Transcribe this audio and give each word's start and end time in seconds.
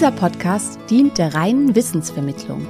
Dieser 0.00 0.12
Podcast 0.12 0.78
dient 0.88 1.18
der 1.18 1.34
reinen 1.34 1.74
Wissensvermittlung. 1.74 2.66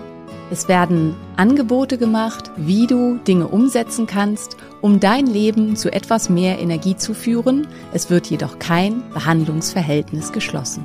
Es 0.51 0.66
werden 0.66 1.15
Angebote 1.37 1.97
gemacht, 1.97 2.51
wie 2.57 2.88
du 2.88 3.19
Dinge 3.19 3.47
umsetzen 3.47 4.09
kannst, 4.09 4.57
um 4.80 4.98
dein 4.98 5.29
Leben 5.29 5.77
zu 5.77 5.93
etwas 5.93 6.29
mehr 6.29 6.59
Energie 6.59 6.97
zu 6.97 7.15
führen. 7.15 7.69
Es 7.93 8.11
wird 8.11 8.27
jedoch 8.27 8.59
kein 8.59 9.09
Behandlungsverhältnis 9.11 10.33
geschlossen. 10.33 10.85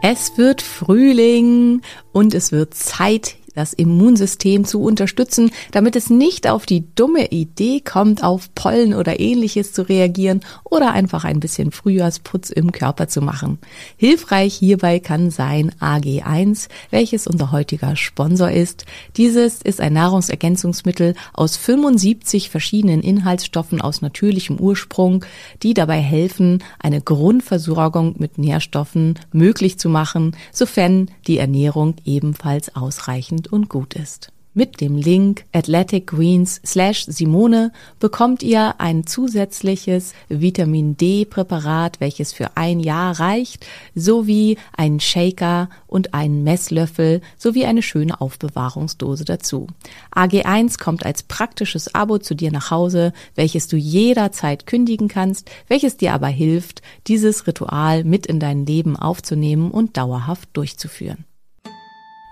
Es 0.00 0.38
wird 0.38 0.62
Frühling 0.62 1.82
und 2.10 2.32
es 2.32 2.52
wird 2.52 2.72
Zeit, 2.72 3.36
das 3.54 3.72
Immunsystem 3.72 4.64
zu 4.64 4.82
unterstützen, 4.82 5.50
damit 5.70 5.96
es 5.96 6.10
nicht 6.10 6.48
auf 6.48 6.66
die 6.66 6.84
dumme 6.94 7.30
Idee 7.30 7.80
kommt, 7.80 8.24
auf 8.24 8.54
Pollen 8.54 8.94
oder 8.94 9.20
ähnliches 9.20 9.72
zu 9.72 9.88
reagieren 9.88 10.40
oder 10.64 10.92
einfach 10.92 11.24
ein 11.24 11.40
bisschen 11.40 11.70
Frühjahrsputz 11.70 12.50
im 12.50 12.72
Körper 12.72 13.08
zu 13.08 13.20
machen. 13.20 13.58
Hilfreich 13.96 14.54
hierbei 14.54 14.98
kann 15.00 15.30
sein 15.30 15.72
AG1, 15.80 16.68
welches 16.90 17.26
unser 17.26 17.52
heutiger 17.52 17.96
Sponsor 17.96 18.50
ist. 18.50 18.84
Dieses 19.16 19.62
ist 19.62 19.80
ein 19.80 19.92
Nahrungsergänzungsmittel 19.92 21.14
aus 21.32 21.56
75 21.56 22.50
verschiedenen 22.50 23.02
Inhaltsstoffen 23.02 23.80
aus 23.80 24.02
natürlichem 24.02 24.58
Ursprung, 24.58 25.24
die 25.62 25.74
dabei 25.74 26.00
helfen, 26.00 26.62
eine 26.78 27.00
Grundversorgung 27.00 28.14
mit 28.18 28.38
Nährstoffen 28.38 29.18
möglich 29.32 29.78
zu 29.78 29.88
machen, 29.88 30.36
sofern 30.52 31.10
die 31.26 31.38
Ernährung 31.38 31.94
ebenfalls 32.04 32.74
ausreichend 32.74 33.41
und 33.50 33.68
gut 33.68 33.94
ist. 33.94 34.32
Mit 34.54 34.82
dem 34.82 34.98
Link 34.98 35.46
Athletic 35.52 36.08
Greens 36.08 36.60
slash 36.62 37.06
Simone 37.06 37.72
bekommt 37.98 38.42
ihr 38.42 38.74
ein 38.76 39.06
zusätzliches 39.06 40.12
Vitamin 40.28 40.94
D 40.98 41.24
Präparat, 41.24 42.00
welches 42.00 42.34
für 42.34 42.54
ein 42.54 42.78
Jahr 42.78 43.18
reicht, 43.18 43.64
sowie 43.94 44.58
einen 44.76 45.00
Shaker 45.00 45.70
und 45.86 46.12
einen 46.12 46.44
Messlöffel 46.44 47.22
sowie 47.38 47.64
eine 47.64 47.80
schöne 47.80 48.20
Aufbewahrungsdose 48.20 49.24
dazu. 49.24 49.68
AG1 50.14 50.78
kommt 50.78 51.06
als 51.06 51.22
praktisches 51.22 51.94
Abo 51.94 52.18
zu 52.18 52.34
dir 52.34 52.52
nach 52.52 52.70
Hause, 52.70 53.14
welches 53.34 53.68
du 53.68 53.78
jederzeit 53.78 54.66
kündigen 54.66 55.08
kannst, 55.08 55.50
welches 55.68 55.96
dir 55.96 56.12
aber 56.12 56.28
hilft, 56.28 56.82
dieses 57.06 57.46
Ritual 57.46 58.04
mit 58.04 58.26
in 58.26 58.38
dein 58.38 58.66
Leben 58.66 58.96
aufzunehmen 58.96 59.70
und 59.70 59.96
dauerhaft 59.96 60.50
durchzuführen. 60.52 61.24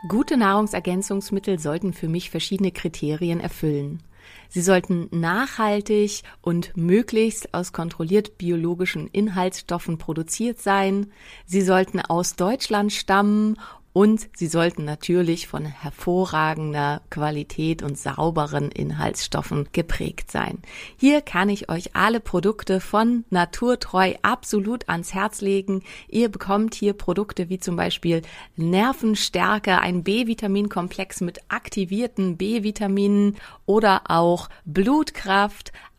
Gute 0.08 0.38
Nahrungsergänzungsmittel 0.38 1.58
sollten 1.58 1.92
für 1.92 2.08
mich 2.08 2.30
verschiedene 2.30 2.72
Kriterien 2.72 3.38
erfüllen. 3.38 4.02
Sie 4.48 4.62
sollten 4.62 5.08
nachhaltig 5.10 6.22
und 6.40 6.74
möglichst 6.74 7.52
aus 7.52 7.72
kontrolliert 7.72 8.38
biologischen 8.38 9.08
Inhaltsstoffen 9.08 9.98
produziert 9.98 10.58
sein. 10.58 11.12
Sie 11.44 11.60
sollten 11.60 12.00
aus 12.00 12.34
Deutschland 12.34 12.92
stammen 12.92 13.58
und 13.92 14.28
sie 14.36 14.46
sollten 14.46 14.84
natürlich 14.84 15.48
von 15.48 15.64
hervorragender 15.64 17.02
Qualität 17.10 17.82
und 17.82 17.98
sauberen 17.98 18.70
Inhaltsstoffen 18.70 19.68
geprägt 19.72 20.30
sein. 20.30 20.58
Hier 20.96 21.22
kann 21.22 21.48
ich 21.48 21.68
euch 21.68 21.96
alle 21.96 22.20
Produkte 22.20 22.80
von 22.80 23.24
Naturtreu 23.30 24.14
absolut 24.22 24.88
ans 24.88 25.12
Herz 25.12 25.40
legen. 25.40 25.82
Ihr 26.08 26.28
bekommt 26.28 26.74
hier 26.74 26.92
Produkte 26.92 27.48
wie 27.48 27.58
zum 27.58 27.74
Beispiel 27.74 28.22
Nervenstärke, 28.56 29.80
ein 29.80 30.04
B-Vitaminkomplex 30.04 31.20
mit 31.20 31.40
aktivierten 31.48 32.36
B-Vitaminen 32.36 33.36
oder 33.66 34.02
auch 34.08 34.48
Blutkraft, 34.64 35.72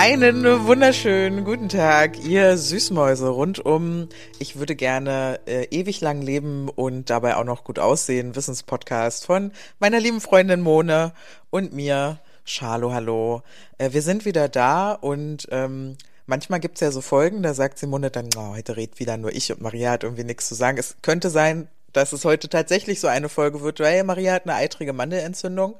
Einen 0.00 0.44
wunderschönen 0.64 1.44
guten 1.44 1.68
Tag, 1.68 2.24
ihr 2.24 2.56
Süßmäuse 2.56 3.30
rundum. 3.30 4.08
Ich 4.38 4.56
würde 4.56 4.76
gerne 4.76 5.40
äh, 5.46 5.64
ewig 5.72 6.00
lang 6.00 6.22
leben 6.22 6.68
und 6.68 7.10
dabei 7.10 7.34
auch 7.34 7.42
noch 7.42 7.64
gut 7.64 7.80
aussehen. 7.80 8.36
Wissenspodcast 8.36 9.26
von 9.26 9.50
meiner 9.80 9.98
lieben 9.98 10.20
Freundin 10.20 10.60
Mone 10.60 11.14
und 11.50 11.72
mir. 11.72 12.20
Schalo, 12.44 12.92
hallo. 12.92 13.42
Äh, 13.78 13.92
wir 13.92 14.02
sind 14.02 14.24
wieder 14.24 14.48
da 14.48 14.92
und 14.92 15.48
ähm, 15.50 15.96
manchmal 16.26 16.60
gibt's 16.60 16.80
ja 16.80 16.92
so 16.92 17.00
Folgen, 17.00 17.42
da 17.42 17.52
sagt 17.52 17.80
Simone 17.80 18.12
dann, 18.12 18.28
oh, 18.36 18.54
heute 18.54 18.76
redet 18.76 19.00
wieder 19.00 19.16
nur 19.16 19.32
ich 19.32 19.50
und 19.50 19.60
Maria 19.60 19.90
hat 19.90 20.04
irgendwie 20.04 20.22
nichts 20.22 20.46
zu 20.46 20.54
sagen. 20.54 20.78
Es 20.78 20.94
könnte 21.02 21.28
sein, 21.28 21.66
dass 21.92 22.12
es 22.12 22.24
heute 22.24 22.48
tatsächlich 22.48 23.00
so 23.00 23.06
eine 23.08 23.28
Folge 23.28 23.60
wird, 23.60 23.80
weil 23.80 24.04
Maria 24.04 24.34
hat 24.34 24.44
eine 24.44 24.54
eitrige 24.54 24.92
Mandelentzündung. 24.92 25.76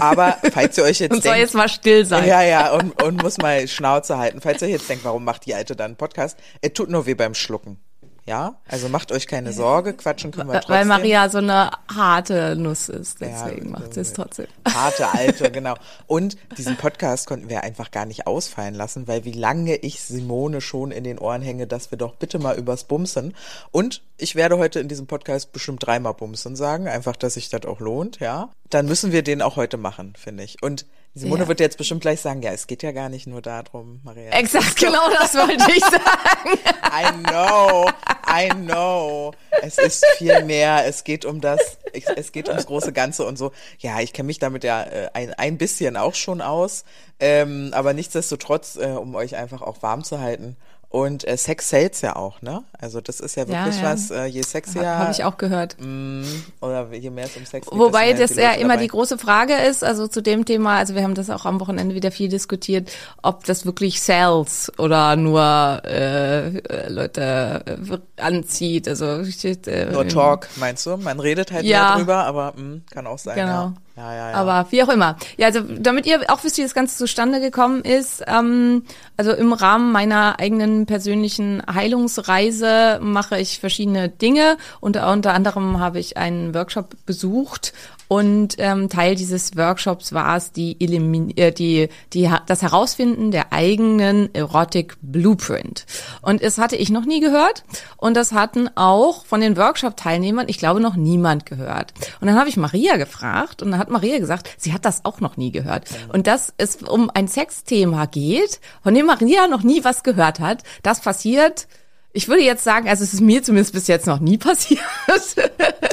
Aber 0.00 0.38
falls 0.52 0.78
ihr 0.78 0.84
euch 0.84 1.00
jetzt 1.00 1.12
Und 1.12 1.22
soll 1.22 1.32
denkt, 1.32 1.38
jetzt 1.46 1.54
mal 1.54 1.68
still 1.68 2.04
sein. 2.04 2.26
ja, 2.26 2.42
ja, 2.42 2.72
und, 2.72 3.02
und 3.02 3.22
muss 3.22 3.38
mal 3.38 3.66
Schnauze 3.68 4.18
halten. 4.18 4.40
Falls 4.40 4.62
ihr 4.62 4.68
jetzt 4.68 4.88
denkt, 4.88 5.04
warum 5.04 5.24
macht 5.24 5.46
die 5.46 5.54
Alte 5.54 5.76
dann 5.76 5.86
einen 5.86 5.96
Podcast? 5.96 6.38
Er 6.60 6.72
tut 6.72 6.90
nur 6.90 7.06
weh 7.06 7.14
beim 7.14 7.34
Schlucken. 7.34 7.78
Ja, 8.26 8.56
also 8.66 8.88
macht 8.88 9.12
euch 9.12 9.26
keine 9.26 9.52
Sorge, 9.52 9.92
quatschen 9.92 10.30
können 10.30 10.48
wir 10.48 10.54
trotzdem. 10.54 10.74
Weil 10.74 10.84
Maria 10.86 11.28
so 11.28 11.38
eine 11.38 11.70
harte 11.94 12.56
Nuss 12.56 12.88
ist, 12.88 13.20
Ja, 13.20 13.28
deswegen 13.28 13.70
macht 13.70 13.92
sie 13.92 14.00
es 14.00 14.14
trotzdem. 14.14 14.46
Harte 14.66 15.08
Alte, 15.12 15.50
genau. 15.50 15.74
Und 16.06 16.38
diesen 16.56 16.76
Podcast 16.76 17.26
konnten 17.26 17.50
wir 17.50 17.62
einfach 17.64 17.90
gar 17.90 18.06
nicht 18.06 18.26
ausfallen 18.26 18.74
lassen, 18.74 19.06
weil 19.08 19.26
wie 19.26 19.32
lange 19.32 19.76
ich 19.76 20.00
Simone 20.00 20.62
schon 20.62 20.90
in 20.90 21.04
den 21.04 21.18
Ohren 21.18 21.42
hänge, 21.42 21.66
dass 21.66 21.90
wir 21.90 21.98
doch 21.98 22.14
bitte 22.14 22.38
mal 22.38 22.56
übers 22.56 22.84
Bumsen. 22.84 23.34
Und 23.70 24.02
ich 24.16 24.36
werde 24.36 24.56
heute 24.56 24.80
in 24.80 24.88
diesem 24.88 25.06
Podcast 25.06 25.52
bestimmt 25.52 25.86
dreimal 25.86 26.14
Bumsen 26.14 26.56
sagen, 26.56 26.88
einfach, 26.88 27.16
dass 27.16 27.34
sich 27.34 27.50
das 27.50 27.66
auch 27.66 27.80
lohnt, 27.80 28.20
ja. 28.20 28.48
Dann 28.70 28.86
müssen 28.86 29.12
wir 29.12 29.22
den 29.22 29.42
auch 29.42 29.56
heute 29.56 29.76
machen, 29.76 30.14
finde 30.16 30.44
ich. 30.44 30.62
Und 30.62 30.86
Simone 31.16 31.42
Ja. 31.42 31.48
wird 31.48 31.60
jetzt 31.60 31.78
bestimmt 31.78 32.00
gleich 32.00 32.20
sagen, 32.20 32.42
ja, 32.42 32.50
es 32.50 32.66
geht 32.66 32.82
ja 32.82 32.90
gar 32.90 33.08
nicht 33.08 33.26
nur 33.28 33.40
darum, 33.40 34.00
Maria. 34.02 34.30
Exakt, 34.32 34.76
genau 34.80 35.08
das 35.16 35.34
wollte 35.34 35.64
ich 35.70 35.84
sagen. 35.84 36.58
I 36.92 37.12
know, 37.28 37.88
I 38.28 38.48
know. 38.48 39.32
Es 39.62 39.78
ist 39.78 40.04
viel 40.16 40.44
mehr. 40.44 40.84
Es 40.86 41.04
geht 41.04 41.24
um 41.24 41.40
das, 41.40 41.78
es 41.92 42.32
geht 42.32 42.48
ums 42.48 42.66
große 42.66 42.92
Ganze 42.92 43.24
und 43.26 43.38
so. 43.38 43.52
Ja, 43.78 44.00
ich 44.00 44.12
kenne 44.12 44.26
mich 44.26 44.40
damit 44.40 44.64
ja 44.64 44.82
äh, 44.82 45.08
ein, 45.14 45.32
ein 45.34 45.56
bisschen 45.56 45.96
auch 45.96 46.14
schon 46.14 46.40
aus. 46.40 46.84
Ähm, 47.20 47.70
aber 47.74 47.92
nichtsdestotrotz, 47.94 48.76
äh, 48.76 48.88
um 48.88 49.14
euch 49.14 49.36
einfach 49.36 49.62
auch 49.62 49.82
warm 49.82 50.02
zu 50.02 50.20
halten. 50.20 50.56
Und 50.94 51.26
äh, 51.26 51.36
Sex 51.36 51.70
sells 51.70 52.02
ja 52.02 52.14
auch, 52.14 52.40
ne? 52.40 52.62
Also 52.78 53.00
das 53.00 53.18
ist 53.18 53.34
ja 53.34 53.42
Ja, 53.42 53.64
wirklich 53.64 53.82
ja. 53.82 53.92
was, 53.92 54.12
äh, 54.12 54.26
je 54.26 54.42
sexier 54.42 54.86
Habe 54.96 55.10
ich 55.10 55.24
auch 55.24 55.38
gehört. 55.38 55.74
mm, 55.80 56.22
oder 56.60 56.86
je 56.92 57.10
mehr 57.10 57.24
es 57.24 57.36
um 57.36 57.44
Sex 57.44 57.68
geht. 57.68 57.76
Wobei 57.76 58.12
das 58.12 58.36
ja 58.36 58.52
immer 58.52 58.74
dabei. 58.74 58.82
die 58.82 58.88
große 58.88 59.18
Frage 59.18 59.54
ist, 59.54 59.82
also 59.82 60.06
zu 60.06 60.22
dem 60.22 60.44
Thema, 60.44 60.76
also 60.76 60.94
wir 60.94 61.02
haben 61.02 61.16
das 61.16 61.30
auch 61.30 61.46
am 61.46 61.58
Wochenende 61.58 61.96
wieder 61.96 62.12
viel 62.12 62.28
diskutiert, 62.28 62.92
ob 63.22 63.42
das 63.42 63.66
wirklich 63.66 64.00
sells 64.02 64.70
oder 64.78 65.16
nur 65.16 65.82
äh, 65.84 66.58
äh, 66.58 66.88
Leute 66.88 67.64
äh, 67.66 68.22
anzieht. 68.22 68.86
Also 68.86 69.04
äh, 69.06 69.86
Nur 69.86 70.06
Talk, 70.06 70.46
meinst 70.54 70.86
du? 70.86 70.96
Man 70.96 71.18
redet 71.18 71.50
halt 71.50 71.64
Ja. 71.64 71.88
mehr 71.88 71.96
drüber, 71.96 72.24
aber 72.24 72.52
mm, 72.52 72.82
kann 72.88 73.08
auch 73.08 73.18
sein. 73.18 73.34
Genau. 73.34 73.72
Ja. 73.93 73.93
Ja, 73.96 74.12
ja, 74.12 74.30
ja. 74.30 74.36
Aber 74.36 74.66
wie 74.70 74.82
auch 74.82 74.88
immer. 74.88 75.16
Ja, 75.36 75.46
also 75.46 75.60
damit 75.60 76.04
ihr 76.04 76.20
auch 76.28 76.42
wisst, 76.42 76.58
wie 76.58 76.62
das 76.62 76.74
Ganze 76.74 76.96
zustande 76.96 77.40
gekommen 77.40 77.82
ist, 77.82 78.24
ähm, 78.26 78.82
also 79.16 79.32
im 79.32 79.52
Rahmen 79.52 79.92
meiner 79.92 80.40
eigenen 80.40 80.86
persönlichen 80.86 81.62
Heilungsreise 81.72 82.98
mache 83.00 83.38
ich 83.38 83.60
verschiedene 83.60 84.08
Dinge. 84.08 84.56
Unter, 84.80 85.12
unter 85.12 85.32
anderem 85.32 85.78
habe 85.78 86.00
ich 86.00 86.16
einen 86.16 86.54
Workshop 86.54 86.96
besucht 87.06 87.72
und 88.08 88.56
ähm, 88.58 88.88
Teil 88.88 89.14
dieses 89.14 89.56
Workshops 89.56 90.12
war 90.12 90.36
es 90.36 90.52
die, 90.52 90.80
äh, 90.80 91.52
die, 91.52 91.88
die 92.12 92.30
das 92.46 92.62
Herausfinden 92.62 93.30
der 93.30 93.52
eigenen 93.52 94.34
Erotic 94.34 94.96
Blueprint. 95.00 95.86
Und 96.22 96.42
es 96.42 96.58
hatte 96.58 96.76
ich 96.76 96.90
noch 96.90 97.04
nie 97.04 97.20
gehört 97.20 97.64
und 97.96 98.16
das 98.16 98.32
hatten 98.32 98.68
auch 98.76 99.24
von 99.24 99.40
den 99.40 99.56
Workshop-Teilnehmern, 99.56 100.48
ich 100.48 100.58
glaube, 100.58 100.80
noch 100.80 100.96
niemand 100.96 101.46
gehört. 101.46 101.94
Und 102.20 102.28
dann 102.28 102.38
habe 102.38 102.48
ich 102.48 102.56
Maria 102.56 102.96
gefragt 102.96 103.62
und 103.62 103.70
dann 103.70 103.80
hat 103.80 103.90
Maria 103.90 104.18
gesagt, 104.18 104.50
sie 104.58 104.72
hat 104.72 104.84
das 104.84 105.04
auch 105.04 105.20
noch 105.20 105.36
nie 105.36 105.50
gehört. 105.50 105.84
Und 106.12 106.26
dass 106.26 106.52
es 106.56 106.76
um 106.76 107.10
ein 107.10 107.28
Sexthema 107.28 108.06
geht, 108.06 108.60
von 108.82 108.94
dem 108.94 109.06
Maria 109.06 109.48
noch 109.48 109.62
nie 109.62 109.84
was 109.84 110.02
gehört 110.02 110.40
hat, 110.40 110.62
das 110.82 111.00
passiert 111.00 111.66
ich 112.14 112.28
würde 112.28 112.42
jetzt 112.42 112.62
sagen, 112.62 112.88
also 112.88 113.02
es 113.02 113.12
ist 113.12 113.20
mir 113.20 113.42
zumindest 113.42 113.74
bis 113.74 113.88
jetzt 113.88 114.06
noch 114.06 114.20
nie 114.20 114.38
passiert 114.38 114.80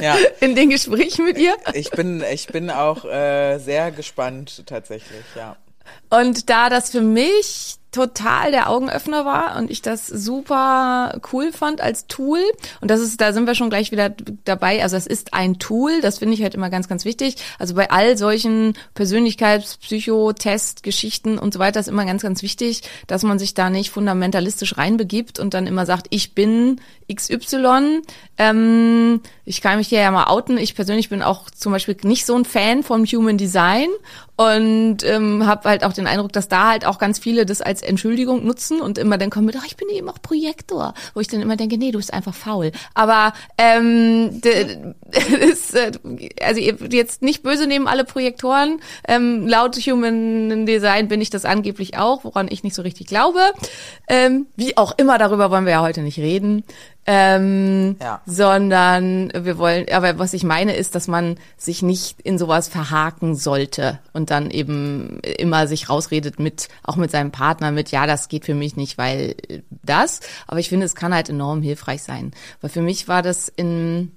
Ja. 0.00 0.16
in 0.40 0.54
den 0.54 0.70
Gesprächen 0.70 1.24
mit 1.24 1.36
ihr. 1.36 1.54
Ich 1.74 1.90
bin, 1.90 2.22
ich 2.32 2.46
bin 2.46 2.70
auch 2.70 3.04
äh, 3.04 3.58
sehr 3.58 3.90
gespannt 3.90 4.62
tatsächlich, 4.66 5.24
ja. 5.36 5.56
Und 6.10 6.48
da 6.48 6.70
das 6.70 6.90
für 6.90 7.00
mich 7.00 7.76
total 7.92 8.50
der 8.50 8.70
Augenöffner 8.70 9.26
war 9.26 9.58
und 9.58 9.70
ich 9.70 9.82
das 9.82 10.06
super 10.06 11.20
cool 11.30 11.52
fand 11.52 11.82
als 11.82 12.06
Tool. 12.06 12.40
Und 12.80 12.90
das 12.90 13.00
ist, 13.00 13.20
da 13.20 13.34
sind 13.34 13.46
wir 13.46 13.54
schon 13.54 13.68
gleich 13.68 13.92
wieder 13.92 14.14
dabei. 14.44 14.82
Also 14.82 14.96
es 14.96 15.06
ist 15.06 15.34
ein 15.34 15.58
Tool, 15.58 16.00
das 16.00 16.18
finde 16.18 16.34
ich 16.34 16.42
halt 16.42 16.54
immer 16.54 16.70
ganz, 16.70 16.88
ganz 16.88 17.04
wichtig. 17.04 17.36
Also 17.58 17.74
bei 17.74 17.90
all 17.90 18.16
solchen 18.16 18.72
Persönlichkeits-, 18.94 19.78
Psychotest, 19.78 20.82
Geschichten 20.82 21.38
und 21.38 21.52
so 21.52 21.60
weiter 21.60 21.80
ist 21.80 21.88
immer 21.88 22.06
ganz, 22.06 22.22
ganz 22.22 22.42
wichtig, 22.42 22.82
dass 23.06 23.24
man 23.24 23.38
sich 23.38 23.52
da 23.52 23.68
nicht 23.68 23.90
fundamentalistisch 23.90 24.78
reinbegibt 24.78 25.38
und 25.38 25.52
dann 25.52 25.66
immer 25.66 25.84
sagt, 25.84 26.06
ich 26.08 26.34
bin 26.34 26.80
XY. 27.12 28.00
Ähm, 28.38 29.20
ich 29.44 29.60
kann 29.60 29.76
mich 29.76 29.88
hier 29.88 30.00
ja 30.00 30.10
mal 30.10 30.28
outen. 30.28 30.56
Ich 30.56 30.74
persönlich 30.74 31.10
bin 31.10 31.22
auch 31.22 31.50
zum 31.50 31.72
Beispiel 31.72 31.96
nicht 32.04 32.24
so 32.24 32.34
ein 32.34 32.46
Fan 32.46 32.82
vom 32.82 33.04
Human 33.04 33.36
Design 33.36 33.88
und 34.36 35.04
ähm, 35.04 35.46
habe 35.46 35.68
halt 35.68 35.84
auch 35.84 35.92
den 35.92 36.06
Eindruck, 36.06 36.32
dass 36.32 36.48
da 36.48 36.70
halt 36.70 36.86
auch 36.86 36.98
ganz 36.98 37.18
viele 37.18 37.44
das 37.44 37.60
als 37.60 37.81
Entschuldigung 37.82 38.44
nutzen 38.44 38.80
und 38.80 38.98
immer 38.98 39.18
dann 39.18 39.30
kommen 39.30 39.46
mit, 39.46 39.56
ach, 39.58 39.66
ich 39.66 39.76
bin 39.76 39.88
eben 39.88 40.08
auch 40.08 40.20
Projektor, 40.22 40.94
wo 41.14 41.20
ich 41.20 41.28
dann 41.28 41.42
immer 41.42 41.56
denke, 41.56 41.78
nee, 41.78 41.90
du 41.90 41.98
bist 41.98 42.12
einfach 42.12 42.34
faul. 42.34 42.72
Aber 42.94 43.32
ähm, 43.58 44.40
ist, 45.40 45.74
äh, 45.74 45.92
also 46.42 46.60
jetzt 46.60 47.22
nicht 47.22 47.42
böse 47.42 47.66
nehmen 47.66 47.86
alle 47.86 48.04
Projektoren. 48.04 48.80
Ähm, 49.06 49.46
laut 49.46 49.76
Human 49.76 50.66
Design 50.66 51.08
bin 51.08 51.20
ich 51.20 51.30
das 51.30 51.44
angeblich 51.44 51.96
auch, 51.98 52.24
woran 52.24 52.48
ich 52.50 52.64
nicht 52.64 52.74
so 52.74 52.82
richtig 52.82 53.06
glaube. 53.06 53.40
Ähm, 54.08 54.46
wie 54.56 54.76
auch 54.76 54.96
immer, 54.98 55.18
darüber 55.18 55.50
wollen 55.50 55.64
wir 55.64 55.72
ja 55.72 55.82
heute 55.82 56.02
nicht 56.02 56.18
reden 56.18 56.64
ähm, 57.06 57.96
Ja. 58.00 58.20
sondern 58.26 59.32
wir 59.34 59.58
wollen, 59.58 59.86
aber 59.92 60.18
was 60.18 60.32
ich 60.34 60.44
meine 60.44 60.76
ist, 60.76 60.94
dass 60.94 61.08
man 61.08 61.36
sich 61.56 61.82
nicht 61.82 62.20
in 62.20 62.38
sowas 62.38 62.68
verhaken 62.68 63.34
sollte 63.34 63.98
und 64.12 64.30
dann 64.30 64.50
eben 64.50 65.18
immer 65.20 65.66
sich 65.66 65.88
rausredet 65.88 66.38
mit, 66.38 66.68
auch 66.84 66.96
mit 66.96 67.10
seinem 67.10 67.32
Partner 67.32 67.72
mit, 67.72 67.90
ja, 67.90 68.06
das 68.06 68.28
geht 68.28 68.44
für 68.44 68.54
mich 68.54 68.76
nicht, 68.76 68.98
weil 68.98 69.34
das, 69.82 70.20
aber 70.46 70.60
ich 70.60 70.68
finde, 70.68 70.86
es 70.86 70.94
kann 70.94 71.14
halt 71.14 71.28
enorm 71.28 71.62
hilfreich 71.62 72.02
sein, 72.02 72.32
weil 72.60 72.70
für 72.70 72.82
mich 72.82 73.08
war 73.08 73.22
das 73.22 73.48
in, 73.48 74.12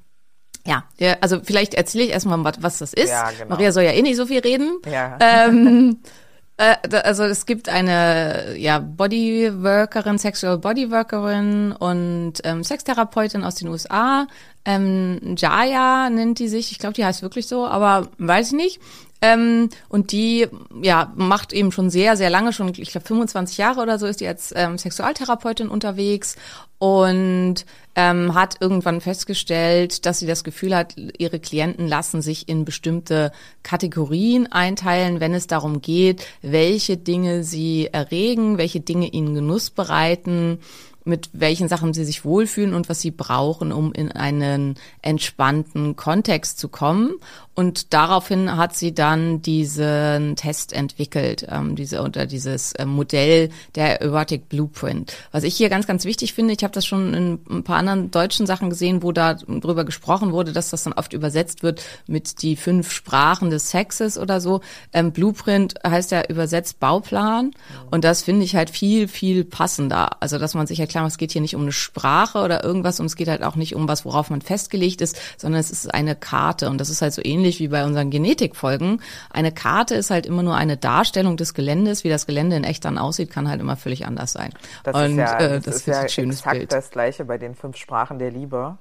ja, 0.67 0.83
also 1.21 1.39
vielleicht 1.43 1.73
erzähle 1.75 2.05
ich 2.05 2.09
erstmal, 2.11 2.43
was, 2.59 2.79
das 2.79 2.93
ist. 2.93 3.09
Ja, 3.09 3.29
genau. 3.31 3.49
Maria 3.49 3.71
soll 3.71 3.83
ja 3.83 3.91
eh 3.91 4.01
nicht 4.01 4.15
so 4.15 4.25
viel 4.25 4.39
reden. 4.39 4.79
Ja. 4.91 5.17
Ähm, 5.21 5.97
äh, 6.03 6.07
also 6.57 7.23
es 7.23 7.45
gibt 7.45 7.67
eine 7.67 8.55
ja, 8.57 8.79
Bodyworkerin, 8.79 10.17
Sexual 10.17 10.57
Bodyworkerin 10.57 11.73
und 11.73 12.33
ähm, 12.43 12.63
Sextherapeutin 12.63 13.43
aus 13.43 13.55
den 13.55 13.67
USA. 13.67 14.27
Ähm, 14.63 15.35
Jaya 15.37 16.09
nennt 16.09 16.39
die 16.39 16.47
sich, 16.47 16.71
ich 16.71 16.79
glaube, 16.79 16.93
die 16.93 17.05
heißt 17.05 17.21
wirklich 17.21 17.47
so, 17.47 17.67
aber 17.67 18.07
weiß 18.17 18.47
ich 18.47 18.53
nicht. 18.53 18.81
Ähm, 19.25 19.69
und 19.89 20.11
die 20.11 20.47
ja 20.81 21.11
macht 21.15 21.51
eben 21.51 21.71
schon 21.71 21.89
sehr, 21.89 22.15
sehr 22.15 22.29
lange, 22.29 22.53
schon 22.53 22.69
ich 22.69 22.91
glaube 22.91 23.07
25 23.07 23.57
Jahre 23.57 23.81
oder 23.81 23.97
so 23.97 24.05
ist 24.05 24.21
die 24.21 24.27
als 24.27 24.53
ähm, 24.55 24.77
Sexualtherapeutin 24.77 25.67
unterwegs 25.67 26.35
und 26.77 27.65
ähm, 27.95 28.35
hat 28.35 28.57
irgendwann 28.59 29.01
festgestellt, 29.01 30.05
dass 30.05 30.19
sie 30.19 30.27
das 30.27 30.43
Gefühl 30.43 30.75
hat, 30.75 30.95
ihre 31.17 31.39
Klienten 31.39 31.87
lassen 31.87 32.21
sich 32.21 32.47
in 32.47 32.65
bestimmte 32.65 33.31
Kategorien 33.63 34.51
einteilen, 34.51 35.19
wenn 35.19 35.33
es 35.33 35.47
darum 35.47 35.81
geht, 35.81 36.25
welche 36.41 36.97
Dinge 36.97 37.43
sie 37.43 37.87
erregen, 37.91 38.59
welche 38.59 38.81
Dinge 38.81 39.07
ihnen 39.07 39.33
Genuss 39.33 39.71
bereiten 39.71 40.59
mit 41.05 41.29
welchen 41.33 41.67
Sachen 41.67 41.93
sie 41.93 42.03
sich 42.03 42.25
wohlfühlen 42.25 42.73
und 42.73 42.89
was 42.89 42.99
sie 42.99 43.11
brauchen, 43.11 43.71
um 43.71 43.93
in 43.93 44.11
einen 44.11 44.75
entspannten 45.03 45.95
Kontext 45.95 46.57
zu 46.57 46.67
kommen. 46.67 47.13
Und 47.55 47.93
daraufhin 47.93 48.57
hat 48.57 48.75
sie 48.75 48.93
dann 48.93 49.41
diesen 49.41 50.35
Test 50.35 50.73
entwickelt, 50.73 51.47
ähm, 51.49 51.77
diese 51.77 52.01
oder 52.01 52.25
dieses 52.25 52.73
ähm, 52.77 52.89
Modell 52.89 53.49
der 53.75 54.01
Erotic 54.01 54.49
Blueprint. 54.49 55.13
Was 55.31 55.43
ich 55.43 55.55
hier 55.55 55.69
ganz, 55.69 55.87
ganz 55.87 56.03
wichtig 56.03 56.33
finde, 56.33 56.53
ich 56.53 56.63
habe 56.63 56.73
das 56.73 56.85
schon 56.85 57.13
in 57.13 57.39
ein 57.49 57.63
paar 57.63 57.77
anderen 57.77 58.11
deutschen 58.11 58.45
Sachen 58.45 58.69
gesehen, 58.69 59.03
wo 59.03 59.13
da 59.13 59.35
drüber 59.35 59.85
gesprochen 59.85 60.33
wurde, 60.33 60.51
dass 60.51 60.69
das 60.69 60.83
dann 60.83 60.91
oft 60.93 61.13
übersetzt 61.13 61.63
wird 61.63 61.81
mit 62.07 62.41
die 62.41 62.57
fünf 62.57 62.91
Sprachen 62.91 63.49
des 63.49 63.69
Sexes 63.69 64.17
oder 64.17 64.41
so. 64.41 64.59
Ähm, 64.91 65.13
Blueprint 65.13 65.75
heißt 65.87 66.11
ja 66.11 66.23
übersetzt 66.27 66.81
Bauplan. 66.81 67.51
Und 67.89 68.03
das 68.03 68.21
finde 68.23 68.43
ich 68.43 68.57
halt 68.57 68.69
viel, 68.69 69.07
viel 69.07 69.45
passender. 69.45 70.21
Also, 70.21 70.39
dass 70.39 70.55
man 70.55 70.67
sich 70.67 70.81
erklärt, 70.81 71.07
es 71.07 71.17
geht 71.17 71.31
hier 71.31 71.41
nicht 71.41 71.55
um 71.55 71.61
eine 71.61 71.71
Sprache 71.71 72.39
oder 72.39 72.65
irgendwas 72.65 72.99
und 72.99 73.05
es 73.05 73.15
geht 73.15 73.29
halt 73.29 73.43
auch 73.43 73.55
nicht 73.55 73.75
um 73.75 73.87
was, 73.87 74.03
worauf 74.03 74.29
man 74.29 74.41
festgelegt 74.41 74.99
ist, 74.99 75.17
sondern 75.37 75.61
es 75.61 75.71
ist 75.71 75.93
eine 75.93 76.17
Karte. 76.17 76.69
Und 76.69 76.79
das 76.79 76.89
ist 76.89 77.01
halt 77.01 77.13
so 77.13 77.21
ähnlich 77.23 77.44
wie 77.59 77.67
bei 77.67 77.85
unseren 77.85 78.09
Genetikfolgen. 78.09 79.01
Eine 79.29 79.51
Karte 79.51 79.95
ist 79.95 80.09
halt 80.09 80.25
immer 80.25 80.43
nur 80.43 80.55
eine 80.55 80.77
Darstellung 80.77 81.37
des 81.37 81.53
Geländes. 81.53 82.03
Wie 82.03 82.09
das 82.09 82.25
Gelände 82.25 82.55
in 82.55 82.63
echt 82.63 82.83
dann 82.85 82.97
aussieht, 82.97 83.29
kann 83.29 83.49
halt 83.49 83.61
immer 83.61 83.77
völlig 83.77 84.05
anders 84.05 84.33
sein. 84.33 84.51
Das 84.83 84.95
und 84.95 85.11
ist 85.11 85.17
ja, 85.17 85.39
äh, 85.39 85.49
das 85.55 85.63
das 85.65 85.75
ist 85.75 85.87
ja 85.87 85.99
ein 86.01 86.09
schönes 86.09 86.39
exakt 86.39 86.57
Bild. 86.57 86.71
das 86.71 86.89
gleiche 86.89 87.25
bei 87.25 87.37
den 87.37 87.55
fünf 87.55 87.77
Sprachen 87.77 88.19
der 88.19 88.31
Liebe. 88.31 88.77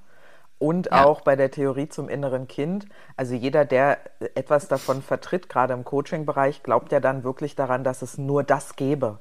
Und 0.59 0.87
Ja. 0.87 1.05
auch 1.05 1.21
bei 1.21 1.37
der 1.37 1.51
Theorie 1.51 1.89
zum 1.89 2.09
inneren 2.09 2.49
Kind. 2.49 2.87
Also 3.17 3.35
jeder, 3.35 3.65
der 3.65 3.99
etwas 4.35 4.69
davon 4.69 5.03
vertritt, 5.03 5.49
gerade 5.49 5.75
im 5.75 5.85
Coaching-Bereich, 5.85 6.63
glaubt 6.63 6.93
ja 6.93 7.01
dann 7.01 7.25
wirklich 7.25 7.55
daran, 7.57 7.85
dass 7.85 8.03
es 8.03 8.17
nur 8.19 8.45
das 8.45 8.77
gäbe. 8.77 9.19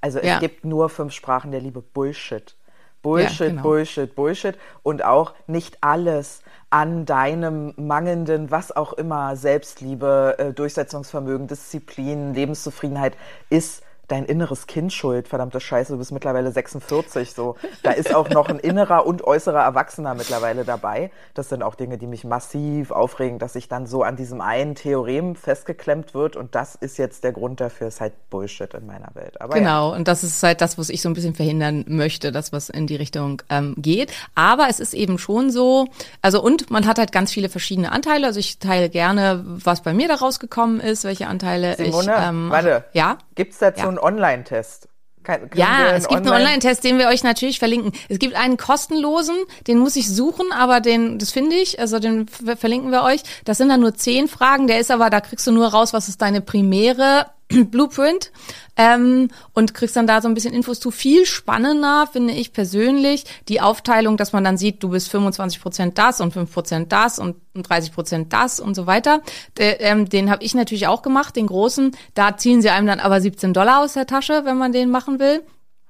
Also 0.00 0.18
es 0.18 0.26
Ja. 0.26 0.38
gibt 0.38 0.64
nur 0.64 0.88
fünf 0.90 1.12
Sprachen 1.14 1.50
der 1.52 1.60
Liebe. 1.60 1.80
Bullshit. 1.80 2.56
Bullshit, 3.00 3.48
genau. 3.48 3.62
Bullshit, 3.62 4.14
Bullshit. 4.14 4.56
Und 4.82 5.04
auch 5.04 5.34
nicht 5.46 5.78
alles 5.82 6.41
an 6.72 7.04
deinem 7.04 7.74
mangelnden, 7.76 8.50
was 8.50 8.74
auch 8.74 8.94
immer, 8.94 9.36
Selbstliebe, 9.36 10.36
äh, 10.38 10.52
Durchsetzungsvermögen, 10.54 11.46
Disziplin, 11.46 12.32
Lebenszufriedenheit 12.32 13.16
ist 13.50 13.82
dein 14.12 14.26
inneres 14.26 14.66
Kind 14.66 14.92
schuld. 14.92 15.26
Verdammte 15.26 15.58
Scheiße, 15.58 15.92
du 15.92 15.98
bist 15.98 16.12
mittlerweile 16.12 16.52
46, 16.52 17.32
so. 17.32 17.56
Da 17.82 17.92
ist 17.92 18.14
auch 18.14 18.28
noch 18.28 18.48
ein 18.48 18.58
innerer 18.58 19.06
und 19.06 19.24
äußerer 19.24 19.62
Erwachsener 19.62 20.14
mittlerweile 20.14 20.64
dabei. 20.64 21.10
Das 21.32 21.48
sind 21.48 21.62
auch 21.62 21.74
Dinge, 21.74 21.96
die 21.96 22.06
mich 22.06 22.24
massiv 22.24 22.90
aufregen, 22.90 23.38
dass 23.38 23.54
sich 23.54 23.68
dann 23.68 23.86
so 23.86 24.02
an 24.02 24.16
diesem 24.16 24.42
einen 24.42 24.74
Theorem 24.74 25.34
festgeklemmt 25.34 26.12
wird 26.12 26.36
und 26.36 26.54
das 26.54 26.74
ist 26.74 26.98
jetzt 26.98 27.24
der 27.24 27.32
Grund 27.32 27.60
dafür, 27.60 27.88
ist 27.88 28.02
halt 28.02 28.12
Bullshit 28.28 28.74
in 28.74 28.84
meiner 28.84 29.08
Welt. 29.14 29.40
Aber 29.40 29.56
ja. 29.56 29.60
Genau, 29.60 29.94
und 29.94 30.06
das 30.08 30.22
ist 30.24 30.42
halt 30.42 30.60
das, 30.60 30.76
was 30.76 30.90
ich 30.90 31.00
so 31.00 31.08
ein 31.08 31.14
bisschen 31.14 31.34
verhindern 31.34 31.86
möchte, 31.88 32.32
dass 32.32 32.52
was 32.52 32.68
in 32.68 32.86
die 32.86 32.96
Richtung 32.96 33.40
ähm, 33.48 33.74
geht. 33.78 34.12
Aber 34.34 34.66
es 34.68 34.78
ist 34.78 34.92
eben 34.92 35.18
schon 35.18 35.50
so, 35.50 35.86
also 36.20 36.42
und 36.42 36.70
man 36.70 36.86
hat 36.86 36.98
halt 36.98 37.12
ganz 37.12 37.32
viele 37.32 37.48
verschiedene 37.48 37.92
Anteile. 37.92 38.26
Also 38.26 38.40
ich 38.40 38.58
teile 38.58 38.90
gerne, 38.90 39.42
was 39.46 39.80
bei 39.80 39.94
mir 39.94 40.08
da 40.08 40.16
rausgekommen 40.16 40.80
ist, 40.80 41.04
welche 41.04 41.28
Anteile 41.28 41.76
Simone, 41.76 42.12
ich. 42.14 42.28
Ähm, 42.28 42.50
warte. 42.50 42.84
Ja. 42.92 43.16
Gibt's 43.34 43.58
dazu 43.58 43.80
Ja. 43.82 43.88
einen 43.88 43.98
Online-Test? 43.98 44.88
Kann- 45.24 45.50
Ja, 45.54 45.92
es 45.92 46.08
gibt 46.08 46.22
einen 46.22 46.30
Online-Test, 46.34 46.82
den 46.82 46.98
wir 46.98 47.06
euch 47.06 47.22
natürlich 47.22 47.60
verlinken. 47.60 47.92
Es 48.08 48.18
gibt 48.18 48.34
einen 48.34 48.56
kostenlosen, 48.56 49.36
den 49.68 49.78
muss 49.78 49.94
ich 49.94 50.08
suchen, 50.12 50.50
aber 50.52 50.80
den, 50.80 51.20
das 51.20 51.30
finde 51.30 51.54
ich, 51.54 51.78
also 51.78 52.00
den 52.00 52.26
ver- 52.26 52.56
verlinken 52.56 52.90
wir 52.90 53.04
euch. 53.04 53.22
Das 53.44 53.58
sind 53.58 53.68
dann 53.68 53.80
nur 53.80 53.94
zehn 53.94 54.26
Fragen, 54.26 54.66
der 54.66 54.80
ist 54.80 54.90
aber, 54.90 55.10
da 55.10 55.20
kriegst 55.20 55.46
du 55.46 55.52
nur 55.52 55.68
raus, 55.68 55.92
was 55.92 56.08
ist 56.08 56.20
deine 56.22 56.40
primäre 56.40 57.26
Blueprint 57.70 58.32
ähm, 58.76 59.28
und 59.52 59.74
kriegst 59.74 59.96
dann 59.96 60.06
da 60.06 60.20
so 60.20 60.28
ein 60.28 60.34
bisschen 60.34 60.54
Infos 60.54 60.80
zu. 60.80 60.90
Viel 60.90 61.26
spannender 61.26 62.08
finde 62.10 62.32
ich 62.32 62.52
persönlich 62.52 63.24
die 63.48 63.60
Aufteilung, 63.60 64.16
dass 64.16 64.32
man 64.32 64.44
dann 64.44 64.56
sieht, 64.56 64.82
du 64.82 64.90
bist 64.90 65.10
25 65.10 65.60
Prozent 65.60 65.98
das 65.98 66.20
und 66.20 66.32
5 66.32 66.52
Prozent 66.52 66.92
das 66.92 67.18
und 67.18 67.36
30 67.54 67.92
Prozent 67.92 68.32
das 68.32 68.60
und 68.60 68.74
so 68.74 68.86
weiter. 68.86 69.20
Der, 69.58 69.80
ähm, 69.80 70.08
den 70.08 70.30
habe 70.30 70.42
ich 70.42 70.54
natürlich 70.54 70.86
auch 70.86 71.02
gemacht, 71.02 71.36
den 71.36 71.46
großen. 71.46 71.96
Da 72.14 72.36
ziehen 72.36 72.62
sie 72.62 72.70
einem 72.70 72.86
dann 72.86 73.00
aber 73.00 73.20
17 73.20 73.52
Dollar 73.52 73.82
aus 73.82 73.94
der 73.94 74.06
Tasche, 74.06 74.42
wenn 74.44 74.58
man 74.58 74.72
den 74.72 74.90
machen 74.90 75.18
will. 75.18 75.42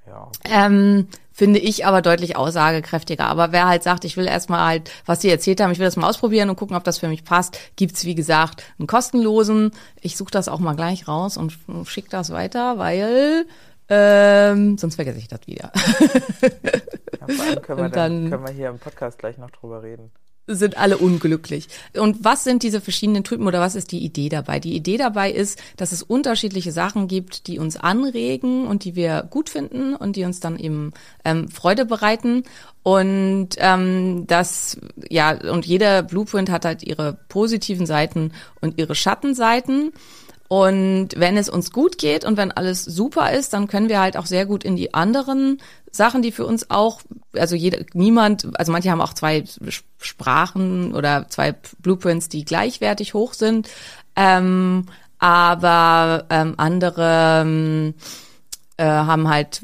Ja. 0.06 0.30
Ähm, 0.44 1.08
finde 1.32 1.58
ich 1.58 1.86
aber 1.86 2.02
deutlich 2.02 2.36
aussagekräftiger. 2.36 3.24
Aber 3.26 3.52
wer 3.52 3.66
halt 3.66 3.82
sagt, 3.82 4.04
ich 4.04 4.16
will 4.16 4.26
erstmal 4.26 4.60
halt, 4.66 4.90
was 5.06 5.20
Sie 5.22 5.30
erzählt 5.30 5.60
haben, 5.60 5.70
ich 5.72 5.78
will 5.78 5.86
das 5.86 5.96
mal 5.96 6.08
ausprobieren 6.08 6.50
und 6.50 6.56
gucken, 6.56 6.76
ob 6.76 6.84
das 6.84 6.98
für 6.98 7.08
mich 7.08 7.24
passt, 7.24 7.58
gibt's 7.76 8.04
wie 8.04 8.14
gesagt 8.14 8.62
einen 8.78 8.86
kostenlosen. 8.86 9.72
Ich 10.00 10.16
suche 10.16 10.30
das 10.30 10.48
auch 10.48 10.58
mal 10.60 10.74
gleich 10.76 11.08
raus 11.08 11.36
und 11.36 11.56
schicke 11.86 12.10
das 12.10 12.30
weiter, 12.30 12.78
weil 12.78 13.46
ähm, 13.88 14.78
sonst 14.78 14.94
vergesse 14.94 15.18
ich 15.18 15.28
das 15.28 15.40
wieder. 15.46 15.72
Ja, 17.20 17.26
vor 17.34 17.44
allem 17.46 17.62
können 17.62 17.78
wir, 17.80 17.88
dann, 17.90 17.90
dann- 17.90 18.30
können 18.30 18.46
wir 18.46 18.52
hier 18.52 18.68
im 18.70 18.78
Podcast 18.78 19.18
gleich 19.18 19.38
noch 19.38 19.50
drüber 19.50 19.82
reden. 19.82 20.10
Sind 20.46 20.76
alle 20.76 20.98
unglücklich. 20.98 21.68
Und 21.96 22.24
was 22.24 22.44
sind 22.44 22.62
diese 22.62 22.80
verschiedenen 22.80 23.22
Typen 23.22 23.46
oder 23.46 23.60
was 23.60 23.74
ist 23.76 23.92
die 23.92 24.04
Idee 24.04 24.28
dabei? 24.28 24.58
Die 24.58 24.74
Idee 24.74 24.96
dabei 24.96 25.30
ist, 25.30 25.62
dass 25.76 25.92
es 25.92 26.02
unterschiedliche 26.02 26.72
Sachen 26.72 27.06
gibt, 27.06 27.46
die 27.46 27.58
uns 27.58 27.76
anregen 27.76 28.66
und 28.66 28.84
die 28.84 28.96
wir 28.96 29.26
gut 29.30 29.48
finden 29.48 29.94
und 29.94 30.16
die 30.16 30.24
uns 30.24 30.40
dann 30.40 30.58
eben 30.58 30.92
ähm, 31.24 31.48
Freude 31.48 31.86
bereiten. 31.86 32.42
Und 32.82 33.50
ähm, 33.58 34.26
das, 34.26 34.78
ja, 35.08 35.30
und 35.50 35.64
jeder 35.64 36.02
Blueprint 36.02 36.50
hat 36.50 36.64
halt 36.64 36.82
ihre 36.82 37.18
positiven 37.28 37.86
Seiten 37.86 38.32
und 38.60 38.78
ihre 38.78 38.96
Schattenseiten. 38.96 39.92
Und 40.48 41.10
wenn 41.16 41.38
es 41.38 41.48
uns 41.48 41.72
gut 41.72 41.96
geht 41.96 42.26
und 42.26 42.36
wenn 42.36 42.52
alles 42.52 42.84
super 42.84 43.32
ist, 43.32 43.54
dann 43.54 43.68
können 43.68 43.88
wir 43.88 44.00
halt 44.00 44.18
auch 44.18 44.26
sehr 44.26 44.44
gut 44.44 44.64
in 44.64 44.76
die 44.76 44.92
anderen 44.92 45.62
Sachen, 45.92 46.22
die 46.22 46.32
für 46.32 46.46
uns 46.46 46.70
auch, 46.70 47.02
also 47.34 47.54
jeder, 47.54 47.84
niemand, 47.92 48.48
also 48.58 48.72
manche 48.72 48.90
haben 48.90 49.02
auch 49.02 49.12
zwei 49.12 49.44
Sprachen 50.00 50.94
oder 50.94 51.28
zwei 51.28 51.54
Blueprints, 51.80 52.28
die 52.30 52.44
gleichwertig 52.44 53.14
hoch 53.14 53.34
sind, 53.34 53.68
ähm, 54.16 54.86
aber 55.18 56.24
ähm, 56.30 56.54
andere 56.56 57.42
ähm, 57.42 57.94
äh, 58.78 58.84
haben 58.84 59.28
halt 59.28 59.62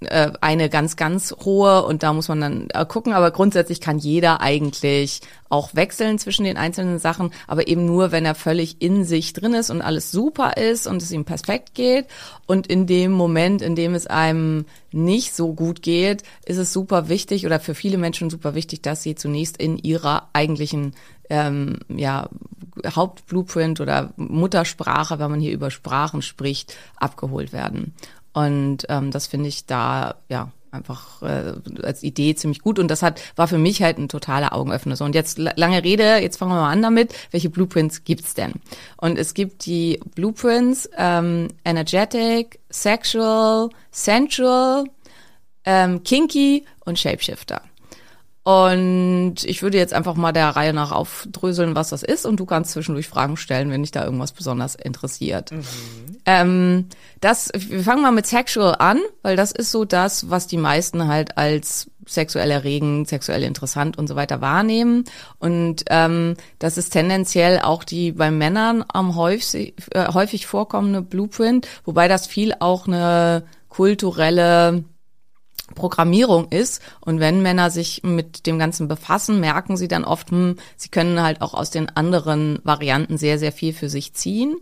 äh, 0.00 0.32
eine 0.40 0.70
ganz, 0.70 0.96
ganz 0.96 1.34
hohe 1.44 1.84
und 1.84 2.02
da 2.02 2.14
muss 2.14 2.28
man 2.28 2.40
dann 2.40 2.68
äh, 2.70 2.86
gucken. 2.86 3.12
Aber 3.12 3.30
grundsätzlich 3.30 3.80
kann 3.82 3.98
jeder 3.98 4.40
eigentlich 4.40 5.20
auch 5.50 5.74
wechseln 5.74 6.18
zwischen 6.18 6.44
den 6.44 6.56
einzelnen 6.56 6.98
Sachen, 6.98 7.32
aber 7.46 7.68
eben 7.68 7.84
nur, 7.84 8.10
wenn 8.10 8.24
er 8.24 8.34
völlig 8.34 8.80
in 8.80 9.04
sich 9.04 9.34
drin 9.34 9.52
ist 9.52 9.68
und 9.68 9.82
alles 9.82 10.10
super 10.10 10.56
ist 10.56 10.86
und 10.86 11.02
es 11.02 11.10
ihm 11.10 11.24
perfekt 11.24 11.74
geht. 11.74 12.06
Und 12.46 12.66
in 12.66 12.86
dem 12.86 13.12
Moment, 13.12 13.60
in 13.60 13.74
dem 13.74 13.94
es 13.94 14.06
einem 14.06 14.64
nicht 14.90 15.34
so 15.34 15.52
gut 15.52 15.82
geht, 15.82 16.22
ist 16.46 16.56
es 16.56 16.72
super 16.72 17.08
wichtig 17.08 17.44
oder 17.44 17.60
für 17.60 17.74
viele 17.74 17.98
Menschen 17.98 18.30
super 18.30 18.54
wichtig, 18.54 18.80
dass 18.82 19.02
sie 19.02 19.16
zunächst 19.16 19.58
in 19.58 19.76
ihrer 19.76 20.28
eigentlichen 20.32 20.94
ähm, 21.28 21.78
ja, 21.88 22.28
Hauptblueprint 22.86 23.80
oder 23.80 24.12
Muttersprache, 24.16 25.18
wenn 25.18 25.30
man 25.30 25.40
hier 25.40 25.52
über 25.52 25.70
Sprachen 25.70 26.22
spricht, 26.22 26.74
abgeholt 26.96 27.52
werden. 27.52 27.94
Und 28.32 28.86
ähm, 28.88 29.10
das 29.10 29.26
finde 29.26 29.48
ich 29.48 29.66
da 29.66 30.16
ja 30.28 30.50
einfach 30.72 31.20
äh, 31.22 31.54
als 31.82 32.04
Idee 32.04 32.34
ziemlich 32.36 32.60
gut 32.60 32.78
und 32.78 32.88
das 32.88 33.02
hat 33.02 33.20
war 33.34 33.48
für 33.48 33.58
mich 33.58 33.82
halt 33.82 33.98
ein 33.98 34.08
totaler 34.08 34.52
Augenöffner. 34.52 34.94
So 34.94 35.04
und 35.04 35.16
jetzt 35.16 35.36
la- 35.38 35.52
lange 35.56 35.82
Rede, 35.82 36.18
jetzt 36.18 36.36
fangen 36.36 36.52
wir 36.52 36.60
mal 36.60 36.70
an 36.70 36.80
damit. 36.82 37.12
Welche 37.32 37.50
Blueprints 37.50 38.04
gibt's 38.04 38.34
denn? 38.34 38.52
Und 38.96 39.18
es 39.18 39.34
gibt 39.34 39.66
die 39.66 39.98
Blueprints 40.14 40.88
ähm, 40.96 41.48
energetic, 41.64 42.60
sexual, 42.70 43.70
sensual, 43.90 44.84
ähm, 45.64 46.04
kinky 46.04 46.64
und 46.84 46.98
shapeshifter. 47.00 47.62
Und 48.50 49.44
ich 49.44 49.62
würde 49.62 49.78
jetzt 49.78 49.92
einfach 49.92 50.16
mal 50.16 50.32
der 50.32 50.48
Reihe 50.48 50.72
nach 50.72 50.90
aufdröseln, 50.90 51.76
was 51.76 51.90
das 51.90 52.02
ist. 52.02 52.26
Und 52.26 52.40
du 52.40 52.46
kannst 52.46 52.72
zwischendurch 52.72 53.06
Fragen 53.06 53.36
stellen, 53.36 53.70
wenn 53.70 53.82
dich 53.82 53.92
da 53.92 54.04
irgendwas 54.04 54.32
besonders 54.32 54.74
interessiert. 54.74 55.52
Ähm, 56.26 56.86
das, 57.20 57.50
wir 57.54 57.84
fangen 57.84 58.02
mal 58.02 58.12
mit 58.12 58.26
Sexual 58.26 58.74
an, 58.78 58.98
weil 59.22 59.36
das 59.36 59.52
ist 59.52 59.70
so 59.70 59.84
das, 59.84 60.30
was 60.30 60.46
die 60.46 60.56
meisten 60.56 61.06
halt 61.06 61.38
als 61.38 61.90
sexuell 62.06 62.50
erregend, 62.50 63.08
sexuell 63.08 63.44
interessant 63.44 63.96
und 63.96 64.08
so 64.08 64.16
weiter 64.16 64.40
wahrnehmen. 64.40 65.04
Und 65.38 65.84
ähm, 65.88 66.34
das 66.58 66.76
ist 66.76 66.90
tendenziell 66.90 67.60
auch 67.60 67.84
die 67.84 68.10
bei 68.10 68.30
Männern 68.30 68.84
am 68.88 69.14
häufig, 69.14 69.74
äh, 69.92 70.12
häufig 70.12 70.46
vorkommende 70.46 71.02
Blueprint, 71.02 71.68
wobei 71.84 72.08
das 72.08 72.26
viel 72.26 72.54
auch 72.58 72.88
eine 72.88 73.44
kulturelle 73.68 74.84
Programmierung 75.74 76.48
ist. 76.50 76.82
Und 77.00 77.20
wenn 77.20 77.42
Männer 77.42 77.70
sich 77.70 78.02
mit 78.02 78.46
dem 78.46 78.58
Ganzen 78.58 78.88
befassen, 78.88 79.40
merken 79.40 79.76
sie 79.76 79.88
dann 79.88 80.04
oft, 80.04 80.30
hm, 80.30 80.56
sie 80.76 80.88
können 80.88 81.22
halt 81.22 81.42
auch 81.42 81.54
aus 81.54 81.70
den 81.70 81.88
anderen 81.88 82.58
Varianten 82.64 83.18
sehr, 83.18 83.38
sehr 83.38 83.52
viel 83.52 83.72
für 83.72 83.88
sich 83.88 84.14
ziehen. 84.14 84.56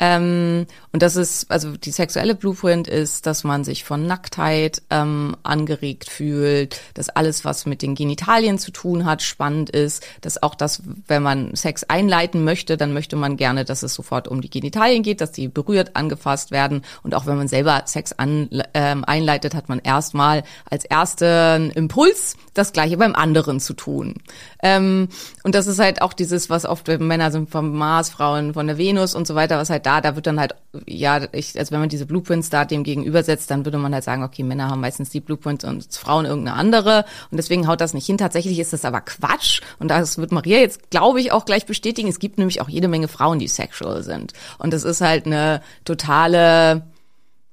Ähm, 0.00 0.66
und 0.92 1.02
das 1.02 1.16
ist, 1.16 1.50
also 1.50 1.76
die 1.76 1.90
sexuelle 1.90 2.34
Blueprint 2.34 2.86
ist, 2.86 3.26
dass 3.26 3.44
man 3.44 3.64
sich 3.64 3.84
von 3.84 4.06
Nacktheit 4.06 4.82
ähm, 4.90 5.36
angeregt 5.42 6.08
fühlt, 6.08 6.80
dass 6.94 7.08
alles, 7.08 7.44
was 7.44 7.66
mit 7.66 7.82
den 7.82 7.94
Genitalien 7.94 8.58
zu 8.58 8.70
tun 8.70 9.04
hat, 9.04 9.22
spannend 9.22 9.70
ist, 9.70 10.06
dass 10.20 10.42
auch 10.42 10.54
das, 10.54 10.82
wenn 11.06 11.22
man 11.22 11.54
Sex 11.54 11.84
einleiten 11.84 12.44
möchte, 12.44 12.76
dann 12.76 12.92
möchte 12.92 13.16
man 13.16 13.36
gerne, 13.36 13.64
dass 13.64 13.82
es 13.82 13.94
sofort 13.94 14.28
um 14.28 14.40
die 14.40 14.50
Genitalien 14.50 15.02
geht, 15.02 15.20
dass 15.20 15.32
die 15.32 15.48
berührt, 15.48 15.96
angefasst 15.96 16.50
werden. 16.50 16.82
Und 17.02 17.14
auch 17.14 17.26
wenn 17.26 17.36
man 17.36 17.48
selber 17.48 17.82
Sex 17.86 18.12
an, 18.12 18.48
ähm, 18.74 19.04
einleitet, 19.04 19.54
hat 19.54 19.68
man 19.68 19.80
erstmal 19.80 20.44
als 20.70 20.84
ersten 20.84 21.70
Impuls, 21.72 22.36
das 22.54 22.72
Gleiche 22.72 22.96
beim 22.96 23.14
anderen 23.14 23.60
zu 23.60 23.74
tun. 23.74 24.14
Ähm, 24.62 25.08
und 25.44 25.54
das 25.54 25.66
ist 25.66 25.78
halt 25.78 26.02
auch 26.02 26.12
dieses, 26.12 26.50
was 26.50 26.64
oft 26.64 26.88
Männer 26.88 27.30
sind 27.30 27.50
vom 27.50 27.76
Mars, 27.76 28.10
Frauen 28.10 28.54
von 28.54 28.66
der 28.66 28.78
Venus 28.78 29.14
und 29.14 29.26
so 29.26 29.34
weiter, 29.34 29.58
was 29.58 29.70
halt 29.70 29.86
da, 29.86 30.00
da 30.00 30.16
wird 30.16 30.26
dann 30.26 30.40
halt, 30.40 30.54
ja, 30.86 31.20
ich, 31.32 31.58
also 31.58 31.72
wenn 31.72 31.80
man 31.80 31.88
diese 31.88 32.06
Blueprints 32.06 32.50
da 32.50 32.64
dem 32.64 32.82
gegenübersetzt, 32.82 33.50
dann 33.50 33.64
würde 33.64 33.78
man 33.78 33.94
halt 33.94 34.04
sagen, 34.04 34.24
okay, 34.24 34.42
Männer 34.42 34.68
haben 34.68 34.80
meistens 34.80 35.10
die 35.10 35.20
Blueprints 35.20 35.64
und 35.64 35.86
Frauen 35.92 36.24
irgendeine 36.24 36.56
andere 36.56 37.04
und 37.30 37.36
deswegen 37.36 37.68
haut 37.68 37.80
das 37.80 37.94
nicht 37.94 38.06
hin. 38.06 38.18
Tatsächlich 38.18 38.58
ist 38.58 38.72
das 38.72 38.84
aber 38.84 39.00
Quatsch 39.00 39.60
und 39.78 39.90
das 39.90 40.18
wird 40.18 40.32
Maria 40.32 40.58
jetzt, 40.58 40.90
glaube 40.90 41.20
ich, 41.20 41.32
auch 41.32 41.44
gleich 41.44 41.66
bestätigen. 41.66 42.08
Es 42.08 42.18
gibt 42.18 42.38
nämlich 42.38 42.60
auch 42.60 42.68
jede 42.68 42.88
Menge 42.88 43.08
Frauen, 43.08 43.38
die 43.38 43.48
sexual 43.48 44.02
sind 44.02 44.32
und 44.58 44.72
das 44.72 44.84
ist 44.84 45.00
halt 45.00 45.26
eine 45.26 45.62
totale, 45.84 46.82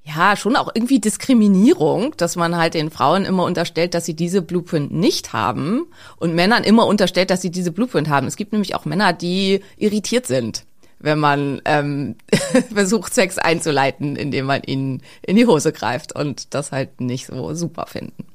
ja, 0.05 0.35
schon 0.35 0.55
auch 0.55 0.69
irgendwie 0.73 0.99
Diskriminierung, 0.99 2.15
dass 2.17 2.35
man 2.35 2.55
halt 2.55 2.75
den 2.75 2.91
Frauen 2.91 3.25
immer 3.25 3.43
unterstellt, 3.43 3.95
dass 3.95 4.05
sie 4.05 4.13
diese 4.13 4.43
Blueprint 4.43 4.91
nicht 4.91 5.33
haben 5.33 5.87
und 6.17 6.35
Männern 6.35 6.63
immer 6.63 6.85
unterstellt, 6.85 7.31
dass 7.31 7.41
sie 7.41 7.49
diese 7.49 7.71
Blueprint 7.71 8.07
haben. 8.07 8.27
Es 8.27 8.35
gibt 8.35 8.51
nämlich 8.51 8.75
auch 8.75 8.85
Männer, 8.85 9.13
die 9.13 9.61
irritiert 9.77 10.27
sind, 10.27 10.63
wenn 10.99 11.17
man 11.17 11.59
ähm, 11.65 12.17
versucht, 12.73 13.15
Sex 13.15 13.39
einzuleiten, 13.39 14.15
indem 14.15 14.45
man 14.45 14.61
ihnen 14.61 15.01
in 15.23 15.37
die 15.37 15.47
Hose 15.47 15.73
greift 15.73 16.13
und 16.13 16.53
das 16.53 16.71
halt 16.71 17.01
nicht 17.01 17.25
so 17.25 17.55
super 17.55 17.87
finden. 17.87 18.27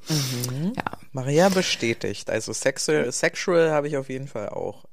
Ja. 0.75 0.97
Maria 1.13 1.47
bestätigt. 1.47 2.29
Also 2.29 2.51
sexual, 2.51 3.09
sexual 3.13 3.71
habe 3.71 3.87
ich 3.87 3.95
auf 3.95 4.09
jeden 4.09 4.27
Fall 4.27 4.49
auch. 4.49 4.83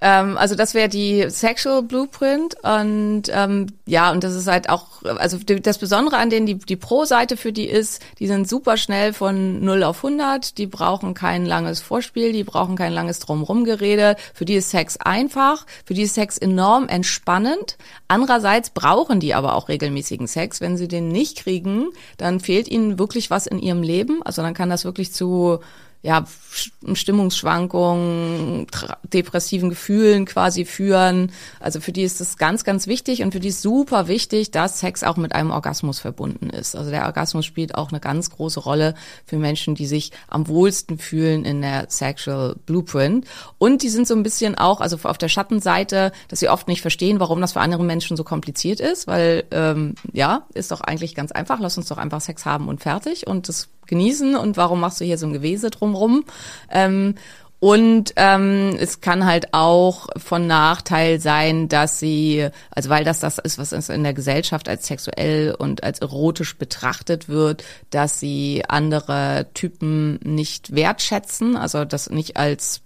Ähm, 0.00 0.38
also 0.38 0.54
das 0.54 0.74
wäre 0.74 0.88
die 0.88 1.28
Sexual 1.28 1.82
Blueprint 1.82 2.56
und 2.62 3.24
ähm, 3.30 3.66
ja, 3.86 4.10
und 4.10 4.24
das 4.24 4.34
ist 4.34 4.46
halt 4.46 4.70
auch, 4.70 5.02
also 5.04 5.38
das 5.38 5.78
Besondere 5.78 6.16
an 6.16 6.30
denen, 6.30 6.46
die, 6.46 6.54
die 6.58 6.76
Pro-Seite 6.76 7.36
für 7.36 7.52
die 7.52 7.66
ist, 7.66 8.02
die 8.18 8.26
sind 8.26 8.48
super 8.48 8.76
schnell 8.78 9.12
von 9.12 9.62
0 9.62 9.82
auf 9.82 10.02
100, 10.02 10.56
die 10.56 10.66
brauchen 10.66 11.12
kein 11.12 11.44
langes 11.44 11.80
Vorspiel, 11.80 12.32
die 12.32 12.44
brauchen 12.44 12.76
kein 12.76 12.92
langes 12.92 13.18
Drumrumgerede, 13.18 14.16
für 14.32 14.46
die 14.46 14.54
ist 14.54 14.70
Sex 14.70 14.96
einfach, 14.96 15.66
für 15.84 15.94
die 15.94 16.02
ist 16.02 16.14
Sex 16.14 16.38
enorm 16.38 16.88
entspannend. 16.88 17.76
Andererseits 18.08 18.70
brauchen 18.70 19.20
die 19.20 19.34
aber 19.34 19.54
auch 19.54 19.68
regelmäßigen 19.68 20.26
Sex. 20.26 20.60
Wenn 20.62 20.78
sie 20.78 20.88
den 20.88 21.08
nicht 21.08 21.38
kriegen, 21.38 21.88
dann 22.16 22.40
fehlt 22.40 22.68
ihnen 22.68 22.98
wirklich 22.98 23.30
was 23.30 23.46
in 23.46 23.58
ihrem 23.58 23.82
Leben, 23.82 24.22
also 24.22 24.40
dann 24.40 24.54
kann 24.54 24.70
das 24.70 24.84
wirklich 24.84 25.12
zu 25.12 25.60
ja, 26.02 26.24
Sch- 26.52 26.70
Stimmungsschwankungen, 26.94 28.66
depressiven 29.12 29.68
Gefühlen 29.68 30.24
quasi 30.24 30.64
führen. 30.64 31.30
Also 31.60 31.80
für 31.80 31.92
die 31.92 32.02
ist 32.02 32.20
das 32.20 32.38
ganz, 32.38 32.64
ganz 32.64 32.86
wichtig 32.86 33.22
und 33.22 33.32
für 33.32 33.40
die 33.40 33.48
ist 33.48 33.60
super 33.60 34.08
wichtig, 34.08 34.50
dass 34.50 34.80
Sex 34.80 35.02
auch 35.02 35.18
mit 35.18 35.34
einem 35.34 35.50
Orgasmus 35.50 36.00
verbunden 36.00 36.48
ist. 36.48 36.74
Also 36.74 36.90
der 36.90 37.04
Orgasmus 37.04 37.44
spielt 37.44 37.74
auch 37.74 37.90
eine 37.90 38.00
ganz 38.00 38.30
große 38.30 38.60
Rolle 38.60 38.94
für 39.26 39.36
Menschen, 39.36 39.74
die 39.74 39.86
sich 39.86 40.10
am 40.28 40.48
wohlsten 40.48 40.98
fühlen 40.98 41.44
in 41.44 41.60
der 41.60 41.86
Sexual 41.90 42.56
Blueprint. 42.64 43.26
Und 43.58 43.82
die 43.82 43.90
sind 43.90 44.06
so 44.06 44.14
ein 44.14 44.22
bisschen 44.22 44.56
auch, 44.56 44.80
also 44.80 44.96
auf 45.02 45.18
der 45.18 45.28
Schattenseite, 45.28 46.12
dass 46.28 46.40
sie 46.40 46.48
oft 46.48 46.66
nicht 46.66 46.80
verstehen, 46.80 47.20
warum 47.20 47.42
das 47.42 47.52
für 47.52 47.60
andere 47.60 47.84
Menschen 47.84 48.16
so 48.16 48.24
kompliziert 48.24 48.80
ist, 48.80 49.06
weil 49.06 49.44
ähm, 49.50 49.96
ja, 50.12 50.46
ist 50.54 50.70
doch 50.70 50.80
eigentlich 50.80 51.14
ganz 51.14 51.30
einfach. 51.30 51.60
Lass 51.60 51.76
uns 51.76 51.88
doch 51.88 51.98
einfach 51.98 52.22
Sex 52.22 52.46
haben 52.46 52.68
und 52.68 52.80
fertig 52.80 53.26
und 53.26 53.48
das 53.48 53.68
genießen 53.86 54.36
und 54.36 54.56
warum 54.56 54.78
machst 54.78 55.00
du 55.00 55.04
hier 55.04 55.18
so 55.18 55.26
ein 55.26 55.32
Gewese 55.32 55.68
drumrum? 55.92 56.24
Ähm, 56.70 57.14
und 57.60 58.14
ähm, 58.16 58.74
es 58.80 59.02
kann 59.02 59.26
halt 59.26 59.52
auch 59.52 60.08
von 60.16 60.46
Nachteil 60.46 61.20
sein, 61.20 61.68
dass 61.68 61.98
sie, 61.98 62.48
also 62.70 62.88
weil 62.88 63.04
das 63.04 63.20
das 63.20 63.36
ist, 63.36 63.58
was 63.58 63.72
in 63.90 64.02
der 64.02 64.14
Gesellschaft 64.14 64.66
als 64.66 64.86
sexuell 64.86 65.54
und 65.58 65.84
als 65.84 65.98
erotisch 65.98 66.56
betrachtet 66.56 67.28
wird, 67.28 67.62
dass 67.90 68.18
sie 68.18 68.64
andere 68.66 69.48
Typen 69.52 70.18
nicht 70.22 70.74
wertschätzen, 70.74 71.54
also 71.54 71.84
das 71.84 72.08
nicht 72.08 72.38
als 72.38 72.80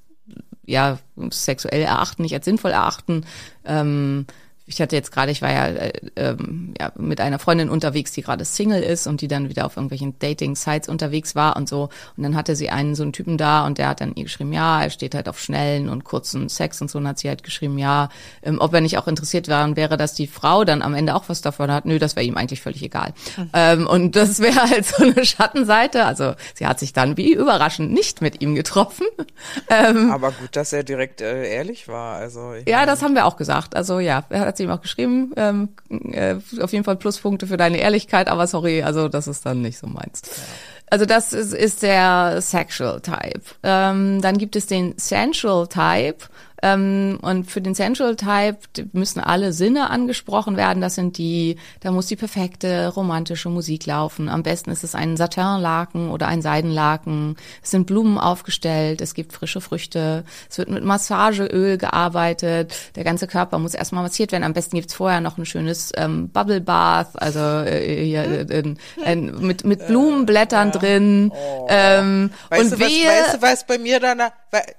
ja 0.67 0.99
sexuell 1.31 1.83
erachten, 1.83 2.23
nicht 2.23 2.35
als 2.35 2.45
sinnvoll 2.45 2.73
erachten. 2.73 3.25
Ähm, 3.65 4.27
ich 4.67 4.81
hatte 4.81 4.97
jetzt 4.97 5.13
gerade, 5.13 5.31
ich 5.31 5.43
war 5.43 5.53
ja, 5.53 5.67
äh, 5.67 5.93
ähm, 6.17 6.73
ja 6.81 6.91
mit 6.97 7.21
einer 7.21 7.39
Freundin 7.39 7.69
unterwegs, 7.69 8.13
die 8.13 8.23
gerade 8.23 8.45
Single 8.47 8.83
ist 8.83 9.07
und 9.07 9.21
die 9.21 9.29
dann 9.29 9.51
wieder 9.51 9.67
auf 9.67 9.77
irgendwelchen 9.77 10.19
Dating-Sites 10.19 10.89
unterwegs 10.89 11.35
war 11.35 11.57
und 11.57 11.69
so. 11.69 11.91
Und 12.17 12.23
dann 12.23 12.35
hatte 12.35 12.57
sie 12.57 12.71
einen 12.71 12.95
so 12.95 13.03
einen 13.03 13.13
Typen 13.13 13.37
da 13.37 13.67
und 13.67 13.77
der 13.77 13.89
hat 13.89 14.01
dann 14.01 14.15
ihr 14.15 14.25
geschrieben, 14.25 14.55
ja, 14.55 14.83
er 14.83 14.89
steht 14.89 15.15
halt 15.15 15.29
auf 15.29 15.39
schnellen 15.39 15.91
und 15.91 16.05
kurzen 16.05 16.49
Sex 16.49 16.81
und 16.81 16.91
so. 16.91 16.99
Und 16.99 17.07
hat 17.07 17.19
sie 17.19 17.29
halt 17.29 17.43
geschrieben, 17.43 17.79
ja, 17.79 18.09
ähm, 18.43 18.59
ob 18.59 18.73
er 18.73 18.81
nicht 18.81 18.97
auch 18.97 19.07
interessiert 19.07 19.49
wäre, 19.49 19.77
wäre, 19.77 19.99
dass 19.99 20.15
die 20.15 20.27
Frau 20.27 20.65
dann 20.65 20.81
am 20.81 20.95
Ende 20.95 21.15
auch 21.15 21.29
was 21.29 21.43
davon 21.43 21.71
hat. 21.71 21.85
Nö, 21.85 21.99
das 21.99 22.17
wäre 22.17 22.25
ihm 22.25 22.39
eigentlich 22.39 22.63
völlig 22.63 22.83
egal. 22.83 23.13
Mhm. 23.37 23.51
Ähm, 23.53 23.87
und 23.87 24.17
das 24.17 24.41
wäre 24.41 24.63
halt 24.71 24.87
so 24.87 25.05
eine 25.05 25.27
Schattenseite. 25.27 26.07
Also 26.07 26.35
sie 26.55 26.67
hat 26.67 26.79
sich 26.79 26.95
dann 26.95 27.19
wie 27.19 27.35
überraschend 27.35 27.93
nicht 27.93 28.23
mit 28.23 28.41
ihm 28.41 28.55
getroffen. 28.55 29.07
Ähm, 29.69 30.11
Aber 30.11 30.31
gut, 30.33 30.57
dass 30.57 30.73
er 30.73 30.85
direkt 30.85 31.21
äh, 31.21 31.49
ehrlich 31.49 31.89
war. 31.89 32.17
Also 32.17 32.55
ja, 32.67 32.87
das 32.87 33.03
haben 33.03 33.15
wir 33.15 33.25
auch 33.25 33.37
gesagt. 33.37 33.77
Also 33.77 33.99
ja, 33.99 34.25
er 34.29 34.54
hat 34.55 34.59
sie 34.59 34.65
ihm 34.65 34.71
auch 34.71 34.81
geschrieben. 34.81 35.33
Ähm, 35.37 35.69
äh, 35.91 36.37
auf 36.61 36.73
jeden 36.73 36.85
Fall 36.85 36.97
Pluspunkte 36.97 37.47
für 37.47 37.57
deine 37.57 37.79
Ehrlichkeit, 37.79 38.29
aber 38.29 38.47
sorry, 38.47 38.83
also 38.83 39.09
das 39.09 39.27
ist 39.27 39.45
dann 39.45 39.63
nicht 39.63 39.79
so 39.79 39.87
meins. 39.87 40.23
Ja. 40.25 40.43
Also 40.91 41.07
das 41.07 41.33
ist, 41.33 41.53
ist 41.53 41.83
der 41.83 42.41
Sexual 42.41 43.01
Type. 43.01 43.41
Ähm, 43.65 44.21
dann 44.21 44.39
gibt 44.39 44.55
es 44.55 44.67
den 44.67 44.95
Sensual 44.97 45.67
Type. 45.67 46.27
Ähm, 46.65 47.19
und 47.21 47.51
für 47.51 47.61
den 47.61 47.75
Sensual 47.75 48.17
Type 48.17 48.57
müssen 48.93 49.21
alle 49.21 49.53
Sinne 49.53 49.91
angesprochen 49.91 50.57
werden. 50.57 50.81
Das 50.81 50.95
sind 50.95 51.19
die, 51.19 51.57
da 51.81 51.91
muss 51.91 52.07
die 52.07 52.17
perfekte 52.17 52.89
romantische 52.89 53.51
Musik 53.51 53.85
laufen. 53.85 54.31
Am 54.31 54.43
besten 54.43 54.71
ist 54.71 54.83
es 54.83 54.95
ein 54.95 55.19
Satinlaken 55.19 56.11
oder 56.11 56.27
ein 56.27 56.41
Seidenlaken. 56.41 57.37
Es 57.63 57.71
sind 57.71 57.87
Blumen 57.87 58.17
aufgestellt, 58.17 59.03
es 59.03 59.13
gibt 59.13 59.35
frische 59.35 59.61
Früchte, 59.61 60.25
es 60.49 60.57
wird 60.57 60.71
mit 60.71 60.83
Massageöl 60.83 61.77
gearbeitet. 61.77 62.75
Der 62.97 63.05
ganze 63.05 63.27
Körper 63.27 63.59
muss 63.59 63.75
erstmal 63.75 64.03
massiert 64.03 64.33
werden. 64.33 64.45
Am 64.45 64.55
besten 64.55 64.77
gibt's 64.77 64.95
vorher 64.95 65.21
noch 65.21 65.37
ein 65.37 65.45
schönes 65.45 65.93
ähm, 65.97 66.31
Bubble 66.31 66.63
Bath, 66.63 67.11
also 67.21 67.41
äh, 67.41 68.07
hier, 68.07 68.49
äh, 68.51 68.75
in, 69.05 69.47
mit, 69.47 69.65
mit 69.67 69.87
Blumenblättern 69.87 70.71
ja. 70.73 70.79
drin. 70.79 71.31
Oh. 71.35 71.67
Ähm, 71.69 72.31
weißt, 72.49 72.63
und 72.63 72.73
du, 72.73 72.81
was, 72.81 72.91
weißt 72.91 73.35
du, 73.35 73.43
was 73.43 73.67
bei 73.67 73.77
mir 73.77 74.01
dann, 74.01 74.23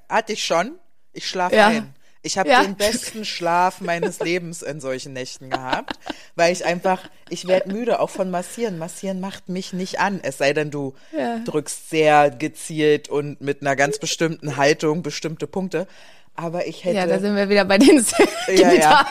hatte 0.10 0.34
ich 0.34 0.44
schon? 0.44 0.72
Ich 1.16 1.28
schlafe 1.28 1.56
ja. 1.56 1.68
ein. 1.68 1.94
Ich 2.26 2.40
habe 2.40 2.50
ja. 2.50 2.64
den 2.64 2.76
besten 2.76 3.24
Schlaf 3.24 3.82
meines 3.82 4.20
Lebens 4.20 4.64
in 4.64 4.82
solchen 4.82 5.14
Nächten 5.14 5.52
gehabt, 5.52 6.00
weil 6.36 6.52
ich 6.52 6.66
einfach, 6.66 7.00
ich 7.30 7.48
werde 7.48 7.72
müde, 7.72 8.00
auch 8.00 8.10
von 8.10 8.32
Massieren. 8.32 8.80
Massieren 8.80 9.20
macht 9.20 9.48
mich 9.48 9.74
nicht 9.74 10.00
an, 10.00 10.20
es 10.24 10.40
sei 10.40 10.54
denn, 10.54 10.72
du 10.72 10.96
ja. 11.16 11.38
drückst 11.46 11.92
sehr 11.92 12.32
gezielt 12.32 13.10
und 13.10 13.42
mit 13.42 13.62
einer 13.62 13.76
ganz 13.76 14.00
bestimmten 14.00 14.58
Haltung 14.58 15.04
bestimmte 15.04 15.46
Punkte. 15.46 15.88
Aber 16.36 16.66
ich 16.66 16.84
hätte. 16.84 16.98
Ja, 16.98 17.06
da 17.06 17.20
sind 17.20 17.36
wir 17.36 17.48
wieder 17.48 17.64
bei 17.64 17.78
den 17.78 18.04
ja, 18.48 18.74
ja. 18.74 19.08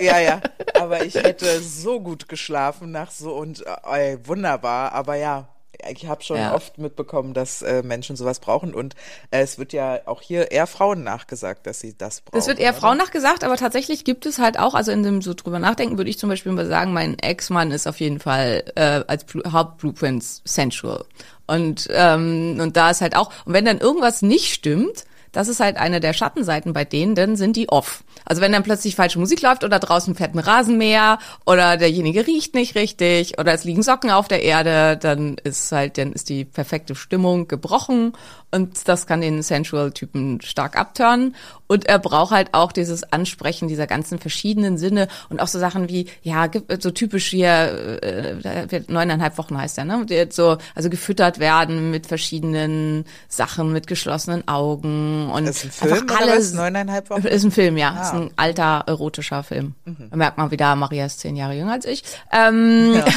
ja, 0.00 0.18
ja. 0.18 0.40
Aber 0.74 1.04
ich 1.04 1.14
hätte 1.14 1.60
so 1.60 2.00
gut 2.00 2.26
geschlafen 2.26 2.90
nach 2.90 3.10
so 3.10 3.34
und 3.34 3.64
äh, 3.66 4.16
wunderbar. 4.24 4.92
Aber 4.92 5.14
ja, 5.14 5.46
ich 5.90 6.06
habe 6.06 6.22
schon 6.22 6.36
ja. 6.38 6.54
oft 6.54 6.78
mitbekommen, 6.78 7.34
dass 7.34 7.62
äh, 7.62 7.82
Menschen 7.82 8.16
sowas 8.16 8.40
brauchen 8.40 8.74
und 8.74 8.94
äh, 9.30 9.40
es 9.40 9.58
wird 9.58 9.72
ja 9.72 10.00
auch 10.06 10.22
hier 10.22 10.50
eher 10.50 10.66
Frauen 10.66 11.02
nachgesagt, 11.02 11.66
dass 11.66 11.80
sie 11.80 11.96
das 11.96 12.20
brauchen. 12.20 12.38
Es 12.38 12.46
wird 12.46 12.58
eher 12.58 12.70
oder? 12.70 12.80
Frauen 12.80 12.98
nachgesagt, 12.98 13.44
aber 13.44 13.56
tatsächlich 13.56 14.04
gibt 14.04 14.26
es 14.26 14.38
halt 14.38 14.58
auch, 14.58 14.74
also 14.74 14.92
in 14.92 15.02
dem 15.02 15.22
so 15.22 15.34
drüber 15.34 15.58
nachdenken, 15.58 15.98
würde 15.98 16.10
ich 16.10 16.18
zum 16.18 16.28
Beispiel 16.28 16.52
mal 16.52 16.66
sagen, 16.66 16.92
mein 16.92 17.18
Ex-Mann 17.18 17.70
ist 17.70 17.86
auf 17.86 18.00
jeden 18.00 18.20
Fall 18.20 18.64
äh, 18.74 19.02
als 19.06 19.26
Hauptblueprint 19.46 20.22
sensual. 20.22 21.04
Und, 21.46 21.88
ähm, 21.90 22.58
und 22.60 22.76
da 22.76 22.90
ist 22.90 23.00
halt 23.00 23.16
auch, 23.16 23.30
und 23.44 23.52
wenn 23.52 23.64
dann 23.64 23.78
irgendwas 23.78 24.22
nicht 24.22 24.52
stimmt, 24.52 25.04
das 25.32 25.48
ist 25.48 25.60
halt 25.60 25.76
eine 25.76 26.00
der 26.00 26.12
Schattenseiten 26.12 26.72
bei 26.72 26.84
denen, 26.84 27.14
dann 27.14 27.36
sind 27.36 27.56
die 27.56 27.68
off. 27.68 28.04
Also 28.26 28.42
wenn 28.42 28.52
dann 28.52 28.64
plötzlich 28.64 28.96
falsche 28.96 29.20
Musik 29.20 29.40
läuft 29.40 29.64
oder 29.64 29.78
draußen 29.78 30.14
fährt 30.16 30.34
ein 30.34 30.40
Rasenmäher 30.40 31.18
oder 31.46 31.76
derjenige 31.76 32.26
riecht 32.26 32.54
nicht 32.54 32.74
richtig 32.74 33.38
oder 33.38 33.54
es 33.54 33.64
liegen 33.64 33.82
Socken 33.82 34.10
auf 34.10 34.28
der 34.28 34.42
Erde, 34.42 34.98
dann 35.00 35.36
ist 35.44 35.70
halt, 35.72 35.96
dann 35.96 36.12
ist 36.12 36.28
die 36.28 36.44
perfekte 36.44 36.96
Stimmung 36.96 37.46
gebrochen 37.46 38.12
und 38.52 38.88
das 38.88 39.06
kann 39.06 39.20
den 39.20 39.42
Sensual-Typen 39.42 40.40
stark 40.40 40.76
abtören. 40.76 41.34
Und 41.66 41.86
er 41.86 41.98
braucht 41.98 42.30
halt 42.30 42.50
auch 42.52 42.70
dieses 42.70 43.12
Ansprechen 43.12 43.66
dieser 43.66 43.88
ganzen 43.88 44.20
verschiedenen 44.20 44.78
Sinne 44.78 45.08
und 45.28 45.40
auch 45.40 45.48
so 45.48 45.58
Sachen 45.58 45.88
wie, 45.88 46.06
ja, 46.22 46.48
so 46.78 46.92
typisch 46.92 47.26
hier, 47.26 48.02
äh, 48.02 48.82
neuneinhalb 48.86 49.36
Wochen 49.36 49.58
heißt 49.58 49.78
er, 49.78 49.84
ne? 49.84 50.06
So, 50.30 50.58
also 50.76 50.90
gefüttert 50.90 51.40
werden 51.40 51.90
mit 51.90 52.06
verschiedenen 52.06 53.04
Sachen, 53.28 53.72
mit 53.72 53.88
geschlossenen 53.88 54.46
Augen 54.46 55.28
und 55.30 55.46
ist 55.46 55.64
ein 55.64 55.70
Film 55.72 55.92
einfach 55.92 56.20
alles. 56.20 56.54
Neuneinhalb 56.54 57.10
Wochen? 57.10 57.26
Ist 57.26 57.44
ein 57.44 57.50
Film, 57.50 57.76
ja. 57.76 57.96
Ah. 57.98 58.02
Ist 58.02 58.14
ein 58.14 58.30
alter 58.36 58.84
erotischer 58.86 59.42
Film. 59.42 59.74
Mhm. 59.84 60.08
Da 60.10 60.16
merkt 60.16 60.38
man 60.38 60.52
wieder, 60.52 60.76
Maria 60.76 61.06
ist 61.06 61.18
zehn 61.18 61.34
Jahre 61.34 61.54
jünger 61.54 61.72
als 61.72 61.84
ich. 61.84 62.04
Ähm, 62.32 62.94
ja. 62.94 63.04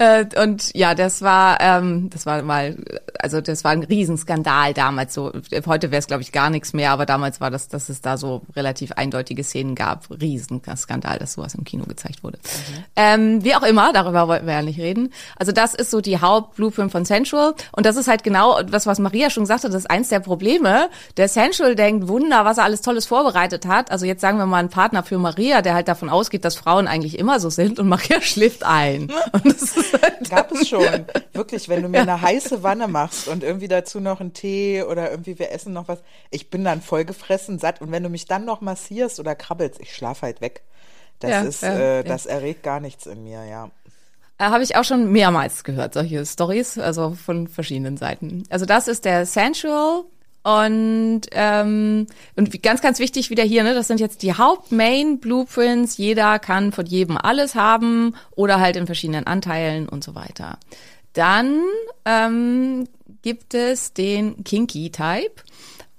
Äh, 0.00 0.24
und 0.42 0.74
ja, 0.74 0.94
das 0.94 1.20
war, 1.20 1.60
ähm, 1.60 2.08
das 2.08 2.24
war 2.24 2.40
mal, 2.40 2.74
also 3.22 3.40
das 3.40 3.64
war 3.64 3.72
ein 3.72 3.82
Riesenskandal 3.82 4.74
damals. 4.74 5.14
So 5.14 5.32
heute 5.66 5.90
wäre 5.90 5.98
es 5.98 6.06
glaube 6.06 6.22
ich 6.22 6.32
gar 6.32 6.50
nichts 6.50 6.72
mehr, 6.72 6.90
aber 6.90 7.06
damals 7.06 7.40
war 7.40 7.50
das, 7.50 7.68
dass 7.68 7.88
es 7.88 8.00
da 8.00 8.16
so 8.16 8.42
relativ 8.56 8.92
eindeutige 8.92 9.44
Szenen 9.44 9.74
gab. 9.74 10.08
Riesenskandal, 10.10 11.18
dass 11.18 11.34
sowas 11.34 11.54
im 11.54 11.64
Kino 11.64 11.84
gezeigt 11.84 12.22
wurde. 12.22 12.38
Mhm. 12.38 12.84
Ähm, 12.96 13.44
wie 13.44 13.54
auch 13.54 13.62
immer, 13.62 13.92
darüber 13.92 14.28
wollten 14.28 14.46
wir 14.46 14.54
ja 14.54 14.62
nicht 14.62 14.78
reden. 14.78 15.12
Also 15.36 15.52
das 15.52 15.74
ist 15.74 15.90
so 15.90 16.00
die 16.00 16.20
Hauptblueprint 16.20 16.92
von 16.92 17.04
Sensual 17.04 17.54
und 17.72 17.86
das 17.86 17.96
ist 17.96 18.08
halt 18.08 18.22
genau 18.22 18.62
das, 18.62 18.86
was 18.86 18.98
Maria 18.98 19.30
schon 19.30 19.46
sagte. 19.46 19.68
Das 19.68 19.82
ist 19.82 19.90
eins 19.90 20.08
der 20.08 20.20
Probleme. 20.20 20.88
Der 21.16 21.28
Sensual 21.28 21.74
denkt, 21.74 22.08
Wunder, 22.08 22.44
was 22.44 22.58
er 22.58 22.64
alles 22.64 22.82
Tolles 22.82 23.06
vorbereitet 23.06 23.66
hat. 23.66 23.90
Also 23.90 24.06
jetzt 24.06 24.20
sagen 24.20 24.38
wir 24.38 24.46
mal 24.46 24.58
einen 24.58 24.70
Partner 24.70 25.02
für 25.02 25.18
Maria, 25.18 25.62
der 25.62 25.74
halt 25.74 25.88
davon 25.88 26.08
ausgeht, 26.08 26.44
dass 26.44 26.56
Frauen 26.56 26.86
eigentlich 26.88 27.18
immer 27.18 27.40
so 27.40 27.50
sind 27.50 27.78
und 27.78 27.88
Maria 27.90 28.20
schläft 28.20 28.64
ein. 28.64 29.10
Und 29.32 29.46
das 29.46 29.76
ist 29.76 29.90
Gab 30.30 30.52
es 30.52 30.68
schon. 30.68 31.06
Wirklich, 31.32 31.68
wenn 31.68 31.82
du 31.82 31.88
mir 31.88 32.02
eine 32.02 32.20
heiße 32.20 32.62
Wanne 32.62 32.88
machst 32.88 33.09
und 33.26 33.42
irgendwie 33.42 33.68
dazu 33.68 34.00
noch 34.00 34.20
einen 34.20 34.32
Tee 34.32 34.82
oder 34.82 35.10
irgendwie 35.10 35.38
wir 35.38 35.50
essen 35.52 35.72
noch 35.72 35.88
was. 35.88 36.00
Ich 36.30 36.50
bin 36.50 36.64
dann 36.64 36.80
voll 36.80 37.04
gefressen, 37.04 37.58
satt. 37.58 37.80
Und 37.80 37.92
wenn 37.92 38.02
du 38.02 38.08
mich 38.08 38.26
dann 38.26 38.44
noch 38.44 38.60
massierst 38.60 39.20
oder 39.20 39.34
krabbelst, 39.34 39.80
ich 39.80 39.94
schlafe 39.94 40.22
halt 40.22 40.40
weg. 40.40 40.62
Das 41.20 41.30
ja, 41.30 41.42
ist, 41.42 41.62
ja, 41.62 41.98
äh, 41.98 42.04
das 42.04 42.24
ja. 42.24 42.32
erregt 42.32 42.62
gar 42.62 42.80
nichts 42.80 43.06
in 43.06 43.22
mir, 43.22 43.44
ja. 43.44 43.70
Äh, 44.38 44.44
Habe 44.44 44.62
ich 44.62 44.76
auch 44.76 44.84
schon 44.84 45.12
mehrmals 45.12 45.64
gehört, 45.64 45.94
solche 45.94 46.24
Stories, 46.24 46.78
also 46.78 47.12
von 47.12 47.46
verschiedenen 47.46 47.96
Seiten. 47.96 48.44
Also 48.48 48.64
das 48.64 48.88
ist 48.88 49.04
der 49.04 49.26
Sensual 49.26 50.04
und, 50.42 51.22
ähm, 51.32 52.06
und 52.36 52.62
ganz, 52.62 52.80
ganz 52.80 52.98
wichtig 52.98 53.28
wieder 53.28 53.42
hier, 53.42 53.62
ne, 53.62 53.74
das 53.74 53.88
sind 53.88 54.00
jetzt 54.00 54.22
die 54.22 54.32
Haupt-Main-Blueprints. 54.32 55.98
Jeder 55.98 56.38
kann 56.38 56.72
von 56.72 56.86
jedem 56.86 57.18
alles 57.18 57.54
haben 57.54 58.14
oder 58.30 58.58
halt 58.58 58.76
in 58.76 58.86
verschiedenen 58.86 59.26
Anteilen 59.26 59.86
und 59.86 60.02
so 60.02 60.14
weiter. 60.14 60.58
Dann 61.12 61.60
ähm, 62.06 62.88
gibt 63.22 63.54
es 63.54 63.92
den 63.92 64.42
Kinky-Type. 64.44 65.42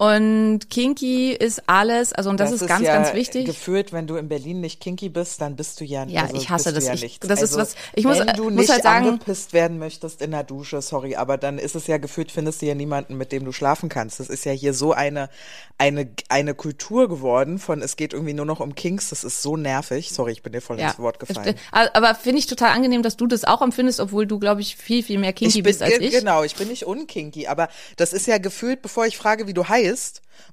Und 0.01 0.71
kinky 0.71 1.31
ist 1.31 1.61
alles, 1.67 2.11
also 2.11 2.31
und 2.31 2.39
das, 2.39 2.49
das 2.49 2.63
ist, 2.63 2.67
ganz, 2.67 2.83
ja 2.83 2.95
ganz 2.95 3.13
wichtig. 3.13 3.45
Gefühlt, 3.45 3.93
wenn 3.93 4.07
du 4.07 4.15
in 4.15 4.29
Berlin 4.29 4.59
nicht 4.59 4.81
kinky 4.81 5.09
bist, 5.09 5.39
dann 5.41 5.55
bist 5.55 5.79
du 5.79 5.85
ja 5.85 6.05
Ja, 6.05 6.23
also 6.23 6.37
ich 6.37 6.49
hasse 6.49 6.73
das. 6.73 6.87
Ja 6.87 6.95
ich, 6.95 7.03
nichts. 7.03 7.27
das 7.27 7.39
also, 7.39 7.59
ist 7.59 7.75
was, 7.75 7.75
ich 7.93 8.05
muss, 8.05 8.17
wenn 8.17 8.33
du 8.35 8.45
muss 8.45 8.61
nicht 8.61 8.71
halt 8.71 8.81
sagen, 8.81 9.05
angepisst 9.09 9.53
werden 9.53 9.77
möchtest 9.77 10.23
in 10.23 10.31
der 10.31 10.43
Dusche, 10.43 10.81
sorry, 10.81 11.17
aber 11.17 11.37
dann 11.37 11.59
ist 11.59 11.75
es 11.75 11.85
ja 11.85 11.99
gefühlt, 11.99 12.31
findest 12.31 12.63
du 12.63 12.65
ja 12.65 12.73
niemanden, 12.73 13.15
mit 13.15 13.31
dem 13.31 13.45
du 13.45 13.51
schlafen 13.51 13.89
kannst. 13.89 14.19
Das 14.19 14.29
ist 14.29 14.43
ja 14.43 14.53
hier 14.53 14.73
so 14.73 14.91
eine, 14.91 15.29
eine, 15.77 16.09
eine 16.29 16.55
Kultur 16.55 17.07
geworden 17.07 17.59
von, 17.59 17.83
es 17.83 17.95
geht 17.95 18.13
irgendwie 18.13 18.33
nur 18.33 18.47
noch 18.47 18.59
um 18.59 18.73
Kings, 18.73 19.09
das 19.09 19.23
ist 19.23 19.43
so 19.43 19.55
nervig. 19.55 20.09
Sorry, 20.09 20.31
ich 20.31 20.41
bin 20.41 20.51
dir 20.51 20.61
voll 20.61 20.79
ja, 20.79 20.87
ins 20.87 20.97
Wort 20.97 21.19
gefallen. 21.19 21.53
Aber 21.71 22.15
finde 22.15 22.39
ich 22.39 22.47
total 22.47 22.71
angenehm, 22.71 23.03
dass 23.03 23.17
du 23.17 23.27
das 23.27 23.43
auch 23.43 23.61
empfindest, 23.61 23.99
obwohl 23.99 24.25
du, 24.25 24.39
glaube 24.39 24.61
ich, 24.61 24.77
viel, 24.77 25.03
viel 25.03 25.19
mehr 25.19 25.33
kinky 25.33 25.61
bin, 25.61 25.63
bist 25.65 25.83
als 25.83 25.99
ich. 25.99 26.09
Genau, 26.09 26.41
ich 26.41 26.55
bin 26.55 26.69
nicht 26.69 26.87
unkinky, 26.87 27.45
aber 27.45 27.69
das 27.97 28.13
ist 28.13 28.25
ja 28.25 28.39
gefühlt, 28.39 28.81
bevor 28.81 29.05
ich 29.05 29.15
frage, 29.15 29.45
wie 29.45 29.53
du 29.53 29.69
heißt, 29.69 29.90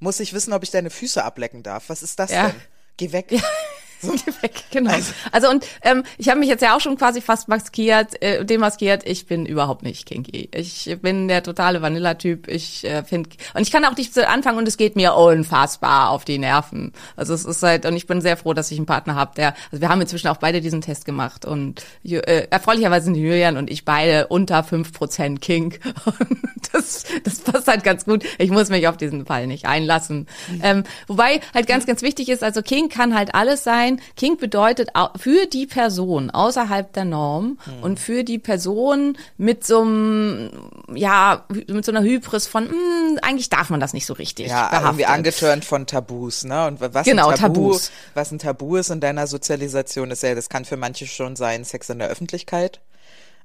muss 0.01 0.21
ich 0.21 0.33
wissen, 0.33 0.53
ob 0.53 0.63
ich 0.63 0.71
deine 0.71 0.91
Füße 0.91 1.25
ablecken 1.25 1.63
darf. 1.63 1.89
Was 1.89 2.03
ist 2.03 2.19
das 2.19 2.31
ja. 2.31 2.49
denn? 2.49 2.61
Geh 2.97 3.13
weg. 3.13 3.33
Ja. 3.33 3.41
So. 4.09 4.13
weg, 4.43 4.65
genau. 4.71 4.93
Also, 4.93 5.13
also 5.33 5.51
und 5.51 5.67
ähm, 5.83 6.05
ich 6.19 6.29
habe 6.29 6.39
mich 6.39 6.49
jetzt 6.49 6.63
ja 6.63 6.77
auch 6.77 6.81
schon 6.81 6.97
quasi 6.97 7.21
fast 7.21 7.49
maskiert, 7.49 8.21
äh, 8.23 8.45
demaskiert. 8.45 9.03
Ich 9.05 9.27
bin 9.27 9.45
überhaupt 9.45 9.83
nicht 9.83 10.07
kinky. 10.07 10.49
Ich 10.55 10.97
bin 11.03 11.27
der 11.27 11.43
totale 11.43 11.83
Vanilla-Typ. 11.83 12.47
Ich 12.47 12.85
äh, 12.85 13.03
finde 13.03 13.31
und 13.55 13.63
ich 13.63 13.73
kann 13.73 13.85
auch 13.85 13.97
nicht 13.97 14.17
anfangen 14.19 14.59
und 14.59 14.69
es 14.69 14.77
geht 14.77 14.95
mir 14.95 15.15
unfassbar 15.15 16.11
auf 16.11 16.25
die 16.25 16.39
Nerven. 16.39 16.93
Also 17.17 17.35
es 17.35 17.45
ist 17.45 17.63
halt 17.63 17.87
und 17.87 17.97
ich 17.97 18.07
bin 18.07 18.21
sehr 18.21 18.37
froh, 18.37 18.55
dass 18.55 18.71
ich 18.71 18.79
einen 18.79 18.87
Partner 18.87 19.17
habe, 19.17 19.33
der. 19.37 19.55
Also 19.73 19.81
wir 19.81 19.89
haben 19.89 20.01
inzwischen 20.01 20.29
auch 20.29 20.37
beide 20.37 20.61
diesen 20.61 20.81
Test 20.81 21.05
gemacht 21.05 21.45
und 21.45 21.85
äh, 22.05 22.47
erfreulicherweise 22.51 23.07
sind 23.07 23.17
Julian 23.17 23.57
und 23.57 23.69
ich 23.69 23.85
beide 23.85 24.29
unter 24.29 24.63
fünf 24.63 24.93
Prozent 24.93 25.41
Kink. 25.41 25.81
Und 26.19 26.73
das, 26.73 27.05
das 27.25 27.41
passt 27.41 27.69
halt 27.69 27.85
ganz 27.85 28.05
gut. 28.05 28.25
Ich 28.39 28.51
muss 28.51 28.69
mich 28.69 28.89
auf 28.89 28.97
diesen 28.97 29.27
Fall 29.27 29.47
nicht 29.47 29.67
einlassen. 29.67 30.27
Mhm. 30.51 30.61
Ähm, 30.63 30.85
wobei 31.07 31.41
halt 31.55 31.67
ganz, 31.67 31.87
ganz 31.87 32.03
wichtig 32.03 32.29
ist, 32.29 32.43
also 32.43 32.63
Kink 32.63 32.93
kann 32.93 33.15
halt 33.15 33.35
alles 33.35 33.65
sein 33.65 33.88
sein. 33.97 34.01
Kink 34.17 34.39
bedeutet 34.41 34.91
für 35.17 35.47
die 35.47 35.67
Person 35.67 36.31
außerhalb 36.31 36.93
der 36.93 37.05
Norm 37.05 37.59
Hm. 37.65 37.83
und 37.83 38.01
für 38.01 38.25
die 38.25 38.39
Person 38.39 39.17
mit 39.37 39.65
so 39.65 39.81
einem, 39.83 40.51
ja, 40.95 41.45
mit 41.67 41.85
so 41.85 41.93
einer 41.93 42.03
Hybris 42.03 42.47
von, 42.47 42.69
hm, 42.69 43.19
eigentlich 43.23 43.51
darf 43.51 43.71
man 43.71 43.81
das 43.81 43.93
nicht 43.93 44.07
so 44.07 44.15
richtig 44.15 44.49
Ja, 44.49 44.71
irgendwie 44.73 45.03
behaftet. 45.03 45.09
angetörnt 45.09 45.65
von 45.65 45.87
Tabus, 45.87 46.45
ne? 46.45 46.67
Und 46.67 46.81
was 46.81 47.05
Genau, 47.07 47.29
ein 47.29 47.37
Tabu, 47.37 47.55
Tabus. 47.71 47.91
was 48.15 48.31
ein 48.33 48.39
Tabu 48.39 48.77
ist 48.77 48.91
in 48.91 49.01
deiner 49.01 49.27
Sozialisation, 49.27 50.11
ist 50.11 50.23
ja, 50.23 50.35
das 50.35 50.49
kann 50.49 50.65
für 50.65 50.77
manche 50.77 51.07
schon 51.07 51.37
sein, 51.37 51.65
Sex 51.65 51.89
in 51.91 51.99
der 51.99 52.09
Öffentlichkeit. 52.09 52.81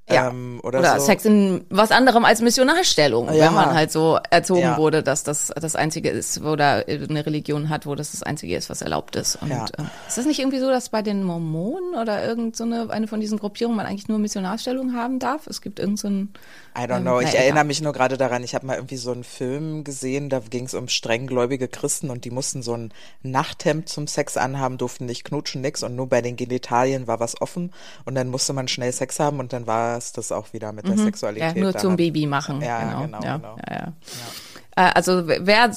Ja. 0.10 0.28
Ähm, 0.28 0.60
oder, 0.64 0.80
Oder 0.80 1.00
so. 1.00 1.06
Sex 1.06 1.24
in 1.24 1.64
was 1.70 1.92
anderem 1.92 2.26
als 2.26 2.42
Missionarstellung, 2.42 3.28
Ja. 3.34 3.46
wenn 3.46 3.54
man 3.54 3.74
halt 3.74 3.90
so 3.90 4.20
erzogen 4.30 4.60
Ja. 4.60 4.78
wurde, 4.78 5.02
dass 5.02 5.24
das 5.24 5.48
das 5.56 5.78
Einzige 5.78 6.10
ist, 6.10 6.42
oder 6.42 6.86
eine 6.88 7.26
Religion 7.26 7.70
hat, 7.70 7.86
wo 7.86 7.96
das 7.96 8.12
das 8.12 8.22
Einzige 8.22 8.58
ist, 8.58 8.70
was 8.70 8.82
erlaubt 8.82 9.16
ist. 9.16 9.38
Und 9.42 9.50
Ja. 9.50 9.64
äh, 9.66 9.84
ist 10.08 10.18
das 10.18 10.26
nicht 10.26 10.40
irgendwie 10.40 10.60
so, 10.60 10.70
dass 10.70 10.90
bei 10.90 11.02
den 11.02 11.24
Mormonen 11.24 11.96
oder 11.96 12.22
irgend 12.26 12.58
so 12.58 12.66
eine, 12.66 12.90
eine 12.90 13.08
von 13.08 13.22
diesen 13.22 13.40
Gruppierungen 13.40 13.78
man 13.78 13.86
eigentlich 13.86 14.10
nur 14.10 14.20
Missionarstellung 14.20 14.94
haben 14.94 15.20
darf? 15.20 15.48
Es 15.48 15.62
gibt 15.62 15.80
irgend 15.80 16.00
so 16.00 16.10
ein 16.10 16.34
I 16.78 16.82
don't 16.82 16.98
ähm, 16.98 17.02
know. 17.04 17.20
Ich 17.22 17.30
na, 17.34 17.40
erinnere 17.40 17.64
mich 17.64 17.82
nur 17.82 17.94
gerade 17.94 18.18
daran, 18.18 18.44
ich 18.44 18.56
habe 18.56 18.66
mal 18.66 18.76
irgendwie 18.76 18.98
so 18.98 19.12
einen 19.12 19.24
Film 19.24 19.84
gesehen, 19.86 20.30
da 20.30 20.40
ging 20.40 20.66
es 20.66 20.74
um 20.74 20.90
strenggläubige 20.90 21.70
Christen 21.70 22.10
und 22.10 22.26
die 22.26 22.32
mussten 22.32 22.62
so 22.62 22.76
ein 22.76 22.92
Nachthemd 23.22 23.88
zum 23.88 24.08
Sex 24.08 24.36
anhaben, 24.38 24.78
durften 24.78 25.06
nicht 25.06 25.24
knutschen, 25.24 25.62
nix 25.62 25.82
und 25.84 25.96
nur 25.96 26.10
bei 26.10 26.22
den 26.22 26.36
Genitalien 26.36 27.08
war 27.08 27.20
was 27.22 27.40
offen 27.40 27.72
und 28.06 28.16
dann 28.16 28.28
musste 28.28 28.52
man 28.54 28.68
schnell 28.68 28.92
Sex 28.92 29.20
haben 29.20 29.40
und 29.40 29.54
dann 29.54 29.66
war 29.66 29.93
es 29.98 30.12
das 30.14 30.32
auch 30.32 30.54
wieder 30.54 30.72
mit 30.72 30.88
der 30.88 30.96
Ja, 30.96 31.04
Sexualität. 31.04 31.56
nur 31.58 31.72
da 31.72 31.80
zum 31.80 31.92
hat- 31.92 31.98
Baby 31.98 32.26
machen. 32.26 32.62
Ja, 32.62 32.80
genau. 32.84 33.02
genau, 33.04 33.24
ja, 33.24 33.38
genau. 33.38 33.56
Ja, 33.70 33.76
ja. 33.76 33.94
Äh, 34.76 34.92
Also 34.96 35.28
wer, 35.28 35.72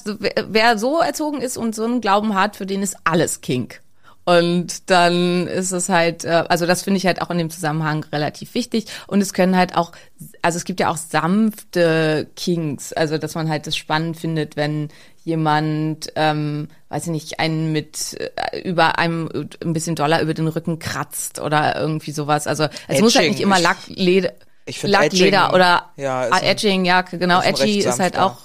wer, 0.49 0.79
so 0.79 1.01
erzogen 1.01 1.41
ist 1.41 1.57
und 1.57 1.75
so 1.75 1.85
einen 1.85 2.01
Glauben 2.01 2.35
hat, 2.35 2.57
für 2.57 2.67
den 2.67 2.83
ist 2.83 2.97
alles 3.05 3.41
Kink. 3.41 3.81
Und 4.25 4.91
dann 4.91 5.47
ist 5.47 5.71
es 5.71 5.89
halt, 5.89 6.25
äh, 6.25 6.45
also 6.49 6.67
das 6.67 6.83
finde 6.83 6.99
ich 6.99 7.07
halt 7.07 7.23
auch 7.23 7.31
in 7.31 7.39
dem 7.39 7.49
Zusammenhang 7.51 8.05
relativ 8.11 8.55
wichtig. 8.55 8.87
Und 9.07 9.21
es 9.21 9.33
können 9.33 9.57
halt 9.57 9.77
auch, 9.77 9.93
also 10.43 10.57
es 10.57 10.65
gibt 10.65 10.81
ja 10.81 10.91
auch 10.91 10.97
sanfte 10.97 12.27
Kinks, 12.37 12.93
also 12.93 13.19
dass 13.19 13.35
man 13.35 13.49
halt 13.49 13.67
das 13.67 13.77
spannend 13.77 14.17
findet, 14.17 14.57
wenn 14.57 14.89
jemand, 15.27 16.07
ähm, 16.15 16.69
weiß 16.89 17.03
ich 17.07 17.11
nicht, 17.11 17.41
einen 17.41 17.73
mit 17.73 18.17
äh, 18.53 18.61
über 18.61 18.99
einem 18.99 19.29
ein 19.63 19.73
bisschen 19.73 19.97
doller 19.97 20.23
über 20.23 20.35
den 20.35 20.47
Rücken 20.47 20.79
kratzt 20.79 21.41
oder 21.41 21.77
irgendwie 21.79 22.13
sowas. 22.13 22.47
Also 22.47 22.69
es 22.87 23.01
muss 23.01 23.17
halt 23.17 23.25
Edging. 23.27 23.33
nicht 23.33 23.43
immer 23.43 23.59
Lack, 23.59 23.79
Leder, 23.89 24.33
Ich 24.67 24.79
find 24.79 24.93
Lack, 24.93 25.13
Leder 25.13 25.47
Edging- 25.49 25.55
oder 25.55 25.85
ja, 25.97 26.21
ah, 26.31 26.37
ein- 26.37 26.45
Edging, 26.45 26.85
ja, 26.85 27.03
genau. 27.03 27.43
Edgy 27.43 27.81
ist 27.81 27.99
halt 27.99 28.17
auch, 28.17 28.37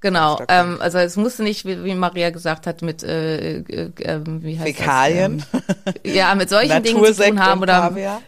genau. 0.00 0.40
Ähm, 0.46 0.76
also 0.80 0.98
es 0.98 1.16
musste 1.16 1.42
nicht, 1.42 1.64
wie, 1.66 1.82
wie 1.82 1.94
Maria 1.96 2.30
gesagt 2.30 2.68
hat, 2.68 2.82
mit, 2.82 3.02
äh, 3.02 3.56
äh, 3.58 3.90
ähm, 4.02 4.44
wie 4.44 4.56
heißt 4.60 4.76
Fäkalien, 4.76 5.44
das? 5.50 5.94
Ähm, 6.04 6.14
ja, 6.14 6.34
mit 6.36 6.48
solchen 6.48 6.84
Dingen 6.84 7.04
zu 7.04 7.20
tun 7.20 7.40
haben 7.44 7.60
oder 7.62 7.80
Kaviar. 7.80 8.22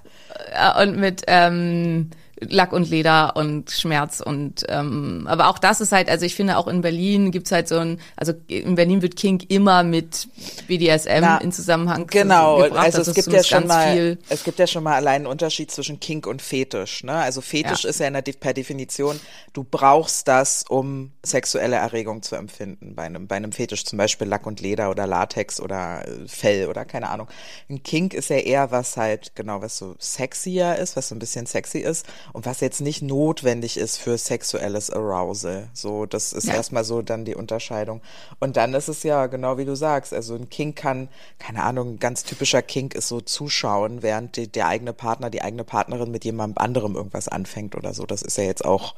äh, 0.53 0.83
und 0.83 0.97
mit 0.99 1.23
ähm, 1.29 2.11
Lack 2.41 2.73
und 2.73 2.89
Leder 2.91 3.37
und 3.37 3.71
Schmerz 3.71 4.21
und 4.21 4.65
ähm, 4.69 5.27
aber 5.29 5.49
auch 5.49 5.59
das 5.59 5.81
ist 5.81 5.93
halt, 5.93 6.09
also 6.09 6.27
ich 6.27 6.35
finde 6.35 6.57
auch 6.59 6.67
in 6.69 6.81
Berlin 6.81 7.31
gibt's 7.31 7.53
halt 7.53 7.69
so 7.69 7.79
ein, 7.79 8.01
also 8.17 8.33
in 8.49 8.75
Berlin 8.75 9.03
wird 9.03 9.17
Kink 9.17 9.51
immer 9.51 9.83
mit 9.85 10.29
BDSM 10.67 11.21
Na, 11.21 11.39
in 11.39 11.53
Zusammenhang 11.53 12.07
Genau, 12.09 12.59
gebracht. 12.63 12.85
also 12.95 13.03
es 13.11 13.15
gibt 13.15 13.29
ja 13.33 13.45
schon 13.45 13.67
mal, 13.67 13.93
viel. 13.93 14.19
es 14.29 14.43
gibt 14.45 14.59
ja 14.59 14.67
schon 14.67 14.83
mal 14.83 14.95
allein 14.95 15.15
einen 15.23 15.27
Unterschied 15.27 15.71
zwischen 15.71 16.01
Kink 16.01 16.27
und 16.27 16.43
Fetisch. 16.43 17.05
Ne? 17.05 17.13
Also 17.13 17.41
Fetisch 17.41 17.85
Ja. 17.85 17.91
ist 17.91 18.01
ja 18.01 18.09
in 18.09 18.15
der, 18.15 18.23
per 18.23 18.53
Definition, 18.55 19.19
du 19.53 19.65
brauchst 19.65 20.27
das, 20.29 20.65
um 20.69 21.13
sexuelle 21.23 21.77
Erregung 21.77 22.23
zu 22.23 22.35
empfinden. 22.37 22.95
Bei 22.95 23.03
einem, 23.05 23.27
bei 23.29 23.37
einem 23.37 23.53
Fetisch 23.53 23.85
zum 23.85 23.97
Beispiel 23.99 24.27
Lack 24.27 24.47
und 24.47 24.61
Leder 24.61 24.91
oder 24.91 25.07
Latex 25.07 25.61
oder 25.61 26.07
äh, 26.07 26.27
Fell 26.29 26.69
oder 26.69 26.85
keine 26.85 27.11
Ahnung. 27.11 27.29
Ein 27.71 27.83
Kink 27.83 28.13
ist 28.15 28.31
ja 28.31 28.37
eher 28.37 28.71
was 28.71 28.97
halt, 28.97 29.37
genau, 29.37 29.63
was 29.63 29.79
so 29.79 29.95
sexier 29.99 30.77
ist, 30.77 30.97
was 30.97 31.09
so 31.09 31.15
ein 31.15 31.19
bisschen 31.19 31.47
sexy 31.47 31.79
ist 31.79 32.07
und 32.33 32.47
was 32.47 32.61
jetzt 32.61 32.81
nicht 32.81 33.03
notwendig 33.03 33.77
ist 33.77 33.97
für 33.99 34.17
sexuelles 34.19 34.91
Arousal. 34.91 35.69
So, 35.73 36.07
das 36.07 36.33
ist 36.33 36.47
Ja. 36.47 36.55
erstmal 36.55 36.85
so 36.85 37.03
dann 37.03 37.25
die 37.25 37.35
Unterscheidung. 37.35 38.01
Und 38.41 38.57
dann 38.57 38.75
ist 38.75 38.89
es 38.89 39.03
ja 39.03 39.27
genau 39.27 39.59
wie 39.59 39.65
du 39.65 39.75
sagst, 39.77 40.13
also 40.15 40.35
ein 40.35 40.49
Kink 40.49 40.77
kann, 40.77 41.09
keine 41.39 41.63
Ahnung, 41.63 41.95
ein 41.95 41.99
ganz 41.99 42.25
typischer 42.25 42.63
Kink 42.63 42.95
ist 42.95 43.09
so 43.09 43.21
zuschauen, 43.21 44.03
während 44.03 44.37
die, 44.37 44.49
der 44.49 44.69
eigene 44.69 44.93
Partner, 44.93 45.31
die 45.31 45.43
eigene 45.43 45.65
Partnerin 45.65 46.11
mit 46.11 46.25
jemandem 46.25 46.59
anderem 46.59 46.97
irgendwas 46.97 47.29
anfängt 47.29 47.75
oder 47.77 47.95
so. 47.95 48.07
Das 48.07 48.23
ist 48.23 48.39
ja 48.39 48.45
jetzt 48.45 48.65
auch, 48.65 48.95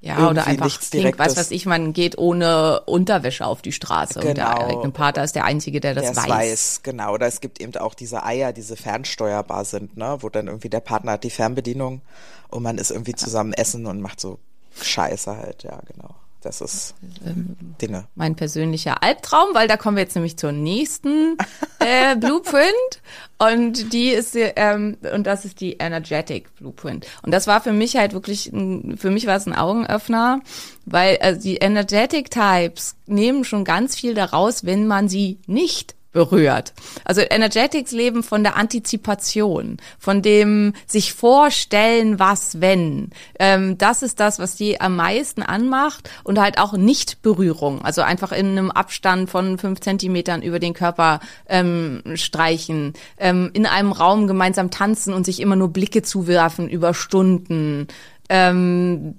Ja, 0.00 0.28
oder 0.30 0.46
einfach 0.46 0.78
Direktes. 0.92 1.18
was 1.26 1.36
weiß 1.36 1.50
ich, 1.50 1.66
man 1.66 1.92
geht 1.92 2.16
ohne 2.18 2.82
Unterwäsche 2.86 3.44
auf 3.44 3.62
die 3.62 3.72
Straße 3.72 4.20
und 4.20 4.24
der 4.26 4.34
Genau. 4.34 4.68
eigene 4.68 4.92
Partner 4.92 5.24
ist 5.24 5.34
der 5.34 5.44
Einzige, 5.44 5.80
der 5.80 5.94
das 5.94 6.14
weiß. 6.16 6.28
weiß. 6.28 6.80
Genau. 6.84 7.14
Oder 7.14 7.26
es 7.26 7.40
gibt 7.40 7.60
eben 7.60 7.74
auch 7.76 7.94
diese 7.94 8.22
Eier, 8.22 8.52
diese 8.52 8.76
fernsteuerbar 8.76 9.64
sind, 9.64 9.96
ne, 9.96 10.18
wo 10.20 10.28
dann 10.28 10.46
irgendwie 10.46 10.68
der 10.68 10.80
Partner 10.80 11.12
hat 11.12 11.24
die 11.24 11.30
Fernbedienung 11.30 12.02
und 12.48 12.62
man 12.62 12.78
ist 12.78 12.92
irgendwie 12.92 13.14
zusammen 13.14 13.52
essen 13.52 13.86
und 13.86 14.00
macht 14.00 14.20
so 14.20 14.38
Scheiße 14.80 15.36
halt, 15.36 15.64
ja, 15.64 15.80
genau. 15.92 16.14
Das 16.40 16.60
ist 16.60 16.94
Ähm, 17.26 17.56
Dinge. 17.82 18.06
mein 18.14 18.36
persönlicher 18.36 19.02
Albtraum, 19.02 19.48
weil 19.54 19.66
da 19.66 19.76
kommen 19.76 19.96
wir 19.96 20.04
jetzt 20.04 20.14
nämlich 20.14 20.36
zur 20.36 20.52
nächsten 20.52 21.36
äh, 21.80 22.14
Blueprint 22.20 23.02
und 23.38 23.92
die 23.92 24.10
ist 24.10 24.36
ähm, 24.36 24.96
und 25.14 25.26
das 25.26 25.44
ist 25.44 25.60
die 25.60 25.74
Energetic 25.74 26.54
Blueprint 26.56 27.06
und 27.22 27.32
das 27.32 27.48
war 27.48 27.60
für 27.60 27.72
mich 27.72 27.96
halt 27.96 28.12
wirklich 28.12 28.52
ein, 28.52 28.96
für 28.96 29.10
mich 29.10 29.26
war 29.26 29.36
es 29.36 29.46
ein 29.46 29.54
Augenöffner, 29.54 30.40
weil 30.86 31.18
also 31.18 31.40
die 31.40 31.56
Energetic 31.56 32.30
Types 32.30 32.94
nehmen 33.06 33.42
schon 33.44 33.64
ganz 33.64 33.96
viel 33.96 34.14
daraus, 34.14 34.64
wenn 34.64 34.86
man 34.86 35.08
sie 35.08 35.38
nicht 35.46 35.96
berührt. 36.12 36.72
Also 37.04 37.20
Energetics 37.20 37.92
leben 37.92 38.22
von 38.22 38.42
der 38.42 38.56
Antizipation, 38.56 39.76
von 39.98 40.22
dem 40.22 40.72
sich 40.86 41.12
vorstellen, 41.12 42.18
was 42.18 42.60
wenn. 42.60 43.10
Ähm, 43.38 43.76
das 43.78 44.02
ist 44.02 44.18
das, 44.18 44.38
was 44.38 44.56
die 44.56 44.80
am 44.80 44.96
meisten 44.96 45.42
anmacht 45.42 46.10
und 46.24 46.38
halt 46.38 46.58
auch 46.58 46.72
nicht 46.72 47.22
Berührung. 47.22 47.82
Also 47.82 48.02
einfach 48.02 48.32
in 48.32 48.46
einem 48.46 48.70
Abstand 48.70 49.28
von 49.28 49.58
fünf 49.58 49.80
Zentimetern 49.80 50.42
über 50.42 50.58
den 50.58 50.74
Körper 50.74 51.20
ähm, 51.48 52.02
streichen, 52.14 52.94
ähm, 53.18 53.50
in 53.52 53.66
einem 53.66 53.92
Raum 53.92 54.26
gemeinsam 54.26 54.70
tanzen 54.70 55.12
und 55.12 55.24
sich 55.24 55.40
immer 55.40 55.56
nur 55.56 55.68
Blicke 55.68 56.02
zuwerfen 56.02 56.68
über 56.68 56.94
Stunden. 56.94 57.86
Ähm, 58.30 59.18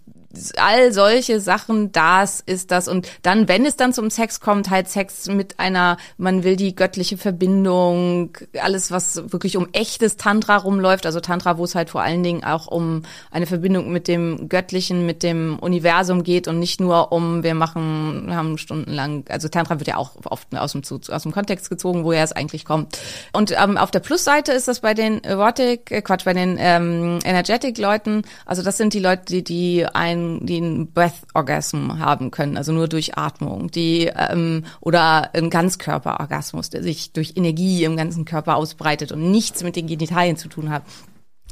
all 0.58 0.94
solche 0.94 1.40
Sachen, 1.40 1.92
das 1.92 2.40
ist 2.40 2.72
das. 2.72 2.88
Und 2.88 3.08
dann, 3.24 3.48
wenn 3.48 3.66
es 3.66 3.76
dann 3.76 3.94
zum 3.94 4.10
Sex 4.10 4.40
kommt, 4.40 4.70
halt 4.70 4.88
Sex 4.88 5.28
mit 5.28 5.60
einer, 5.60 5.98
man 6.18 6.44
will 6.44 6.56
die 6.56 6.76
göttliche 6.76 7.18
Verbindung, 7.18 8.38
alles, 8.62 8.92
was 8.92 9.32
wirklich 9.32 9.58
um 9.58 9.68
echtes 9.72 10.18
Tantra 10.18 10.58
rumläuft, 10.58 11.06
also 11.06 11.20
Tantra, 11.20 11.58
wo 11.58 11.64
es 11.64 11.74
halt 11.74 11.90
vor 11.90 12.02
allen 12.02 12.22
Dingen 12.22 12.44
auch 12.44 12.68
um 12.68 13.04
eine 13.32 13.48
Verbindung 13.48 13.92
mit 13.92 14.08
dem 14.08 14.50
Göttlichen, 14.50 15.06
mit 15.06 15.24
dem 15.24 15.58
Universum 15.60 16.24
geht 16.24 16.48
und 16.48 16.60
nicht 16.60 16.80
nur 16.80 17.12
um, 17.12 17.44
wir 17.44 17.56
machen, 17.56 18.28
haben 18.32 18.58
stundenlang, 18.58 19.26
also 19.30 19.48
Tantra 19.48 19.80
wird 19.80 19.88
ja 19.88 19.98
auch 19.98 20.12
oft 20.26 20.48
aus 20.56 20.74
dem, 20.74 20.84
aus 21.10 21.24
dem 21.24 21.32
Kontext 21.32 21.70
gezogen, 21.70 22.04
woher 22.04 22.24
es 22.24 22.34
eigentlich 22.34 22.66
kommt. 22.66 23.00
Und 23.34 23.52
ähm, 23.60 23.78
auf 23.78 23.90
der 23.90 24.00
Plusseite 24.00 24.52
ist 24.52 24.68
das 24.68 24.82
bei 24.82 24.94
den 24.94 25.24
Erotic, 25.24 25.92
äh, 25.92 26.02
Quatsch, 26.02 26.26
bei 26.26 26.34
den 26.34 26.58
ähm, 26.60 27.20
Energetic-Leuten, 27.24 28.22
also 28.46 28.62
das 28.62 28.78
sind 28.78 28.94
die 28.94 29.00
Leute, 29.00 29.24
die, 29.26 29.44
die 29.44 29.86
ein 29.86 30.19
die 30.42 30.58
einen 30.58 30.92
Breath-Orgasm 30.92 32.00
haben 32.00 32.32
können, 32.32 32.58
also 32.58 32.72
nur 32.72 32.88
durch 32.88 33.18
Atmung, 33.18 33.72
die 33.72 34.12
ähm, 34.16 34.66
oder 34.82 35.34
einen 35.34 35.50
Ganzkörper-Orgasmus, 35.50 36.70
der 36.70 36.84
sich 36.84 37.14
durch 37.14 37.34
Energie 37.36 37.84
im 37.84 37.98
ganzen 37.98 38.26
Körper 38.26 38.56
ausbreitet 38.56 39.12
und 39.12 39.32
nichts 39.32 39.64
mit 39.64 39.76
den 39.76 39.88
Genitalien 39.88 40.38
zu 40.38 40.48
tun 40.48 40.70
hat. 40.70 40.84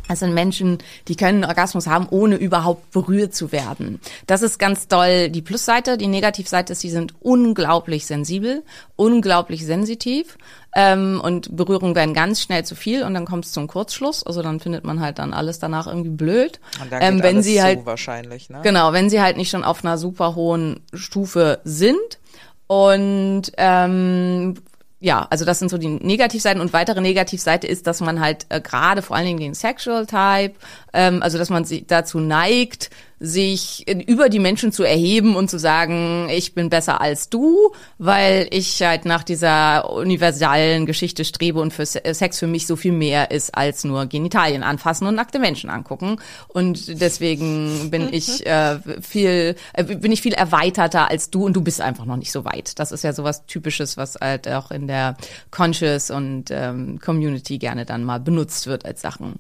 Das 0.07 0.19
sind 0.19 0.33
Menschen, 0.33 0.77
die 1.07 1.15
können 1.15 1.43
einen 1.43 1.49
Orgasmus 1.51 1.87
haben, 1.87 2.07
ohne 2.09 2.35
überhaupt 2.35 2.91
berührt 2.91 3.35
zu 3.35 3.51
werden. 3.51 3.99
Das 4.25 4.41
ist 4.41 4.57
ganz 4.59 4.87
doll 4.87 5.29
die 5.29 5.41
Plusseite. 5.41 5.97
Die 5.97 6.07
Negativseite 6.07 6.73
ist, 6.73 6.81
sie 6.81 6.89
sind 6.89 7.13
unglaublich 7.19 8.05
sensibel, 8.05 8.63
unglaublich 8.95 9.65
sensitiv 9.65 10.37
ähm, 10.77 11.19
und 11.23 11.55
Berührungen 11.55 11.95
werden 11.95 12.13
ganz 12.13 12.39
schnell 12.39 12.63
zu 12.63 12.75
viel 12.75 13.01
und 13.01 13.15
dann 13.15 13.25
kommt 13.25 13.45
es 13.45 13.51
zum 13.51 13.65
Kurzschluss. 13.65 14.23
Also 14.23 14.43
dann 14.43 14.59
findet 14.59 14.83
man 14.83 14.99
halt 14.99 15.17
dann 15.17 15.33
alles 15.33 15.57
danach 15.57 15.87
irgendwie 15.87 16.11
blöd. 16.11 16.59
Und 16.79 16.91
dann 16.91 17.01
ähm, 17.01 17.15
geht 17.15 17.23
wenn 17.23 17.35
alles 17.37 17.45
sie 17.45 17.63
halt 17.63 17.85
wahrscheinlich, 17.87 18.51
ne? 18.51 18.59
Genau, 18.61 18.93
wenn 18.93 19.09
sie 19.09 19.19
halt 19.19 19.37
nicht 19.37 19.49
schon 19.49 19.63
auf 19.63 19.83
einer 19.83 19.97
super 19.97 20.35
hohen 20.35 20.81
Stufe 20.93 21.59
sind. 21.63 22.19
Und 22.67 23.43
ähm, 23.57 24.55
ja, 24.99 25.27
also 25.29 25.45
das 25.45 25.59
sind 25.59 25.69
so 25.69 25.77
die 25.77 25.89
Negativseiten 25.89 26.59
und 26.61 26.73
weitere 26.73 27.01
Negativseite 27.01 27.67
ist, 27.67 27.85
dass 27.85 28.01
man 28.01 28.19
halt 28.19 28.47
äh, 28.49 28.59
gerade 28.59 29.01
vor 29.01 29.15
allen 29.15 29.27
Dingen 29.27 29.39
den 29.39 29.53
Sexual 29.53 30.07
Type, 30.07 30.55
ähm, 30.93 31.21
also 31.21 31.37
dass 31.37 31.49
man 31.49 31.65
sich 31.65 31.85
dazu 31.85 32.19
neigt, 32.19 32.89
sich 33.19 33.85
über 34.07 34.29
die 34.29 34.39
Menschen 34.39 34.71
zu 34.71 34.83
erheben 34.83 35.35
und 35.35 35.49
zu 35.49 35.59
sagen, 35.59 36.29
ich 36.29 36.55
bin 36.55 36.69
besser 36.69 37.01
als 37.01 37.29
du, 37.29 37.71
weil 37.97 38.47
ich 38.49 38.81
halt 38.81 39.05
nach 39.05 39.23
dieser 39.23 39.91
universalen 39.91 40.85
Geschichte 40.87 41.25
strebe 41.25 41.59
und 41.59 41.73
für 41.73 41.85
Se- 41.85 42.01
Sex 42.13 42.39
für 42.39 42.47
mich 42.47 42.65
so 42.65 42.75
viel 42.75 42.93
mehr 42.93 43.29
ist 43.29 43.53
als 43.55 43.83
nur 43.83 44.07
Genitalien 44.07 44.63
anfassen 44.63 45.05
und 45.05 45.15
nackte 45.15 45.37
Menschen 45.37 45.69
angucken. 45.69 46.17
Und 46.47 47.01
deswegen 47.01 47.91
bin 47.91 48.11
ich 48.11 48.45
äh, 48.47 48.79
viel, 49.01 49.55
äh, 49.73 49.83
bin 49.83 50.11
ich 50.11 50.21
viel 50.21 50.33
erweiterter 50.33 51.11
als 51.11 51.29
du 51.29 51.45
und 51.45 51.53
du 51.53 51.61
bist 51.61 51.81
einfach 51.81 52.05
noch 52.05 52.17
nicht 52.17 52.31
so 52.31 52.45
weit. 52.45 52.79
Das 52.79 52.91
ist 52.91 53.03
ja 53.03 53.13
sowas 53.13 53.45
Typisches, 53.45 53.97
was 53.97 54.15
halt 54.15 54.47
auch 54.47 54.71
in 54.71 54.77
in 54.77 54.85
der 54.87 55.17
Conscious 55.51 56.11
und 56.11 56.45
ähm, 56.49 56.99
Community 57.03 57.57
gerne 57.57 57.83
dann 57.83 58.05
mal 58.05 58.19
benutzt 58.21 58.67
wird 58.67 58.85
als 58.85 59.01
Sachen. 59.01 59.39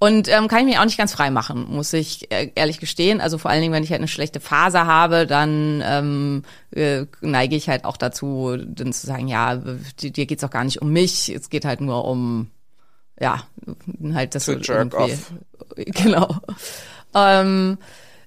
Und 0.00 0.28
ähm, 0.28 0.46
kann 0.46 0.60
ich 0.60 0.64
mich 0.66 0.78
auch 0.78 0.84
nicht 0.84 0.96
ganz 0.98 1.12
frei 1.12 1.30
machen, 1.30 1.66
muss 1.70 1.92
ich 1.92 2.30
äh, 2.30 2.52
ehrlich 2.54 2.78
gestehen. 2.78 3.20
Also 3.20 3.36
vor 3.36 3.50
allen 3.50 3.60
Dingen, 3.60 3.72
wenn 3.72 3.82
ich 3.82 3.90
halt 3.90 4.00
eine 4.00 4.06
schlechte 4.08 4.38
Phase 4.38 4.86
habe, 4.86 5.26
dann 5.26 5.82
ähm, 5.84 6.42
äh, 6.70 7.06
neige 7.20 7.56
ich 7.56 7.68
halt 7.68 7.84
auch 7.84 7.96
dazu, 7.96 8.56
dann 8.56 8.92
zu 8.92 9.06
sagen, 9.06 9.26
ja, 9.26 9.56
dir, 9.56 10.26
geht's 10.26 10.44
auch 10.44 10.50
gar 10.50 10.62
nicht 10.62 10.80
um 10.82 10.92
mich, 10.92 11.28
es 11.34 11.50
geht 11.50 11.64
halt 11.64 11.80
nur 11.80 12.04
um, 12.04 12.48
ja, 13.18 13.42
halt 14.14 14.36
das 14.36 14.44
To 14.44 14.52
so 14.52 14.58
jerk 14.58 14.94
irgendwie- 14.94 15.14
off. 15.14 15.32
Genau. 15.76 16.36
Ähm, 17.14 17.78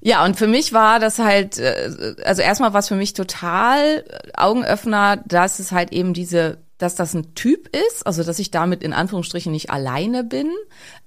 ja, 0.01 0.25
und 0.25 0.35
für 0.37 0.47
mich 0.47 0.73
war 0.73 0.99
das 0.99 1.19
halt, 1.19 1.57
äh, 1.57 2.15
also 2.25 2.41
erstmal 2.41 2.73
war 2.73 2.79
es 2.79 2.87
für 2.87 2.95
mich 2.95 3.13
total 3.13 4.03
Augenöffner, 4.35 5.17
dass 5.25 5.59
es 5.59 5.71
halt 5.71 5.91
eben 5.91 6.13
diese, 6.13 6.57
dass 6.81 6.95
das 6.95 7.13
ein 7.13 7.35
Typ 7.35 7.69
ist, 7.75 8.05
also 8.05 8.23
dass 8.23 8.39
ich 8.39 8.51
damit 8.51 8.83
in 8.83 8.93
Anführungsstrichen 8.93 9.51
nicht 9.51 9.69
alleine 9.69 10.23
bin. 10.23 10.49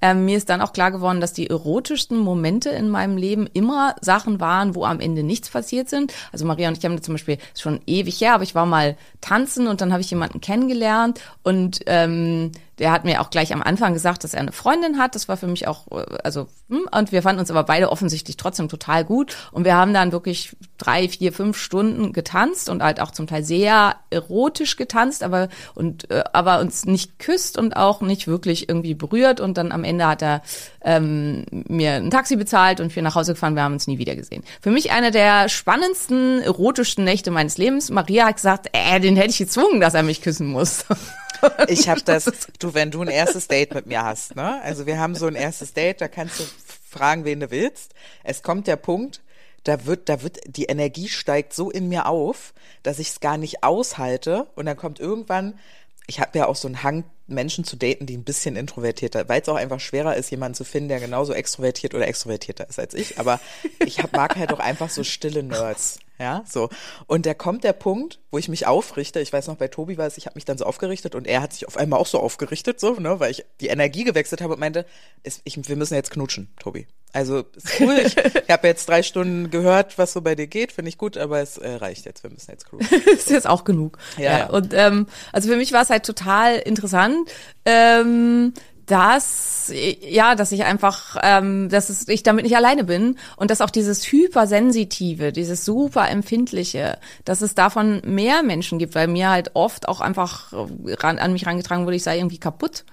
Ähm, 0.00 0.24
mir 0.24 0.37
ist 0.37 0.48
dann 0.48 0.60
auch 0.60 0.72
klar 0.72 0.90
geworden, 0.90 1.20
dass 1.20 1.32
die 1.32 1.50
erotischsten 1.50 2.18
Momente 2.18 2.70
in 2.70 2.88
meinem 2.88 3.16
Leben 3.16 3.48
immer 3.52 3.96
Sachen 4.00 4.40
waren, 4.40 4.74
wo 4.74 4.84
am 4.84 5.00
Ende 5.00 5.22
nichts 5.22 5.50
passiert 5.50 5.88
sind. 5.88 6.12
Also 6.32 6.44
Maria 6.44 6.68
und 6.68 6.78
ich 6.78 6.84
haben 6.84 7.00
zum 7.02 7.14
Beispiel 7.14 7.38
schon 7.56 7.80
ewig 7.87 8.20
her, 8.20 8.34
aber 8.34 8.44
ich 8.44 8.54
war 8.54 8.66
mal 8.66 8.96
tanzen 9.20 9.66
und 9.66 9.80
dann 9.80 9.92
habe 9.92 10.02
ich 10.02 10.10
jemanden 10.10 10.40
kennengelernt 10.40 11.20
und 11.42 11.80
ähm, 11.87 12.52
der 12.78 12.90
hat 12.90 13.04
mir 13.04 13.20
auch 13.20 13.30
gleich 13.30 13.52
am 13.52 13.62
Anfang 13.62 13.92
gesagt, 13.92 14.24
dass 14.24 14.34
er 14.34 14.40
eine 14.40 14.52
Freundin 14.52 14.98
hat. 14.98 15.14
Das 15.14 15.28
war 15.28 15.37
für 15.37 15.46
mich 15.46 15.68
auch, 15.68 15.87
äh, 15.90 16.18
also, 16.22 16.48
hm, 16.68 16.88
und 16.90 17.12
wir 17.12 17.22
fanden 17.22 17.40
uns 17.40 17.50
aber 17.50 17.64
beide 17.64 17.90
offensichtlich 17.90 18.37
trotzdem 18.37 18.68
total 18.68 19.04
gut. 19.04 19.37
Und 19.52 19.64
wir 19.64 19.76
haben 19.76 19.94
dann 19.94 20.12
wirklich 20.12 20.56
drei, 20.78 21.08
vier, 21.08 21.32
fünf 21.32 21.56
Stunden 21.56 22.12
getanzt 22.12 22.68
und 22.68 22.82
halt 22.82 23.00
auch 23.00 23.10
zum 23.10 23.26
Teil 23.26 23.44
sehr 23.44 23.96
erotisch 24.10 24.76
getanzt, 24.76 25.22
aber 25.22 25.48
und 25.74 26.10
äh, 26.10 26.24
aber 26.32 26.60
uns 26.60 26.84
nicht 26.84 27.18
küsst 27.18 27.58
und 27.58 27.76
auch 27.76 28.00
nicht 28.00 28.26
wirklich 28.26 28.68
irgendwie 28.68 28.94
berührt. 28.94 29.40
Und 29.40 29.56
dann 29.56 29.72
am 29.72 29.84
Ende 29.84 30.06
hat 30.06 30.22
er 30.22 30.42
ähm, 30.82 31.44
mir 31.50 31.94
ein 31.94 32.10
Taxi 32.10 32.37
bezahlt 32.37 32.80
und 32.80 32.94
wir 32.94 33.02
nach 33.02 33.14
Hause 33.14 33.34
gefahren. 33.34 33.54
Wir 33.54 33.62
haben 33.62 33.74
uns 33.74 33.87
nie 33.87 33.98
wieder 33.98 34.16
gesehen. 34.16 34.42
Für 34.60 34.70
mich 34.70 34.90
eine 34.90 35.10
der 35.10 35.48
spannendsten, 35.48 36.42
erotischsten 36.42 37.04
Nächte 37.04 37.30
meines 37.30 37.58
Lebens. 37.58 37.90
Maria 37.90 38.26
hat 38.26 38.37
gesagt, 38.37 38.68
äh, 38.72 39.00
den 39.00 39.16
hätte 39.16 39.30
ich 39.30 39.38
gezwungen, 39.38 39.80
dass 39.80 39.94
er 39.94 40.02
mich 40.02 40.22
küssen 40.22 40.48
muss. 40.48 40.84
Ich 41.68 41.88
habe 41.88 42.03
das, 42.03 42.31
du, 42.59 42.75
wenn 42.75 42.90
du 42.90 43.03
ein 43.03 43.09
erstes 43.09 43.49
Date 43.49 43.75
mit 43.75 43.87
mir 43.87 44.03
hast, 44.03 44.37
ne? 44.37 44.61
Also 44.62 44.87
wir 44.87 44.99
haben 44.99 45.14
so 45.14 45.27
ein 45.27 45.35
erstes 45.35 45.73
Date, 45.73 46.01
da 46.01 46.09
kannst 46.09 46.40
du 46.40 46.44
fragen, 46.88 47.25
wen 47.25 47.40
du 47.40 47.51
willst. 47.51 47.92
Es 48.23 48.42
kommt 48.42 48.66
der 48.66 48.77
Punkt, 48.77 49.20
da 49.64 49.87
wird, 49.87 50.09
da 50.09 50.23
wird, 50.23 50.40
die 50.47 50.64
Energie 50.64 51.09
steigt 51.09 51.55
so 51.55 51.70
in 51.70 51.88
mir 51.88 52.07
auf, 52.07 52.53
dass 52.83 52.99
ich 52.99 53.09
es 53.09 53.20
gar 53.20 53.38
nicht 53.38 53.64
aushalte. 53.64 54.47
Und 54.55 54.66
dann 54.66 54.77
kommt 54.77 55.01
irgendwann, 55.01 55.59
ich 56.07 56.20
habe 56.20 56.38
ja 56.38 56.47
auch 56.47 56.57
so 56.57 56.68
einen 56.68 56.83
Hang, 56.83 57.05
Menschen 57.27 57.64
zu 57.64 57.77
daten, 57.77 58.05
die 58.05 58.16
ein 58.16 58.25
bisschen 58.25 58.55
introvertierter, 58.55 59.29
weil 59.31 59.40
es 59.40 59.49
auch 59.49 59.57
einfach 59.57 59.81
schwerer 59.81 60.14
ist, 60.16 60.31
jemanden 60.31 60.55
zu 60.55 60.64
finden, 60.64 60.90
der 60.90 61.01
genauso 61.01 61.33
extrovertiert 61.33 61.94
oder 61.94 62.07
extrovertierter 62.07 62.68
ist 62.68 62.79
als 62.79 62.92
ich. 62.92 63.18
Aber 63.18 63.40
ich 63.85 64.01
hab, 64.01 64.12
mag 64.12 64.37
halt 64.37 64.53
auch 64.53 64.61
einfach 64.61 64.90
so 64.90 65.05
stille 65.05 65.42
Nerds. 65.42 66.01
Ja, 66.18 66.44
so. 66.46 66.68
Und 67.07 67.27
da 67.27 67.35
kommt 67.35 67.64
der 67.64 67.72
Punkt, 67.72 68.20
wo 68.31 68.38
ich 68.38 68.48
mich 68.48 68.66
aufrichte. 68.66 69.20
Ich 69.20 69.33
weiß 69.33 69.48
noch, 69.48 69.57
bei 69.57 69.68
Tobi 69.68 69.98
war 69.98 70.07
es, 70.07 70.16
ich 70.16 70.27
habe 70.27 70.37
mich 70.37 70.44
dann 70.44 70.59
so 70.59 70.64
aufgerichtet 70.64 71.14
und 71.14 71.27
er 71.27 71.42
hat 71.42 71.53
sich 71.53 71.66
auf 71.66 71.77
einmal 71.77 71.98
auch 71.98 72.07
so 72.07 72.20
aufgerichtet, 72.20 72.79
so, 72.79 72.94
ne, 72.94 73.18
weil 73.18 73.33
ich 73.33 73.44
die 73.61 73.66
Energie 73.66 74.05
gewechselt 74.05 74.40
habe 74.40 74.55
und 74.55 74.61
meinte, 74.61 74.87
es, 75.24 75.40
ich, 75.44 75.68
wir 75.68 75.77
müssen 75.77 75.94
jetzt 75.94 76.12
knutschen, 76.12 76.48
Tobi. 76.61 76.87
Also 77.12 77.44
ist 77.55 77.81
cool. 77.81 77.98
Ich, 78.05 78.16
ich 78.46 78.50
habe 78.50 78.66
jetzt 78.66 78.88
drei 78.88 79.03
Stunden 79.03 79.50
gehört, 79.50 79.98
was 79.98 80.12
so 80.12 80.20
bei 80.20 80.35
dir 80.35 80.46
geht, 80.46 80.72
finde 80.72 80.88
ich 80.88 80.98
gut, 80.98 81.16
aber 81.16 81.40
es 81.40 81.59
äh, 81.59 81.68
reicht 81.68 82.07
jetzt. 82.07 82.22
Wir 82.22 82.31
müssen 82.31 82.50
jetzt 82.50 82.68
knutschen. 82.68 83.03
ist 83.12 83.31
jetzt 83.31 83.48
auch 83.48 83.64
genug. 83.64 83.98
Ja, 84.16 84.38
ja. 84.38 84.50
Und 84.50 84.72
ähm, 84.72 85.07
also 85.33 85.48
für 85.48 85.57
mich 85.57 85.72
war 85.72 85.83
es 85.83 85.90
halt 85.90 86.05
total 86.05 86.59
interessant, 86.59 87.31
ähm, 87.64 88.53
dass 88.87 89.55
ja, 89.73 90.35
dass 90.35 90.53
ich 90.53 90.64
einfach, 90.64 91.16
ähm, 91.23 91.68
dass 91.68 91.88
es, 91.88 92.09
ich 92.09 92.23
damit 92.23 92.44
nicht 92.44 92.57
alleine 92.57 92.85
bin 92.85 93.16
und 93.37 93.51
dass 93.51 93.61
auch 93.61 93.70
dieses 93.70 94.05
hypersensitive, 94.11 95.33
dieses 95.33 95.64
super 95.64 96.09
empfindliche, 96.09 96.99
dass 97.25 97.40
es 97.40 97.55
davon 97.55 98.03
mehr 98.05 98.42
Menschen 98.42 98.79
gibt, 98.79 98.94
weil 98.94 99.09
mir 99.09 99.31
halt 99.31 99.53
oft 99.55 99.88
auch 99.88 100.01
einfach 100.01 100.53
ran, 100.53 101.18
an 101.18 101.33
mich 101.33 101.47
rangetragen 101.47 101.87
wurde, 101.87 101.97
ich 101.97 102.03
sei 102.03 102.18
irgendwie 102.18 102.38
kaputt 102.38 102.85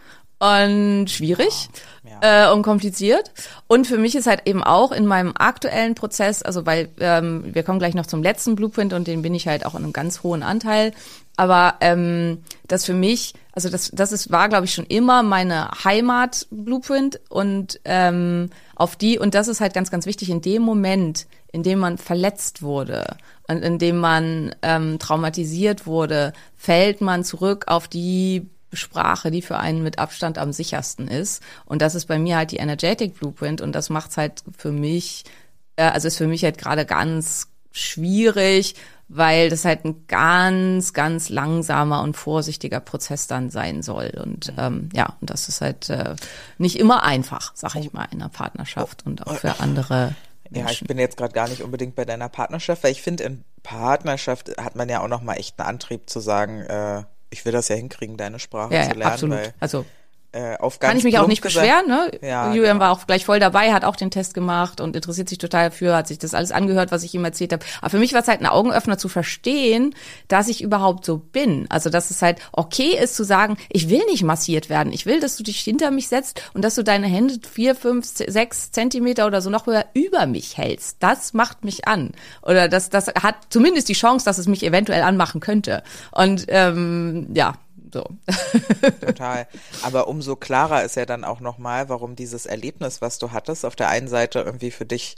und 0.42 1.08
schwierig 1.08 1.70
äh, 2.22 2.50
und 2.50 2.64
kompliziert. 2.64 3.32
Und 3.68 3.86
für 3.86 4.00
mich 4.00 4.16
ist 4.16 4.26
halt 4.26 4.42
eben 4.46 4.64
auch 4.64 4.92
in 4.92 5.06
meinem 5.06 5.34
aktuellen 5.38 5.94
Prozess, 5.94 6.42
also 6.42 6.66
weil 6.66 6.90
ähm, 7.00 7.54
wir 7.54 7.62
kommen 7.62 7.78
gleich 7.78 7.94
noch 7.94 8.08
zum 8.08 8.24
letzten 8.24 8.56
Blueprint 8.56 8.94
und 8.94 9.08
den 9.08 9.22
bin 9.22 9.36
ich 9.36 9.48
halt 9.48 9.66
auch 9.68 9.76
in 9.76 9.84
einem 9.84 9.94
ganz 9.94 10.24
hohen 10.24 10.42
Anteil. 10.42 10.94
Aber 11.38 11.76
ähm, 11.82 12.44
das 12.67 12.86
für 12.86 12.94
mich, 12.94 13.34
also 13.54 13.70
das, 13.70 13.89
das 13.94 14.12
ist, 14.12 14.32
war, 14.32 14.50
glaube 14.50 14.65
ich, 14.65 14.74
schon 14.74 14.86
immer 14.86 15.24
meine 15.24 15.70
Heimat 15.84 16.48
Blueprint 16.52 17.20
und 17.30 17.80
ähm, 17.86 18.50
auf 18.76 18.96
die, 18.96 19.17
und 19.17 19.34
das 19.34 19.48
ist 19.48 19.62
halt 19.62 19.74
ganz, 19.74 19.91
ganz 19.91 20.06
wichtig, 20.06 20.30
in 20.30 20.41
dem 20.41 20.62
Moment, 20.62 21.28
in 21.52 21.63
dem 21.63 21.80
man 21.80 21.98
verletzt 21.98 22.62
wurde 22.62 23.17
und 23.48 23.63
in 23.63 23.80
dem 23.80 23.98
man 23.98 24.56
ähm, 24.62 25.00
traumatisiert 25.00 25.86
wurde, 25.86 26.34
fällt 26.56 27.02
man 27.02 27.24
zurück 27.24 27.65
auf 27.67 27.88
die 27.88 28.48
Sprache, 28.74 29.32
die 29.32 29.41
für 29.41 29.58
einen 29.58 29.84
mit 29.84 30.00
Abstand 30.00 30.38
am 30.38 30.54
sichersten 30.54 31.08
ist. 31.08 31.44
Und 31.65 31.82
das 31.82 31.96
ist 31.96 32.06
bei 32.06 32.20
mir 32.20 32.38
halt 32.38 32.52
die 32.52 32.58
Energetic 32.58 33.20
Blueprint 33.20 33.62
und 33.62 33.74
das 33.74 33.89
macht's 33.89 34.17
halt 34.17 34.44
für 34.58 34.72
mich, 34.72 35.26
äh, 35.76 35.84
also 35.84 36.08
ist 36.08 36.17
für 36.17 36.28
mich 36.28 36.44
halt 36.44 36.58
gerade 36.58 36.86
ganz 36.86 37.48
schwierig, 37.72 38.76
weil 39.13 39.50
das 39.50 39.65
halt 39.65 39.84
ein 39.84 40.08
ganz, 40.08 40.93
ganz 40.93 41.30
langsamer 41.30 42.02
und 42.02 42.15
vorsichtiger 42.15 42.80
Prozess 42.80 43.28
dann 43.28 43.50
sein 43.50 43.82
soll. 43.84 44.12
Und 44.24 44.54
ähm, 44.58 44.89
ja, 44.93 45.17
und 45.19 45.30
das 45.30 45.50
ist 45.50 45.62
halt 45.62 45.89
äh, 45.89 46.15
nicht 46.58 46.80
immer 46.80 47.04
einfach, 47.04 47.52
sag 47.56 47.76
ich 47.76 47.91
mal, 47.91 48.08
in 48.12 48.21
einer 48.21 48.30
Partnerschaft 48.30 49.06
und 49.06 49.28
auch 49.28 49.36
für 49.36 49.60
andere 49.60 50.15
Ja, 50.50 50.62
ich 50.62 50.63
Menschen. 50.63 50.88
bin 50.88 50.97
jetzt 50.97 51.17
gerade 51.17 51.34
gar 51.34 51.50
nicht 51.50 51.62
unbedingt 51.62 51.95
bei 51.95 52.06
deiner 52.06 52.30
Partnerschaft, 52.30 52.84
weil 52.84 52.91
ich 52.91 53.02
finde, 53.02 53.26
in 53.26 53.43
Partnerschaft 53.63 54.58
hat 54.58 54.76
man 54.76 54.88
ja 54.88 55.02
auch 55.02 55.08
noch 55.10 55.21
mal 55.21 55.34
echt 55.36 55.60
einen 55.60 55.69
Antrieb 55.69 56.10
zu 56.10 56.19
sagen, 56.19 56.62
äh, 56.62 57.04
ich 57.30 57.45
will 57.45 57.52
das 57.52 57.67
ja 57.67 57.76
hinkriegen, 57.76 58.17
deine 58.17 58.39
Sprache 58.39 58.74
ja, 58.74 58.84
zu 58.84 58.89
ja, 58.89 58.95
lernen, 58.95 59.13
absolut. 59.13 59.38
weil 59.38 59.54
Also 59.60 59.86
äh, 60.34 60.56
auf 60.58 60.80
ganz 60.80 60.91
kann 60.91 60.98
ich 60.98 61.04
mich 61.04 61.20
auch 61.20 61.28
nicht 61.28 61.41
gesagt- 61.41 61.65
beschweren, 61.65 61.88
ne? 61.88 62.12
Ja, 62.22 62.48
Julian 62.54 62.78
genau. 62.78 62.86
war 62.86 62.91
auch 62.91 63.06
gleich 63.06 63.26
voll 63.26 63.39
dabei, 63.39 63.74
hat 63.74 63.84
auch 63.84 63.98
den 63.98 64.12
Test 64.12 64.34
gemacht 64.34 64.80
und 64.80 64.96
interessiert 64.96 65.28
sich 65.28 65.38
total 65.39 65.70
dafür, 65.70 65.96
hat 65.96 66.08
sich 66.08 66.20
das 66.20 66.34
alles 66.34 66.52
angehört, 66.52 66.91
was 66.91 67.04
ich 67.04 67.13
ihm 67.13 67.26
erzählt 67.26 67.52
habe. 67.52 67.65
Aber 67.82 67.89
für 67.89 68.00
mich 68.00 68.13
war 68.13 68.22
es 68.22 68.28
halt 68.28 68.39
ein 68.39 68.46
Augenöffner 68.46 68.98
zu 68.98 69.10
verstehen, 69.10 69.94
dass 70.30 70.48
ich 70.48 70.62
überhaupt 70.62 71.06
so 71.06 71.17
bin. 71.17 71.65
Also 71.70 71.89
dass 71.89 72.12
es 72.12 72.22
halt 72.22 72.39
okay 72.54 72.98
ist 72.98 73.15
zu 73.15 73.24
sagen, 73.26 73.58
ich 73.70 73.89
will 73.89 74.04
nicht 74.10 74.24
massiert 74.24 74.70
werden. 74.70 74.94
Ich 74.94 75.06
will, 75.06 75.20
dass 75.20 75.36
du 75.36 75.44
dich 75.44 75.60
hinter 75.60 75.91
mich 75.91 76.08
setzt 76.08 76.41
und 76.54 76.63
dass 76.63 76.76
du 76.76 76.84
deine 76.84 77.08
Hände 77.08 77.36
vier, 77.52 77.76
fünf, 77.76 78.06
sechs 78.06 78.72
Zentimeter 78.72 79.28
oder 79.28 79.41
so 79.41 79.50
noch 79.50 79.65
höher 79.65 79.86
über 79.94 80.28
mich 80.28 80.58
hältst. 80.58 80.98
Das 81.02 81.34
macht 81.34 81.65
mich 81.65 81.88
an. 81.88 82.12
Oder 82.41 82.70
das, 82.70 82.89
das 82.89 83.08
hat 83.08 83.36
zumindest 83.50 83.89
die 83.89 83.94
Chance, 83.94 84.24
dass 84.26 84.38
es 84.38 84.48
mich 84.48 84.63
eventuell 84.63 85.02
anmachen 85.02 85.41
könnte. 85.41 85.84
Und 86.12 86.46
ähm, 86.48 87.28
ja, 87.34 87.56
so. 87.94 88.04
Total. 89.02 89.48
Aber 89.84 90.08
umso 90.08 90.36
klarer 90.36 90.84
ist 90.84 90.96
ja 90.96 91.06
dann 91.06 91.24
auch 91.24 91.40
nochmal, 91.40 91.90
warum 91.90 92.16
dieses 92.16 92.46
Erlebnis, 92.46 93.02
was 93.02 93.20
du 93.20 93.32
hattest, 93.32 93.66
auf 93.66 93.76
der 93.76 93.90
einen 93.90 94.08
Seite 94.08 94.40
irgendwie 94.40 94.72
für 94.72 94.86
dich 94.86 95.18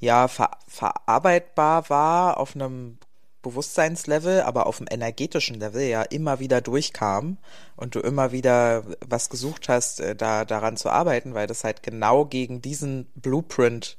ja 0.00 0.26
ver 0.28 0.50
verarbeitbar 0.66 1.88
war 1.88 2.38
auf 2.38 2.54
einem 2.54 2.98
Bewusstseinslevel, 3.42 4.42
aber 4.42 4.66
auf 4.66 4.78
dem 4.78 4.86
energetischen 4.90 5.58
Level 5.58 5.82
ja 5.82 6.02
immer 6.02 6.38
wieder 6.38 6.60
durchkam 6.60 7.38
und 7.76 7.94
du 7.94 8.00
immer 8.00 8.32
wieder 8.32 8.84
was 9.04 9.30
gesucht 9.30 9.68
hast, 9.68 10.00
äh, 10.00 10.14
da 10.14 10.44
daran 10.44 10.76
zu 10.76 10.90
arbeiten, 10.90 11.34
weil 11.34 11.46
das 11.46 11.64
halt 11.64 11.82
genau 11.82 12.24
gegen 12.24 12.62
diesen 12.62 13.06
Blueprint, 13.16 13.98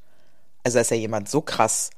also 0.64 0.80
ist 0.80 0.92
ja 0.92 0.98
jemand 0.98 1.30
so 1.30 1.42
krass 1.42 1.90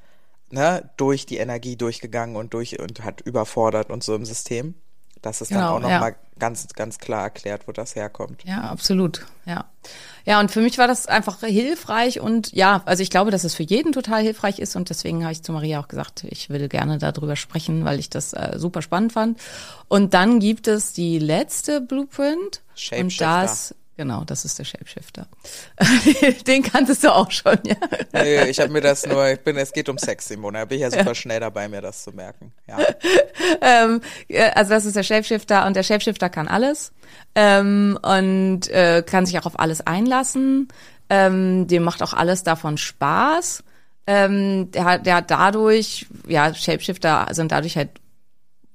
ne, 0.49 0.89
durch 0.97 1.25
die 1.25 1.37
Energie 1.37 1.75
durchgegangen 1.75 2.35
und 2.35 2.53
durch 2.53 2.79
und 2.79 3.03
hat 3.03 3.21
überfordert 3.21 3.89
und 3.89 4.03
so 4.03 4.15
im 4.15 4.25
System. 4.25 4.75
Dass 5.25 5.41
es 5.41 5.49
dann 5.49 5.59
Genau, 5.59 5.75
auch 5.75 5.79
noch 5.79 5.89
ja. 5.89 5.99
mal 5.99 6.15
ganz, 6.37 6.67
ganz 6.75 6.99
klar 6.99 7.23
erklärt, 7.23 7.67
wo 7.67 7.71
das 7.71 7.95
herkommt. 7.95 8.43
Ja, 8.45 8.61
absolut. 8.69 9.25
Ja. 9.45 9.65
Ja, 10.25 10.39
und 10.39 10.49
für 10.49 10.61
mich 10.61 10.77
war 10.77 10.87
das 10.87 11.05
einfach 11.07 11.39
hilfreich 11.41 12.19
und 12.19 12.51
ja, 12.51 12.81
also 12.85 13.03
ich 13.03 13.11
glaube, 13.11 13.29
dass 13.29 13.43
es 13.43 13.53
für 13.53 13.63
jeden 13.63 13.91
total 13.91 14.23
hilfreich 14.23 14.59
ist 14.59 14.75
und 14.75 14.89
deswegen 14.89 15.23
habe 15.23 15.33
ich 15.33 15.43
zu 15.43 15.51
Maria 15.51 15.79
auch 15.79 15.87
gesagt, 15.87 16.23
ich 16.23 16.49
will 16.49 16.67
gerne 16.67 16.97
darüber 16.97 17.35
sprechen, 17.35 17.85
weil 17.85 17.99
ich 17.99 18.09
das 18.09 18.33
äh, 18.33 18.53
super 18.57 18.81
spannend 18.81 19.13
fand. 19.13 19.39
Und 19.87 20.13
dann 20.13 20.39
gibt 20.39 20.67
es 20.67 20.93
die 20.93 21.19
letzte 21.19 21.79
Blueprint 21.79 22.61
und 22.97 23.21
das 23.21 23.75
Genau, 23.97 24.25
das 24.25 24.43
ist 24.43 24.59
der 24.59 24.65
Shapeshifter. 24.65 25.27
Den 26.47 26.63
kanntest 26.63 27.05
du 27.05 27.13
auch 27.13 27.31
schon, 27.31 27.57
ja. 27.65 27.75
Nee, 28.11 28.49
ich 28.49 28.59
habe 28.59 28.71
mir 28.73 28.81
das 28.81 29.05
nur, 29.05 29.25
ich 29.29 29.39
bin, 29.39 29.55
es 29.55 29.71
geht 29.71 29.87
um 29.87 29.97
Sex, 29.97 30.27
Simone. 30.27 30.59
Da 30.59 30.65
bin 30.65 30.77
ich 30.77 30.81
ja 30.81 30.91
super 30.91 31.15
schnell 31.15 31.39
dabei, 31.39 31.69
mir 31.69 31.81
das 31.81 32.03
zu 32.03 32.11
merken. 32.11 32.51
Ja. 32.67 32.77
ähm, 33.61 34.01
äh, 34.27 34.51
also 34.51 34.71
das 34.71 34.85
ist 34.85 34.97
der 34.97 35.03
Shapeshifter 35.03 35.65
und 35.65 35.77
der 35.77 35.83
Shapeshifter 35.83 36.29
kann 36.29 36.49
alles 36.49 36.91
ähm, 37.35 37.97
und 38.01 38.67
äh, 38.69 39.01
kann 39.05 39.25
sich 39.25 39.39
auch 39.39 39.45
auf 39.45 39.59
alles 39.59 39.79
einlassen. 39.87 40.67
Ähm, 41.09 41.67
dem 41.67 41.83
macht 41.83 42.03
auch 42.03 42.13
alles 42.13 42.43
davon 42.43 42.77
Spaß. 42.77 43.63
Ähm, 44.07 44.71
der, 44.71 44.83
hat, 44.83 45.05
der 45.05 45.15
hat 45.15 45.31
dadurch, 45.31 46.07
ja, 46.27 46.53
Shapeshifter 46.53 47.27
sind 47.31 47.51
dadurch 47.51 47.77
halt 47.77 47.91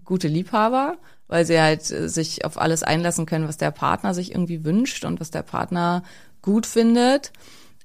gute 0.04 0.28
Liebhaber, 0.28 0.96
weil 1.30 1.46
sie 1.46 1.58
halt 1.58 1.90
äh, 1.90 2.08
sich 2.08 2.44
auf 2.44 2.60
alles 2.60 2.82
einlassen 2.82 3.24
können, 3.24 3.48
was 3.48 3.56
der 3.56 3.70
Partner 3.70 4.12
sich 4.12 4.32
irgendwie 4.32 4.64
wünscht 4.64 5.04
und 5.04 5.20
was 5.20 5.30
der 5.30 5.42
Partner 5.42 6.02
gut 6.42 6.66
findet. 6.66 7.32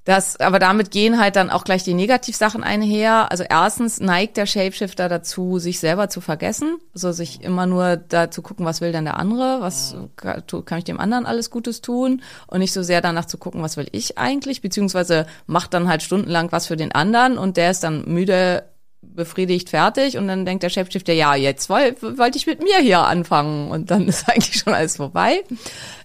Das, 0.04 0.40
aber 0.40 0.60
damit 0.60 0.92
gehen 0.92 1.20
halt 1.20 1.36
dann 1.36 1.50
auch 1.50 1.64
gleich 1.64 1.84
die 1.84 1.96
Negativsachen 1.96 2.64
einher. 2.64 3.32
Also 3.32 3.44
erstens 3.44 4.00
neigt 4.00 4.38
der 4.38 4.46
Shapeshifter 4.46 5.10
dazu, 5.10 5.58
sich 5.58 5.80
selber 5.80 6.10
zu 6.10 6.22
vergessen. 6.22 6.78
Also 6.94 7.12
sich 7.12 7.42
immer 7.42 7.66
nur 7.66 7.98
da 7.98 8.30
zu 8.30 8.44
gucken, 8.44 8.68
was 8.68 8.82
will 8.82 8.92
denn 8.92 9.06
der 9.06 9.18
andere, 9.18 9.62
was 9.62 9.96
kann 10.16 10.78
ich 10.78 10.84
dem 10.84 11.00
anderen 11.00 11.26
alles 11.26 11.50
Gutes 11.50 11.82
tun 11.82 12.22
und 12.46 12.60
nicht 12.60 12.72
so 12.72 12.84
sehr 12.84 13.02
danach 13.02 13.26
zu 13.26 13.40
gucken, 13.40 13.64
was 13.64 13.78
will 13.78 13.88
ich 13.94 14.20
eigentlich, 14.20 14.62
beziehungsweise 14.62 15.26
macht 15.48 15.74
dann 15.74 15.88
halt 15.88 16.04
stundenlang 16.04 16.52
was 16.52 16.68
für 16.68 16.78
den 16.78 16.92
anderen 16.92 17.40
und 17.40 17.58
der 17.58 17.72
ist 17.72 17.84
dann 17.84 18.06
müde 18.06 18.64
befriedigt 19.14 19.70
fertig 19.70 20.18
und 20.18 20.28
dann 20.28 20.46
denkt 20.46 20.64
der 20.64 20.70
Shapeshifter, 20.70 21.14
ja, 21.14 21.36
jetzt 21.36 21.70
wollte 21.70 22.18
wollt 22.18 22.36
ich 22.36 22.48
mit 22.48 22.64
mir 22.64 22.80
hier 22.80 23.00
anfangen 23.00 23.72
und 23.72 23.92
dann 23.92 24.08
ist 24.08 24.30
eigentlich 24.30 24.56
schon 24.58 24.74
alles 24.74 24.98
vorbei. 24.98 25.44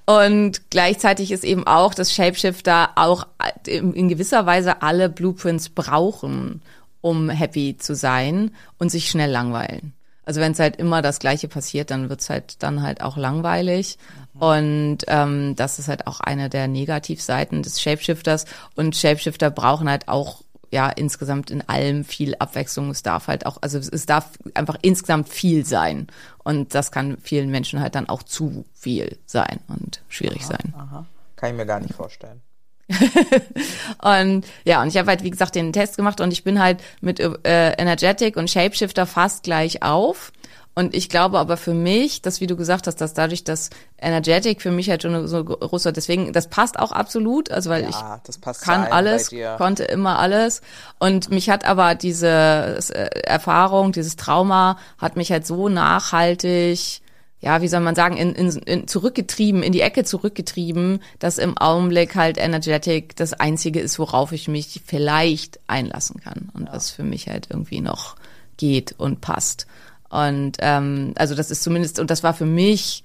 Und 0.07 0.71
gleichzeitig 0.71 1.31
ist 1.31 1.45
eben 1.45 1.67
auch, 1.67 1.95
dass 1.95 2.13
Shapeshifter 2.13 2.91
auch 2.97 3.27
in 3.67 4.09
gewisser 4.09 4.45
Weise 4.47 4.83
alle 4.83 5.09
Blueprints 5.09 5.69
brauchen, 5.69 6.63
um 7.01 7.31
happy 7.31 7.77
zu 7.79 7.95
sein 7.95 8.51
und 8.79 8.91
sich 8.91 9.09
schnell 9.09 9.31
langweilen. 9.31 9.93
Also 10.25 10.41
wenn 10.41 10.53
es 10.53 10.59
halt 10.59 10.77
immer 10.77 11.03
das 11.03 11.19
Gleiche 11.19 11.49
passiert, 11.49 11.91
dann 11.91 12.09
wird's 12.09 12.31
halt 12.31 12.63
dann 12.63 12.83
halt 12.83 13.03
auch 13.03 13.17
langweilig. 13.17 13.99
Und 14.39 14.99
ähm, 15.09 15.57
das 15.57 15.79
ist 15.79 15.89
halt 15.89 16.07
auch 16.07 16.21
eine 16.21 16.49
der 16.49 16.69
Negativseiten 16.69 17.63
des 17.63 17.81
Shapeshifters. 17.81 18.45
Und 18.77 18.97
Shapeshifter 18.97 19.51
brauchen 19.51 19.89
halt 19.89 20.09
auch 20.09 20.43
ja 20.71 20.89
insgesamt 20.89 21.51
in 21.51 21.69
allem 21.69 22.05
viel 22.05 22.35
Abwechslung. 22.39 22.91
Es 22.91 23.03
darf 23.03 23.29
halt 23.29 23.47
auch, 23.47 23.59
also 23.61 23.79
es 23.79 24.07
darf 24.07 24.31
einfach 24.55 24.77
insgesamt 24.83 25.29
viel 25.29 25.65
sein. 25.65 26.07
Und 26.39 26.75
das 26.75 26.93
kann 26.93 27.19
vielen 27.23 27.51
Menschen 27.51 27.81
halt 27.81 27.95
dann 27.95 28.09
auch 28.09 28.23
zu 28.23 28.65
viel 28.75 29.19
sein 29.27 29.61
und 29.69 30.03
schwierig 30.09 30.47
sein. 30.47 30.75
Aha. 30.77 31.07
Kann 31.37 31.51
ich 31.51 31.57
mir 31.57 31.67
gar 31.67 31.81
nicht 31.81 31.95
vorstellen. 31.95 32.43
Und 34.03 34.47
ja, 34.65 34.83
und 34.83 34.89
ich 34.89 34.97
habe 34.97 35.09
halt, 35.09 35.23
wie 35.23 35.31
gesagt, 35.31 35.55
den 35.55 35.73
Test 35.73 35.97
gemacht 35.97 36.21
und 36.21 36.33
ich 36.33 36.43
bin 36.43 36.61
halt 36.61 36.83
mit 37.01 37.21
äh, 37.21 37.73
Energetic 37.75 38.37
und 38.37 38.51
Shapeshifter 38.51 39.07
fast 39.07 39.45
gleich 39.45 39.85
auf. 39.85 40.33
Und 40.81 40.95
ich 40.95 41.11
glaube 41.11 41.39
aber 41.39 41.59
für 41.59 41.75
mich, 41.75 42.23
dass 42.23 42.41
wie 42.41 42.47
du 42.47 42.57
gesagt 42.57 42.87
hast, 42.87 43.03
dass 43.03 43.13
dadurch, 43.13 43.45
dass 43.45 43.69
Energetic 43.99 44.63
für 44.63 44.71
mich 44.71 44.89
halt 44.89 45.03
schon 45.03 45.29
so 45.29 45.45
groß 45.45 45.85
war, 45.85 45.93
deswegen, 45.93 46.33
das 46.33 46.49
passt 46.49 46.79
auch 46.79 46.91
absolut, 46.91 47.51
also 47.51 47.69
weil 47.69 47.83
ich 47.83 47.95
Ja, 47.95 48.19
das 48.25 48.39
passt 48.39 48.63
kann 48.63 48.85
alles, 48.85 49.31
konnte 49.59 49.85
immer 49.85 50.19
alles. 50.19 50.63
Und 50.99 51.31
mich 51.31 51.51
hat 51.51 51.67
aber 51.67 51.95
diese 51.95 52.79
äh, 52.95 53.21
Erfahrung, 53.25 53.93
dieses 53.93 54.17
Trauma, 54.17 54.79
hat 54.97 55.17
mich 55.17 55.31
halt 55.31 55.47
so 55.47 55.69
nachhaltig, 55.69 57.03
ja, 57.41 57.61
wie 57.61 57.69
soll 57.69 57.81
man 57.81 57.95
sagen, 57.95 58.17
in, 58.17 58.35
in, 58.35 58.49
in 58.51 58.89
zurückgetrieben, 58.89 59.63
in 59.63 59.73
die 59.73 59.83
Ecke 59.83 60.05
zurückgetrieben, 60.05 61.03
dass 61.19 61.37
im 61.37 61.59
Augenblick 61.59 62.15
halt 62.15 62.39
Energetic 62.39 63.17
das 63.17 63.35
Einzige 63.35 63.81
ist, 63.81 63.99
worauf 63.99 64.33
ich 64.33 64.49
mich 64.49 64.81
vielleicht 64.87 65.61
einlassen 65.67 66.23
kann 66.23 66.49
und 66.55 66.73
was 66.73 66.91
für 66.91 67.03
mich 67.03 67.29
halt 67.29 67.49
irgendwie 67.51 67.83
noch 67.83 68.17
geht 68.57 68.95
und 68.97 69.21
passt. 69.21 69.67
Und 70.11 70.57
ähm, 70.59 71.15
also 71.17 71.35
das 71.35 71.51
ist 71.51 71.63
zumindest, 71.63 71.99
und 71.99 72.11
das 72.11 72.23
war 72.23 72.35
für 72.35 72.47
mich 72.47 73.05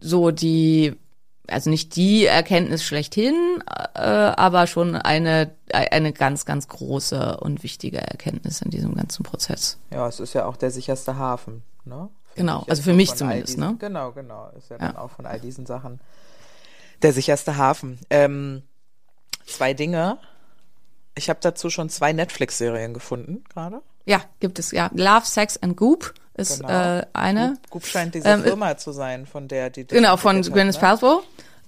so 0.00 0.30
die, 0.30 0.94
also 1.46 1.70
nicht 1.70 1.96
die 1.96 2.24
Erkenntnis 2.24 2.82
schlechthin, 2.82 3.34
äh, 3.94 4.00
aber 4.00 4.66
schon 4.66 4.96
eine, 4.96 5.54
eine 5.72 6.12
ganz, 6.12 6.46
ganz 6.46 6.66
große 6.68 7.36
und 7.38 7.62
wichtige 7.62 7.98
Erkenntnis 7.98 8.62
in 8.62 8.70
diesem 8.70 8.94
ganzen 8.94 9.22
Prozess. 9.22 9.78
Ja, 9.90 10.08
es 10.08 10.18
ist 10.20 10.32
ja 10.32 10.46
auch 10.46 10.56
der 10.56 10.70
sicherste 10.70 11.16
Hafen, 11.16 11.62
ne? 11.84 12.08
Genau, 12.36 12.62
ich 12.62 12.70
also 12.70 12.80
jetzt 12.80 12.84
für 12.84 12.94
mich 12.94 13.14
zumindest, 13.14 13.48
diesen, 13.50 13.60
ne? 13.60 13.76
Genau, 13.78 14.10
genau. 14.10 14.50
Ist 14.58 14.70
ja, 14.70 14.76
Ja. 14.76 14.86
dann 14.88 14.96
auch 14.96 15.10
von 15.10 15.26
all 15.26 15.38
diesen 15.38 15.66
Sachen 15.66 16.00
der 17.02 17.12
sicherste 17.12 17.56
Hafen. 17.58 17.98
Ähm, 18.10 18.62
zwei 19.46 19.74
Dinge. 19.74 20.18
Ich 21.14 21.28
habe 21.28 21.38
dazu 21.42 21.70
schon 21.70 21.90
zwei 21.90 22.12
Netflix-Serien 22.12 22.94
gefunden 22.94 23.44
gerade. 23.52 23.82
Ja, 24.06 24.20
gibt 24.40 24.58
es, 24.58 24.70
ja. 24.72 24.90
Love, 24.94 25.24
Sex 25.24 25.56
and 25.62 25.76
Goop 25.76 26.12
ist 26.36 26.60
Genau. 26.60 26.98
äh, 26.98 27.06
eine. 27.12 27.54
Goop, 27.70 27.70
Goop 27.70 27.86
scheint 27.86 28.14
diese 28.14 28.28
Ähm, 28.28 28.42
Firma 28.42 28.76
zu 28.76 28.92
sein, 28.92 29.24
von 29.26 29.48
der 29.48 29.70
die 29.70 29.86
das 29.86 29.96
Genau, 29.96 30.16
von 30.16 30.42
Gwyneth 30.42 30.74
ne? 30.74 30.80
Paltrow. 30.80 31.22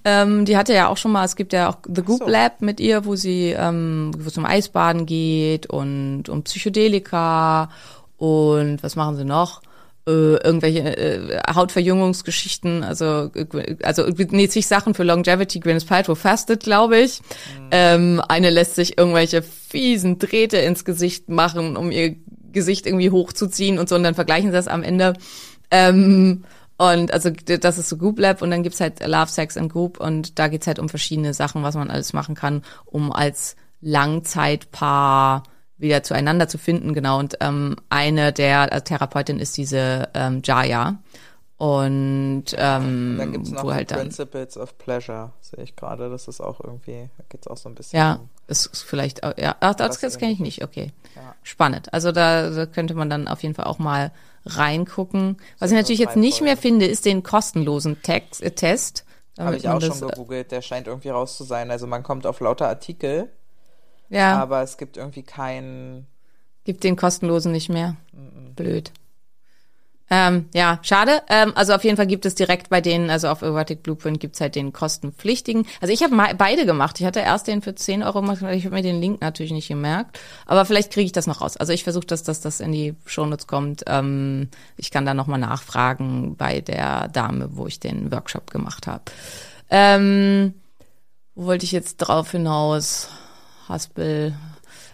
Ähm, 0.04 0.44
die 0.44 0.56
hatte 0.56 0.72
ja 0.72 0.88
auch 0.88 0.96
schon 0.96 1.10
mal, 1.12 1.24
es 1.24 1.34
gibt 1.34 1.52
ja 1.52 1.68
auch 1.68 1.78
The 1.92 2.02
Goop 2.02 2.20
so. 2.20 2.28
Lab 2.28 2.60
mit 2.62 2.78
ihr, 2.78 3.04
wo 3.04 3.16
sie, 3.16 3.54
ähm, 3.58 4.12
wo 4.18 4.28
es 4.28 4.38
um 4.38 4.44
Eisbaden 4.44 5.04
geht 5.06 5.66
und 5.66 6.28
um 6.28 6.42
Psychedelika 6.44 7.70
und 8.16 8.82
was 8.82 8.94
machen 8.96 9.16
sie 9.16 9.24
noch? 9.24 9.62
Äh, 10.08 10.36
irgendwelche 10.36 10.96
äh, 10.96 11.40
Hautverjüngungsgeschichten, 11.52 12.84
also 12.84 13.30
äh, 13.34 13.76
also 13.82 14.06
nee, 14.30 14.46
zig 14.48 14.64
Sachen 14.68 14.94
für 14.94 15.02
Longevity. 15.02 15.58
Gwyneth 15.58 15.88
Paltrow 15.88 16.16
fastet, 16.16 16.62
glaube 16.62 16.98
ich. 16.98 17.20
Ähm, 17.72 18.22
eine 18.28 18.50
lässt 18.50 18.76
sich 18.76 18.98
irgendwelche 18.98 19.42
fiesen 19.42 20.20
Drähte 20.20 20.58
ins 20.58 20.84
Gesicht 20.84 21.28
machen, 21.28 21.76
um 21.76 21.90
ihr 21.90 22.14
Gesicht 22.56 22.86
irgendwie 22.86 23.10
hochzuziehen 23.10 23.78
und 23.78 23.88
so, 23.88 23.94
und 23.94 24.02
dann 24.02 24.16
vergleichen 24.16 24.50
sie 24.50 24.56
das 24.56 24.66
am 24.66 24.82
Ende. 24.82 25.12
Ähm, 25.70 26.44
und 26.78 27.12
also 27.12 27.30
das 27.30 27.78
ist 27.78 27.88
so 27.88 27.96
Goop 27.96 28.18
Lab 28.18 28.42
und 28.42 28.50
dann 28.50 28.62
gibt's 28.62 28.80
halt 28.80 29.06
Love, 29.06 29.30
Sex 29.30 29.56
and 29.56 29.72
Goop 29.72 30.00
und 30.00 30.38
da 30.38 30.48
geht's 30.48 30.66
halt 30.66 30.78
um 30.78 30.88
verschiedene 30.88 31.32
Sachen, 31.32 31.62
was 31.62 31.74
man 31.74 31.90
alles 31.90 32.12
machen 32.12 32.34
kann, 32.34 32.62
um 32.84 33.12
als 33.12 33.56
Langzeitpaar 33.80 35.44
wieder 35.78 36.02
zueinander 36.02 36.48
zu 36.48 36.58
finden, 36.58 36.94
genau. 36.94 37.18
Und 37.18 37.36
ähm, 37.40 37.76
eine 37.90 38.32
der 38.32 38.72
äh, 38.72 38.80
Therapeutin 38.80 39.38
ist 39.38 39.56
diese 39.56 40.08
ähm, 40.14 40.40
Jaya. 40.42 40.98
Und 41.58 42.44
ähm, 42.58 43.16
Dann 43.18 43.32
gibt's 43.32 43.50
noch 43.50 43.64
wo 43.64 43.68
die 43.68 43.74
halt 43.74 43.90
dann, 43.90 44.00
Principles 44.00 44.58
of 44.58 44.76
Pleasure, 44.76 45.32
sehe 45.40 45.64
ich 45.64 45.74
gerade. 45.74 46.10
Das 46.10 46.28
ist 46.28 46.42
auch 46.42 46.60
irgendwie, 46.60 47.08
da 47.16 47.24
geht's 47.30 47.46
auch 47.46 47.56
so 47.56 47.70
ein 47.70 47.74
bisschen 47.74 47.98
ja, 47.98 48.14
um 48.16 48.28
ist 48.46 48.68
vielleicht, 48.84 49.24
auch- 49.24 49.36
ja, 49.38 49.56
ach, 49.60 49.74
das, 49.74 49.98
das 49.98 50.18
kenne 50.18 50.32
ich 50.32 50.38
nicht, 50.38 50.62
okay. 50.62 50.92
Ja. 51.14 51.34
Spannend. 51.42 51.92
Also 51.94 52.12
da, 52.12 52.50
da 52.50 52.66
könnte 52.66 52.94
man 52.94 53.08
dann 53.08 53.26
auf 53.26 53.42
jeden 53.42 53.54
Fall 53.54 53.64
auch 53.64 53.78
mal 53.78 54.12
reingucken. 54.44 55.38
Was 55.58 55.70
ich 55.70 55.76
natürlich 55.76 56.00
jetzt 56.00 56.16
nicht 56.16 56.42
mehr 56.42 56.58
finde, 56.58 56.86
ist 56.86 57.06
den 57.06 57.22
kostenlosen 57.22 58.02
Text, 58.02 58.42
äh, 58.42 58.50
Test. 58.50 59.04
Habe 59.38 59.56
ich 59.56 59.68
auch 59.68 59.80
schon 59.80 59.96
äh, 59.96 60.10
gegoogelt, 60.10 60.50
der 60.52 60.60
scheint 60.62 60.86
irgendwie 60.86 61.08
raus 61.08 61.36
zu 61.36 61.44
sein. 61.44 61.70
Also 61.70 61.86
man 61.86 62.02
kommt 62.02 62.26
auf 62.26 62.40
lauter 62.40 62.68
Artikel, 62.68 63.30
Ja, 64.10 64.40
aber 64.40 64.62
es 64.62 64.76
gibt 64.76 64.96
irgendwie 64.98 65.22
keinen. 65.22 66.06
gibt 66.64 66.84
den 66.84 66.96
kostenlosen 66.96 67.50
nicht 67.52 67.68
mehr. 67.70 67.96
Blöd. 68.54 68.92
Ähm, 70.08 70.48
ja, 70.54 70.78
schade. 70.82 71.22
Ähm, 71.28 71.52
also 71.56 71.74
auf 71.74 71.82
jeden 71.82 71.96
Fall 71.96 72.06
gibt 72.06 72.26
es 72.26 72.36
direkt 72.36 72.70
bei 72.70 72.80
denen, 72.80 73.10
also 73.10 73.28
auf 73.28 73.42
Erotic 73.42 73.82
Blueprint 73.82 74.20
gibt's 74.20 74.40
halt 74.40 74.54
den 74.54 74.72
kostenpflichtigen. 74.72 75.66
Also 75.80 75.92
ich 75.92 76.02
habe 76.02 76.16
beide 76.36 76.64
gemacht. 76.64 77.00
Ich 77.00 77.06
hatte 77.06 77.20
erst 77.20 77.48
den 77.48 77.60
für 77.60 77.74
10 77.74 78.02
Euro 78.02 78.20
gemacht, 78.20 78.42
ich 78.52 78.64
habe 78.64 78.74
mir 78.74 78.82
den 78.82 79.00
Link 79.00 79.20
natürlich 79.20 79.52
nicht 79.52 79.68
gemerkt. 79.68 80.18
Aber 80.46 80.64
vielleicht 80.64 80.92
kriege 80.92 81.06
ich 81.06 81.12
das 81.12 81.26
noch 81.26 81.40
raus. 81.40 81.56
Also 81.56 81.72
ich 81.72 81.82
versuche, 81.82 82.06
dass, 82.06 82.22
dass 82.22 82.40
das 82.40 82.60
in 82.60 82.72
die 82.72 82.94
Shownotes 83.04 83.46
kommt. 83.46 83.82
Ähm, 83.86 84.48
ich 84.76 84.90
kann 84.90 85.06
da 85.06 85.14
nochmal 85.14 85.40
nachfragen 85.40 86.36
bei 86.36 86.60
der 86.60 87.08
Dame, 87.08 87.50
wo 87.52 87.66
ich 87.66 87.80
den 87.80 88.12
Workshop 88.12 88.50
gemacht 88.50 88.86
habe. 88.86 89.02
Ähm, 89.70 90.54
wo 91.34 91.46
wollte 91.46 91.64
ich 91.64 91.72
jetzt 91.72 91.96
drauf 91.96 92.30
hinaus? 92.30 93.08
Haspel. 93.68 94.34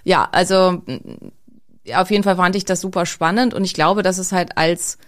Ja, 0.05 0.29
also 0.33 0.83
auf 1.95 2.11
jeden 2.11 2.25
Fall 2.25 2.37
fand 2.37 2.57
ich 2.57 2.65
das 2.65 2.81
super 2.81 3.07
spannend 3.07 3.55
und 3.55 3.65
ich 3.65 3.75
glaube, 3.75 4.03
dass 4.03 4.19
es 4.19 4.33
halt 4.33 4.57
als, 4.57 4.99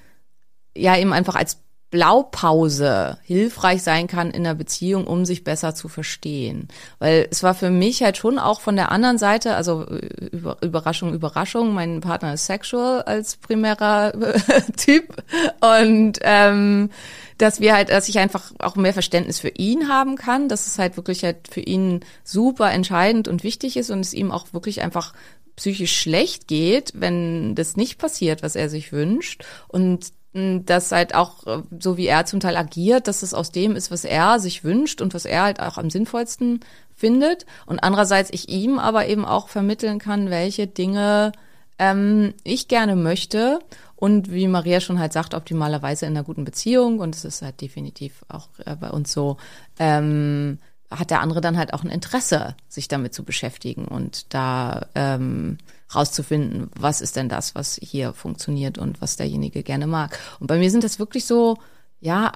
ja, 0.77 0.97
eben 0.97 1.13
einfach 1.13 1.37
als 1.37 1.59
Blaupause 1.95 3.19
hilfreich 3.23 3.85
sein 3.85 4.09
kann 4.09 4.33
in 4.33 4.43
der 4.43 4.55
Beziehung, 4.55 5.07
um 5.07 5.25
sich 5.25 5.45
besser 5.45 5.77
zu 5.77 5.87
verstehen. 5.87 6.67
Weil 6.99 7.29
es 7.31 7.45
war 7.45 7.55
für 7.55 7.71
mich 7.71 8.03
halt 8.03 8.17
schon 8.17 8.41
auch 8.41 8.61
von 8.61 8.75
der 8.75 8.91
anderen 8.91 9.17
Seite, 9.17 9.55
also 9.55 9.87
äh, 9.87 10.27
über, 10.33 10.57
Überraschung, 10.61 11.15
Überraschung, 11.15 11.73
mein 11.73 12.01
Partner 12.01 12.35
ist 12.35 12.47
sexual 12.47 13.03
als 13.03 13.37
primärer 13.37 14.13
äh, 14.13 14.63
Typ 14.77 15.23
und 15.61 16.19
ähm, 16.23 16.91
dass 17.39 17.61
wir 17.61 17.75
halt, 17.77 17.91
dass 17.91 18.09
ich 18.09 18.19
einfach 18.19 18.51
auch 18.59 18.75
mehr 18.75 18.93
Verständnis 18.93 19.39
für 19.39 19.51
ihn 19.51 19.89
haben 19.89 20.17
kann, 20.17 20.49
dass 20.49 20.67
es 20.67 20.81
halt 20.81 20.97
wirklich 20.97 21.23
halt 21.23 21.47
für 21.49 21.61
ihn 21.61 22.01
super 22.25 22.73
entscheidend 22.73 23.29
und 23.29 23.45
wichtig 23.45 23.77
ist 23.77 23.91
und 23.91 24.01
es 24.01 24.15
ihm 24.15 24.33
auch 24.33 24.53
wirklich 24.53 24.83
einfach 24.83 25.13
psychisch 25.57 26.01
schlecht 26.01 26.49
geht, 26.49 26.93
wenn 26.95 27.55
das 27.55 27.77
nicht 27.77 27.99
passiert, 27.99 28.43
was 28.43 28.57
er 28.57 28.69
sich 28.69 28.93
wünscht. 28.93 29.45
Und 29.69 30.13
mh, 30.33 30.61
dass 30.67 30.93
halt 30.93 31.15
auch, 31.15 31.47
äh, 31.47 31.63
so 31.79 31.97
wie 31.97 32.07
er 32.07 32.27
zum 32.27 32.41
Teil 32.41 32.57
agiert, 32.57 33.09
dass 33.09 33.23
es 33.23 33.35
aus 33.35 33.53
dem 33.53 33.77
ist, 33.77 33.91
was 33.91 34.05
er 34.05 34.41
sich 34.41 34.65
wünscht 34.65 35.01
und 35.01 35.15
was 35.15 35.25
er 35.25 35.43
halt 35.43 35.61
auch 35.61 35.79
am 35.79 35.91
sinnvollsten 35.91 36.61
findet. 36.95 37.47
Und 37.67 37.81
andererseits 37.81 38.31
ich 38.33 38.49
ihm 38.49 38.79
aber 38.79 39.07
eben 39.07 39.25
auch 39.25 39.49
vermitteln 39.49 39.99
kann, 39.99 40.31
welche 40.31 40.67
Dinge 40.67 41.33
ähm, 41.79 42.35
ich 42.45 42.69
gerne 42.69 42.97
möchte. 42.97 43.59
Und 43.97 44.31
wie 44.33 44.49
Maria 44.49 44.81
schon 44.81 44.99
halt 44.99 45.13
sagt, 45.13 45.35
optimalerweise 45.35 46.07
in 46.07 46.13
einer 46.13 46.25
guten 46.25 46.45
Beziehung. 46.45 46.99
Und 46.99 47.15
es 47.15 47.25
ist 47.25 47.43
halt 47.43 47.61
definitiv 47.61 48.25
auch 48.29 48.49
äh, 48.65 48.77
bei 48.77 48.91
uns 48.91 49.13
so, 49.13 49.37
ähm, 49.79 50.59
hat 50.91 51.11
der 51.11 51.21
andere 51.21 51.41
dann 51.41 51.59
halt 51.59 51.75
auch 51.75 51.83
ein 51.83 51.91
Interesse, 51.91 52.55
sich 52.69 52.89
damit 52.89 53.15
zu 53.15 53.25
beschäftigen 53.25 53.87
und 53.87 54.33
da 54.35 54.87
ähm, 54.95 55.59
rauszufinden, 55.95 56.71
was 56.79 57.01
ist 57.01 57.17
denn 57.17 57.29
das, 57.29 57.55
was 57.55 57.79
hier 57.83 58.13
funktioniert 58.13 58.79
und 58.79 59.01
was 59.01 59.17
derjenige 59.17 59.63
gerne 59.63 59.87
mag. 59.87 60.19
Und 60.41 60.47
bei 60.47 60.59
mir 60.59 60.71
sind 60.71 60.85
das 60.85 60.99
wirklich 60.99 61.25
so 61.25 61.59
ja, 62.05 62.33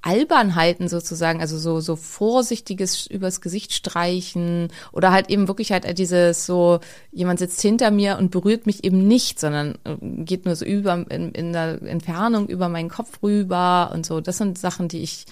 Albernheiten 0.00 0.88
sozusagen, 0.88 1.42
also 1.42 1.58
so, 1.58 1.80
so 1.80 1.96
vorsichtiges 1.96 3.06
übers 3.06 3.42
Gesicht 3.42 3.74
streichen 3.74 4.68
oder 4.90 5.12
halt 5.12 5.28
eben 5.28 5.48
wirklich 5.48 5.70
halt 5.70 5.98
dieses 5.98 6.46
so, 6.46 6.80
jemand 7.10 7.38
sitzt 7.38 7.60
hinter 7.60 7.90
mir 7.90 8.16
und 8.16 8.30
berührt 8.30 8.64
mich 8.64 8.84
eben 8.84 9.06
nicht, 9.06 9.38
sondern 9.38 9.74
äh, 9.84 9.96
geht 10.00 10.46
nur 10.46 10.56
so 10.56 10.64
über, 10.64 11.04
in, 11.10 11.32
in 11.32 11.52
der 11.52 11.82
Entfernung 11.82 12.48
über 12.48 12.70
meinen 12.70 12.88
Kopf 12.88 13.22
rüber 13.22 13.90
und 13.92 14.06
so. 14.06 14.22
Das 14.22 14.38
sind 14.38 14.56
Sachen, 14.56 14.88
die 14.88 15.02
ich 15.02 15.26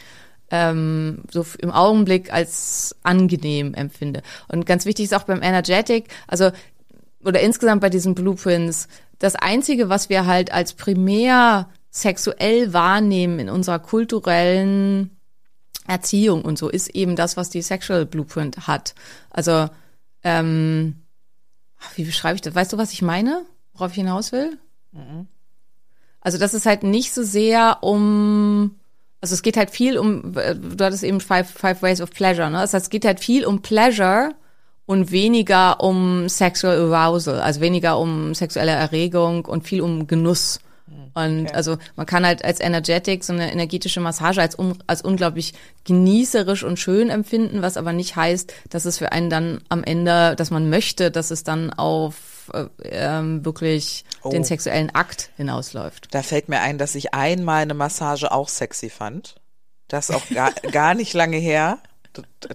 ähm, 0.50 1.22
so 1.30 1.44
im 1.58 1.70
Augenblick 1.70 2.32
als 2.32 2.96
angenehm 3.02 3.74
empfinde. 3.74 4.22
Und 4.48 4.66
ganz 4.66 4.84
wichtig 4.84 5.06
ist 5.06 5.14
auch 5.14 5.24
beim 5.24 5.42
Energetic, 5.42 6.08
also 6.26 6.50
oder 7.24 7.40
insgesamt 7.40 7.80
bei 7.80 7.90
diesen 7.90 8.14
Blueprints, 8.14 8.88
das 9.18 9.36
Einzige, 9.36 9.88
was 9.88 10.08
wir 10.08 10.26
halt 10.26 10.52
als 10.52 10.72
primär 10.72 11.68
sexuell 11.90 12.72
wahrnehmen 12.72 13.38
in 13.38 13.50
unserer 13.50 13.78
kulturellen 13.78 15.16
Erziehung 15.86 16.42
und 16.42 16.58
so, 16.58 16.68
ist 16.68 16.88
eben 16.90 17.16
das, 17.16 17.36
was 17.36 17.50
die 17.50 17.62
Sexual 17.62 18.06
Blueprint 18.06 18.66
hat. 18.66 18.94
Also, 19.30 19.68
ähm, 20.22 21.02
wie 21.94 22.04
beschreibe 22.04 22.36
ich 22.36 22.42
das? 22.42 22.54
Weißt 22.54 22.72
du, 22.72 22.78
was 22.78 22.92
ich 22.92 23.02
meine? 23.02 23.44
Worauf 23.74 23.90
ich 23.90 23.96
hinaus 23.96 24.32
will? 24.32 24.58
Mhm. 24.92 25.26
Also, 26.20 26.38
das 26.38 26.54
ist 26.54 26.66
halt 26.66 26.82
nicht 26.82 27.12
so 27.12 27.22
sehr 27.22 27.82
um, 27.82 28.79
also 29.20 29.34
es 29.34 29.42
geht 29.42 29.56
halt 29.56 29.70
viel 29.70 29.98
um, 29.98 30.32
du 30.32 30.84
hattest 30.84 31.02
eben 31.02 31.20
Five, 31.20 31.50
five 31.50 31.82
Ways 31.82 32.00
of 32.00 32.10
Pleasure, 32.10 32.50
ne? 32.50 32.58
Heißt, 32.58 32.74
es 32.74 32.90
geht 32.90 33.04
halt 33.04 33.20
viel 33.20 33.44
um 33.44 33.62
Pleasure 33.62 34.30
und 34.86 35.12
weniger 35.12 35.80
um 35.80 36.28
Sexual 36.28 36.92
Arousal, 36.92 37.40
also 37.40 37.60
weniger 37.60 37.98
um 37.98 38.34
sexuelle 38.34 38.72
Erregung 38.72 39.44
und 39.44 39.66
viel 39.66 39.82
um 39.82 40.06
Genuss. 40.06 40.60
Und 41.14 41.42
okay. 41.42 41.52
also 41.52 41.76
man 41.96 42.06
kann 42.06 42.24
halt 42.24 42.44
als 42.44 42.60
Energetic 42.60 43.24
so 43.24 43.32
eine 43.32 43.52
energetische 43.52 44.00
Massage 44.00 44.40
als, 44.40 44.54
um, 44.54 44.74
als 44.86 45.02
unglaublich 45.02 45.54
genießerisch 45.84 46.64
und 46.64 46.78
schön 46.78 47.10
empfinden, 47.10 47.62
was 47.62 47.76
aber 47.76 47.92
nicht 47.92 48.16
heißt, 48.16 48.52
dass 48.70 48.84
es 48.84 48.98
für 48.98 49.12
einen 49.12 49.30
dann 49.30 49.60
am 49.68 49.84
Ende, 49.84 50.34
dass 50.36 50.50
man 50.50 50.70
möchte, 50.70 51.10
dass 51.10 51.30
es 51.30 51.44
dann 51.44 51.72
auf 51.72 52.14
äh, 52.52 52.68
ähm, 52.82 53.44
wirklich 53.44 54.04
oh. 54.22 54.30
den 54.30 54.44
sexuellen 54.44 54.94
Akt 54.94 55.30
hinausläuft. 55.36 56.14
Da 56.14 56.22
fällt 56.22 56.48
mir 56.48 56.60
ein, 56.60 56.78
dass 56.78 56.94
ich 56.94 57.14
einmal 57.14 57.62
eine 57.62 57.74
Massage 57.74 58.30
auch 58.30 58.48
sexy 58.48 58.90
fand. 58.90 59.36
Das 59.88 60.10
auch 60.10 60.28
gar, 60.28 60.52
gar 60.72 60.94
nicht 60.94 61.14
lange 61.14 61.36
her. 61.36 61.78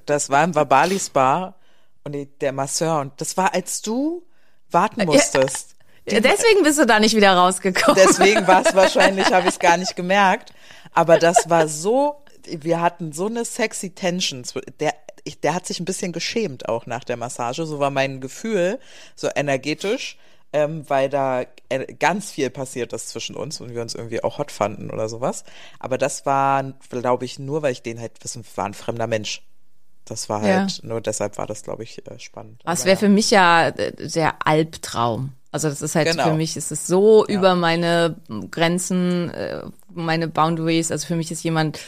Das 0.05 0.29
war 0.29 0.43
im 0.43 0.55
Vabali 0.55 0.99
Spa 0.99 1.55
und 2.03 2.15
der 2.41 2.51
Masseur 2.51 2.99
und 2.99 3.19
das 3.21 3.37
war, 3.37 3.53
als 3.53 3.81
du 3.81 4.25
warten 4.69 5.05
musstest. 5.05 5.75
Ja, 6.07 6.19
deswegen 6.19 6.63
bist 6.63 6.77
du 6.77 6.85
da 6.85 6.99
nicht 6.99 7.15
wieder 7.15 7.33
rausgekommen. 7.33 7.99
Deswegen 8.03 8.45
war 8.47 8.65
es 8.65 8.75
wahrscheinlich, 8.75 9.31
habe 9.31 9.47
ich 9.47 9.53
es 9.53 9.59
gar 9.59 9.77
nicht 9.77 9.95
gemerkt. 9.95 10.51
Aber 10.93 11.17
das 11.17 11.49
war 11.49 11.67
so, 11.67 12.23
wir 12.47 12.81
hatten 12.81 13.11
so 13.11 13.27
eine 13.27 13.45
sexy 13.45 13.91
Tension. 13.91 14.43
Der, 14.79 14.93
ich, 15.23 15.39
der 15.39 15.53
hat 15.53 15.65
sich 15.65 15.79
ein 15.79 15.85
bisschen 15.85 16.11
geschämt 16.11 16.69
auch 16.69 16.85
nach 16.85 17.03
der 17.03 17.17
Massage. 17.17 17.65
So 17.65 17.79
war 17.79 17.89
mein 17.89 18.21
Gefühl, 18.21 18.79
so 19.15 19.29
energetisch, 19.33 20.17
ähm, 20.53 20.89
weil 20.89 21.09
da 21.09 21.43
äh, 21.69 21.93
ganz 21.93 22.31
viel 22.31 22.49
passiert 22.49 22.93
ist 22.93 23.09
zwischen 23.09 23.35
uns 23.35 23.59
und 23.59 23.73
wir 23.73 23.81
uns 23.81 23.95
irgendwie 23.95 24.23
auch 24.23 24.37
hot 24.37 24.51
fanden 24.51 24.89
oder 24.89 25.09
sowas. 25.09 25.43
Aber 25.79 25.97
das 25.97 26.25
war, 26.25 26.73
glaube 26.89 27.25
ich, 27.25 27.39
nur, 27.39 27.61
weil 27.61 27.73
ich 27.73 27.81
den 27.81 27.99
halt, 27.99 28.13
das 28.21 28.37
war 28.55 28.65
ein 28.65 28.73
fremder 28.73 29.07
Mensch. 29.07 29.41
Das 30.05 30.29
war 30.29 30.41
halt, 30.41 30.71
ja. 30.71 30.87
nur 30.87 31.01
deshalb 31.01 31.37
war 31.39 31.47
das, 31.47 31.63
glaube 31.63 31.83
ich, 31.83 32.05
äh, 32.05 32.19
spannend. 32.19 32.61
Das 32.63 32.85
wäre 32.85 32.95
für 32.95 33.09
mich 33.09 33.31
ja 33.31 33.69
äh, 33.69 34.07
der 34.07 34.47
Albtraum. 34.47 35.33
Also 35.51 35.69
das 35.69 35.81
ist 35.81 35.95
halt 35.95 36.09
genau. 36.09 36.25
für 36.25 36.33
mich, 36.33 36.57
ist 36.57 36.71
es 36.71 36.85
so 36.85 37.25
ja. 37.27 37.33
über 37.33 37.55
meine 37.55 38.15
Grenzen, 38.51 39.29
äh, 39.31 39.61
meine 39.89 40.27
Boundaries. 40.27 40.91
Also 40.91 41.07
für 41.07 41.15
mich 41.15 41.31
ist 41.31 41.43
jemand, 41.43 41.79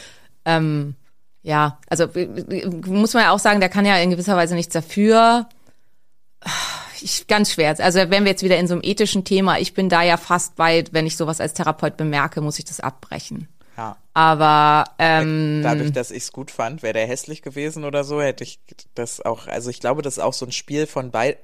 ähm, 0.48 0.94
ja, 1.42 1.78
also 1.88 2.08
muss 2.86 3.14
man 3.14 3.22
ja 3.22 3.30
auch 3.30 3.38
sagen, 3.38 3.60
der 3.60 3.68
kann 3.68 3.86
ja 3.86 3.96
in 3.98 4.10
gewisser 4.10 4.36
Weise 4.36 4.54
nichts 4.54 4.72
dafür. 4.72 5.48
Ich, 7.00 7.28
ganz 7.28 7.52
schwer. 7.52 7.76
Also 7.78 7.98
wenn 8.10 8.24
wir 8.24 8.32
jetzt 8.32 8.42
wieder 8.42 8.58
in 8.58 8.66
so 8.66 8.74
einem 8.74 8.82
ethischen 8.82 9.24
Thema, 9.24 9.58
ich 9.58 9.72
bin 9.72 9.88
da 9.88 10.02
ja 10.02 10.16
fast 10.16 10.56
bei, 10.56 10.84
wenn 10.90 11.06
ich 11.06 11.16
sowas 11.16 11.40
als 11.40 11.54
Therapeut 11.54 11.96
bemerke, 11.96 12.40
muss 12.40 12.58
ich 12.58 12.64
das 12.64 12.80
abbrechen. 12.80 13.46
Ja. 13.76 13.96
Aber 14.12 14.84
ähm, 14.98 15.60
dadurch, 15.62 15.92
dass 15.92 16.10
ich 16.10 16.24
es 16.24 16.32
gut 16.32 16.50
fand, 16.50 16.82
wäre 16.82 16.94
der 16.94 17.06
hässlich 17.06 17.42
gewesen 17.42 17.84
oder 17.84 18.02
so, 18.02 18.20
hätte 18.20 18.42
ich 18.42 18.58
das 18.96 19.24
auch. 19.24 19.46
Also 19.46 19.70
ich 19.70 19.78
glaube, 19.78 20.02
das 20.02 20.16
ist 20.16 20.22
auch 20.22 20.32
so 20.32 20.44
ein 20.44 20.50
Spiel 20.52 20.88
von 20.88 21.12
beid. 21.12 21.38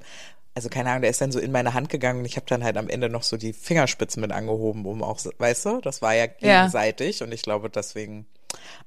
Also 0.56 0.68
keine 0.68 0.90
Ahnung, 0.90 1.02
der 1.02 1.10
ist 1.10 1.20
dann 1.20 1.30
so 1.30 1.38
in 1.38 1.52
meine 1.52 1.74
Hand 1.74 1.88
gegangen 1.88 2.20
und 2.20 2.24
ich 2.24 2.36
habe 2.36 2.46
dann 2.48 2.64
halt 2.64 2.76
am 2.76 2.88
Ende 2.88 3.08
noch 3.08 3.22
so 3.22 3.36
die 3.36 3.52
Fingerspitzen 3.52 4.20
mit 4.20 4.32
angehoben, 4.32 4.86
um 4.86 5.02
auch, 5.02 5.20
weißt 5.38 5.66
du, 5.66 5.80
das 5.80 6.02
war 6.02 6.14
ja 6.14 6.26
gegenseitig 6.26 7.20
ja. 7.20 7.26
und 7.26 7.32
ich 7.32 7.42
glaube 7.42 7.70
deswegen. 7.70 8.26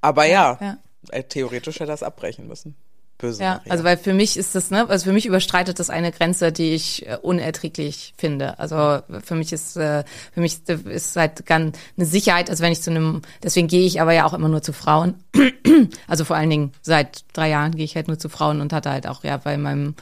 Aber 0.01 0.25
ja, 0.25 0.57
ja, 0.59 0.65
ja. 0.65 0.77
Äh, 1.09 1.23
theoretisch 1.23 1.75
hätte 1.75 1.85
er 1.85 1.93
das 1.93 2.03
abbrechen 2.03 2.47
müssen 2.47 2.75
böse 3.17 3.43
ja, 3.43 3.55
Maria. 3.55 3.71
Also 3.71 3.83
weil 3.83 3.97
für 3.97 4.13
mich 4.13 4.37
ist 4.37 4.55
das, 4.55 4.71
ne, 4.71 4.87
also 4.89 5.05
für 5.05 5.13
mich 5.13 5.25
überstreitet 5.25 5.79
das 5.79 5.89
eine 5.89 6.11
Grenze, 6.11 6.51
die 6.51 6.73
ich 6.73 7.07
äh, 7.07 7.17
unerträglich 7.21 8.13
finde. 8.17 8.59
Also 8.59 9.01
für 9.23 9.35
mich 9.35 9.53
ist, 9.53 9.77
äh, 9.77 10.03
für 10.33 10.41
mich 10.41 10.59
ist 10.67 11.15
halt 11.15 11.45
ganz 11.45 11.77
eine 11.97 12.05
Sicherheit, 12.05 12.49
also 12.49 12.63
wenn 12.63 12.71
ich 12.71 12.81
zu 12.81 12.91
einem, 12.91 13.21
deswegen 13.43 13.67
gehe 13.67 13.85
ich 13.85 14.01
aber 14.01 14.13
ja 14.13 14.25
auch 14.25 14.33
immer 14.33 14.49
nur 14.49 14.61
zu 14.61 14.73
Frauen. 14.73 15.15
also 16.07 16.25
vor 16.25 16.35
allen 16.35 16.49
Dingen 16.49 16.71
seit 16.81 17.23
drei 17.33 17.49
Jahren 17.49 17.75
gehe 17.75 17.85
ich 17.85 17.95
halt 17.95 18.07
nur 18.07 18.19
zu 18.19 18.29
Frauen 18.29 18.61
und 18.61 18.73
hatte 18.73 18.91
halt 18.91 19.07
auch 19.07 19.23
ja 19.23 19.37
bei 19.37 19.57
meinem 19.57 19.95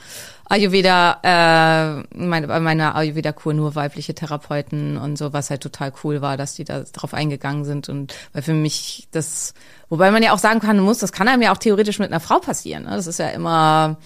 Ayurveda, 0.48 1.20
äh, 1.24 2.18
meine, 2.18 2.48
bei 2.48 2.60
meiner 2.60 2.96
Ayurveda-Kur 2.96 3.54
nur 3.54 3.76
weibliche 3.76 4.14
Therapeuten 4.14 4.98
und 4.98 5.18
so, 5.18 5.34
was 5.34 5.50
halt 5.50 5.62
total 5.62 5.91
cool 6.04 6.22
war, 6.22 6.38
dass 6.38 6.56
die 6.56 6.64
da 6.64 6.82
drauf 6.82 7.14
eingegangen 7.14 7.66
sind 7.66 7.89
und 7.89 8.14
weil 8.34 8.43
für 8.43 8.54
mich 8.54 9.08
das 9.12 9.54
Wobei 9.89 10.12
man 10.12 10.24
ja 10.24 10.34
auch 10.34 10.39
sagen 10.39 10.60
kann, 10.60 10.80
muss, 10.80 11.00
das 11.00 11.12
kann 11.12 11.28
einem 11.28 11.41
ja 11.41 11.52
auch 11.52 11.58
theoretisch 11.58 12.00
mit 12.00 12.12
einer 12.12 12.20
Frau 12.20 12.39
passieren. 12.39 12.84
Ne? 12.84 12.91
Das 12.91 13.08
ist 13.08 13.20
ja 13.20 13.30
immer, 13.30 13.98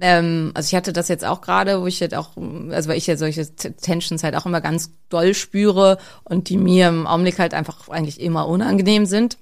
ähm, 0.00 0.50
also 0.54 0.66
ich 0.66 0.74
hatte 0.74 0.92
das 0.92 1.08
jetzt 1.08 1.24
auch 1.24 1.40
gerade, 1.40 1.80
wo 1.80 1.86
ich 1.86 2.00
halt 2.00 2.14
auch, 2.14 2.30
also 2.70 2.88
weil 2.88 2.98
ich 2.98 3.06
ja 3.06 3.16
solche 3.16 3.54
Tensions 3.54 4.24
halt 4.24 4.34
auch 4.34 4.46
immer 4.46 4.60
ganz 4.60 4.92
doll 5.08 5.34
spüre 5.34 5.98
und 6.24 6.48
die 6.48 6.56
mir 6.56 6.88
im 6.88 7.06
Augenblick 7.06 7.38
halt 7.38 7.54
einfach 7.54 7.88
eigentlich 7.88 8.20
immer 8.20 8.48
unangenehm 8.48 9.06
sind. 9.06 9.38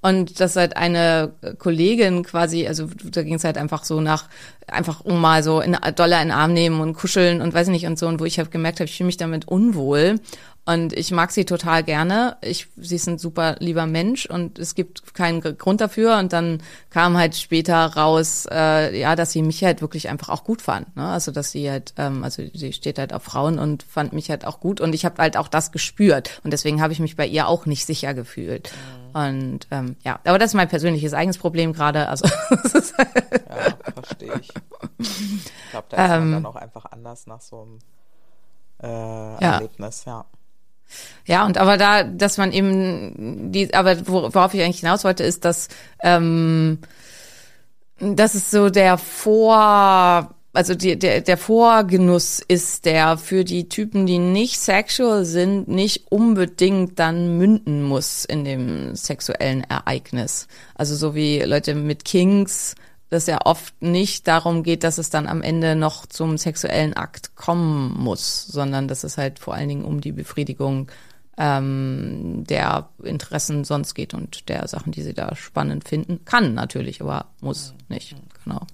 Und 0.00 0.38
das 0.38 0.54
halt 0.54 0.76
eine 0.76 1.32
Kollegin 1.58 2.22
quasi, 2.22 2.68
also 2.68 2.88
da 3.04 3.22
ging 3.22 3.34
es 3.34 3.44
halt 3.44 3.58
einfach 3.58 3.82
so 3.82 4.00
nach, 4.00 4.28
einfach 4.68 5.00
um 5.00 5.20
mal 5.20 5.42
so 5.42 5.60
in 5.60 5.76
Dollar 5.96 6.22
in 6.22 6.28
den 6.28 6.36
Arm 6.36 6.52
nehmen 6.52 6.80
und 6.80 6.94
kuscheln 6.94 7.40
und 7.40 7.52
weiß 7.52 7.66
ich 7.66 7.72
nicht 7.72 7.86
und 7.86 7.98
so, 7.98 8.06
und 8.06 8.20
wo 8.20 8.24
ich 8.24 8.38
halt 8.38 8.52
gemerkt 8.52 8.78
habe, 8.78 8.88
ich 8.88 8.96
fühle 8.96 9.06
mich 9.06 9.16
damit 9.16 9.48
unwohl. 9.48 10.20
Und 10.68 10.92
ich 10.92 11.12
mag 11.12 11.30
sie 11.30 11.46
total 11.46 11.82
gerne. 11.82 12.36
Ich, 12.42 12.66
sie 12.76 12.96
ist 12.96 13.08
ein 13.08 13.16
super 13.16 13.56
lieber 13.58 13.86
Mensch 13.86 14.26
und 14.26 14.58
es 14.58 14.74
gibt 14.74 15.14
keinen 15.14 15.40
Grund 15.40 15.80
dafür. 15.80 16.18
Und 16.18 16.34
dann 16.34 16.62
kam 16.90 17.16
halt 17.16 17.36
später 17.36 17.86
raus, 17.86 18.46
äh, 18.50 19.00
ja, 19.00 19.16
dass 19.16 19.32
sie 19.32 19.40
mich 19.40 19.64
halt 19.64 19.80
wirklich 19.80 20.10
einfach 20.10 20.28
auch 20.28 20.44
gut 20.44 20.60
fand. 20.60 20.94
Ne? 20.94 21.08
Also 21.08 21.32
dass 21.32 21.52
sie 21.52 21.70
halt, 21.70 21.94
ähm, 21.96 22.22
also 22.22 22.42
sie 22.52 22.74
steht 22.74 22.98
halt 22.98 23.14
auf 23.14 23.22
Frauen 23.22 23.58
und 23.58 23.82
fand 23.82 24.12
mich 24.12 24.28
halt 24.28 24.44
auch 24.44 24.60
gut. 24.60 24.82
Und 24.82 24.94
ich 24.94 25.06
habe 25.06 25.22
halt 25.22 25.38
auch 25.38 25.48
das 25.48 25.72
gespürt. 25.72 26.38
Und 26.44 26.52
deswegen 26.52 26.82
habe 26.82 26.92
ich 26.92 27.00
mich 27.00 27.16
bei 27.16 27.26
ihr 27.26 27.48
auch 27.48 27.64
nicht 27.64 27.86
sicher 27.86 28.12
gefühlt. 28.12 28.70
Und 29.12 29.60
ähm, 29.70 29.96
ja, 30.02 30.20
aber 30.24 30.38
das 30.38 30.50
ist 30.50 30.54
mein 30.54 30.68
persönliches 30.68 31.14
eigenes 31.14 31.38
Problem 31.38 31.72
gerade. 31.72 32.08
Also 32.08 32.26
ja, 32.50 33.92
verstehe 33.94 34.32
ich. 34.40 34.52
Ich 34.98 35.70
glaube, 35.70 35.86
da 35.90 36.04
ist 36.04 36.10
man 36.10 36.22
ähm, 36.22 36.32
dann 36.32 36.46
auch 36.46 36.56
einfach 36.56 36.86
anders 36.86 37.26
nach 37.26 37.40
so 37.40 37.62
einem 37.62 37.78
äh, 38.82 38.86
ja. 39.44 39.54
Erlebnis, 39.54 40.04
ja. 40.04 40.24
Ja, 41.26 41.44
und 41.44 41.58
aber 41.58 41.76
da, 41.76 42.02
dass 42.02 42.38
man 42.38 42.52
eben 42.52 43.52
die, 43.52 43.74
aber 43.74 44.06
worauf 44.06 44.54
ich 44.54 44.62
eigentlich 44.62 44.80
hinaus 44.80 45.04
wollte, 45.04 45.22
ist, 45.22 45.44
dass 45.44 45.68
ähm, 46.02 46.78
das 47.98 48.34
ist 48.34 48.50
so 48.50 48.70
der 48.70 48.96
Vor, 48.96 50.34
also 50.52 50.74
die, 50.74 50.98
der, 50.98 51.20
der 51.20 51.36
Vorgenuss 51.36 52.40
ist, 52.46 52.84
der 52.84 53.18
für 53.18 53.44
die 53.44 53.68
Typen, 53.68 54.06
die 54.06 54.18
nicht 54.18 54.58
sexual 54.58 55.24
sind, 55.24 55.68
nicht 55.68 56.10
unbedingt 56.10 56.98
dann 56.98 57.36
münden 57.38 57.82
muss 57.82 58.24
in 58.24 58.44
dem 58.44 58.94
sexuellen 58.94 59.62
Ereignis. 59.64 60.48
Also 60.74 60.96
so 60.96 61.14
wie 61.14 61.40
Leute 61.40 61.74
mit 61.74 62.04
Kings 62.04 62.74
dass 63.10 63.26
ja 63.26 63.38
oft 63.44 63.80
nicht 63.80 64.28
darum 64.28 64.62
geht, 64.62 64.84
dass 64.84 64.98
es 64.98 65.10
dann 65.10 65.26
am 65.26 65.42
Ende 65.42 65.76
noch 65.76 66.06
zum 66.06 66.36
sexuellen 66.36 66.94
Akt 66.94 67.36
kommen 67.36 67.94
muss, 67.98 68.46
sondern 68.46 68.88
dass 68.88 69.04
es 69.04 69.16
halt 69.16 69.38
vor 69.38 69.54
allen 69.54 69.68
Dingen 69.68 69.84
um 69.84 70.00
die 70.00 70.12
Befriedigung 70.12 70.90
ähm, 71.38 72.44
der 72.48 72.90
Interessen 73.02 73.64
sonst 73.64 73.94
geht 73.94 74.12
und 74.12 74.48
der 74.48 74.66
Sachen, 74.68 74.92
die 74.92 75.02
sie 75.02 75.14
da 75.14 75.34
spannend 75.36 75.88
finden. 75.88 76.24
Kann 76.24 76.54
natürlich, 76.54 77.00
aber 77.00 77.26
muss 77.40 77.74
nicht. 77.88 78.14
Genau. 78.44 78.66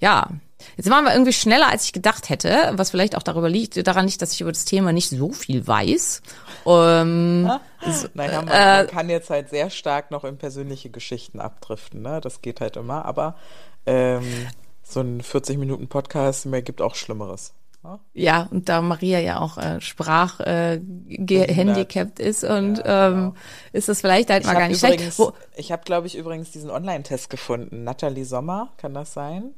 Ja, 0.00 0.30
Jetzt 0.76 0.90
waren 0.90 1.04
wir 1.04 1.12
irgendwie 1.12 1.32
schneller, 1.32 1.70
als 1.70 1.84
ich 1.84 1.92
gedacht 1.92 2.28
hätte, 2.28 2.72
was 2.74 2.90
vielleicht 2.90 3.16
auch 3.16 3.22
darüber 3.22 3.48
liegt, 3.48 3.86
daran 3.86 4.06
liegt, 4.06 4.22
dass 4.22 4.32
ich 4.32 4.40
über 4.40 4.52
das 4.52 4.64
Thema 4.64 4.92
nicht 4.92 5.10
so 5.10 5.32
viel 5.32 5.66
weiß. 5.66 6.22
Ähm, 6.66 7.42
naja, 8.14 8.42
man, 8.42 8.48
äh, 8.48 8.76
man, 8.78 8.86
kann 8.86 9.08
jetzt 9.08 9.30
halt 9.30 9.50
sehr 9.50 9.70
stark 9.70 10.10
noch 10.10 10.24
in 10.24 10.38
persönliche 10.38 10.90
Geschichten 10.90 11.40
abdriften, 11.40 12.02
ne? 12.02 12.20
Das 12.20 12.42
geht 12.42 12.60
halt 12.60 12.76
immer, 12.76 13.04
aber 13.04 13.36
ähm, 13.86 14.24
so 14.82 15.00
ein 15.00 15.20
40 15.20 15.58
Minuten 15.58 15.88
Podcast 15.88 16.46
mir 16.46 16.62
gibt 16.62 16.80
auch 16.80 16.94
Schlimmeres. 16.94 17.54
ne? 17.82 17.98
Ja, 18.12 18.48
und 18.50 18.68
da 18.68 18.82
Maria 18.82 19.18
ja 19.18 19.40
auch 19.40 19.58
äh, 19.58 19.80
sprachhandicapt 19.80 22.20
äh, 22.20 22.28
ist 22.28 22.44
und 22.44 22.78
Ja, 22.78 23.08
ähm, 23.08 23.14
genau. 23.14 23.34
ist 23.72 23.88
das 23.88 24.00
vielleicht 24.00 24.30
halt 24.30 24.42
Ich 24.42 24.46
mal 24.46 24.54
gar 24.54 24.68
nicht 24.68 24.82
übrigens, 24.82 25.16
schlecht. 25.16 25.18
Wo, 25.18 25.32
ich 25.56 25.72
habe, 25.72 25.82
glaube 25.84 26.06
ich, 26.06 26.16
übrigens 26.16 26.50
diesen 26.50 26.70
Online-Test 26.70 27.30
gefunden. 27.30 27.84
Nathalie 27.84 28.24
Sommer, 28.24 28.72
kann 28.76 28.94
das 28.94 29.12
sein? 29.12 29.54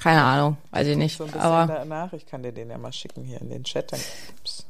Keine 0.00 0.22
Ahnung, 0.22 0.56
weiß 0.70 0.86
ich 0.86 0.96
nicht. 0.96 1.18
So 1.18 1.24
ein 1.24 1.30
bisschen 1.30 1.42
Aber 1.42 1.72
danach. 1.72 2.12
Ich 2.14 2.26
kann 2.26 2.42
dir 2.42 2.52
den 2.52 2.70
ja 2.70 2.78
mal 2.78 2.92
schicken 2.92 3.22
hier 3.22 3.40
in 3.40 3.50
den 3.50 3.64
Chat. 3.64 3.92
Dann, 3.92 4.00
ups. 4.38 4.66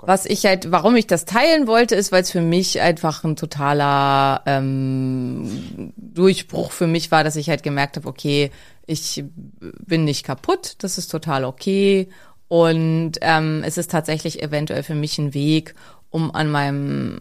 was 0.00 0.24
ich 0.24 0.46
halt, 0.46 0.70
warum 0.70 0.94
ich 0.94 1.08
das 1.08 1.24
teilen 1.24 1.66
wollte, 1.66 1.96
ist, 1.96 2.12
weil 2.12 2.22
es 2.22 2.30
für 2.30 2.40
mich 2.40 2.80
einfach 2.80 3.24
ein 3.24 3.34
totaler 3.34 4.42
ähm, 4.46 5.92
Durchbruch 5.96 6.70
für 6.70 6.86
mich 6.86 7.10
war, 7.10 7.24
dass 7.24 7.36
ich 7.36 7.50
halt 7.50 7.64
gemerkt 7.64 7.96
habe, 7.96 8.08
okay, 8.08 8.52
ich 8.86 9.24
bin 9.60 10.04
nicht 10.04 10.24
kaputt, 10.24 10.76
das 10.78 10.96
ist 10.96 11.08
total 11.08 11.44
okay. 11.44 12.08
Und 12.46 13.12
ähm, 13.20 13.62
es 13.64 13.78
ist 13.78 13.90
tatsächlich 13.90 14.42
eventuell 14.42 14.82
für 14.84 14.94
mich 14.94 15.18
ein 15.18 15.34
Weg, 15.34 15.74
um 16.10 16.32
an 16.32 16.50
meinem 16.50 17.18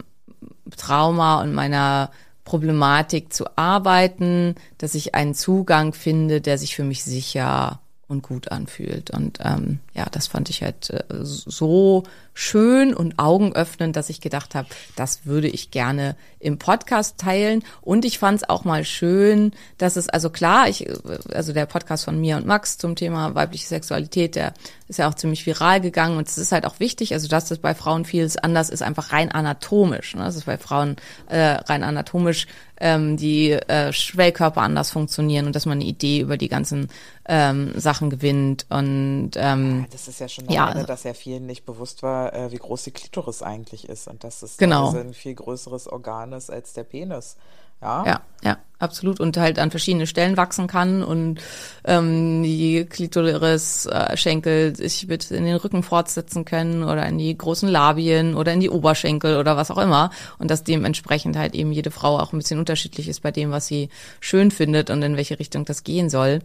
Trauma 0.76 1.42
und 1.42 1.54
meiner 1.54 2.12
Problematik 2.44 3.32
zu 3.32 3.46
arbeiten, 3.56 4.56
dass 4.78 4.96
ich 4.96 5.16
einen 5.16 5.34
Zugang 5.34 5.94
finde, 5.94 6.42
der 6.42 6.58
sich 6.58 6.76
für 6.76 6.84
mich 6.84 7.04
sicher 7.04 7.80
und 8.12 8.24
gut 8.24 8.52
anfühlt. 8.52 9.10
Und 9.10 9.40
ähm, 9.42 9.80
ja, 9.94 10.06
das 10.12 10.28
fand 10.28 10.50
ich 10.50 10.62
halt 10.64 10.90
äh, 10.90 11.04
so 11.22 12.04
schön 12.34 12.94
und 12.94 13.18
augenöffnend, 13.18 13.96
dass 13.96 14.10
ich 14.10 14.20
gedacht 14.20 14.54
habe, 14.54 14.68
das 14.98 15.26
würde 15.26 15.48
ich 15.48 15.72
gerne 15.72 16.18
im 16.40 16.60
Podcast 16.60 17.18
teilen. 17.18 17.64
Und 17.80 18.04
ich 18.04 18.20
fand 18.20 18.40
es 18.40 18.50
auch 18.50 18.66
mal 18.66 18.84
schön, 18.84 19.54
dass 19.78 19.96
es, 19.96 20.10
also 20.10 20.30
klar, 20.30 20.68
ich, 20.68 20.88
also 21.34 21.54
der 21.54 21.66
Podcast 21.66 22.04
von 22.04 22.20
mir 22.20 22.36
und 22.36 22.46
Max 22.46 22.78
zum 22.78 22.98
Thema 22.98 23.34
weibliche 23.34 23.68
Sexualität, 23.68 24.36
der 24.36 24.54
ist 24.92 24.98
ja 24.98 25.10
auch 25.10 25.16
ziemlich 25.16 25.46
viral 25.46 25.80
gegangen 25.82 26.18
und 26.18 26.28
es 26.28 26.38
ist 26.38 26.52
halt 26.52 26.66
auch 26.66 26.80
wichtig, 26.80 27.14
also 27.14 27.28
dass 27.28 27.46
das 27.48 27.60
bei 27.60 27.74
Frauen 27.74 28.04
vieles 28.06 28.36
anders 28.38 28.70
ist, 28.70 28.84
einfach 28.84 29.12
rein 29.14 29.32
anatomisch. 29.32 30.16
Ne? 30.16 30.24
Das 30.24 30.36
ist 30.36 30.46
bei 30.46 30.58
Frauen 30.58 30.98
äh, 31.30 31.40
rein 31.40 31.84
anatomisch 31.84 32.46
ähm, 32.78 33.16
die 33.16 33.52
äh, 33.52 33.94
Schwellkörper 33.94 34.62
anders 34.62 34.92
funktionieren 34.92 35.46
und 35.46 35.56
dass 35.56 35.66
man 35.66 35.78
eine 35.80 35.86
Idee 35.86 36.20
über 36.20 36.36
die 36.36 36.50
ganzen 36.50 36.90
ähm, 37.26 37.72
Sachen 37.80 38.10
gewinnt 38.10 38.66
und 38.70 39.32
ähm, 39.36 39.86
Das 39.92 40.08
ist 40.08 40.20
ja 40.20 40.28
schon 40.28 40.50
Ja, 40.50 40.64
alleine, 40.66 40.76
also- 40.82 40.88
dass 40.88 41.04
ja 41.04 41.14
vielen 41.14 41.46
nicht 41.46 41.66
bewusst 41.66 42.04
war, 42.04 42.34
äh, 42.34 42.52
wie 42.52 42.58
groß 42.58 42.84
die 42.84 42.92
Klitoris 42.92 43.42
eigentlich 43.44 43.88
ist 43.88 44.08
und 44.08 44.24
dass 44.24 44.42
es 44.44 44.58
Genau. 44.58 44.92
ein 44.94 45.14
viel 45.14 45.36
größeres 45.36 45.88
Organ 45.88 46.34
ist 46.34 46.50
als 46.52 46.74
der 46.74 46.84
Penis. 46.84 47.38
Ja, 47.82 48.06
Ja, 48.06 48.22
ja, 48.44 48.58
absolut. 48.80 49.20
Und 49.20 49.38
halt 49.38 49.60
an 49.60 49.72
verschiedene 49.72 50.08
Stellen 50.08 50.38
wachsen 50.38 50.68
kann 50.68 51.04
und 51.04 51.40
ähm, 51.84 52.44
die 52.44 52.86
Klitoris, 52.86 53.86
äh, 53.86 54.16
Schenkel 54.18 54.76
sich 54.76 55.08
mit 55.08 55.30
in 55.32 55.46
den 55.46 55.56
Rücken 55.56 55.84
fortsetzen 55.84 56.46
können 56.46 56.84
oder 56.84 57.06
in 57.06 57.18
die 57.18 57.38
großen 57.38 57.70
Labien 57.70 58.36
oder 58.36 58.54
in 58.54 58.60
die 58.60 58.70
Oberschenkel 58.70 59.38
oder 59.38 59.58
was 59.58 59.72
auch 59.72 59.78
immer. 59.78 60.12
Und 60.40 60.52
dass 60.52 60.64
dementsprechend 60.64 61.38
halt 61.38 61.54
eben 61.56 61.72
jede 61.72 61.92
Frau 61.92 62.20
auch 62.20 62.34
ein 62.34 62.38
bisschen 62.38 62.60
unterschiedlich 62.60 63.08
ist 63.08 63.22
bei 63.22 63.32
dem, 63.32 63.52
was 63.52 63.68
sie 63.68 63.90
schön 64.20 64.52
findet 64.52 64.90
und 64.90 65.02
in 65.02 65.18
welche 65.18 65.40
Richtung 65.40 65.66
das 65.66 65.84
gehen 65.84 66.10
soll. 66.10 66.40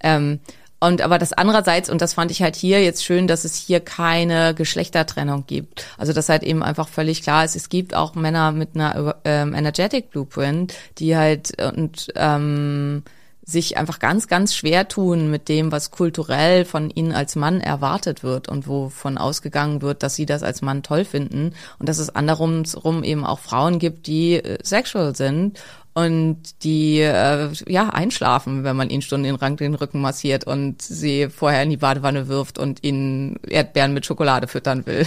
Ähm, 0.00 0.40
und 0.80 1.02
aber 1.02 1.18
das 1.18 1.32
andererseits, 1.32 1.90
und 1.90 2.00
das 2.00 2.14
fand 2.14 2.30
ich 2.30 2.42
halt 2.42 2.54
hier 2.54 2.82
jetzt 2.82 3.04
schön, 3.04 3.26
dass 3.26 3.44
es 3.44 3.56
hier 3.56 3.80
keine 3.80 4.54
Geschlechtertrennung 4.54 5.44
gibt. 5.46 5.84
Also 5.96 6.12
dass 6.12 6.28
halt 6.28 6.44
eben 6.44 6.62
einfach 6.62 6.88
völlig 6.88 7.22
klar 7.22 7.44
ist, 7.44 7.56
es 7.56 7.68
gibt 7.68 7.94
auch 7.94 8.14
Männer 8.14 8.52
mit 8.52 8.70
einer 8.74 9.16
ähm, 9.24 9.54
Energetic 9.54 10.10
Blueprint, 10.10 10.74
die 10.98 11.16
halt 11.16 11.60
und 11.60 12.08
ähm, 12.14 13.02
sich 13.48 13.78
einfach 13.78 13.98
ganz, 13.98 14.28
ganz 14.28 14.54
schwer 14.54 14.88
tun 14.88 15.30
mit 15.30 15.48
dem, 15.48 15.72
was 15.72 15.90
kulturell 15.90 16.66
von 16.66 16.90
ihnen 16.90 17.12
als 17.12 17.34
Mann 17.34 17.62
erwartet 17.62 18.22
wird 18.22 18.46
und 18.46 18.68
wovon 18.68 19.16
ausgegangen 19.16 19.80
wird, 19.80 20.02
dass 20.02 20.16
sie 20.16 20.26
das 20.26 20.42
als 20.42 20.60
Mann 20.60 20.82
toll 20.82 21.06
finden 21.06 21.54
und 21.78 21.88
dass 21.88 21.98
es 21.98 22.14
andersrum 22.14 22.64
rum 22.84 23.02
eben 23.02 23.24
auch 23.24 23.38
Frauen 23.38 23.78
gibt, 23.78 24.06
die 24.06 24.34
äh, 24.34 24.58
sexual 24.62 25.16
sind 25.16 25.58
und 25.98 26.62
die 26.62 27.00
äh, 27.00 27.48
ja 27.66 27.88
einschlafen, 27.90 28.62
wenn 28.62 28.76
man 28.76 28.88
ihnen 28.88 29.02
stundenlang 29.02 29.56
den 29.56 29.74
Rücken 29.74 30.00
massiert 30.00 30.44
und 30.44 30.80
sie 30.80 31.28
vorher 31.28 31.62
in 31.64 31.70
die 31.70 31.76
Badewanne 31.76 32.28
wirft 32.28 32.58
und 32.58 32.84
ihnen 32.84 33.36
Erdbeeren 33.48 33.92
mit 33.94 34.06
Schokolade 34.06 34.46
füttern 34.46 34.86
will. 34.86 35.06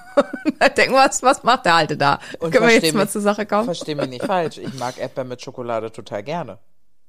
da 0.58 0.68
denken 0.68 0.94
wir, 0.94 1.04
was, 1.06 1.22
was 1.22 1.44
macht 1.44 1.64
der 1.66 1.74
Alte 1.74 1.96
da? 1.96 2.18
Und 2.40 2.50
Können 2.50 2.66
wir 2.66 2.74
jetzt 2.74 2.92
mal 2.94 3.04
mich- 3.04 3.12
zur 3.12 3.20
Sache 3.20 3.46
kommen? 3.46 3.66
Versteh 3.66 3.94
mich 3.94 4.08
nicht 4.08 4.24
falsch. 4.24 4.58
Ich 4.58 4.74
mag 4.74 4.98
Erdbeeren 4.98 5.28
mit 5.28 5.42
Schokolade 5.42 5.92
total 5.92 6.22
gerne. 6.24 6.58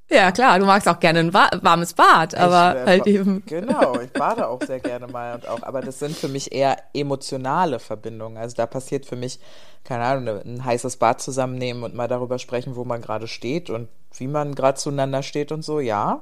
Ja, 0.10 0.32
klar, 0.32 0.58
du 0.58 0.66
magst 0.66 0.88
auch 0.88 0.99
gerne 1.01 1.20
ein 1.20 1.34
wa 1.34 1.49
warmes 1.62 1.93
Bad, 1.93 2.34
aber 2.34 2.76
Ich, 2.78 2.82
äh, 2.82 2.86
halt 2.86 3.08
eben. 3.08 3.43
Genau, 3.45 3.99
ich 3.99 4.12
bade 4.14 4.47
auch 4.47 4.62
sehr 4.64 4.80
gerne 4.80 5.08
mal 5.08 5.36
und 5.36 5.47
auch, 5.47 5.64
aber 5.64 5.82
das 5.82 5.99
sind 5.99 6.16
für 6.16 6.30
mich 6.30 6.53
eher 6.53 6.78
emotionale 6.93 7.80
Verbindungen. 7.80 8.38
Also 8.38 8.55
da 8.55 8.68
passiert 8.68 9.05
für 9.05 9.18
mich, 9.18 9.39
keine 9.84 10.05
Ahnung, 10.05 10.41
ein 10.45 10.64
heißes 10.64 10.95
Bad 10.97 11.22
zusammennehmen 11.22 11.84
und 11.84 11.93
mal 11.93 12.08
darüber 12.08 12.39
sprechen, 12.39 12.78
wo 12.78 12.86
man 12.86 13.01
gerade 13.01 13.28
steht 13.28 13.70
und 13.70 13.89
wie 14.14 14.28
man 14.28 14.55
gerade 14.55 14.78
zueinander 14.78 15.24
steht 15.24 15.51
und 15.51 15.64
so, 15.64 15.82
ja. 15.82 16.22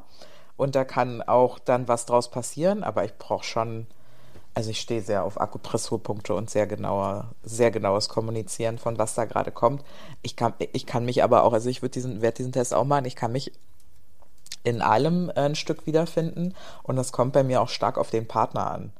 Und 0.57 0.73
da 0.75 0.83
kann 0.83 1.21
auch 1.21 1.59
dann 1.59 1.87
was 1.87 2.05
draus 2.07 2.31
passieren, 2.31 2.83
aber 2.83 3.05
ich 3.05 3.15
brauche 3.19 3.43
schon, 3.43 3.85
also 4.55 4.71
ich 4.71 4.79
stehe 4.81 5.01
sehr 5.01 5.23
auf 5.23 5.39
Akupressurpunkte 5.39 6.33
und 6.33 6.49
sehr 6.49 6.65
genauer, 6.65 7.31
sehr 7.43 7.69
genaues 7.69 8.09
Kommunizieren 8.09 8.79
von 8.79 8.97
was 8.97 9.13
da 9.13 9.25
gerade 9.25 9.51
kommt. 9.51 9.83
Ich 10.23 10.35
kann, 10.35 10.53
ich 10.73 10.87
kann 10.87 11.05
mich 11.05 11.23
aber 11.23 11.43
auch, 11.43 11.53
also 11.53 11.69
ich 11.69 11.83
würde 11.83 11.91
diesen, 11.93 12.21
werde 12.23 12.37
diesen 12.37 12.51
Test 12.53 12.73
auch 12.73 12.85
machen, 12.85 13.05
ich 13.05 13.15
kann 13.15 13.31
mich 13.31 13.51
in 14.65 14.81
allem 14.81 15.31
ein 15.35 15.55
Stück 15.55 15.85
wiederfinden 15.85 16.53
und 16.83 16.95
das 16.95 17.11
kommt 17.11 17.33
bei 17.33 17.43
mir 17.43 17.61
auch 17.61 17.69
stark 17.69 17.97
auf 17.97 18.11
den 18.11 18.27
Partner 18.27 18.71
an. 18.71 18.91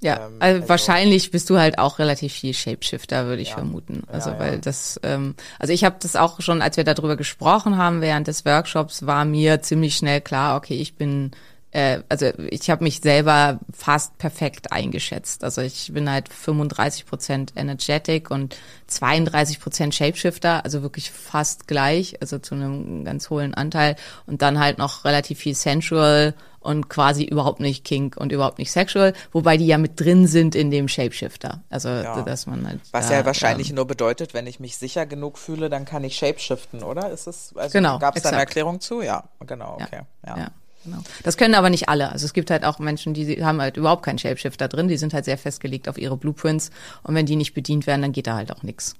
Ja, 0.00 0.16
Ähm, 0.16 0.36
also, 0.40 0.56
also- 0.56 0.68
wahrscheinlich 0.68 1.30
bist 1.30 1.48
du 1.48 1.58
halt 1.58 1.78
auch 1.78 1.98
relativ 1.98 2.32
viel 2.32 2.52
Shapeshifter, 2.52 3.26
würde 3.26 3.40
ich 3.40 3.54
vermuten. 3.54 4.02
Also 4.08 4.30
ja. 4.30 4.38
weil 4.38 4.58
das, 4.58 5.00
ähm, 5.04 5.36
also 5.60 5.72
ich 5.72 5.84
habe 5.84 5.96
das 6.00 6.16
auch 6.16 6.40
schon, 6.40 6.60
als 6.60 6.76
wir 6.76 6.84
darüber 6.84 7.16
gesprochen 7.16 7.76
haben 7.78 8.00
während 8.00 8.26
des 8.26 8.44
Workshops, 8.44 9.06
war 9.06 9.24
mir 9.24 9.62
ziemlich 9.62 9.94
schnell 9.94 10.20
klar, 10.20 10.56
okay, 10.56 10.74
ich 10.74 10.96
bin 10.96 11.30
äh, 11.72 12.00
also 12.08 12.26
ich 12.50 12.70
habe 12.70 12.84
mich 12.84 13.00
selber 13.00 13.58
fast 13.72 14.16
perfekt 14.18 14.72
eingeschätzt. 14.72 15.42
Also 15.42 15.62
ich 15.62 15.92
bin 15.92 16.08
halt 16.08 16.28
35 16.28 17.06
Prozent 17.06 17.52
energetic 17.56 18.30
und 18.30 18.56
32 18.86 19.58
Prozent 19.58 19.94
Shapeshifter, 19.94 20.64
also 20.64 20.82
wirklich 20.82 21.10
fast 21.10 21.66
gleich, 21.66 22.20
also 22.20 22.38
zu 22.38 22.54
einem 22.54 23.04
ganz 23.04 23.30
hohen 23.30 23.54
Anteil 23.54 23.96
und 24.26 24.42
dann 24.42 24.58
halt 24.60 24.78
noch 24.78 25.04
relativ 25.04 25.38
viel 25.38 25.54
sensual 25.54 26.34
und 26.60 26.88
quasi 26.88 27.24
überhaupt 27.24 27.58
nicht 27.58 27.84
kink 27.84 28.16
und 28.16 28.30
überhaupt 28.30 28.58
nicht 28.58 28.70
sexual, 28.70 29.14
wobei 29.32 29.56
die 29.56 29.66
ja 29.66 29.78
mit 29.78 29.98
drin 29.98 30.26
sind 30.26 30.54
in 30.54 30.70
dem 30.70 30.88
Shapeshifter. 30.88 31.62
Also 31.70 31.88
dass 31.88 32.46
man 32.46 32.66
halt 32.66 32.80
Was 32.92 33.08
da, 33.08 33.14
ja 33.14 33.26
wahrscheinlich 33.26 33.70
ähm, 33.70 33.76
nur 33.76 33.86
bedeutet, 33.86 34.32
wenn 34.34 34.46
ich 34.46 34.60
mich 34.60 34.76
sicher 34.76 35.06
genug 35.06 35.38
fühle, 35.38 35.70
dann 35.70 35.84
kann 35.86 36.04
ich 36.04 36.16
shapeshiften, 36.16 36.82
oder? 36.82 37.10
Ist 37.10 37.26
es, 37.26 37.52
also 37.56 37.72
Genau, 37.72 37.98
gab 37.98 38.14
es 38.14 38.22
da 38.22 38.28
eine. 38.28 38.38
Erklärung 38.38 38.80
zu? 38.80 39.00
Ja, 39.00 39.24
genau, 39.40 39.78
Ja, 39.80 39.86
okay. 39.86 40.00
Ja. 40.26 40.36
ja. 40.36 40.50
Genau. 40.84 40.98
Das 41.22 41.36
können 41.36 41.54
aber 41.54 41.70
nicht 41.70 41.88
alle. 41.88 42.10
Also 42.10 42.24
es 42.26 42.32
gibt 42.32 42.50
halt 42.50 42.64
auch 42.64 42.78
Menschen, 42.78 43.14
die 43.14 43.44
haben 43.44 43.60
halt 43.60 43.76
überhaupt 43.76 44.04
keinen 44.04 44.18
Shapeshifter 44.18 44.68
drin, 44.68 44.88
die 44.88 44.96
sind 44.96 45.14
halt 45.14 45.24
sehr 45.24 45.38
festgelegt 45.38 45.88
auf 45.88 45.98
ihre 45.98 46.16
Blueprints 46.16 46.70
und 47.02 47.14
wenn 47.14 47.26
die 47.26 47.36
nicht 47.36 47.54
bedient 47.54 47.86
werden, 47.86 48.02
dann 48.02 48.12
geht 48.12 48.26
da 48.26 48.34
halt 48.36 48.52
auch 48.52 48.62
nichts. 48.62 48.94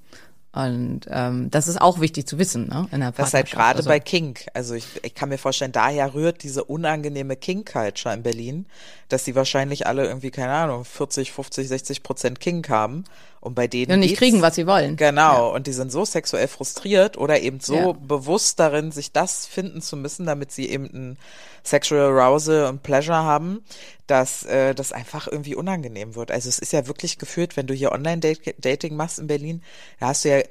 Und 0.55 1.07
ähm, 1.09 1.51
das 1.51 1.67
ist 1.67 1.81
auch 1.81 2.01
wichtig 2.01 2.27
zu 2.29 2.39
wissen, 2.39 2.69
ne? 2.69 2.87
In 2.93 3.01
der 3.01 3.13
Das 3.13 3.29
ist 3.29 3.35
halt 3.35 3.51
gerade 3.51 3.79
Also- 3.79 3.89
bei 3.89 3.99
Kink. 4.01 4.45
Also 4.53 4.75
ich, 4.75 4.85
ich 5.03 5.15
kann 5.15 5.31
mir 5.31 5.39
vorstellen, 5.39 5.73
daher 5.73 6.13
rührt 6.13 6.43
diese 6.43 6.65
unangenehme 6.65 7.37
Kink-Culture 7.37 8.15
in 8.15 8.23
Berlin, 8.23 8.67
dass 9.09 9.25
die 9.25 9.35
wahrscheinlich 9.35 9.87
alle 9.87 10.05
irgendwie, 10.05 10.31
keine 10.31 10.53
Ahnung, 10.53 10.85
40, 10.85 11.33
50, 11.33 11.69
60 11.69 12.03
Prozent 12.03 12.39
Kink 12.39 12.69
haben. 12.69 13.05
Und 13.43 13.55
bei 13.57 13.67
denen 13.67 13.93
und 13.95 13.99
nicht 14.01 14.17
kriegen, 14.17 14.41
was 14.41 14.55
sie 14.55 14.69
wollen. 14.69 14.95
Genau, 14.97 15.53
und 15.53 15.67
die 15.67 15.73
sind 15.73 15.91
so 15.91 16.05
sexuell 16.05 16.47
frustriert 16.47 17.19
oder 17.19 17.41
eben 17.41 17.59
so 17.59 17.75
Ja. 17.75 17.93
bewusst 17.93 18.61
darin, 18.61 18.93
sich 18.93 19.11
das 19.11 19.47
finden 19.47 19.83
zu 19.83 19.97
müssen, 19.97 20.27
damit 20.27 20.53
sie 20.53 20.69
eben 20.71 20.85
ein 20.87 21.19
Sexual 21.65 22.03
Arousal 22.03 22.67
und 22.67 22.85
Pleasure 22.85 23.17
haben, 23.19 23.65
dass 24.07 24.45
äh, 24.45 24.75
das 24.77 24.93
einfach 24.93 25.27
irgendwie 25.27 25.57
unangenehm 25.57 26.15
wird. 26.15 26.31
Also 26.31 26.49
es 26.49 26.61
ist 26.61 26.73
ja 26.73 26.87
wirklich 26.87 27.19
gefühlt, 27.19 27.57
wenn 27.57 27.67
du 27.67 27.75
hier 27.75 27.91
Online-Dating 27.93 28.95
machst 28.95 29.19
in 29.19 29.27
Berlin, 29.27 29.63
da 29.99 30.07
hast 30.09 30.25
du 30.25 30.29
ja 30.31 30.43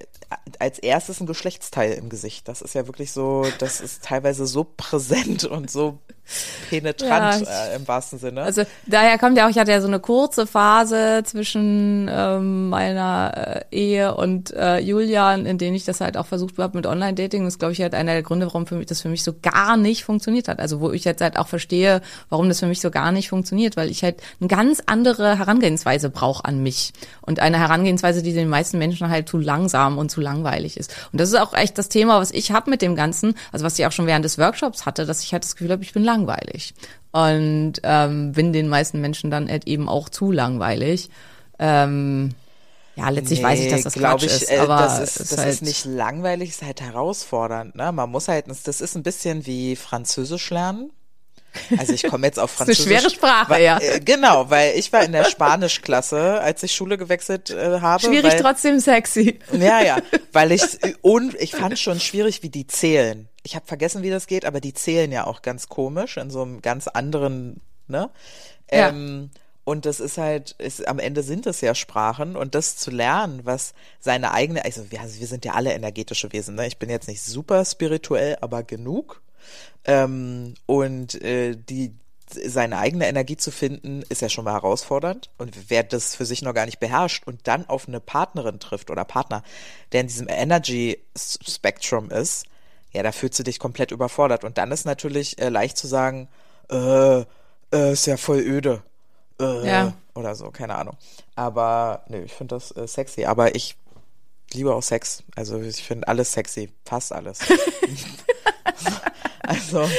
als 0.60 0.80
erstes 0.80 1.20
ein 1.22 1.28
Geschlechtsteil 1.28 1.94
im 1.94 2.10
Gesicht. 2.10 2.48
Das 2.48 2.62
ist 2.62 2.76
ja 2.76 2.88
wirklich 2.88 3.12
so, 3.14 3.46
das 3.60 3.80
ist 3.82 4.04
teilweise 4.04 4.46
so 4.48 4.66
präsent 4.66 5.46
und 5.46 5.70
so 5.72 5.98
penetrant 6.69 7.41
Ja, 7.45 7.67
ich- 7.67 7.74
äh, 7.74 7.76
im 7.76 7.88
wahrsten 7.88 8.19
Sinne. 8.19 8.41
Also 8.43 8.63
daher 8.86 9.17
kommt 9.17 9.38
ja 9.38 9.45
auch, 9.45 9.49
ich 9.49 9.57
hatte 9.57 9.72
ja 9.72 9.82
so 9.82 9.88
eine 9.88 9.99
kurze 9.99 10.47
Phase 10.47 11.24
zwischen 11.26 12.09
ähm, 12.11 12.69
meiner 12.69 13.63
äh, 13.72 13.76
Ehe 13.76 14.15
und 14.15 14.51
äh, 14.53 14.80
Julian, 14.80 15.45
in 15.45 15.57
denen 15.57 15.76
ich 15.76 15.86
das 15.86 16.01
halt 16.01 16.17
auch 16.17 16.26
versucht 16.26 16.57
habe 16.57 16.78
mit 16.78 16.86
Online-Dating. 16.86 17.43
Das 17.43 17.55
ist, 17.55 17.59
glaube 17.59 17.74
ich, 17.74 17.82
halt 17.82 17.93
einer 17.93 18.13
der 18.13 18.24
Gründe, 18.24 18.45
warum 18.45 18.67
für 18.67 18.76
mich, 18.76 18.88
das 18.88 19.01
für 19.01 19.09
mich 19.09 19.24
so 19.24 19.34
gar 19.41 19.78
nicht 19.78 20.03
funktioniert 20.03 20.47
hat. 20.47 20.59
Also 20.59 20.80
wo 20.80 20.91
ich 20.91 21.03
jetzt 21.03 21.22
halt 21.22 21.38
auch 21.38 21.47
verstehe, 21.47 22.01
warum 22.30 22.47
das 22.47 22.59
für 22.59 22.67
mich 22.67 22.82
so 22.82 22.91
gar 22.91 23.11
nicht 23.11 23.30
funktioniert, 23.30 23.76
weil 23.78 23.89
ich 23.89 24.03
halt 24.03 24.22
eine 24.39 24.47
ganz 24.47 24.82
andere 24.86 25.38
Herangehensweise 25.38 26.09
brauche 26.09 26.45
an 26.45 26.63
mich. 26.63 26.93
Und 27.22 27.39
eine 27.39 27.59
Herangehensweise, 27.59 28.22
die 28.24 28.34
den 28.34 28.49
meisten 28.49 28.78
Menschen 28.78 29.09
halt 29.09 29.28
zu 29.30 29.38
langsam 29.38 29.97
und 29.97 30.09
zu 30.09 30.22
langweilig 30.22 30.78
ist. 30.78 30.93
Und 31.11 31.19
das 31.22 31.30
ist 31.30 31.39
auch 31.39 31.53
echt 31.53 31.78
das 31.78 31.89
Thema, 31.89 32.19
was 32.19 32.32
ich 32.32 32.51
habe 32.51 32.69
mit 32.69 32.82
dem 32.82 32.95
Ganzen, 32.95 33.36
also 33.51 33.65
was 33.65 33.78
ich 33.78 33.86
auch 33.86 33.91
schon 33.91 34.07
während 34.07 34.26
des 34.26 34.38
Workshops 34.38 34.86
hatte, 34.86 35.05
dass 35.05 35.24
ich 35.24 35.34
halt 35.34 35.43
das 35.43 35.55
Gefühl 35.55 35.72
habe, 35.72 35.84
ich 35.84 35.93
bin 35.93 36.03
langweilig. 36.12 36.74
Und 37.12 37.74
ähm, 37.84 38.32
bin 38.32 38.53
den 38.53 38.70
meisten 38.70 39.01
Menschen 39.01 39.32
dann 39.32 39.49
halt 39.49 39.68
eben 39.68 39.89
auch 39.89 40.09
zu 40.09 40.32
langweilig. 40.32 41.09
Ähm, 41.59 42.34
ja, 42.95 43.09
letztlich 43.09 43.41
weiß 43.41 43.59
ich, 43.59 43.72
dass 43.72 43.84
das 43.84 43.93
Quatsch 43.93 44.24
ich, 44.24 44.32
ist, 44.32 44.51
äh, 44.51 44.57
aber 44.57 44.78
das 44.78 44.99
ist, 44.99 45.20
es 45.20 45.30
das 45.30 45.39
halt, 45.39 45.49
ist 45.49 45.62
nicht 45.62 45.86
langweilig, 45.86 46.49
es 46.49 46.55
ist 46.57 46.66
halt 46.66 46.82
herausfordernd. 46.82 47.76
Ne? 47.76 47.91
Man 47.91 48.09
muss 48.09 48.28
halt, 48.28 48.45
das 48.47 48.82
ist 48.82 48.95
ein 48.95 49.03
bisschen 49.03 49.45
wie 49.45 49.76
Französisch 49.76 50.49
lernen. 50.49 50.91
Also 51.78 51.93
ich 51.93 52.03
komme 52.03 52.28
jetzt 52.28 52.39
auf 52.39 52.51
ist 52.53 52.62
eine 52.62 52.76
Französisch. 52.76 52.99
schwere 52.99 53.09
Sprache, 53.09 53.49
weil, 53.49 53.64
ja. 53.64 53.80
Äh, 53.80 53.99
genau, 53.99 54.49
weil 54.49 54.78
ich 54.78 54.91
war 54.91 55.03
in 55.03 55.12
der 55.12 55.26
Spanischklasse, 55.26 56.39
als 56.41 56.64
ich 56.64 56.74
Schule 56.74 56.97
gewechselt 56.97 57.49
äh, 57.49 57.80
habe. 57.80 58.03
schwierig, 58.03 58.34
weil, 58.34 58.41
trotzdem 58.41 58.80
sexy. 58.80 59.39
Ja, 59.51 59.82
ja, 59.82 59.97
weil 60.32 60.51
ich 60.51 60.62
und 61.01 61.36
ich 61.36 61.51
fand 61.51 61.78
schon 61.80 61.99
schwierig, 61.99 62.43
wie 62.43 62.49
die 62.49 62.68
zählen. 62.68 63.28
Ich 63.44 63.56
habe 63.56 63.66
vergessen, 63.66 64.04
wie 64.04 64.10
das 64.10 64.28
geht, 64.28 64.46
aber 64.46 64.62
die 64.62 64.74
zählen 64.74 65.12
ja 65.12 65.26
auch 65.26 65.42
ganz 65.42 65.68
komisch 65.68 66.18
in 66.18 66.30
so 66.30 66.42
einem 66.42 66.62
ganz 66.62 66.88
anderen, 66.88 67.62
ne? 67.88 68.10
Ja. 68.72 68.89
Ähm, 68.89 69.32
und 69.64 69.86
das 69.86 70.00
ist 70.00 70.18
halt, 70.18 70.52
ist, 70.58 70.88
am 70.88 71.00
Ende 71.00 71.22
sind 71.24 71.46
es 71.46 71.62
ja 71.62 71.76
Sprachen 71.76 72.36
und 72.36 72.56
das 72.56 72.78
zu 72.78 72.89
lernen, 72.89 73.42
was 73.44 73.74
seine 74.00 74.32
eigene, 74.32 74.66
also 74.66 74.92
wir, 74.92 75.00
wir 75.02 75.28
sind 75.28 75.46
ja 75.46 75.54
alle 75.54 75.74
energetische 75.74 76.32
Wesen, 76.34 76.56
ne? 76.56 76.68
Ich 76.68 76.78
bin 76.78 76.89
jetzt 76.89 77.08
nicht 77.08 77.22
super 77.22 77.64
spirituell, 77.66 78.38
aber 78.42 78.64
genug. 78.64 79.22
Ähm, 79.86 80.56
und 80.66 81.22
äh, 81.22 81.56
die 81.56 81.94
seine 82.34 82.78
eigene 82.78 83.08
Energie 83.08 83.38
zu 83.38 83.52
finden, 83.52 84.04
ist 84.10 84.22
ja 84.22 84.30
schon 84.30 84.46
mal 84.46 84.54
herausfordernd. 84.54 85.30
Und 85.38 85.70
wer 85.70 85.84
das 85.84 86.16
für 86.16 86.26
sich 86.26 86.42
noch 86.42 86.54
gar 86.54 86.66
nicht 86.66 86.80
beherrscht 86.80 87.28
und 87.28 87.48
dann 87.48 87.68
auf 87.68 87.88
eine 87.88 88.00
Partnerin 88.00 88.60
trifft 88.60 88.89
oder 88.89 89.06
Partner, 89.06 89.44
der 89.92 90.02
in 90.02 90.08
diesem 90.08 90.28
Energy 90.30 91.00
Spectrum 91.16 92.10
ist, 92.10 92.46
ja, 92.92 93.04
da 93.04 93.12
fühlst 93.12 93.39
du 93.39 93.44
dich 93.44 93.60
komplett 93.60 93.92
überfordert. 93.92 94.44
Und 94.44 94.58
dann 94.58 94.72
ist 94.72 94.86
natürlich 94.86 95.39
äh, 95.42 95.50
leicht 95.50 95.78
zu 95.78 95.88
sagen, 95.88 96.28
äh, 96.70 97.22
äh, 97.22 97.94
ist 97.94 98.06
ja 98.06 98.18
voll 98.18 98.39
öde. 98.39 98.82
Äh, 99.39 99.68
Ja. 99.68 99.94
Oder 100.14 100.36
so, 100.36 100.52
keine 100.52 100.76
Ahnung. 100.76 100.98
Aber 101.36 102.04
nö, 102.10 102.22
ich 102.24 102.34
finde 102.34 102.56
das 102.56 102.76
äh, 102.76 102.86
sexy. 102.88 103.26
Aber 103.26 103.56
ich 103.56 103.78
liebe 104.52 104.76
auch 104.76 104.84
Sex. 104.84 105.24
Also 105.38 105.62
ich 105.62 105.84
finde 105.84 106.08
alles 106.10 106.34
sexy. 106.34 106.70
Fast 106.86 107.14
alles. 107.14 107.39
also, 109.74 109.89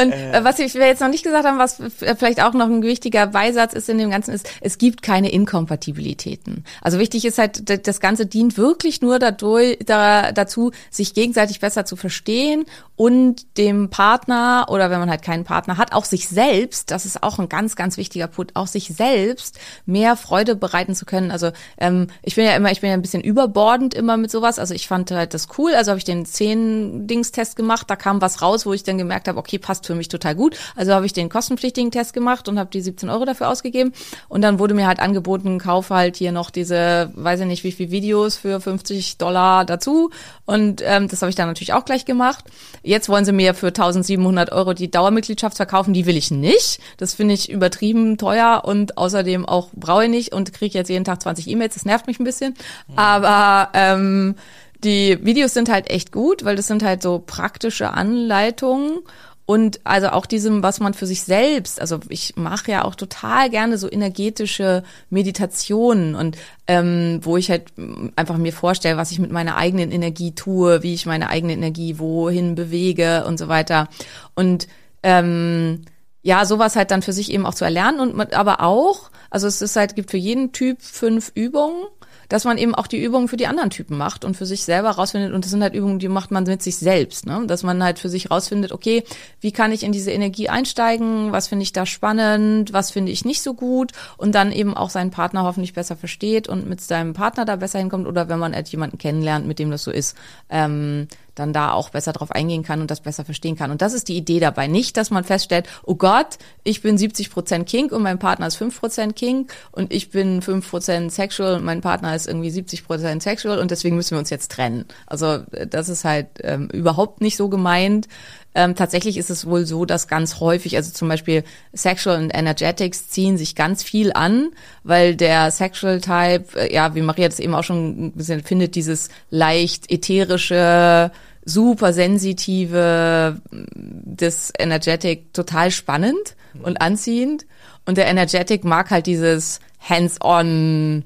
Und 0.00 0.12
äh, 0.12 0.40
was 0.44 0.58
ich- 0.58 0.74
wir 0.74 0.86
jetzt 0.86 1.00
noch 1.00 1.08
nicht 1.08 1.24
gesagt 1.24 1.46
haben, 1.46 1.58
was 1.58 1.80
vielleicht 2.18 2.42
auch 2.42 2.52
noch 2.52 2.66
ein 2.66 2.82
wichtiger 2.82 3.26
Beisatz 3.26 3.72
ist 3.72 3.88
in 3.88 3.98
dem 3.98 4.10
Ganzen, 4.10 4.32
ist, 4.34 4.48
es 4.60 4.78
gibt 4.78 5.02
keine 5.02 5.30
Inkompatibilitäten. 5.30 6.64
Also 6.82 6.98
wichtig 6.98 7.24
ist 7.24 7.38
halt, 7.38 7.86
das 7.86 8.00
Ganze 8.00 8.26
dient 8.26 8.56
wirklich 8.58 9.00
nur 9.02 9.18
dadurch, 9.18 9.78
da, 9.84 10.32
dazu, 10.32 10.72
sich 10.90 11.14
gegenseitig 11.14 11.60
besser 11.60 11.84
zu 11.84 11.96
verstehen 11.96 12.64
und 12.96 13.58
dem 13.58 13.90
Partner 13.90 14.66
oder 14.68 14.90
wenn 14.90 14.98
man 14.98 15.10
halt 15.10 15.22
keinen 15.22 15.44
Partner 15.44 15.76
hat, 15.76 15.92
auch 15.92 16.06
sich 16.06 16.28
selbst, 16.28 16.90
das 16.90 17.04
ist 17.04 17.22
auch 17.22 17.38
ein 17.38 17.48
ganz, 17.48 17.76
ganz 17.76 17.98
wichtiger 17.98 18.26
Punkt, 18.26 18.56
auch 18.56 18.66
sich 18.66 18.88
selbst 18.88 19.58
mehr 19.84 20.16
Freude 20.16 20.56
bereiten 20.56 20.94
zu 20.94 21.04
können. 21.04 21.30
Also 21.30 21.50
ähm, 21.78 22.08
ich 22.22 22.34
bin 22.36 22.46
ja 22.46 22.56
immer, 22.56 22.72
ich 22.72 22.80
bin 22.80 22.88
ja 22.88 22.94
ein 22.94 23.02
bisschen 23.02 23.22
überbordend 23.22 23.94
immer 23.94 24.16
mit 24.16 24.30
sowas. 24.30 24.58
Also 24.58 24.72
ich 24.72 24.88
fand 24.88 25.10
halt 25.10 25.34
das 25.34 25.48
cool. 25.58 25.74
Also 25.74 25.90
habe 25.90 25.98
ich 25.98 26.04
den 26.04 26.24
zehn-Dings-Test 26.24 27.54
gemacht, 27.56 27.90
da 27.90 27.96
kam 27.96 28.22
was 28.22 28.40
raus, 28.40 28.64
wo 28.64 28.72
ich 28.72 28.82
dann 28.82 28.96
gemerkt 28.96 29.28
habe, 29.28 29.38
okay, 29.38 29.58
passt 29.58 29.86
für 29.86 29.94
mich 29.94 30.08
total 30.08 30.34
gut. 30.34 30.56
Also 30.74 30.94
habe 30.94 31.04
ich 31.04 31.12
den 31.12 31.28
kostenpflichtigen 31.28 31.90
Test 31.90 32.14
gemacht 32.14 32.48
und 32.48 32.58
habe 32.58 32.70
die 32.70 32.80
17 32.80 33.10
Euro 33.10 33.26
dafür 33.26 33.50
ausgegeben. 33.50 33.92
Und 34.28 34.40
dann 34.40 34.58
wurde 34.58 34.72
mir 34.72 34.86
halt 34.86 35.00
angeboten, 35.00 35.58
kauf 35.58 35.90
halt 35.90 36.16
hier 36.16 36.32
noch 36.32 36.50
diese, 36.50 37.10
weiß 37.14 37.40
ich 37.40 37.46
nicht, 37.46 37.64
wie 37.64 37.72
viel 37.72 37.90
Videos 37.90 38.36
für 38.36 38.58
50 38.58 39.18
Dollar 39.18 39.66
dazu. 39.66 40.10
Und 40.46 40.82
ähm, 40.82 41.08
das 41.08 41.20
habe 41.20 41.28
ich 41.28 41.36
dann 41.36 41.48
natürlich 41.48 41.74
auch 41.74 41.84
gleich 41.84 42.06
gemacht. 42.06 42.46
Jetzt 42.86 43.08
wollen 43.08 43.24
sie 43.24 43.32
mir 43.32 43.54
für 43.54 43.68
1700 43.68 44.52
Euro 44.52 44.72
die 44.72 44.90
Dauermitgliedschaft 44.90 45.56
verkaufen. 45.56 45.92
Die 45.92 46.06
will 46.06 46.16
ich 46.16 46.30
nicht. 46.30 46.78
Das 46.98 47.14
finde 47.14 47.34
ich 47.34 47.50
übertrieben 47.50 48.16
teuer 48.16 48.62
und 48.64 48.96
außerdem 48.96 49.44
auch 49.44 49.70
brauche 49.74 50.04
ich 50.04 50.10
nicht 50.10 50.32
und 50.32 50.52
kriege 50.52 50.78
jetzt 50.78 50.88
jeden 50.88 51.04
Tag 51.04 51.20
20 51.20 51.48
E-Mails. 51.48 51.74
Das 51.74 51.84
nervt 51.84 52.06
mich 52.06 52.20
ein 52.20 52.24
bisschen. 52.24 52.54
Aber 52.94 53.70
ähm, 53.74 54.36
die 54.84 55.18
Videos 55.24 55.52
sind 55.52 55.68
halt 55.68 55.90
echt 55.90 56.12
gut, 56.12 56.44
weil 56.44 56.54
das 56.54 56.68
sind 56.68 56.84
halt 56.84 57.02
so 57.02 57.22
praktische 57.24 57.90
Anleitungen 57.90 59.00
und 59.46 59.80
also 59.84 60.08
auch 60.08 60.26
diesem, 60.26 60.64
was 60.64 60.80
man 60.80 60.92
für 60.92 61.06
sich 61.06 61.22
selbst, 61.22 61.80
also 61.80 62.00
ich 62.08 62.34
mache 62.36 62.72
ja 62.72 62.84
auch 62.84 62.96
total 62.96 63.48
gerne 63.48 63.78
so 63.78 63.88
energetische 63.90 64.82
Meditationen 65.08 66.16
und 66.16 66.36
ähm, 66.66 67.20
wo 67.22 67.36
ich 67.36 67.48
halt 67.48 67.72
einfach 68.16 68.38
mir 68.38 68.52
vorstelle, 68.52 68.96
was 68.96 69.12
ich 69.12 69.20
mit 69.20 69.30
meiner 69.30 69.56
eigenen 69.56 69.92
Energie 69.92 70.34
tue, 70.34 70.82
wie 70.82 70.94
ich 70.94 71.06
meine 71.06 71.30
eigene 71.30 71.52
Energie 71.52 72.00
wohin 72.00 72.56
bewege 72.56 73.24
und 73.24 73.38
so 73.38 73.46
weiter. 73.46 73.88
Und 74.34 74.66
ähm, 75.04 75.82
ja, 76.22 76.44
sowas 76.44 76.74
halt 76.74 76.90
dann 76.90 77.02
für 77.02 77.12
sich 77.12 77.30
eben 77.30 77.46
auch 77.46 77.54
zu 77.54 77.64
erlernen 77.64 78.00
und 78.00 78.34
aber 78.34 78.60
auch, 78.62 79.12
also 79.30 79.46
es 79.46 79.62
ist 79.62 79.76
halt, 79.76 79.94
gibt 79.94 80.10
für 80.10 80.16
jeden 80.16 80.50
Typ 80.50 80.82
fünf 80.82 81.30
Übungen, 81.36 81.86
dass 82.28 82.44
man 82.44 82.58
eben 82.58 82.74
auch 82.74 82.86
die 82.86 83.02
Übungen 83.02 83.28
für 83.28 83.36
die 83.36 83.46
anderen 83.46 83.70
Typen 83.70 83.96
macht 83.96 84.24
und 84.24 84.36
für 84.36 84.46
sich 84.46 84.64
selber 84.64 84.90
rausfindet. 84.90 85.32
Und 85.32 85.44
das 85.44 85.50
sind 85.50 85.62
halt 85.62 85.74
Übungen, 85.74 85.98
die 85.98 86.08
macht 86.08 86.30
man 86.30 86.44
mit 86.44 86.62
sich 86.62 86.76
selbst, 86.76 87.26
ne? 87.26 87.44
Dass 87.46 87.62
man 87.62 87.82
halt 87.82 87.98
für 87.98 88.08
sich 88.08 88.30
rausfindet, 88.30 88.72
okay, 88.72 89.04
wie 89.40 89.52
kann 89.52 89.72
ich 89.72 89.82
in 89.82 89.92
diese 89.92 90.10
Energie 90.10 90.48
einsteigen? 90.48 91.32
Was 91.32 91.48
finde 91.48 91.62
ich 91.62 91.72
da 91.72 91.86
spannend? 91.86 92.72
Was 92.72 92.90
finde 92.90 93.12
ich 93.12 93.24
nicht 93.24 93.42
so 93.42 93.54
gut? 93.54 93.92
Und 94.16 94.34
dann 94.34 94.52
eben 94.52 94.76
auch 94.76 94.90
seinen 94.90 95.10
Partner 95.10 95.44
hoffentlich 95.44 95.74
besser 95.74 95.96
versteht 95.96 96.48
und 96.48 96.68
mit 96.68 96.80
seinem 96.80 97.12
Partner 97.12 97.44
da 97.44 97.56
besser 97.56 97.78
hinkommt 97.78 98.06
oder 98.06 98.28
wenn 98.28 98.38
man 98.38 98.54
halt 98.54 98.68
jemanden 98.68 98.98
kennenlernt, 98.98 99.46
mit 99.46 99.58
dem 99.58 99.70
das 99.70 99.84
so 99.84 99.90
ist, 99.90 100.16
ähm, 100.50 101.08
dann 101.36 101.52
da 101.52 101.72
auch 101.72 101.90
besser 101.90 102.12
drauf 102.12 102.32
eingehen 102.32 102.64
kann 102.64 102.80
und 102.80 102.90
das 102.90 103.00
besser 103.00 103.24
verstehen 103.24 103.56
kann. 103.56 103.70
Und 103.70 103.82
das 103.82 103.92
ist 103.92 104.08
die 104.08 104.16
Idee 104.16 104.40
dabei. 104.40 104.66
Nicht, 104.66 104.96
dass 104.96 105.10
man 105.10 105.22
feststellt, 105.22 105.68
oh 105.84 105.94
Gott, 105.94 106.38
ich 106.64 106.82
bin 106.82 106.98
70 106.98 107.30
Prozent 107.30 107.68
King 107.68 107.92
und 107.92 108.02
mein 108.02 108.18
Partner 108.18 108.48
ist 108.48 108.56
5 108.56 108.80
Prozent 108.80 109.16
King 109.16 109.46
und 109.70 109.92
ich 109.92 110.10
bin 110.10 110.42
5 110.42 110.68
Prozent 110.68 111.12
sexual 111.12 111.56
und 111.56 111.64
mein 111.64 111.80
Partner 111.80 112.16
ist 112.16 112.26
irgendwie 112.26 112.50
70 112.50 112.84
Prozent 112.84 113.22
sexual 113.22 113.58
und 113.58 113.70
deswegen 113.70 113.96
müssen 113.96 114.12
wir 114.12 114.18
uns 114.18 114.30
jetzt 114.30 114.50
trennen. 114.50 114.86
Also 115.06 115.44
äh, 115.52 115.66
das 115.66 115.88
ist 115.88 116.04
halt 116.04 116.28
ähm, 116.42 116.68
überhaupt 116.72 117.20
nicht 117.20 117.36
so 117.36 117.48
gemeint. 117.48 118.08
Ähm, 118.56 118.74
tatsächlich 118.74 119.18
ist 119.18 119.28
es 119.28 119.46
wohl 119.46 119.66
so, 119.66 119.84
dass 119.84 120.08
ganz 120.08 120.40
häufig, 120.40 120.76
also 120.76 120.90
zum 120.90 121.08
Beispiel 121.08 121.44
Sexual 121.74 122.22
und 122.22 122.30
Energetics 122.30 123.10
ziehen 123.10 123.36
sich 123.36 123.54
ganz 123.54 123.82
viel 123.82 124.14
an, 124.14 124.48
weil 124.82 125.14
der 125.14 125.50
Sexual 125.50 126.00
Type, 126.00 126.58
äh, 126.58 126.72
ja, 126.72 126.94
wie 126.94 127.02
Maria 127.02 127.28
das 127.28 127.38
eben 127.38 127.54
auch 127.54 127.64
schon 127.64 128.06
ein 128.06 128.12
bisschen 128.12 128.42
findet, 128.42 128.74
dieses 128.74 129.10
leicht 129.28 129.92
ätherische, 129.92 131.12
super 131.46 131.92
sensitive, 131.94 133.40
das 133.50 134.52
Energetic 134.58 135.32
total 135.32 135.70
spannend 135.70 136.36
und 136.62 136.82
anziehend. 136.82 137.46
Und 137.86 137.96
der 137.96 138.08
Energetic 138.08 138.64
mag 138.64 138.90
halt 138.90 139.06
dieses 139.06 139.60
hands-on, 139.80 141.04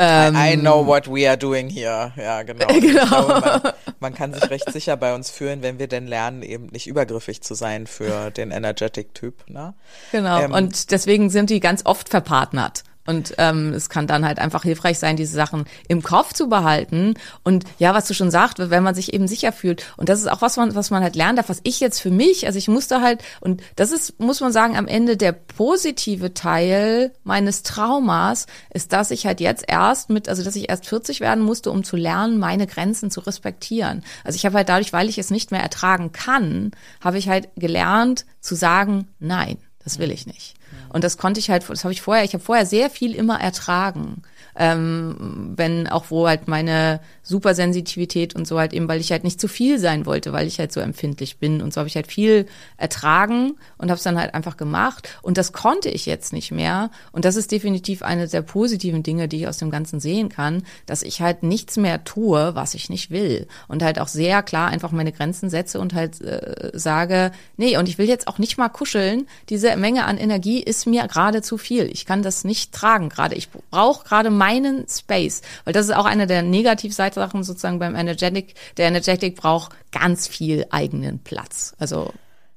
I, 0.00 0.52
I 0.54 0.56
know 0.56 0.86
what 0.86 1.08
we 1.08 1.28
are 1.28 1.36
doing 1.36 1.68
here. 1.68 2.12
Ja, 2.16 2.42
genau. 2.44 2.66
Ähm. 2.68 2.80
Genau. 2.80 3.26
Glaube, 3.26 3.40
man, 3.40 3.72
man 4.00 4.14
kann 4.14 4.32
sich 4.32 4.48
recht 4.48 4.72
sicher 4.72 4.96
bei 4.96 5.14
uns 5.14 5.30
fühlen, 5.30 5.62
wenn 5.62 5.78
wir 5.78 5.88
denn 5.88 6.06
lernen, 6.06 6.42
eben 6.42 6.66
nicht 6.66 6.86
übergriffig 6.86 7.42
zu 7.42 7.54
sein 7.54 7.86
für 7.86 8.30
den 8.30 8.50
Energetic-Typ. 8.50 9.48
Ne? 9.50 9.74
Genau. 10.12 10.40
Ähm, 10.40 10.52
und 10.52 10.90
deswegen 10.90 11.28
sind 11.28 11.50
die 11.50 11.60
ganz 11.60 11.84
oft 11.84 12.08
verpartnert. 12.08 12.84
Und 13.06 13.34
ähm, 13.38 13.72
es 13.72 13.88
kann 13.88 14.06
dann 14.06 14.26
halt 14.26 14.38
einfach 14.38 14.62
hilfreich 14.62 14.98
sein, 14.98 15.16
diese 15.16 15.34
Sachen 15.34 15.64
im 15.88 16.02
Kopf 16.02 16.32
zu 16.34 16.48
behalten. 16.48 17.14
Und 17.42 17.64
ja, 17.78 17.94
was 17.94 18.06
du 18.06 18.14
schon 18.14 18.30
sagst, 18.30 18.58
wenn 18.58 18.82
man 18.82 18.94
sich 18.94 19.14
eben 19.14 19.26
sicher 19.26 19.52
fühlt. 19.52 19.84
Und 19.96 20.08
das 20.08 20.20
ist 20.20 20.30
auch 20.30 20.42
was 20.42 20.56
man, 20.56 20.74
was 20.74 20.90
man 20.90 21.02
halt 21.02 21.16
lernen 21.16 21.36
darf, 21.36 21.48
was 21.48 21.60
ich 21.64 21.80
jetzt 21.80 22.00
für 22.00 22.10
mich, 22.10 22.46
also 22.46 22.58
ich 22.58 22.68
musste 22.68 23.00
halt, 23.00 23.22
und 23.40 23.62
das 23.76 23.90
ist, 23.90 24.20
muss 24.20 24.40
man 24.40 24.52
sagen, 24.52 24.76
am 24.76 24.86
Ende 24.86 25.16
der 25.16 25.32
positive 25.32 26.34
Teil 26.34 27.12
meines 27.24 27.62
Traumas 27.62 28.46
ist, 28.72 28.92
dass 28.92 29.10
ich 29.10 29.26
halt 29.26 29.40
jetzt 29.40 29.64
erst 29.66 30.10
mit, 30.10 30.28
also 30.28 30.44
dass 30.44 30.56
ich 30.56 30.68
erst 30.68 30.86
40 30.86 31.20
werden 31.20 31.42
musste, 31.42 31.70
um 31.70 31.84
zu 31.84 31.96
lernen, 31.96 32.38
meine 32.38 32.66
Grenzen 32.66 33.10
zu 33.10 33.20
respektieren. 33.20 34.04
Also 34.24 34.36
ich 34.36 34.44
habe 34.44 34.56
halt 34.58 34.68
dadurch, 34.68 34.92
weil 34.92 35.08
ich 35.08 35.18
es 35.18 35.30
nicht 35.30 35.50
mehr 35.50 35.62
ertragen 35.62 36.12
kann, 36.12 36.72
habe 37.00 37.18
ich 37.18 37.28
halt 37.28 37.48
gelernt 37.56 38.26
zu 38.40 38.54
sagen, 38.54 39.08
nein, 39.18 39.56
das 39.82 39.98
will 39.98 40.10
ich 40.10 40.26
nicht. 40.26 40.54
Und 40.92 41.04
das 41.04 41.18
konnte 41.18 41.40
ich 41.40 41.50
halt, 41.50 41.68
das 41.68 41.84
habe 41.84 41.92
ich 41.92 42.02
vorher, 42.02 42.24
ich 42.24 42.34
habe 42.34 42.44
vorher 42.44 42.66
sehr 42.66 42.90
viel 42.90 43.14
immer 43.14 43.40
ertragen. 43.40 44.22
Ähm, 44.56 45.52
wenn 45.56 45.86
auch 45.86 46.06
wo 46.08 46.26
halt 46.26 46.48
meine 46.48 47.00
Supersensitivität 47.30 48.34
und 48.34 48.46
so 48.46 48.58
halt 48.58 48.72
eben, 48.72 48.88
weil 48.88 49.00
ich 49.00 49.12
halt 49.12 49.24
nicht 49.24 49.40
zu 49.40 49.48
viel 49.48 49.78
sein 49.78 50.04
wollte, 50.04 50.32
weil 50.32 50.46
ich 50.46 50.58
halt 50.58 50.72
so 50.72 50.80
empfindlich 50.80 51.38
bin. 51.38 51.62
Und 51.62 51.72
so 51.72 51.78
habe 51.78 51.88
ich 51.88 51.94
halt 51.94 52.08
viel 52.08 52.46
ertragen 52.76 53.54
und 53.78 53.88
habe 53.88 53.96
es 53.96 54.02
dann 54.02 54.18
halt 54.18 54.34
einfach 54.34 54.56
gemacht. 54.56 55.08
Und 55.22 55.38
das 55.38 55.52
konnte 55.52 55.88
ich 55.88 56.06
jetzt 56.06 56.32
nicht 56.32 56.50
mehr. 56.50 56.90
Und 57.12 57.24
das 57.24 57.36
ist 57.36 57.52
definitiv 57.52 58.02
eine 58.02 58.26
der 58.26 58.42
positiven 58.42 59.02
Dinge, 59.02 59.28
die 59.28 59.38
ich 59.38 59.48
aus 59.48 59.58
dem 59.58 59.70
Ganzen 59.70 60.00
sehen 60.00 60.28
kann, 60.28 60.64
dass 60.86 61.02
ich 61.02 61.22
halt 61.22 61.42
nichts 61.44 61.76
mehr 61.76 62.04
tue, 62.04 62.54
was 62.54 62.74
ich 62.74 62.90
nicht 62.90 63.10
will. 63.10 63.46
Und 63.68 63.82
halt 63.82 64.00
auch 64.00 64.08
sehr 64.08 64.42
klar 64.42 64.68
einfach 64.68 64.90
meine 64.90 65.12
Grenzen 65.12 65.50
setze 65.50 65.78
und 65.78 65.94
halt 65.94 66.20
äh, 66.20 66.72
sage, 66.74 67.30
nee 67.56 67.76
und 67.76 67.88
ich 67.88 67.96
will 67.96 68.08
jetzt 68.08 68.26
auch 68.26 68.38
nicht 68.38 68.58
mal 68.58 68.68
kuscheln, 68.68 69.28
diese 69.48 69.76
Menge 69.76 70.04
an 70.04 70.18
Energie 70.18 70.60
ist 70.60 70.86
mir 70.86 71.06
gerade 71.06 71.42
zu 71.42 71.58
viel, 71.58 71.86
ich 71.86 72.06
kann 72.06 72.22
das 72.22 72.42
nicht 72.42 72.72
tragen 72.72 73.08
gerade, 73.08 73.36
ich 73.36 73.50
brauche 73.50 74.04
gerade 74.04 74.30
meinen 74.30 74.86
Space, 74.88 75.42
weil 75.64 75.72
das 75.72 75.86
ist 75.86 75.94
auch 75.94 76.06
eine 76.06 76.26
der 76.26 76.42
Negativseiten 76.42 77.19
sozusagen 77.42 77.78
beim 77.78 77.94
Energetic. 77.94 78.54
Der 78.76 78.88
Energetic 78.88 79.36
braucht 79.36 79.72
ganz 79.92 80.26
viel 80.28 80.66
eigenen 80.70 81.18
Platz. 81.20 81.74
Also 81.78 82.12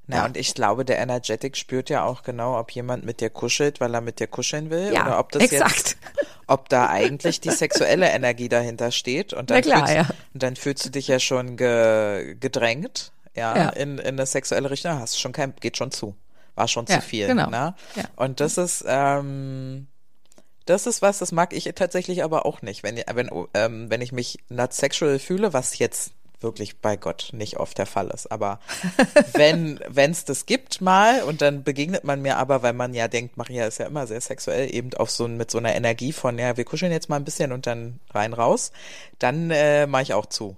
Na, 0.07 0.25
und 0.25 0.37
ich 0.37 0.53
glaube, 0.53 0.85
der 0.85 0.99
Energetic 0.99 1.55
spürt 1.57 1.89
ja 1.89 2.03
auch 2.03 2.23
genau, 2.23 2.59
ob 2.59 2.71
jemand 2.71 3.05
mit 3.05 3.21
dir 3.21 3.29
kuschelt, 3.29 3.79
weil 3.79 3.93
er 3.93 4.01
mit 4.01 4.19
dir 4.19 4.27
kuscheln 4.27 4.69
will, 4.69 4.91
Ja, 4.93 5.05
oder 5.07 5.19
ob 5.19 5.31
das 5.31 5.43
exakt. 5.43 5.75
jetzt, 5.77 5.97
ob 6.47 6.69
da 6.69 6.87
eigentlich 6.89 7.39
die 7.41 7.51
sexuelle 7.51 8.09
Energie 8.09 8.49
dahinter 8.49 8.91
steht. 8.91 9.33
Und 9.33 9.49
dann, 9.49 9.57
Na 9.57 9.61
klar, 9.61 9.87
fühlst, 9.87 10.09
ja. 10.09 10.15
und 10.33 10.43
dann 10.43 10.55
fühlst 10.55 10.85
du 10.85 10.89
dich 10.89 11.07
ja 11.07 11.19
schon 11.19 11.55
ge, 11.57 12.35
gedrängt, 12.39 13.11
ja, 13.35 13.55
Ja. 13.55 13.69
In, 13.69 13.97
in 13.97 14.07
eine 14.15 14.25
sexuelle 14.25 14.69
Richtung. 14.69 14.99
Hast 14.99 15.19
schon 15.19 15.31
kein, 15.31 15.53
geht 15.59 15.77
schon 15.77 15.91
zu. 15.91 16.15
War 16.55 16.67
schon 16.67 16.85
Ja, 16.87 16.99
zu 16.99 17.07
viel, 17.07 17.27
genau. 17.27 17.49
ne? 17.49 17.73
Ja. 17.95 18.03
Und 18.15 18.39
das 18.41 18.57
ist, 18.59 18.83
ähm, 18.87 19.87
das 20.65 20.87
ist 20.87 21.01
was, 21.01 21.19
das 21.19 21.31
mag 21.31 21.53
ich 21.53 21.65
tatsächlich 21.75 22.23
aber 22.23 22.45
auch 22.45 22.61
nicht. 22.61 22.83
Wenn, 22.83 23.01
wenn, 23.13 23.29
ähm, 23.53 23.89
wenn 23.89 24.01
ich 24.01 24.11
mich 24.11 24.39
not 24.49 24.73
sexual 24.73 25.19
fühle, 25.19 25.53
was 25.53 25.77
jetzt 25.77 26.13
wirklich 26.43 26.79
bei 26.79 26.97
Gott 26.97 27.29
nicht 27.31 27.57
oft 27.57 27.77
der 27.77 27.85
Fall 27.85 28.09
ist. 28.09 28.31
Aber 28.31 28.59
wenn 29.33 29.79
es 29.95 30.25
das 30.25 30.45
gibt 30.45 30.81
mal 30.81 31.23
und 31.23 31.41
dann 31.41 31.63
begegnet 31.63 32.03
man 32.03 32.21
mir 32.21 32.37
aber, 32.37 32.61
weil 32.61 32.73
man 32.73 32.93
ja 32.93 33.07
denkt, 33.07 33.37
Maria 33.37 33.65
ist 33.65 33.79
ja 33.79 33.87
immer 33.87 34.05
sehr 34.05 34.21
sexuell, 34.21 34.73
eben 34.73 34.93
auf 34.93 35.09
so 35.09 35.27
mit 35.27 35.49
so 35.49 35.57
einer 35.57 35.73
Energie 35.73 36.11
von, 36.11 36.37
ja, 36.37 36.55
wir 36.57 36.65
kuscheln 36.65 36.91
jetzt 36.91 37.09
mal 37.09 37.15
ein 37.15 37.25
bisschen 37.25 37.51
und 37.51 37.65
dann 37.65 37.99
rein 38.13 38.33
raus, 38.33 38.71
dann 39.19 39.49
äh, 39.49 39.87
mache 39.87 40.03
ich 40.03 40.13
auch 40.13 40.25
zu. 40.25 40.55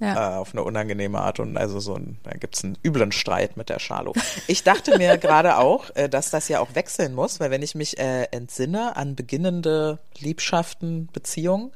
Ja. 0.00 0.34
Äh, 0.34 0.38
auf 0.38 0.52
eine 0.52 0.64
unangenehme 0.64 1.20
Art 1.20 1.38
und 1.38 1.56
also 1.56 1.78
so 1.78 1.94
ein, 1.94 2.18
da 2.24 2.32
gibt's 2.32 2.64
einen 2.64 2.76
üblen 2.84 3.12
Streit 3.12 3.56
mit 3.56 3.68
der 3.68 3.78
Charlo. 3.78 4.12
Ich 4.48 4.64
dachte 4.64 4.98
mir 4.98 5.18
gerade 5.18 5.56
auch, 5.58 5.90
äh, 5.94 6.08
dass 6.08 6.30
das 6.30 6.48
ja 6.48 6.58
auch 6.60 6.74
wechseln 6.74 7.14
muss, 7.14 7.38
weil 7.38 7.50
wenn 7.52 7.62
ich 7.62 7.74
mich 7.76 7.98
äh, 7.98 8.24
entsinne 8.32 8.96
an 8.96 9.14
beginnende 9.14 9.98
Liebschaften, 10.18 11.08
Beziehungen, 11.12 11.70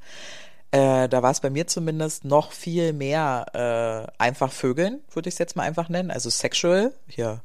äh, 0.72 1.08
da 1.08 1.22
war 1.22 1.30
es 1.30 1.40
bei 1.40 1.48
mir 1.48 1.66
zumindest 1.68 2.24
noch 2.24 2.52
viel 2.52 2.92
mehr 2.92 4.06
äh, 4.18 4.22
einfach 4.22 4.52
Vögeln, 4.52 5.00
würde 5.12 5.28
ich 5.28 5.36
es 5.36 5.38
jetzt 5.38 5.54
mal 5.56 5.62
einfach 5.62 5.88
nennen. 5.88 6.10
Also 6.10 6.28
sexual, 6.28 6.92
hier. 7.06 7.40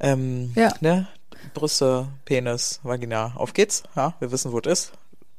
Ähm, 0.00 0.52
Ja. 0.54 0.72
ne? 0.80 1.08
Brüste, 1.54 2.06
Penis, 2.24 2.78
Vagina, 2.84 3.32
auf 3.36 3.52
geht's. 3.52 3.82
Ja, 3.96 4.14
wir 4.20 4.30
wissen, 4.30 4.52
wo 4.52 4.60
es 4.60 4.66
ist. 4.66 4.92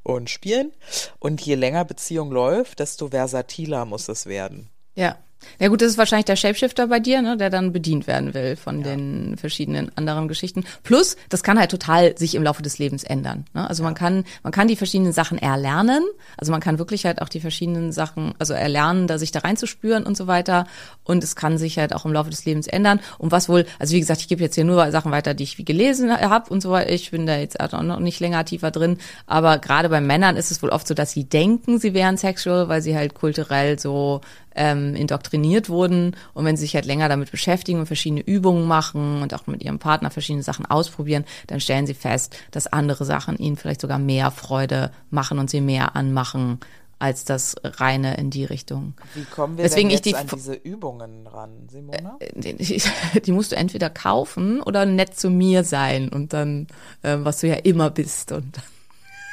Und 0.03 0.29
spielen. 0.29 0.73
Und 1.19 1.41
je 1.41 1.55
länger 1.55 1.85
Beziehung 1.85 2.31
läuft, 2.31 2.79
desto 2.79 3.09
versatiler 3.09 3.85
muss 3.85 4.09
es 4.09 4.25
werden. 4.25 4.69
Ja. 4.95 5.17
Ja 5.59 5.67
gut, 5.67 5.81
das 5.81 5.89
ist 5.89 5.97
wahrscheinlich 5.97 6.25
der 6.25 6.35
Shapeshifter 6.35 6.87
bei 6.87 6.99
dir, 6.99 7.21
ne, 7.21 7.37
der 7.37 7.49
dann 7.49 7.71
bedient 7.71 8.07
werden 8.07 8.33
will 8.33 8.55
von 8.55 8.83
den 8.83 9.37
verschiedenen 9.37 9.91
anderen 9.95 10.27
Geschichten. 10.27 10.63
Plus, 10.83 11.15
das 11.29 11.43
kann 11.43 11.59
halt 11.59 11.71
total 11.71 12.17
sich 12.17 12.35
im 12.35 12.43
Laufe 12.43 12.61
des 12.61 12.79
Lebens 12.79 13.03
ändern. 13.03 13.45
Ne? 13.53 13.67
Also 13.67 13.83
man 13.83 13.93
kann, 13.93 14.23
man 14.43 14.51
kann 14.51 14.67
die 14.67 14.75
verschiedenen 14.75 15.13
Sachen 15.13 15.37
erlernen. 15.37 16.03
Also 16.37 16.51
man 16.51 16.61
kann 16.61 16.79
wirklich 16.79 17.05
halt 17.05 17.21
auch 17.21 17.29
die 17.29 17.39
verschiedenen 17.39 17.91
Sachen, 17.91 18.33
also 18.39 18.53
erlernen, 18.53 19.07
da 19.07 19.17
sich 19.17 19.31
da 19.31 19.39
reinzuspüren 19.39 20.03
und 20.03 20.17
so 20.17 20.27
weiter. 20.27 20.65
Und 21.03 21.23
es 21.23 21.35
kann 21.35 21.57
sich 21.57 21.77
halt 21.77 21.93
auch 21.93 22.05
im 22.05 22.13
Laufe 22.13 22.29
des 22.29 22.45
Lebens 22.45 22.67
ändern. 22.67 22.99
Und 23.17 23.31
was 23.31 23.49
wohl, 23.49 23.65
also 23.79 23.93
wie 23.95 23.99
gesagt, 23.99 24.21
ich 24.21 24.27
gebe 24.27 24.41
jetzt 24.41 24.55
hier 24.55 24.65
nur 24.65 24.91
Sachen 24.91 25.11
weiter, 25.11 25.33
die 25.33 25.43
ich 25.43 25.57
wie 25.57 25.65
gelesen 25.65 26.11
habe 26.11 26.49
und 26.49 26.61
so 26.61 26.71
weiter. 26.71 26.91
Ich 26.91 27.11
bin 27.11 27.25
da 27.25 27.37
jetzt 27.37 27.59
auch 27.59 27.81
noch 27.81 27.99
nicht 27.99 28.19
länger 28.19 28.45
tiefer 28.45 28.71
drin. 28.71 28.97
Aber 29.27 29.57
gerade 29.57 29.89
bei 29.89 30.01
Männern 30.01 30.37
ist 30.37 30.51
es 30.51 30.61
wohl 30.61 30.69
oft 30.69 30.87
so, 30.87 30.93
dass 30.93 31.11
sie 31.11 31.25
denken, 31.25 31.79
sie 31.79 31.93
wären 31.93 32.17
sexual, 32.17 32.69
weil 32.69 32.81
sie 32.81 32.95
halt 32.95 33.13
kulturell 33.13 33.79
so 33.79 34.21
ähm, 34.55 34.95
indoktriniert 34.95 35.69
wurden. 35.69 36.15
Und 36.33 36.45
wenn 36.45 36.57
sie 36.57 36.61
sich 36.61 36.75
halt 36.75 36.85
länger 36.85 37.09
damit 37.09 37.31
beschäftigen 37.31 37.79
und 37.79 37.85
verschiedene 37.87 38.21
Übungen 38.21 38.67
machen 38.67 39.21
und 39.21 39.33
auch 39.33 39.47
mit 39.47 39.63
ihrem 39.63 39.79
Partner 39.79 40.11
verschiedene 40.11 40.43
Sachen 40.43 40.65
ausprobieren, 40.65 41.25
dann 41.47 41.59
stellen 41.59 41.87
sie 41.87 41.93
fest, 41.93 42.35
dass 42.51 42.67
andere 42.67 43.05
Sachen 43.05 43.37
ihnen 43.37 43.57
vielleicht 43.57 43.81
sogar 43.81 43.99
mehr 43.99 44.31
Freude 44.31 44.91
machen 45.09 45.39
und 45.39 45.49
sie 45.49 45.61
mehr 45.61 45.95
anmachen 45.95 46.59
als 46.99 47.25
das 47.25 47.55
reine 47.63 48.15
in 48.15 48.29
die 48.29 48.45
Richtung. 48.45 48.93
Wie 49.13 49.25
kommen 49.25 49.57
wir 49.57 49.63
Deswegen 49.63 49.89
denn 49.89 49.99
ich 49.99 50.05
jetzt 50.05 50.05
die- 50.05 50.15
an 50.15 50.27
diese 50.33 50.53
Übungen 50.53 51.27
ran, 51.27 51.67
Simona? 51.69 52.17
Die, 52.33 52.55
die 53.25 53.31
musst 53.33 53.51
du 53.51 53.57
entweder 53.57 53.89
kaufen 53.89 54.61
oder 54.61 54.85
nett 54.85 55.19
zu 55.19 55.29
mir 55.29 55.65
sein 55.65 56.07
und 56.07 56.31
dann, 56.31 56.67
ähm, 57.03 57.25
was 57.25 57.39
du 57.41 57.47
ja 57.47 57.55
immer 57.55 57.89
bist. 57.89 58.31
Und 58.31 58.57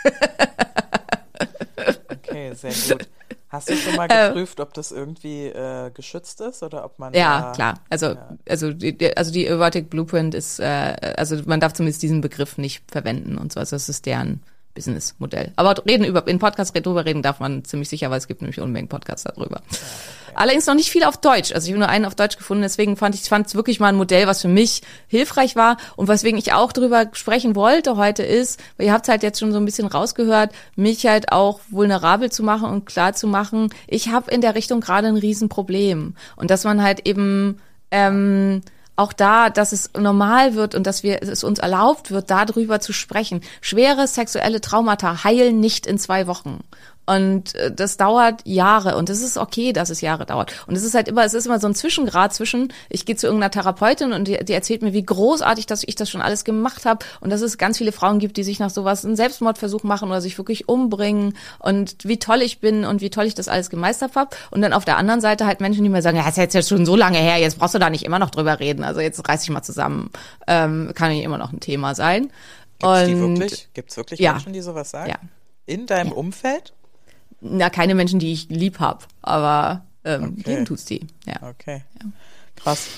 Okay, 2.30 2.54
sehr 2.54 2.72
gut. 2.72 3.08
Hast 3.48 3.68
du 3.68 3.76
schon 3.76 3.96
mal 3.96 4.06
geprüft, 4.28 4.60
ob 4.60 4.72
das 4.74 4.92
irgendwie 4.92 5.46
äh, 5.46 5.90
geschützt 5.92 6.40
ist 6.40 6.62
oder 6.62 6.84
ob 6.84 6.98
man 7.00 7.12
Ja, 7.14 7.40
da- 7.40 7.52
klar. 7.52 7.74
Also, 7.90 8.16
also, 8.48 8.72
die, 8.72 8.96
die- 8.96 9.16
also 9.16 9.32
die 9.32 9.46
Erotic 9.46 9.90
Blueprint 9.90 10.34
ist, 10.34 10.60
äh, 10.60 11.14
also 11.16 11.36
man 11.46 11.58
darf 11.58 11.72
zumindest 11.72 12.02
diesen 12.02 12.20
Begriff 12.20 12.58
nicht 12.58 12.84
verwenden 12.90 13.38
und 13.38 13.52
so. 13.52 13.58
Also 13.60 13.74
das 13.74 13.88
ist 13.88 14.06
deren 14.06 14.40
Businessmodell. 14.74 15.52
Aber 15.56 15.74
reden 15.86 16.04
über, 16.04 16.26
in 16.26 16.38
Podcasts 16.38 16.72
drüber 16.72 17.04
reden 17.04 17.22
darf 17.22 17.40
man 17.40 17.64
ziemlich 17.64 17.88
sicher, 17.88 18.10
weil 18.10 18.18
es 18.18 18.28
gibt 18.28 18.40
nämlich 18.40 18.60
Unmengen 18.60 18.88
Podcasts 18.88 19.24
darüber. 19.24 19.62
Allerdings 20.34 20.66
noch 20.66 20.74
nicht 20.74 20.90
viel 20.90 21.04
auf 21.04 21.16
Deutsch. 21.16 21.52
Also 21.52 21.66
ich 21.66 21.72
habe 21.72 21.80
nur 21.80 21.88
einen 21.88 22.04
auf 22.04 22.14
Deutsch 22.14 22.36
gefunden, 22.36 22.62
deswegen 22.62 22.96
fand 22.96 23.14
ich 23.14 23.22
fand 23.22 23.48
es 23.48 23.54
wirklich 23.54 23.80
mal 23.80 23.88
ein 23.88 23.96
Modell, 23.96 24.26
was 24.26 24.42
für 24.42 24.48
mich 24.48 24.82
hilfreich 25.08 25.56
war 25.56 25.76
und 25.96 26.08
weswegen 26.08 26.38
ich 26.38 26.52
auch 26.52 26.72
drüber 26.72 27.06
sprechen 27.12 27.56
wollte 27.56 27.96
heute 27.96 28.22
ist, 28.22 28.60
weil 28.76 28.86
ihr 28.86 28.92
habt 28.92 29.08
halt 29.08 29.22
jetzt 29.22 29.40
schon 29.40 29.52
so 29.52 29.58
ein 29.58 29.64
bisschen 29.64 29.86
rausgehört, 29.86 30.52
mich 30.76 31.04
halt 31.06 31.32
auch 31.32 31.60
vulnerabel 31.68 32.30
zu 32.30 32.42
machen 32.42 32.70
und 32.70 32.86
klar 32.86 33.12
zu 33.12 33.26
machen, 33.26 33.70
ich 33.86 34.08
habe 34.08 34.30
in 34.30 34.40
der 34.40 34.54
Richtung 34.54 34.80
gerade 34.80 35.08
ein 35.08 35.16
Riesenproblem 35.16 36.14
und 36.36 36.50
dass 36.50 36.64
man 36.64 36.82
halt 36.82 37.06
eben 37.06 37.60
ähm, 37.90 38.62
auch 39.00 39.12
da, 39.12 39.50
dass 39.50 39.72
es 39.72 39.90
normal 39.98 40.54
wird 40.54 40.74
und 40.74 40.86
dass 40.86 41.02
wir 41.02 41.22
es 41.22 41.42
uns 41.42 41.58
erlaubt 41.58 42.10
wird, 42.10 42.30
darüber 42.30 42.80
zu 42.80 42.92
sprechen. 42.92 43.40
Schwere 43.60 44.06
sexuelle 44.06 44.60
Traumata 44.60 45.24
heilen 45.24 45.58
nicht 45.58 45.86
in 45.86 45.98
zwei 45.98 46.26
Wochen. 46.26 46.60
Und 47.06 47.54
äh, 47.56 47.72
das 47.74 47.96
dauert 47.96 48.42
Jahre 48.46 48.96
und 48.96 49.10
es 49.10 49.20
ist 49.20 49.36
okay, 49.36 49.72
dass 49.72 49.90
es 49.90 50.00
Jahre 50.00 50.26
dauert. 50.26 50.52
Und 50.68 50.76
es 50.76 50.84
ist 50.84 50.94
halt 50.94 51.08
immer, 51.08 51.24
es 51.24 51.34
ist 51.34 51.44
immer 51.46 51.58
so 51.58 51.66
ein 51.66 51.74
Zwischengrad 51.74 52.32
zwischen, 52.32 52.72
ich 52.88 53.04
gehe 53.04 53.16
zu 53.16 53.26
irgendeiner 53.26 53.50
Therapeutin 53.50 54.12
und 54.12 54.28
die, 54.28 54.38
die 54.44 54.52
erzählt 54.52 54.82
mir, 54.82 54.92
wie 54.92 55.02
großartig, 55.02 55.66
dass 55.66 55.82
ich 55.84 55.96
das 55.96 56.08
schon 56.08 56.20
alles 56.22 56.44
gemacht 56.44 56.84
habe 56.86 57.04
und 57.20 57.30
dass 57.30 57.40
es 57.40 57.58
ganz 57.58 57.78
viele 57.78 57.90
Frauen 57.90 58.20
gibt, 58.20 58.36
die 58.36 58.44
sich 58.44 58.60
nach 58.60 58.70
sowas 58.70 59.04
einen 59.04 59.16
Selbstmordversuch 59.16 59.82
machen 59.82 60.08
oder 60.08 60.20
sich 60.20 60.38
wirklich 60.38 60.68
umbringen 60.68 61.36
und 61.58 61.96
wie 62.04 62.18
toll 62.20 62.42
ich 62.42 62.60
bin 62.60 62.84
und 62.84 63.00
wie 63.00 63.10
toll 63.10 63.24
ich 63.26 63.34
das 63.34 63.48
alles 63.48 63.70
gemeistert 63.70 64.14
habe. 64.14 64.36
Und 64.52 64.62
dann 64.62 64.72
auf 64.72 64.84
der 64.84 64.96
anderen 64.96 65.20
Seite 65.20 65.46
halt 65.46 65.60
Menschen, 65.60 65.82
die 65.82 65.88
mir 65.90 66.02
sagen, 66.02 66.16
ja, 66.16 66.28
ist 66.28 66.36
jetzt 66.36 66.68
schon 66.68 66.86
so 66.86 66.94
lange 66.94 67.18
her, 67.18 67.38
jetzt 67.38 67.58
brauchst 67.58 67.74
du 67.74 67.78
da 67.80 67.90
nicht 67.90 68.04
immer 68.04 68.20
noch 68.20 68.30
drüber 68.30 68.60
reden. 68.60 68.84
Also 68.84 69.00
jetzt 69.00 69.26
reiß 69.28 69.40
dich 69.40 69.50
mal 69.50 69.62
zusammen. 69.62 70.10
Ähm, 70.46 70.92
kann 70.94 71.10
ja 71.10 71.24
immer 71.24 71.38
noch 71.38 71.52
ein 71.52 71.58
Thema 71.60 71.96
sein. 71.96 72.30
Gibt's 72.78 73.04
die 73.06 73.14
Und- 73.14 73.40
wirklich? 73.40 73.68
Gibt's 73.74 73.96
wirklich 73.96 74.20
Ja. 74.20 74.32
Menschen, 74.34 74.52
die 74.52 74.60
sowas 74.60 74.90
sagen? 74.90 75.10
Ja. 75.10 75.16
In 75.66 75.86
deinem 75.86 76.12
Umfeld? 76.12 76.72
Na, 77.40 77.70
keine 77.70 77.94
Menschen, 77.94 78.18
die 78.18 78.32
ich 78.32 78.48
lieb 78.48 78.80
hab, 78.80 79.06
aber 79.22 79.84
ähm, 80.04 80.36
Okay. 80.38 80.42
geben 80.42 80.64
tut's 80.64 80.84
die. 80.84 81.06
Ja. 81.26 81.48
Okay. 81.48 81.82
Krass. 82.56 82.88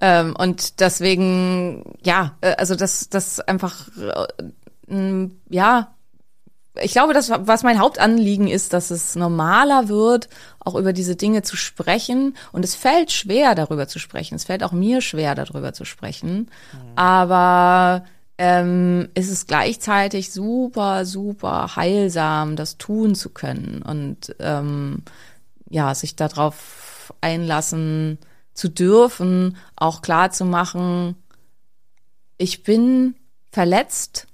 Ähm, 0.00 0.34
und 0.36 0.80
deswegen, 0.80 1.84
ja, 2.02 2.36
äh, 2.40 2.54
also 2.56 2.74
das, 2.74 3.08
das 3.10 3.40
einfach, 3.40 3.88
äh, 4.88 5.28
ja, 5.50 5.94
ich 6.80 6.92
glaube, 6.92 7.12
das, 7.12 7.30
was 7.30 7.62
mein 7.62 7.78
Hauptanliegen 7.80 8.46
ist, 8.48 8.72
dass 8.72 8.90
es 8.90 9.16
normaler 9.16 9.88
wird, 9.88 10.28
auch 10.60 10.76
über 10.76 10.92
diese 10.92 11.16
Dinge 11.16 11.42
zu 11.42 11.56
sprechen. 11.56 12.36
Und 12.52 12.64
es 12.64 12.74
fällt 12.74 13.12
schwer, 13.12 13.54
darüber 13.54 13.88
zu 13.88 13.98
sprechen. 13.98 14.36
Es 14.36 14.44
fällt 14.44 14.62
auch 14.62 14.72
mir 14.72 15.00
schwer, 15.00 15.34
darüber 15.34 15.72
zu 15.72 15.84
sprechen. 15.84 16.48
Aber 16.96 18.04
ähm, 18.42 19.10
ist 19.12 19.30
es 19.30 19.46
gleichzeitig 19.46 20.32
super, 20.32 21.04
super 21.04 21.76
heilsam, 21.76 22.56
das 22.56 22.78
tun 22.78 23.14
zu 23.14 23.28
können 23.28 23.82
und 23.82 24.34
ähm, 24.38 25.02
ja, 25.68 25.94
sich 25.94 26.16
darauf 26.16 27.12
einlassen 27.20 28.16
zu 28.54 28.70
dürfen, 28.70 29.58
auch 29.76 30.00
klar 30.00 30.30
zu 30.30 30.46
machen, 30.46 31.16
ich 32.38 32.62
bin 32.62 33.14
verletzt 33.52 34.26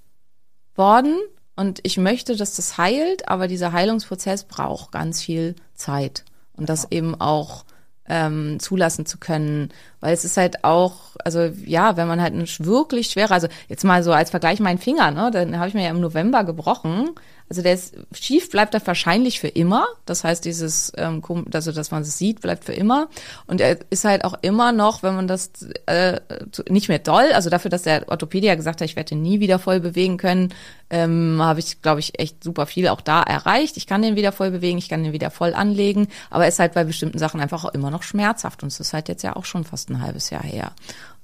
worden 0.77 1.17
und 1.57 1.81
ich 1.83 1.97
möchte, 1.97 2.37
dass 2.37 2.55
das 2.55 2.79
heilt, 2.79 3.29
aber 3.29 3.49
dieser 3.49 3.73
Heilungsprozess 3.73 4.45
braucht 4.45 4.93
ganz 4.93 5.21
viel 5.21 5.57
Zeit 5.75 6.25
und 6.53 6.69
das 6.69 6.93
eben 6.93 7.21
auch 7.21 7.65
ähm, 8.09 8.59
zulassen 8.61 9.07
zu 9.07 9.19
können, 9.19 9.71
weil 10.01 10.15
es 10.15 10.25
ist 10.25 10.37
halt 10.37 10.65
auch, 10.65 11.17
also 11.25 11.51
ja, 11.65 11.97
wenn 11.97 12.09
man 12.09 12.21
halt 12.21 12.35
wirklich 12.65 13.09
schwere, 13.09 13.33
also 13.35 13.49
jetzt 13.69 13.85
mal 13.85 14.03
so 14.03 14.13
als 14.13 14.31
Vergleich 14.31 14.61
mein 14.61 14.79
Finger, 14.79 15.11
ne, 15.11 15.31
dann 15.31 15.59
habe 15.59 15.69
ich 15.69 15.75
mir 15.75 15.85
ja 15.85 15.91
im 15.91 16.01
November 16.01 16.45
gebrochen. 16.45 17.11
Also 17.49 17.63
der 17.63 17.75
ist 17.75 17.95
schief 18.13 18.51
bleibt 18.51 18.75
er 18.75 18.85
wahrscheinlich 18.85 19.39
für 19.39 19.49
immer. 19.49 19.87
Das 20.05 20.25
heißt, 20.25 20.45
dieses, 20.45 20.93
ähm, 20.97 21.23
also 21.53 21.71
dass 21.71 21.91
man 21.91 22.03
es 22.03 22.19
sieht, 22.19 22.41
bleibt 22.41 22.65
für 22.65 22.73
immer. 22.73 23.09
Und 23.47 23.61
er 23.61 23.79
ist 23.91 24.05
halt 24.05 24.25
auch 24.25 24.35
immer 24.43 24.73
noch, 24.73 25.03
wenn 25.03 25.15
man 25.15 25.29
das 25.29 25.51
äh, 25.87 26.21
nicht 26.69 26.89
mehr 26.89 26.99
doll, 26.99 27.33
also 27.33 27.49
dafür, 27.49 27.71
dass 27.71 27.83
der 27.83 28.09
Orthopädiker 28.09 28.57
gesagt 28.57 28.81
hat, 28.81 28.89
ich 28.89 28.97
werde 28.97 29.11
den 29.11 29.23
nie 29.23 29.39
wieder 29.39 29.59
voll 29.59 29.79
bewegen 29.79 30.17
können, 30.17 30.53
ähm, 30.91 31.41
habe 31.41 31.61
ich, 31.61 31.83
glaube 31.83 32.01
ich, 32.01 32.19
echt 32.19 32.43
super 32.43 32.67
viel 32.67 32.89
auch 32.89 33.01
da 33.01 33.23
erreicht. 33.23 33.77
Ich 33.77 33.87
kann 33.87 34.03
den 34.03 34.17
wieder 34.17 34.33
voll 34.33 34.51
bewegen, 34.51 34.79
ich 34.79 34.89
kann 34.89 35.05
den 35.05 35.13
wieder 35.13 35.31
voll 35.31 35.55
anlegen, 35.55 36.09
aber 36.31 36.45
er 36.45 36.49
ist 36.49 36.59
halt 36.59 36.75
bei 36.75 36.85
bestimmten 36.85 37.19
Sachen 37.19 37.41
einfach 37.41 37.65
auch 37.65 37.75
immer 37.75 37.91
noch 37.91 38.03
schmerzhaft. 38.03 38.63
Und 38.63 38.69
es 38.69 38.81
ist 38.81 38.93
halt 38.93 39.09
jetzt 39.09 39.23
ja 39.23 39.37
auch 39.37 39.45
schon 39.45 39.65
fast 39.65 39.89
ein 39.91 40.03
halbes 40.03 40.31
Jahr 40.31 40.43
her. 40.43 40.73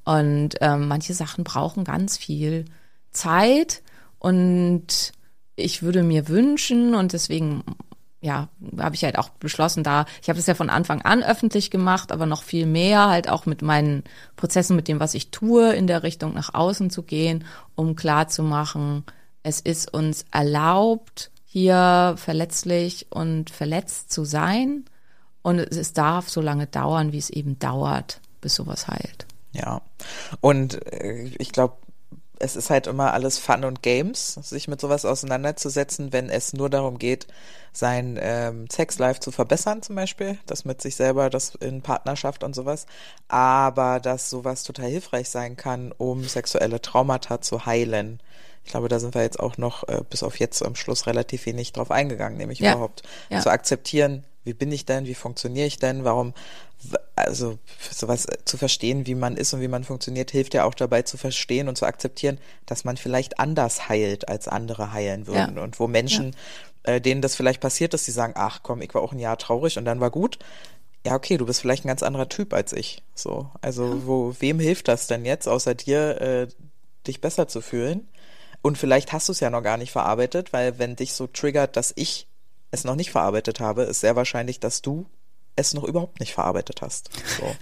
Und 0.04 0.50
ähm, 0.60 0.88
manche 0.88 1.14
Sachen 1.14 1.44
brauchen 1.44 1.84
ganz 1.84 2.16
viel 2.16 2.64
Zeit 3.12 3.82
und 4.18 5.12
ich 5.56 5.82
würde 5.82 6.02
mir 6.02 6.28
wünschen 6.28 6.94
und 6.94 7.12
deswegen 7.12 7.62
ja, 8.20 8.48
habe 8.78 8.94
ich 8.94 9.02
halt 9.02 9.18
auch 9.18 9.30
beschlossen, 9.30 9.82
da, 9.82 10.06
ich 10.22 10.28
habe 10.28 10.36
das 10.36 10.46
ja 10.46 10.54
von 10.54 10.70
Anfang 10.70 11.02
an 11.02 11.24
öffentlich 11.24 11.72
gemacht, 11.72 12.12
aber 12.12 12.24
noch 12.24 12.44
viel 12.44 12.66
mehr 12.66 13.08
halt 13.08 13.28
auch 13.28 13.46
mit 13.46 13.62
meinen 13.62 14.04
Prozessen, 14.36 14.76
mit 14.76 14.86
dem, 14.86 15.00
was 15.00 15.14
ich 15.14 15.32
tue, 15.32 15.72
in 15.72 15.88
der 15.88 16.04
Richtung 16.04 16.32
nach 16.32 16.54
außen 16.54 16.88
zu 16.88 17.02
gehen, 17.02 17.44
um 17.74 17.96
klar 17.96 18.28
zu 18.28 18.44
machen, 18.44 19.04
es 19.42 19.60
ist 19.60 19.92
uns 19.92 20.24
erlaubt, 20.30 21.32
hier 21.44 22.14
verletzlich 22.16 23.08
und 23.10 23.50
verletzt 23.50 24.12
zu 24.12 24.24
sein. 24.24 24.84
Und 25.42 25.58
es 25.58 25.92
darf 25.92 26.28
so 26.28 26.40
lange 26.40 26.68
dauern, 26.68 27.12
wie 27.12 27.18
es 27.18 27.28
eben 27.28 27.58
dauert, 27.58 28.20
bis 28.40 28.54
sowas 28.54 28.86
heilt. 28.86 29.26
Ja. 29.52 29.82
Und 30.40 30.86
äh, 30.92 31.24
ich 31.38 31.50
glaube, 31.50 31.76
es 32.42 32.56
ist 32.56 32.70
halt 32.70 32.88
immer 32.88 33.12
alles 33.14 33.38
Fun 33.38 33.64
und 33.64 33.82
Games, 33.82 34.34
sich 34.34 34.66
mit 34.66 34.80
sowas 34.80 35.04
auseinanderzusetzen, 35.04 36.12
wenn 36.12 36.28
es 36.28 36.52
nur 36.52 36.68
darum 36.68 36.98
geht, 36.98 37.28
sein 37.72 38.18
ähm, 38.20 38.68
Sexlife 38.70 39.20
zu 39.20 39.30
verbessern, 39.30 39.80
zum 39.80 39.94
Beispiel, 39.94 40.38
das 40.46 40.64
mit 40.64 40.82
sich 40.82 40.96
selber, 40.96 41.30
das 41.30 41.54
in 41.54 41.82
Partnerschaft 41.82 42.42
und 42.42 42.54
sowas. 42.54 42.86
Aber 43.28 44.00
dass 44.00 44.28
sowas 44.28 44.64
total 44.64 44.88
hilfreich 44.90 45.30
sein 45.30 45.56
kann, 45.56 45.92
um 45.96 46.24
sexuelle 46.24 46.82
Traumata 46.82 47.40
zu 47.40 47.64
heilen. 47.64 48.20
Ich 48.64 48.70
glaube, 48.72 48.88
da 48.88 48.98
sind 48.98 49.14
wir 49.14 49.22
jetzt 49.22 49.38
auch 49.40 49.56
noch 49.56 49.88
äh, 49.88 50.02
bis 50.08 50.22
auf 50.22 50.38
jetzt 50.38 50.64
am 50.64 50.74
Schluss 50.74 51.06
relativ 51.06 51.46
wenig 51.46 51.72
drauf 51.72 51.90
eingegangen, 51.92 52.38
nämlich 52.38 52.58
Ja. 52.58 52.72
überhaupt 52.72 53.02
Ja. 53.30 53.40
zu 53.40 53.50
akzeptieren, 53.50 54.24
wie 54.44 54.54
bin 54.54 54.72
ich 54.72 54.84
denn, 54.84 55.06
wie 55.06 55.14
funktioniere 55.14 55.66
ich 55.66 55.78
denn, 55.78 56.04
warum, 56.04 56.34
also 57.14 57.58
sowas 57.90 58.26
zu 58.44 58.56
verstehen, 58.56 59.06
wie 59.06 59.14
man 59.14 59.36
ist 59.36 59.52
und 59.52 59.60
wie 59.60 59.68
man 59.68 59.84
funktioniert, 59.84 60.30
hilft 60.30 60.54
ja 60.54 60.64
auch 60.64 60.74
dabei 60.74 61.02
zu 61.02 61.16
verstehen 61.16 61.68
und 61.68 61.76
zu 61.76 61.86
akzeptieren, 61.86 62.38
dass 62.66 62.84
man 62.84 62.96
vielleicht 62.96 63.38
anders 63.38 63.88
heilt, 63.88 64.28
als 64.28 64.48
andere 64.48 64.92
heilen 64.92 65.26
würden. 65.26 65.56
Ja. 65.56 65.62
Und 65.62 65.78
wo 65.78 65.86
Menschen, 65.86 66.34
äh, 66.82 67.00
denen 67.00 67.22
das 67.22 67.36
vielleicht 67.36 67.60
passiert 67.60 67.94
ist, 67.94 68.06
die 68.06 68.12
sagen, 68.12 68.34
ach 68.36 68.60
komm, 68.62 68.82
ich 68.82 68.94
war 68.94 69.02
auch 69.02 69.12
ein 69.12 69.18
Jahr 69.18 69.38
traurig 69.38 69.78
und 69.78 69.84
dann 69.84 70.00
war 70.00 70.10
gut. 70.10 70.38
Ja, 71.04 71.14
okay, 71.14 71.36
du 71.36 71.46
bist 71.46 71.60
vielleicht 71.60 71.84
ein 71.84 71.88
ganz 71.88 72.02
anderer 72.02 72.28
Typ 72.28 72.52
als 72.52 72.72
ich. 72.72 73.02
So, 73.14 73.50
also 73.60 74.06
wo, 74.06 74.34
wem 74.38 74.60
hilft 74.60 74.88
das 74.88 75.06
denn 75.06 75.24
jetzt, 75.24 75.48
außer 75.48 75.74
dir, 75.74 76.20
äh, 76.20 76.48
dich 77.06 77.20
besser 77.20 77.48
zu 77.48 77.60
fühlen? 77.60 78.08
Und 78.62 78.78
vielleicht 78.78 79.12
hast 79.12 79.28
du 79.28 79.32
es 79.32 79.40
ja 79.40 79.50
noch 79.50 79.62
gar 79.62 79.76
nicht 79.76 79.90
verarbeitet, 79.90 80.52
weil 80.52 80.78
wenn 80.78 80.94
dich 80.94 81.14
so 81.14 81.26
triggert, 81.26 81.76
dass 81.76 81.92
ich 81.96 82.28
es 82.72 82.82
noch 82.84 82.96
nicht 82.96 83.12
verarbeitet 83.12 83.60
habe, 83.60 83.82
ist 83.82 84.00
sehr 84.00 84.16
wahrscheinlich, 84.16 84.58
dass 84.58 84.82
du 84.82 85.06
es 85.54 85.74
noch 85.74 85.84
überhaupt 85.84 86.18
nicht 86.18 86.32
verarbeitet 86.32 86.82
hast. 86.82 87.10
So. 87.38 87.54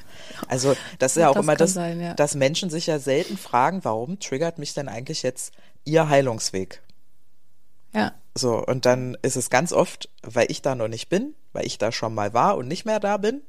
Also 0.48 0.76
das 0.98 1.16
ist 1.16 1.20
ja 1.20 1.28
auch 1.28 1.34
Das 1.34 1.44
immer 1.44 1.56
das, 1.56 1.74
sein, 1.74 2.00
ja. 2.00 2.14
dass 2.14 2.34
Menschen 2.34 2.70
sich 2.70 2.86
ja 2.86 2.98
selten 2.98 3.36
fragen, 3.36 3.84
warum 3.84 4.20
triggert 4.20 4.58
mich 4.58 4.72
denn 4.72 4.88
eigentlich 4.88 5.22
jetzt 5.22 5.52
ihr 5.84 6.08
Heilungsweg? 6.08 6.82
Ja. 7.92 8.12
So, 8.34 8.64
und 8.64 8.86
dann 8.86 9.18
ist 9.22 9.36
es 9.36 9.50
ganz 9.50 9.72
oft, 9.72 10.08
weil 10.22 10.46
ich 10.50 10.62
da 10.62 10.76
noch 10.76 10.86
nicht 10.88 11.08
bin, 11.08 11.34
weil 11.52 11.66
ich 11.66 11.78
da 11.78 11.90
schon 11.90 12.14
mal 12.14 12.32
war 12.32 12.56
und 12.56 12.68
nicht 12.68 12.84
mehr 12.84 13.00
da 13.00 13.16
bin, 13.16 13.42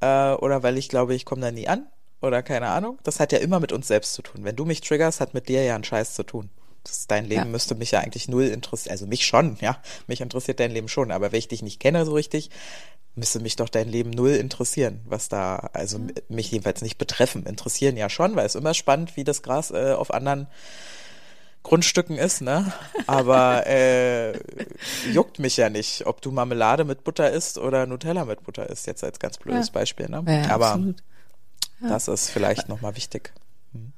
äh, 0.00 0.32
oder 0.34 0.62
weil 0.62 0.76
ich 0.76 0.90
glaube, 0.90 1.14
ich 1.14 1.24
komme 1.24 1.40
da 1.40 1.50
nie 1.50 1.66
an, 1.66 1.86
oder 2.20 2.42
keine 2.42 2.68
Ahnung. 2.68 2.98
Das 3.02 3.20
hat 3.20 3.32
ja 3.32 3.38
immer 3.38 3.58
mit 3.58 3.72
uns 3.72 3.88
selbst 3.88 4.12
zu 4.14 4.22
tun. 4.22 4.44
Wenn 4.44 4.56
du 4.56 4.64
mich 4.64 4.82
triggerst, 4.82 5.20
hat 5.20 5.32
mit 5.34 5.48
dir 5.48 5.64
ja 5.64 5.74
einen 5.74 5.84
Scheiß 5.84 6.14
zu 6.14 6.22
tun. 6.22 6.50
Das 6.84 7.06
dein 7.06 7.24
Leben 7.26 7.42
Ja. 7.42 7.44
müsste 7.44 7.74
mich 7.74 7.92
ja 7.92 8.00
eigentlich 8.00 8.28
null 8.28 8.44
interessieren, 8.44 8.92
also 8.92 9.06
mich 9.06 9.26
schon, 9.26 9.56
ja. 9.60 9.80
Mich 10.06 10.20
interessiert 10.20 10.58
dein 10.60 10.72
Leben 10.72 10.88
schon, 10.88 11.12
aber 11.12 11.32
wenn 11.32 11.38
ich 11.38 11.48
dich 11.48 11.62
nicht 11.62 11.78
kenne 11.80 12.04
so 12.04 12.12
richtig, 12.14 12.50
müsste 13.14 13.40
mich 13.40 13.56
doch 13.56 13.68
dein 13.68 13.88
Leben 13.88 14.10
null 14.10 14.30
interessieren, 14.30 15.00
was 15.04 15.28
da, 15.28 15.70
also 15.74 16.00
mich 16.28 16.50
jedenfalls 16.50 16.82
nicht 16.82 16.98
betreffen. 16.98 17.44
Interessieren 17.46 17.96
ja 17.96 18.08
schon, 18.08 18.34
weil 18.36 18.46
es 18.46 18.54
immer 18.54 18.74
spannend, 18.74 19.16
wie 19.16 19.24
das 19.24 19.42
Gras 19.42 19.70
äh, 19.70 19.92
auf 19.92 20.12
anderen 20.12 20.48
Grundstücken 21.62 22.18
ist, 22.18 22.40
ne? 22.40 22.72
Aber 23.06 23.64
äh, 23.68 24.32
juckt 25.12 25.38
mich 25.38 25.56
ja 25.56 25.70
nicht, 25.70 26.06
ob 26.06 26.20
du 26.20 26.32
Marmelade 26.32 26.84
mit 26.84 27.04
Butter 27.04 27.30
isst 27.30 27.56
oder 27.58 27.86
Nutella 27.86 28.24
mit 28.24 28.42
Butter 28.42 28.68
isst, 28.68 28.88
jetzt 28.88 29.04
als 29.04 29.20
ganz 29.20 29.38
blödes 29.38 29.68
Ja. 29.68 29.72
Beispiel, 29.74 30.08
ne? 30.08 30.24
Ja, 30.26 30.50
Aber 30.54 30.70
absolut. 30.72 31.02
das 31.80 32.08
ist 32.08 32.30
vielleicht 32.30 32.68
nochmal 32.68 32.96
wichtig. 32.96 33.32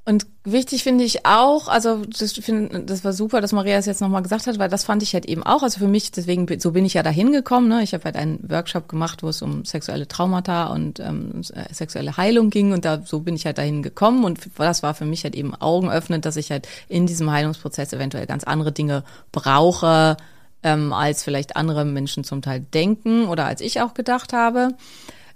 Und 0.05 0.27
wichtig 0.45 0.85
finde 0.85 1.03
ich 1.03 1.27
auch, 1.27 1.66
also 1.66 2.05
das, 2.05 2.33
find, 2.33 2.89
das 2.89 3.05
war 3.05 3.12
super, 3.12 3.41
dass 3.41 3.53
Maria 3.53 3.77
es 3.79 3.87
jetzt 3.87 4.01
nochmal 4.01 4.22
gesagt 4.22 4.47
hat, 4.47 4.59
weil 4.59 4.68
das 4.68 4.85
fand 4.85 5.03
ich 5.03 5.14
halt 5.14 5.25
eben 5.27 5.43
auch, 5.43 5.62
also 5.62 5.79
für 5.79 5.89
mich, 5.89 6.12
deswegen, 6.12 6.47
so 6.61 6.72
bin 6.72 6.85
ich 6.85 6.95
ja 6.95 7.03
dahin 7.03 7.33
gekommen, 7.33 7.68
ne? 7.68 7.83
ich 7.83 7.95
habe 7.95 8.05
halt 8.05 8.16
einen 8.16 8.39
Workshop 8.49 8.87
gemacht, 8.87 9.22
wo 9.22 9.29
es 9.29 9.43
um 9.43 9.64
sexuelle 9.64 10.07
Traumata 10.07 10.66
und 10.66 11.01
ähm, 11.01 11.41
äh, 11.55 11.72
sexuelle 11.72 12.16
Heilung 12.16 12.51
ging 12.51 12.72
und 12.72 12.85
da 12.85 13.03
so 13.05 13.20
bin 13.20 13.35
ich 13.35 13.47
halt 13.47 13.59
dahin 13.59 13.83
gekommen 13.83 14.25
und 14.25 14.39
das 14.59 14.83
war 14.83 14.95
für 14.95 15.07
mich 15.07 15.25
halt 15.25 15.35
eben 15.35 15.55
augenöffnend, 15.55 16.25
dass 16.25 16.37
ich 16.37 16.51
halt 16.51 16.68
in 16.89 17.07
diesem 17.07 17.31
Heilungsprozess 17.31 17.93
eventuell 17.93 18.27
ganz 18.27 18.45
andere 18.45 18.72
Dinge 18.72 19.05
brauche, 19.33 20.18
ähm, 20.62 20.93
als 20.93 21.25
vielleicht 21.25 21.57
andere 21.57 21.85
Menschen 21.85 22.25
zum 22.25 22.43
Teil 22.43 22.61
denken 22.61 23.27
oder 23.27 23.47
als 23.47 23.61
ich 23.61 23.81
auch 23.81 23.95
gedacht 23.95 24.33
habe. 24.33 24.75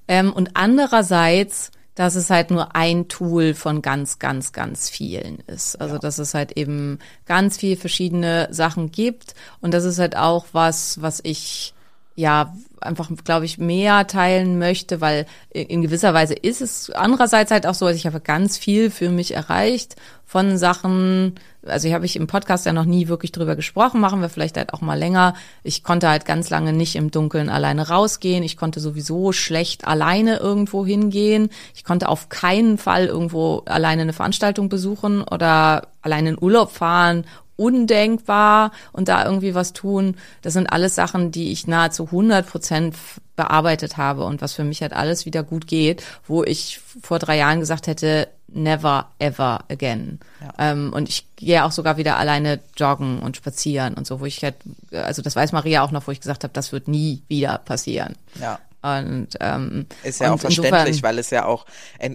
Ähm, 0.09 0.33
und 0.33 0.51
andererseits, 0.55 1.71
dass 1.99 2.15
es 2.15 2.31
halt 2.31 2.53
nur 2.53 2.77
ein 2.77 3.09
Tool 3.09 3.55
von 3.55 3.83
ganz, 3.83 4.21
ganz, 4.21 4.53
ganz 4.53 4.89
vielen 4.89 5.41
ist. 5.49 5.81
Also 5.81 5.99
dass 5.99 6.19
es 6.19 6.33
halt 6.33 6.53
eben 6.53 7.01
ganz 7.27 7.57
viel 7.57 7.77
verschiedene 7.77 8.47
Sachen 8.53 8.93
gibt. 8.93 9.35
Und 9.61 9.75
das 9.75 9.83
ist 9.83 9.99
halt 9.99 10.17
auch 10.17 10.47
was, 10.53 11.03
was 11.03 11.19
ich 11.25 11.75
ja 12.15 12.55
einfach, 12.81 13.11
glaube 13.25 13.47
ich, 13.47 13.59
mehr 13.59 14.07
teilen 14.07 14.61
möchte, 14.61 15.01
weil 15.01 15.27
in 15.51 15.83
gewisser 15.83 16.15
Weise 16.15 16.35
ist 16.35 16.63
es 16.63 16.89
andererseits 16.91 17.51
halt 17.51 17.67
auch 17.67 17.75
so, 17.75 17.87
also 17.87 17.97
ich 17.97 18.07
habe 18.07 18.21
ganz 18.21 18.59
viel 18.59 18.93
für 18.93 19.11
mich 19.11 19.35
erreicht 19.35 19.97
von 20.25 20.57
Sachen, 20.57 21.35
also 21.69 21.89
ich 21.89 21.95
habe 21.95 22.07
ich 22.07 22.17
im 22.17 22.27
Podcast 22.27 22.67
ja 22.67 22.73
noch 22.73 22.85
nie 22.85 23.09
wirklich 23.09 23.33
drüber 23.33 23.57
gesprochen, 23.57 24.01
machen 24.01 24.21
wir 24.21 24.29
vielleicht 24.29 24.57
halt 24.57 24.73
auch 24.73 24.81
mal 24.81 24.99
länger. 24.99 25.35
Ich 25.63 25.83
konnte 25.83 26.09
halt 26.09 26.25
ganz 26.25 26.51
lange 26.51 26.73
nicht 26.73 26.97
im 26.97 27.11
Dunkeln 27.11 27.49
alleine 27.49 27.89
rausgehen. 27.89 28.43
Ich 28.43 28.57
konnte 28.57 28.81
sowieso 28.81 29.33
schlecht 29.33 29.87
alleine 29.87 30.39
irgendwo 30.39 30.85
hingehen. 30.85 31.51
Ich 31.75 31.85
konnte 31.85 32.09
auf 32.09 32.29
keinen 32.29 32.79
Fall 32.79 33.07
irgendwo 33.07 33.63
alleine 33.67 34.03
eine 34.03 34.13
Veranstaltung 34.13 34.69
besuchen 34.69 35.23
oder 35.23 35.89
alleine 36.03 36.31
in 36.31 36.43
Urlaub 36.43 36.71
fahren 36.71 37.25
undenkbar 37.59 38.71
und 38.93 39.09
da 39.09 39.25
irgendwie 39.25 39.55
was 39.55 39.73
tun. 39.73 40.17
Das 40.43 40.53
sind 40.53 40.69
alles 40.73 40.95
Sachen, 40.95 41.33
die 41.33 41.51
ich 41.51 41.67
nahezu 41.67 42.05
100 42.05 42.49
Prozent 42.49 42.95
bearbeitet 43.35 43.97
habe 43.97 44.25
und 44.25 44.41
was 44.41 44.55
für 44.55 44.63
mich 44.63 44.81
halt 44.81 44.93
alles 44.93 45.27
wieder 45.27 45.43
gut 45.43 45.67
geht, 45.67 46.05
wo 46.27 46.45
ich 46.45 46.81
vor 47.03 47.19
drei 47.19 47.37
Jahren 47.37 47.59
gesagt 47.59 47.89
hätte, 47.89 48.29
never 48.49 49.09
ever 49.19 49.65
again. 49.69 50.19
Ähm, 50.59 50.93
und 50.93 51.09
ich 51.09 51.27
gehe 51.37 51.65
auch 51.65 51.73
sogar 51.73 51.97
wieder 51.97 52.17
alleine 52.17 52.61
joggen 52.77 53.21
und 53.21 53.37
spazieren 53.37 53.95
und 53.95 54.07
so, 54.07 54.21
wo 54.21 54.25
ich 54.27 54.43
halt, 54.43 54.57
also 54.93 55.23
das 55.23 55.37
weiß 55.37 55.53
Maria 55.53 55.83
auch 55.83 55.91
noch, 55.91 56.07
wo 56.07 56.13
ich 56.13 56.21
gesagt 56.21 56.45
habe, 56.45 56.53
das 56.55 56.73
wird 56.73 56.89
nie 56.89 57.23
wieder 57.29 57.59
passieren. 57.59 58.17
Ja. 58.41 58.59
Und 58.81 59.29
ähm, 59.41 59.87
Ist 60.05 60.21
ja 60.21 60.33
auch 60.33 60.39
verständlich, 60.39 60.73
insofern- 60.75 61.03
weil 61.03 61.19
es 61.19 61.31
ja 61.31 61.45
auch, 61.47 61.67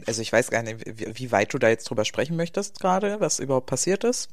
also 0.08 0.22
ich 0.22 0.32
weiß 0.32 0.50
gar 0.50 0.64
nicht, 0.64 0.80
wie, 0.86 1.08
wie 1.14 1.32
weit 1.32 1.54
du 1.54 1.58
da 1.60 1.68
jetzt 1.68 1.90
drüber 1.90 2.06
sprechen 2.06 2.36
möchtest 2.38 2.80
gerade, 2.80 3.20
was 3.20 3.40
überhaupt 3.40 3.68
passiert 3.68 4.04
ist. 4.04 4.30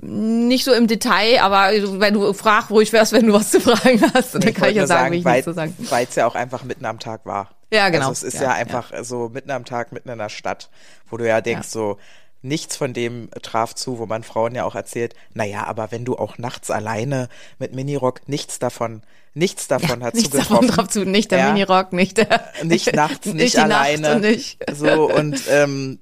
Nicht 0.00 0.64
so 0.64 0.72
im 0.72 0.86
Detail, 0.86 1.40
aber 1.40 1.70
wenn 2.00 2.14
du 2.14 2.32
fragst, 2.32 2.70
wo 2.70 2.80
ich 2.80 2.92
wärst, 2.92 3.12
wenn 3.12 3.26
du 3.26 3.32
was 3.32 3.50
zu 3.50 3.60
fragen 3.60 4.00
hast, 4.12 4.34
dann 4.34 4.42
Nee, 4.42 4.52
kann 4.52 4.68
ich 4.70 4.76
ja 4.76 4.82
nur 4.82 4.86
sagen, 4.88 5.12
wie 5.12 5.18
ich 5.18 5.24
weil, 5.24 5.32
nichts 5.34 5.44
zu 5.44 5.52
sagen. 5.54 5.74
Weil 5.90 6.06
es 6.08 6.14
ja 6.16 6.26
auch 6.26 6.34
einfach 6.34 6.64
mitten 6.64 6.84
am 6.84 6.98
Tag 6.98 7.24
war. 7.26 7.50
Ja, 7.72 7.88
genau. 7.88 8.08
Also 8.08 8.26
es 8.26 8.34
ist 8.34 8.40
Ja, 8.40 8.42
ja, 8.42 8.48
ja. 8.50 8.54
einfach 8.56 8.92
so 9.02 9.28
mitten 9.28 9.50
am 9.50 9.64
Tag, 9.64 9.92
mitten 9.92 10.08
in 10.08 10.18
der 10.18 10.28
Stadt, 10.28 10.68
wo 11.10 11.16
du 11.16 11.26
ja 11.26 11.40
denkst, 11.40 11.68
Ja. 11.68 11.72
so, 11.72 11.98
nichts 12.42 12.76
von 12.76 12.92
dem 12.92 13.30
traf 13.40 13.74
zu, 13.74 13.98
wo 13.98 14.04
man 14.06 14.22
Frauen 14.22 14.54
ja 14.54 14.64
auch 14.64 14.74
erzählt, 14.74 15.14
naja, 15.32 15.64
aber 15.64 15.90
wenn 15.92 16.04
du 16.04 16.16
auch 16.16 16.36
nachts 16.38 16.70
alleine 16.70 17.28
mit 17.58 17.74
Minirock, 17.74 18.28
nichts 18.28 18.58
davon, 18.58 19.02
nichts 19.32 19.66
davon 19.66 20.04
hat 20.04 20.14
Nichts 20.14 20.30
zugetroffen. 20.30 20.66
davon 20.68 20.76
drauf 20.84 20.88
zu, 20.92 21.04
nicht 21.06 21.30
der 21.30 21.38
Ja. 21.38 21.52
Minirock, 21.52 21.92
nicht 21.94 22.18
der, 22.18 22.52
nicht 22.62 22.94
nachts, 22.94 23.26
nicht, 23.32 23.54
die 23.54 23.58
alleine. 23.60 24.00
Nacht 24.02 24.14
und 24.16 24.20
nicht. 24.22 24.58
So 24.74 25.10
und 25.10 25.40
ähm, 25.48 26.00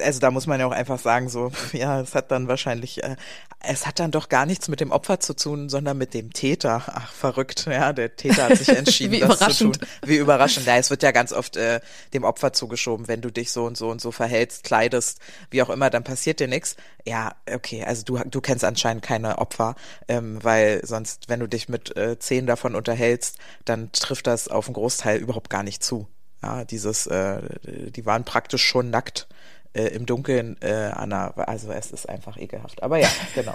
also 0.00 0.20
da 0.20 0.30
muss 0.30 0.46
man 0.46 0.60
ja 0.60 0.66
auch 0.66 0.72
einfach 0.72 0.98
sagen, 0.98 1.28
so, 1.28 1.50
ja, 1.72 2.00
es 2.00 2.14
hat 2.14 2.30
dann 2.30 2.48
wahrscheinlich, 2.48 3.02
äh, 3.02 3.16
es 3.60 3.86
hat 3.86 3.98
dann 3.98 4.10
doch 4.10 4.28
gar 4.28 4.46
nichts 4.46 4.68
mit 4.68 4.80
dem 4.80 4.90
Opfer 4.90 5.20
zu 5.20 5.34
tun, 5.34 5.68
sondern 5.68 5.96
mit 5.98 6.14
dem 6.14 6.32
Täter. 6.32 6.82
Ach, 6.86 7.12
verrückt, 7.12 7.66
ja, 7.66 7.92
der 7.92 8.16
Täter 8.16 8.48
hat 8.48 8.58
sich 8.58 8.68
entschieden, 8.76 9.12
Wie 9.12 9.20
das 9.20 9.36
überraschend. 9.36 9.74
zu 9.74 9.80
tun. 9.80 9.88
Wie 10.04 10.16
überraschend. 10.16 10.66
Ja, 10.66 10.76
es 10.76 10.90
wird 10.90 11.02
ja 11.02 11.12
ganz 11.12 11.32
oft 11.32 11.56
äh, 11.56 11.80
dem 12.12 12.24
Opfer 12.24 12.52
zugeschoben, 12.52 13.08
wenn 13.08 13.20
du 13.20 13.30
dich 13.30 13.52
so 13.52 13.64
und 13.64 13.76
so 13.76 13.88
und 13.90 14.00
so 14.00 14.12
verhältst, 14.12 14.64
kleidest, 14.64 15.20
wie 15.50 15.62
auch 15.62 15.70
immer, 15.70 15.90
dann 15.90 16.04
passiert 16.04 16.40
dir 16.40 16.48
nichts. 16.48 16.76
Ja, 17.04 17.34
okay, 17.52 17.84
also 17.84 18.04
du, 18.04 18.18
du 18.18 18.40
kennst 18.40 18.64
anscheinend 18.64 19.02
keine 19.02 19.38
Opfer, 19.38 19.74
ähm, 20.08 20.38
weil 20.42 20.80
sonst, 20.84 21.28
wenn 21.28 21.40
du 21.40 21.46
dich 21.46 21.68
mit 21.68 21.96
äh, 21.96 22.18
zehn 22.18 22.46
davon 22.46 22.74
unterhältst, 22.74 23.38
dann 23.64 23.92
trifft 23.92 24.26
das 24.26 24.48
auf 24.48 24.66
einen 24.66 24.74
Großteil 24.74 25.18
überhaupt 25.18 25.50
gar 25.50 25.62
nicht 25.62 25.82
zu. 25.82 26.08
Ja, 26.42 26.64
dieses, 26.64 27.06
äh, 27.06 27.40
die 27.64 28.04
waren 28.04 28.24
praktisch 28.24 28.62
schon 28.62 28.90
nackt 28.90 29.28
äh, 29.74 29.88
im 29.88 30.06
Dunkeln, 30.06 30.56
äh, 30.60 30.90
Anna, 30.94 31.32
also 31.36 31.70
es 31.72 31.90
ist 31.90 32.08
einfach 32.08 32.36
ekelhaft. 32.38 32.82
Aber 32.82 32.98
ja, 32.98 33.08
genau. 33.34 33.54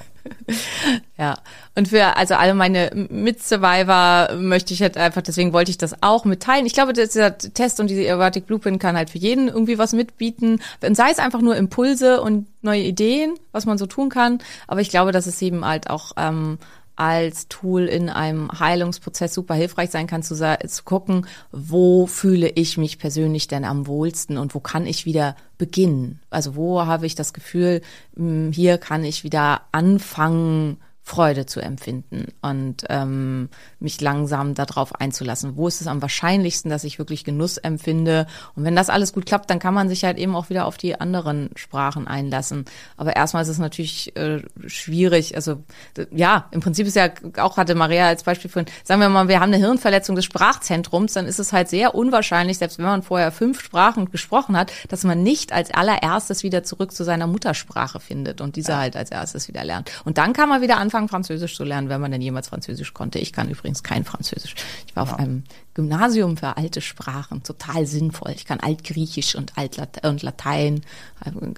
Ja, 1.17 1.37
und 1.75 1.87
für 1.87 2.17
also 2.17 2.35
alle 2.35 2.53
meine 2.53 2.91
Mit-Survivor 3.09 4.35
möchte 4.35 4.73
ich 4.73 4.81
halt 4.81 4.97
einfach, 4.97 5.21
deswegen 5.21 5.53
wollte 5.53 5.71
ich 5.71 5.77
das 5.77 6.03
auch 6.03 6.25
mitteilen. 6.25 6.65
Ich 6.65 6.73
glaube, 6.73 6.93
dieser 6.93 7.37
Test 7.37 7.79
und 7.79 7.89
diese 7.89 8.05
Erotic 8.05 8.47
Blueprint 8.47 8.79
kann 8.79 8.97
halt 8.97 9.09
für 9.09 9.17
jeden 9.17 9.47
irgendwie 9.47 9.77
was 9.77 9.93
mitbieten. 9.93 10.61
Und 10.81 10.95
sei 10.95 11.09
es 11.09 11.19
einfach 11.19 11.41
nur 11.41 11.55
Impulse 11.55 12.21
und 12.21 12.47
neue 12.61 12.81
Ideen, 12.81 13.35
was 13.51 13.65
man 13.65 13.77
so 13.77 13.85
tun 13.85 14.09
kann. 14.09 14.39
Aber 14.67 14.81
ich 14.81 14.89
glaube, 14.89 15.11
dass 15.11 15.25
es 15.25 15.41
eben 15.41 15.65
halt 15.65 15.89
auch 15.89 16.11
ähm, 16.17 16.57
als 16.99 17.47
Tool 17.47 17.85
in 17.85 18.09
einem 18.09 18.49
Heilungsprozess 18.59 19.33
super 19.33 19.53
hilfreich 19.53 19.89
sein 19.89 20.05
kann, 20.05 20.21
zu, 20.21 20.35
zu 20.35 20.83
gucken, 20.83 21.25
wo 21.51 22.07
fühle 22.07 22.49
ich 22.49 22.77
mich 22.77 22.99
persönlich 22.99 23.47
denn 23.47 23.63
am 23.63 23.87
wohlsten 23.87 24.37
und 24.37 24.53
wo 24.53 24.59
kann 24.59 24.85
ich 24.85 25.05
wieder 25.05 25.37
beginnen? 25.57 26.19
Also 26.29 26.55
wo 26.55 26.85
habe 26.85 27.05
ich 27.05 27.15
das 27.15 27.31
Gefühl, 27.33 27.81
mh, 28.15 28.53
hier 28.53 28.77
kann 28.77 29.05
ich 29.05 29.23
wieder 29.23 29.61
anfangen, 29.71 30.77
Freude 31.09 31.47
zu 31.47 31.59
empfinden 31.59 32.27
und 32.43 32.85
ähm, 32.87 33.49
mich 33.79 33.99
langsam 33.99 34.53
darauf 34.53 34.93
einzulassen. 34.93 35.57
Wo 35.57 35.67
ist 35.67 35.81
es 35.81 35.87
am 35.87 36.03
wahrscheinlichsten, 36.03 36.69
dass 36.69 36.83
ich 36.83 36.99
wirklich 36.99 37.23
Genuss 37.23 37.57
empfinde? 37.57 38.27
Und 38.55 38.63
wenn 38.63 38.75
das 38.75 38.91
alles 38.91 39.11
gut 39.11 39.25
klappt, 39.25 39.49
dann 39.49 39.57
kann 39.57 39.73
man 39.73 39.89
sich 39.89 40.03
halt 40.03 40.19
eben 40.19 40.35
auch 40.35 40.51
wieder 40.51 40.67
auf 40.67 40.77
die 40.77 41.01
anderen 41.01 41.49
Sprachen 41.55 42.07
einlassen. 42.07 42.65
Aber 42.95 43.15
erstmal 43.15 43.41
ist 43.41 43.49
es 43.49 43.57
natürlich 43.57 44.15
äh, 44.15 44.43
schwierig. 44.67 45.35
Also 45.35 45.63
ja, 46.11 46.47
im 46.51 46.61
Prinzip 46.61 46.85
ist 46.85 46.95
ja 46.95 47.09
auch 47.37 47.57
hatte 47.57 47.73
Maria 47.73 48.07
als 48.07 48.21
Beispiel 48.21 48.51
von, 48.51 48.65
sagen 48.83 49.01
wir 49.01 49.09
mal, 49.09 49.27
wir 49.27 49.39
haben 49.39 49.51
eine 49.51 49.57
Hirnverletzung 49.57 50.15
des 50.15 50.25
Sprachzentrums, 50.25 51.13
dann 51.13 51.25
ist 51.25 51.39
es 51.39 51.51
halt 51.51 51.69
sehr 51.69 51.95
unwahrscheinlich, 51.95 52.59
selbst 52.59 52.77
wenn 52.77 52.85
man 52.85 53.01
vorher 53.01 53.31
fünf 53.31 53.61
Sprachen 53.61 54.11
gesprochen 54.11 54.55
hat, 54.55 54.71
dass 54.89 55.03
man 55.03 55.23
nicht 55.23 55.53
als 55.53 55.73
allererstes 55.73 56.43
wieder 56.43 56.61
zurück 56.61 56.91
zu 56.91 57.03
seiner 57.03 57.25
Muttersprache 57.25 57.99
findet 57.99 58.41
und 58.41 58.57
diese 58.57 58.77
halt 58.77 58.95
als 58.95 59.09
erstes 59.09 59.47
wieder 59.47 59.63
lernt. 59.63 59.89
Und 60.05 60.19
dann 60.19 60.33
kann 60.33 60.49
man 60.49 60.61
wieder 60.61 60.77
anfangen, 60.77 60.98
Französisch 61.07 61.55
zu 61.55 61.63
lernen, 61.63 61.87
wenn 61.89 62.01
man 62.01 62.11
denn 62.11 62.21
jemals 62.21 62.49
Französisch 62.49 62.93
konnte. 62.93 63.19
Ich 63.19 63.31
kann 63.31 63.49
übrigens 63.49 63.83
kein 63.83 64.03
Französisch. 64.03 64.55
Ich 64.87 64.95
war 64.95 65.03
auf 65.03 65.13
einem 65.13 65.43
Gymnasium 65.75 66.35
für 66.35 66.57
alte 66.57 66.81
Sprachen, 66.81 67.43
total 67.43 67.85
sinnvoll. 67.85 68.31
Ich 68.35 68.45
kann 68.45 68.59
Altgriechisch 68.59 69.35
und 69.35 69.57
Altlat 69.57 70.05
und 70.05 70.21
Latein, 70.23 70.81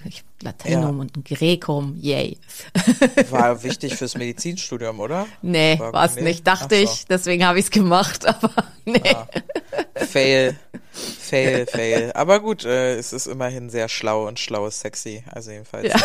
ich- 0.06 0.24
Latinum 0.44 0.96
Ja. 0.98 1.02
und 1.02 1.26
Grekum, 1.26 1.98
yay. 2.00 2.38
War 3.30 3.64
wichtig 3.64 3.96
fürs 3.96 4.16
Medizinstudium, 4.16 5.00
oder? 5.00 5.28
Nee, 5.42 5.78
War- 5.80 5.94
war's 5.94 6.16
nee? 6.16 6.24
nicht, 6.24 6.46
dachte 6.46 6.76
Ach 6.76 6.88
so. 6.88 6.94
ich. 6.94 7.06
Deswegen 7.06 7.46
habe 7.46 7.60
ich's 7.60 7.72
gemacht, 7.72 8.26
aber 8.28 8.52
nee. 8.86 9.02
Fail, 9.96 10.56
fail, 10.92 11.66
fail. 11.68 12.12
Aber 12.14 12.39
gut, 12.39 12.66
äh, 12.66 12.96
es 12.98 13.14
ist 13.14 13.28
immerhin 13.28 13.70
sehr 13.70 13.88
schlau 13.88 14.28
und 14.28 14.39
schlau 14.39 14.68
ist 14.68 14.80
sexy. 14.82 15.24
Also 15.30 15.52
jedenfalls 15.52 15.88
Ja. 15.88 16.00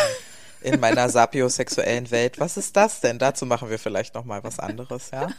In, 0.66 0.74
in 0.74 0.80
meiner 0.80 1.08
sapiosexuellen 1.08 2.10
Welt. 2.10 2.38
Was 2.40 2.56
ist 2.56 2.76
das 2.76 3.00
denn? 3.00 3.18
Dazu 3.18 3.46
machen 3.46 3.70
wir 3.70 3.78
vielleicht 3.78 4.14
noch 4.14 4.24
mal 4.24 4.42
was 4.44 4.58
anderes, 4.58 5.10
ja. 5.12 5.28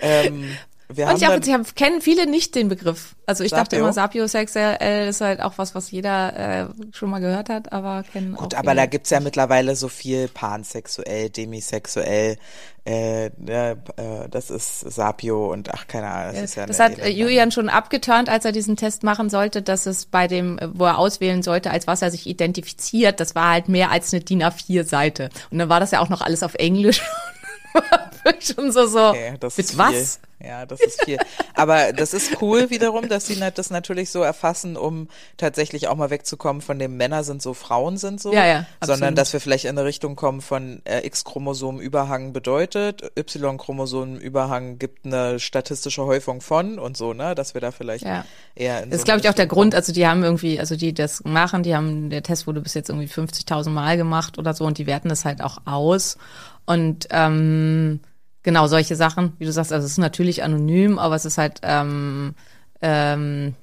Ähm, 0.00 0.56
wir 0.90 1.04
Und 1.04 1.10
haben 1.10 1.16
ich 1.18 1.24
habe, 1.24 1.34
dann, 1.34 1.42
sie 1.42 1.52
haben, 1.52 1.64
kennen 1.74 2.00
viele 2.00 2.26
nicht 2.26 2.54
den 2.54 2.68
Begriff. 2.68 3.14
Also 3.26 3.44
ich 3.44 3.50
dachte 3.50 3.76
Sapio? 3.76 3.84
immer, 3.84 3.92
sapiosexuell 3.92 5.08
ist 5.08 5.20
halt 5.20 5.40
auch 5.40 5.52
was, 5.56 5.74
was 5.74 5.90
jeder 5.90 6.36
äh, 6.36 6.66
schon 6.92 7.10
mal 7.10 7.20
gehört 7.20 7.50
hat, 7.50 7.72
aber 7.72 8.04
kennen 8.10 8.34
gut, 8.34 8.54
auch 8.54 8.58
aber 8.58 8.74
da 8.74 8.86
gibt's 8.86 9.10
ja 9.10 9.20
mittlerweile 9.20 9.76
so 9.76 9.88
viel 9.88 10.28
pansexuell, 10.28 11.28
demisexuell, 11.28 12.38
äh, 12.86 13.30
ne, 13.36 13.76
äh, 13.96 14.28
das 14.30 14.48
ist 14.48 14.80
Sapio 14.80 15.52
und 15.52 15.74
ach, 15.74 15.86
keine 15.88 16.08
Ahnung, 16.08 16.34
das 16.36 16.42
ist 16.42 16.54
ja 16.54 16.64
das 16.64 16.80
hat 16.80 16.92
äh, 16.92 17.02
Elende. 17.02 17.20
Julian 17.20 17.52
schon 17.52 17.68
abgeturnt, 17.68 18.30
als 18.30 18.46
er 18.46 18.52
diesen 18.52 18.76
Test 18.76 19.02
machen 19.02 19.28
sollte, 19.28 19.60
dass 19.60 19.84
es 19.84 20.06
bei 20.06 20.26
dem, 20.26 20.58
wo 20.72 20.86
er 20.86 20.96
auswählen 20.96 21.42
sollte, 21.42 21.70
als 21.70 21.86
was 21.86 22.00
er 22.00 22.10
sich 22.10 22.26
identifiziert, 22.26 23.20
das 23.20 23.34
war 23.34 23.50
halt 23.50 23.68
mehr 23.68 23.90
als 23.90 24.14
eine 24.14 24.24
DIN 24.24 24.42
A4-Seite. 24.42 25.28
Und 25.50 25.58
dann 25.58 25.68
war 25.68 25.80
das 25.80 25.90
ja 25.90 26.00
auch 26.00 26.08
noch 26.08 26.22
alles 26.22 26.42
auf 26.42 26.54
Englisch. 26.54 27.02
schon 28.40 28.72
so, 28.72 28.86
so, 28.86 29.10
Okay, 29.10 29.34
mit 29.56 29.78
was? 29.78 30.20
Ja, 30.40 30.66
das 30.66 30.80
ist 30.80 31.02
viel. 31.04 31.18
Aber 31.54 31.92
das 31.92 32.14
ist 32.14 32.40
cool 32.40 32.70
wiederum, 32.70 33.08
dass 33.08 33.26
sie 33.26 33.38
das 33.54 33.70
natürlich 33.70 34.10
so 34.10 34.22
erfassen, 34.22 34.76
um 34.76 35.08
tatsächlich 35.36 35.88
auch 35.88 35.96
mal 35.96 36.10
wegzukommen 36.10 36.62
von 36.62 36.78
dem 36.78 36.96
Männer 36.96 37.24
sind 37.24 37.42
so, 37.42 37.54
Frauen 37.54 37.96
sind 37.96 38.20
so. 38.20 38.32
Ja, 38.32 38.46
ja, 38.46 38.66
Sondern 38.84 39.16
dass 39.16 39.32
wir 39.32 39.40
vielleicht 39.40 39.64
in 39.64 39.76
eine 39.76 39.84
Richtung 39.84 40.14
kommen 40.14 40.40
von 40.40 40.80
äh, 40.84 41.04
X-Chromosom-Überhang 41.06 42.32
bedeutet, 42.32 43.02
Y-Chromosom-Überhang 43.18 44.78
gibt 44.78 45.06
eine 45.06 45.40
statistische 45.40 46.04
Häufung 46.04 46.40
von 46.40 46.78
und 46.78 46.96
so, 46.96 47.14
ne? 47.14 47.34
Dass 47.34 47.54
wir 47.54 47.60
da 47.60 47.72
vielleicht 47.72 48.04
Ja. 48.04 48.24
eher 48.54 48.82
in 48.82 48.90
Das 48.90 48.98
so 48.98 49.02
ist, 49.02 49.04
glaube 49.06 49.20
ich, 49.20 49.28
auch 49.28 49.34
der 49.34 49.46
Grund. 49.48 49.74
Also 49.74 49.92
die 49.92 50.06
haben 50.06 50.22
irgendwie, 50.22 50.60
also 50.60 50.76
die 50.76 50.94
das 50.94 51.24
machen, 51.24 51.64
die 51.64 51.74
haben, 51.74 52.10
der 52.10 52.22
Test 52.22 52.46
wurde 52.46 52.60
bis 52.60 52.74
jetzt 52.74 52.90
irgendwie 52.90 53.08
50.000 53.08 53.70
Mal 53.70 53.96
gemacht 53.96 54.38
oder 54.38 54.54
so 54.54 54.64
und 54.64 54.78
die 54.78 54.86
werten 54.86 55.08
das 55.08 55.24
halt 55.24 55.42
auch 55.42 55.58
aus. 55.64 56.16
Und 56.64 57.08
ähm, 57.10 58.00
genau 58.48 58.66
solche 58.66 58.96
Sachen, 58.96 59.34
wie 59.38 59.44
du 59.44 59.52
sagst, 59.52 59.74
also 59.74 59.84
es 59.84 59.92
ist 59.92 59.98
natürlich 59.98 60.42
anonym, 60.42 60.98
aber 60.98 61.14
es 61.14 61.26
ist 61.26 61.36
halt 61.36 61.60
ähm, 61.62 62.34
ähm, 62.80 63.54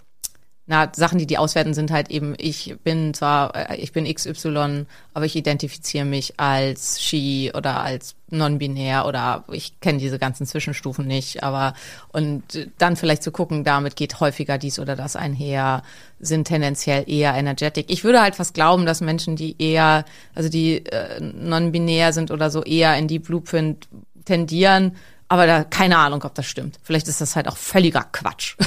na, 0.68 0.92
Sachen, 0.96 1.18
die 1.18 1.26
die 1.26 1.40
auswerten, 1.40 1.74
sind 1.74 1.90
halt 1.90 2.12
eben, 2.12 2.36
ich 2.38 2.76
bin 2.84 3.16
zwar, 3.16 3.56
äh, 3.56 3.78
ich 3.78 3.94
bin 3.94 4.06
XY, 4.06 4.86
aber 5.16 5.26
ich 5.26 5.36
identifiziere 5.36 6.06
mich 6.06 6.40
als 6.40 7.02
She 7.02 7.52
oder 7.56 7.82
als 7.82 8.16
non-binär 8.30 9.08
oder 9.08 9.44
ich 9.52 9.80
kenne 9.80 9.98
diese 9.98 10.20
ganzen 10.20 10.46
Zwischenstufen 10.46 11.08
nicht, 11.08 11.42
aber 11.42 11.74
und 12.12 12.44
dann 12.78 12.96
vielleicht 12.96 13.24
zu 13.24 13.32
gucken, 13.32 13.64
damit 13.64 13.96
geht 13.96 14.20
häufiger 14.20 14.60
dies 14.60 14.78
oder 14.78 14.96
das 14.96 15.16
einher, 15.16 15.82
sind 16.20 16.46
tendenziell 16.48 17.10
eher 17.10 17.34
energetic. 17.34 17.88
Ich 17.90 18.04
würde 18.04 18.22
halt 18.22 18.36
fast 18.36 18.54
glauben, 18.54 18.86
dass 18.86 19.02
Menschen, 19.02 19.36
die 19.36 19.56
eher, 19.58 20.06
also 20.36 20.48
die 20.48 20.86
äh, 20.86 21.20
non-binär 21.22 22.14
sind 22.14 22.30
oder 22.30 22.52
so, 22.52 22.62
eher 22.62 22.96
in 22.98 23.08
die 23.08 23.18
Blueprint 23.18 23.88
tendieren, 24.26 24.96
aber 25.28 25.48
da 25.48 25.64
keine 25.64 25.98
Ahnung, 25.98 26.24
ob 26.24 26.36
das 26.36 26.46
stimmt. 26.46 26.78
Vielleicht 26.84 27.08
ist 27.08 27.22
das 27.22 27.36
halt 27.36 27.48
auch 27.48 27.58
völliger 27.58 28.06
Quatsch. 28.12 28.56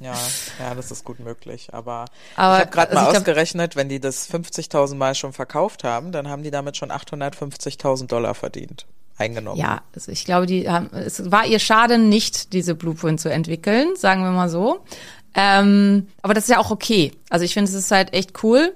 Ja, 0.00 0.14
ja, 0.60 0.74
das 0.74 0.90
ist 0.90 1.04
gut 1.04 1.18
möglich. 1.18 1.68
Aber, 1.72 2.04
Aber, 2.36 2.56
ich 2.56 2.60
habe 2.60 2.70
gerade 2.70 2.90
also 2.90 2.94
mal 3.02 3.10
glaub- 3.10 3.16
ausgerechnet, 3.16 3.74
wenn 3.74 3.88
die 3.88 4.00
das 4.00 4.30
50.000 4.30 4.94
Mal 4.94 5.14
schon 5.14 5.32
verkauft 5.32 5.82
haben, 5.82 6.12
dann 6.12 6.28
haben 6.28 6.42
die 6.42 6.50
damit 6.50 6.76
schon 6.76 6.90
850.000 6.92 8.06
Dollar 8.06 8.34
verdient, 8.34 8.86
eingenommen. 9.16 9.58
Ja, 9.58 9.82
also 9.94 10.12
ich 10.12 10.24
glaube, 10.24 10.46
die 10.46 10.68
haben, 10.68 10.90
es 10.92 11.30
war 11.30 11.46
ihr 11.46 11.58
Schade 11.58 11.98
nicht, 11.98 12.52
diese 12.52 12.74
Blueprint 12.74 13.20
zu 13.20 13.30
entwickeln, 13.30 13.96
sagen 13.96 14.22
wir 14.22 14.30
mal 14.30 14.48
so. 14.48 14.84
Ähm, 15.34 16.08
aber 16.22 16.34
das 16.34 16.44
ist 16.44 16.50
ja 16.50 16.58
auch 16.58 16.70
okay. 16.70 17.12
Also 17.30 17.44
ich 17.44 17.54
finde, 17.54 17.68
es 17.70 17.74
ist 17.74 17.90
halt 17.90 18.12
echt 18.12 18.42
cool. 18.44 18.74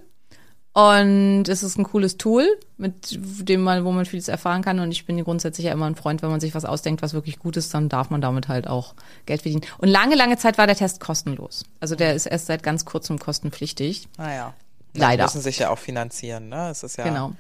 Und 0.75 1.49
es 1.49 1.63
ist 1.63 1.77
ein 1.79 1.85
cooles 1.85 2.17
Tool, 2.17 2.47
mit 2.79 3.19
dem 3.21 3.63
man, 3.63 3.85
wo 3.85 3.93
man 3.93 4.07
vieles 4.07 4.29
erfahren 4.29 4.63
kann. 4.63 4.81
Und 4.81 4.91
ich 4.91 5.05
bin 5.05 5.23
grundsätzlich 5.23 5.67
ja 5.67 5.73
immer 5.73 5.87
ein 5.87 5.97
Freund, 5.97 6.23
wenn 6.23 6.31
man 6.31 6.41
sich 6.41 6.55
was 6.55 6.65
ausdenkt, 6.65 7.03
was 7.03 7.13
wirklich 7.13 7.39
gut 7.39 7.59
ist, 7.59 7.75
dann 7.75 7.91
darf 7.91 8.09
man 8.09 8.23
damit 8.23 8.49
halt 8.49 8.67
auch 8.67 8.95
Geld 9.27 9.43
verdienen. 9.43 9.65
Und 9.79 9.89
lange, 9.89 10.15
lange 10.15 10.39
Zeit 10.39 10.57
war 10.57 10.67
der 10.67 10.77
Test 10.77 10.99
kostenlos. 11.01 11.65
Also 11.81 11.95
der 11.95 12.15
ist 12.15 12.25
erst 12.25 12.47
seit 12.47 12.63
ganz 12.63 12.87
kurzem 12.87 13.19
kostenpflichtig. 13.19 14.09
Naja. 14.17 14.55
Leider. 14.95 15.25
Die 15.25 15.29
müssen 15.29 15.43
sich 15.43 15.59
ja 15.59 15.71
auch 15.71 15.79
finanzieren, 15.79 16.49
ne? 16.49 16.71
Es 16.71 16.83
ist 16.83 16.97
ja. 16.97 17.05
Genau. 17.05 17.33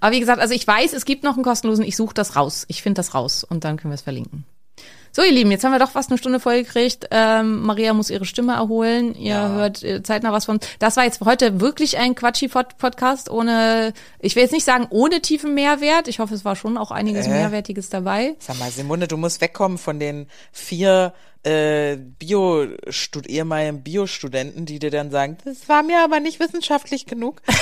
Aber 0.00 0.14
wie 0.14 0.20
gesagt, 0.20 0.40
also 0.40 0.54
ich 0.54 0.66
weiß, 0.66 0.92
es 0.92 1.04
gibt 1.04 1.24
noch 1.24 1.34
einen 1.34 1.44
kostenlosen, 1.44 1.84
ich 1.84 1.96
suche 1.96 2.14
das 2.14 2.36
raus. 2.36 2.64
Ich 2.68 2.82
finde 2.82 2.98
das 2.98 3.14
raus 3.14 3.44
und 3.44 3.64
dann 3.64 3.76
können 3.76 3.90
wir 3.92 3.96
es 3.96 4.02
verlinken. 4.02 4.44
So, 5.18 5.24
ihr 5.24 5.32
Lieben, 5.32 5.50
jetzt 5.50 5.64
haben 5.64 5.72
wir 5.72 5.80
doch 5.80 5.90
fast 5.90 6.10
eine 6.12 6.18
Stunde 6.18 6.38
voll 6.38 6.62
gekriegt. 6.62 7.08
Ähm, 7.10 7.62
Maria 7.62 7.92
muss 7.92 8.08
ihre 8.08 8.24
Stimme 8.24 8.52
erholen. 8.52 9.16
Ihr 9.16 9.32
Ja. 9.34 9.48
hört 9.48 9.82
äh, 9.82 10.00
zeitnah 10.00 10.30
was 10.30 10.44
von. 10.44 10.60
Das 10.78 10.96
war 10.96 11.02
jetzt 11.06 11.20
heute 11.22 11.60
wirklich 11.60 11.98
ein 11.98 12.14
Quatschi-Podcast 12.14 13.28
ohne, 13.28 13.94
ich 14.20 14.36
will 14.36 14.44
jetzt 14.44 14.52
nicht 14.52 14.64
sagen 14.64 14.86
ohne 14.90 15.20
tiefen 15.20 15.54
Mehrwert. 15.54 16.06
Ich 16.06 16.20
hoffe, 16.20 16.34
es 16.34 16.44
war 16.44 16.54
schon 16.54 16.78
auch 16.78 16.92
einiges 16.92 17.26
Äh. 17.26 17.30
Mehrwertiges 17.30 17.88
dabei. 17.88 18.36
Sag 18.38 18.60
mal, 18.60 18.70
Simone, 18.70 19.08
du 19.08 19.16
musst 19.16 19.40
wegkommen 19.40 19.76
von 19.76 19.98
den 19.98 20.28
vier 20.52 21.12
äh, 21.44 21.96
Bio 21.96 22.66
ehemaligen 23.26 23.82
Biostudenten, 23.82 24.66
die 24.66 24.78
dir 24.78 24.90
dann 24.90 25.10
sagen, 25.10 25.38
das 25.44 25.68
war 25.68 25.82
mir 25.82 26.02
aber 26.02 26.20
nicht 26.20 26.40
wissenschaftlich 26.40 27.06
genug. 27.06 27.42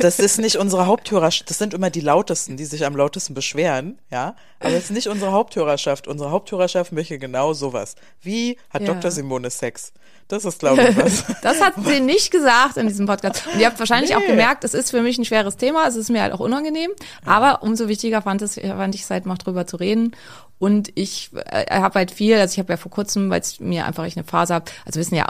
Das 0.00 0.18
ist 0.18 0.38
nicht 0.38 0.56
unsere 0.56 0.86
Haupthörerschaft. 0.86 1.48
Das 1.48 1.58
sind 1.58 1.72
immer 1.72 1.88
die 1.88 2.00
lautesten, 2.00 2.56
die 2.56 2.64
sich 2.64 2.84
am 2.84 2.96
lautesten 2.96 3.34
beschweren, 3.34 4.00
ja. 4.10 4.34
Aber 4.58 4.70
das 4.70 4.84
ist 4.84 4.90
nicht 4.90 5.06
unsere 5.06 5.30
Haupthörerschaft. 5.30 6.08
Unsere 6.08 6.32
Haupthörerschaft 6.32 6.90
möchte 6.90 7.18
genau 7.18 7.52
sowas. 7.52 7.94
Wie 8.20 8.58
hat 8.70 8.82
Ja. 8.82 8.94
Dr. 8.94 9.12
Simone 9.12 9.50
Sex? 9.50 9.92
Das 10.28 10.44
ist, 10.44 10.60
glaube 10.60 10.82
ich, 10.82 10.96
was. 10.96 11.24
Das 11.42 11.60
hat 11.60 11.74
sie 11.84 12.00
nicht 12.00 12.30
gesagt 12.30 12.76
in 12.76 12.88
diesem 12.88 13.06
Podcast. 13.06 13.44
Und 13.52 13.60
ihr 13.60 13.66
habt 13.66 13.78
wahrscheinlich 13.78 14.14
auch 14.16 14.20
Nee. 14.20 14.28
gemerkt, 14.28 14.64
es 14.64 14.72
ist 14.74 14.90
für 14.90 15.02
mich 15.02 15.18
ein 15.18 15.24
schweres 15.24 15.56
Thema. 15.56 15.86
Es 15.86 15.96
ist 15.96 16.10
mir 16.10 16.22
halt 16.22 16.32
auch 16.32 16.40
unangenehm. 16.40 16.90
Aber 17.26 17.62
umso 17.62 17.88
wichtiger 17.88 18.22
fand, 18.22 18.40
es, 18.42 18.54
fand 18.54 18.94
ich 18.94 19.02
es 19.02 19.10
halt 19.10 19.26
mal 19.26 19.36
drüber 19.36 19.66
zu 19.66 19.76
reden. 19.76 20.12
Und 20.58 20.90
ich 20.94 21.30
äh, 21.50 21.66
habe 21.80 21.98
halt 21.98 22.12
viel, 22.12 22.36
also 22.36 22.52
ich 22.52 22.58
habe 22.60 22.72
ja 22.72 22.76
vor 22.76 22.90
kurzem, 22.92 23.28
weil 23.30 23.40
es 23.40 23.58
mir 23.58 23.84
einfach 23.84 24.04
ich 24.04 24.16
eine 24.16 24.24
Phase 24.24 24.54
habe, 24.54 24.66
also 24.86 25.00
wissen 25.00 25.16
ja, 25.16 25.26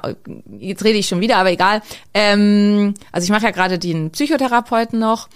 jetzt 0.58 0.84
rede 0.84 0.98
ich 0.98 1.08
schon 1.08 1.20
wieder, 1.20 1.38
aber 1.38 1.50
egal. 1.50 1.80
Ähm, 2.12 2.92
also 3.12 3.24
ich 3.24 3.30
mache 3.30 3.44
ja 3.44 3.50
gerade 3.50 3.78
den 3.78 4.10
Psychotherapeuten 4.10 4.98
noch, 4.98 5.28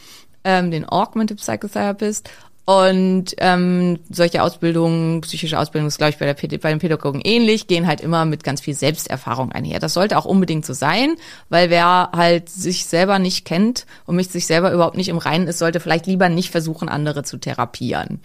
ähm, 0.45 0.71
den 0.71 0.87
Augmented 0.87 1.39
Psychotherapist. 1.39 2.29
Und 2.69 3.37
ähm, 3.39 4.01
solche 4.11 4.43
Ausbildungen, 4.43 5.21
psychische 5.21 5.57
Ausbildung 5.57 5.87
ist, 5.87 5.99
glaube 5.99 6.11
ich, 6.11 6.19
bei, 6.19 6.27
der, 6.27 6.59
bei 6.59 6.71
den 6.71 6.81
Pädagogen 6.81 7.21
ähnlich, 7.23 7.69
gehen 7.69 7.87
halt 7.87 8.01
immer 8.01 8.25
mit 8.25 8.43
ganz 8.43 8.61
viel 8.61 8.75
Selbsterfahrung 8.75 9.53
einher. 9.53 9.79
Das 9.79 9.95
sollte 9.95 10.19
auch 10.19 10.25
unbedingt 10.25 10.67
so 10.67 10.73
sein, 10.73 11.15
weil 11.49 11.71
wer 11.71 12.11
halt 12.13 12.49
sich 12.49 12.87
selber 12.87 13.21
nicht 13.21 13.45
kennt 13.45 13.87
und 14.05 14.17
mit 14.17 14.33
sich 14.33 14.47
selber 14.47 14.73
überhaupt 14.73 14.97
nicht 14.97 15.09
im 15.09 15.19
Reinen 15.19 15.47
ist, 15.47 15.61
sollte 15.61 15.79
vielleicht 15.79 16.09
lieber 16.09 16.29
nicht 16.29 16.51
versuchen, 16.51 16.89
andere 16.89 17.23
zu 17.23 17.39
therapieren. 17.39 18.21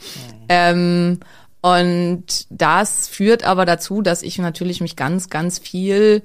Ähm, 0.49 1.19
und 1.61 2.47
das 2.49 3.07
führt 3.07 3.43
aber 3.43 3.67
dazu, 3.67 4.01
dass 4.01 4.23
ich 4.23 4.39
natürlich 4.39 4.81
mich 4.81 4.95
ganz, 4.95 5.29
ganz 5.29 5.59
viel 5.59 6.23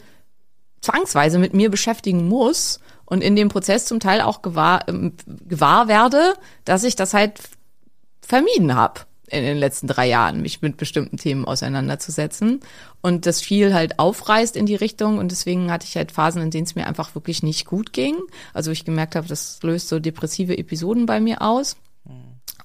zwangsweise 0.80 1.38
mit 1.38 1.52
mir 1.52 1.70
beschäftigen 1.70 2.28
muss 2.28 2.80
und 3.04 3.22
in 3.22 3.36
dem 3.36 3.50
Prozess 3.50 3.84
zum 3.84 4.00
Teil 4.00 4.22
auch 4.22 4.40
gewahr, 4.40 4.88
ähm, 4.88 5.12
gewahr 5.26 5.86
werde, 5.86 6.32
dass 6.64 6.82
ich 6.82 6.96
das 6.96 7.12
halt 7.12 7.34
vermieden 8.26 8.74
habe 8.74 9.00
in 9.28 9.42
den 9.42 9.56
letzten 9.56 9.88
drei 9.88 10.06
Jahren, 10.06 10.40
mich 10.40 10.62
mit 10.62 10.76
bestimmten 10.76 11.16
Themen 11.16 11.44
auseinanderzusetzen. 11.44 12.60
Und 13.00 13.26
das 13.26 13.40
viel 13.40 13.74
halt 13.74 13.98
aufreißt 13.98 14.56
in 14.56 14.66
die 14.66 14.76
Richtung. 14.76 15.18
Und 15.18 15.32
deswegen 15.32 15.70
hatte 15.70 15.86
ich 15.88 15.96
halt 15.96 16.12
Phasen, 16.12 16.42
in 16.42 16.50
denen 16.50 16.64
es 16.64 16.76
mir 16.76 16.86
einfach 16.86 17.14
wirklich 17.14 17.42
nicht 17.42 17.66
gut 17.66 17.92
ging. 17.92 18.16
Also 18.54 18.70
ich 18.70 18.84
gemerkt 18.84 19.16
habe, 19.16 19.26
das 19.26 19.58
löst 19.62 19.88
so 19.88 19.98
depressive 19.98 20.56
Episoden 20.56 21.06
bei 21.06 21.20
mir 21.20 21.42
aus. 21.42 21.76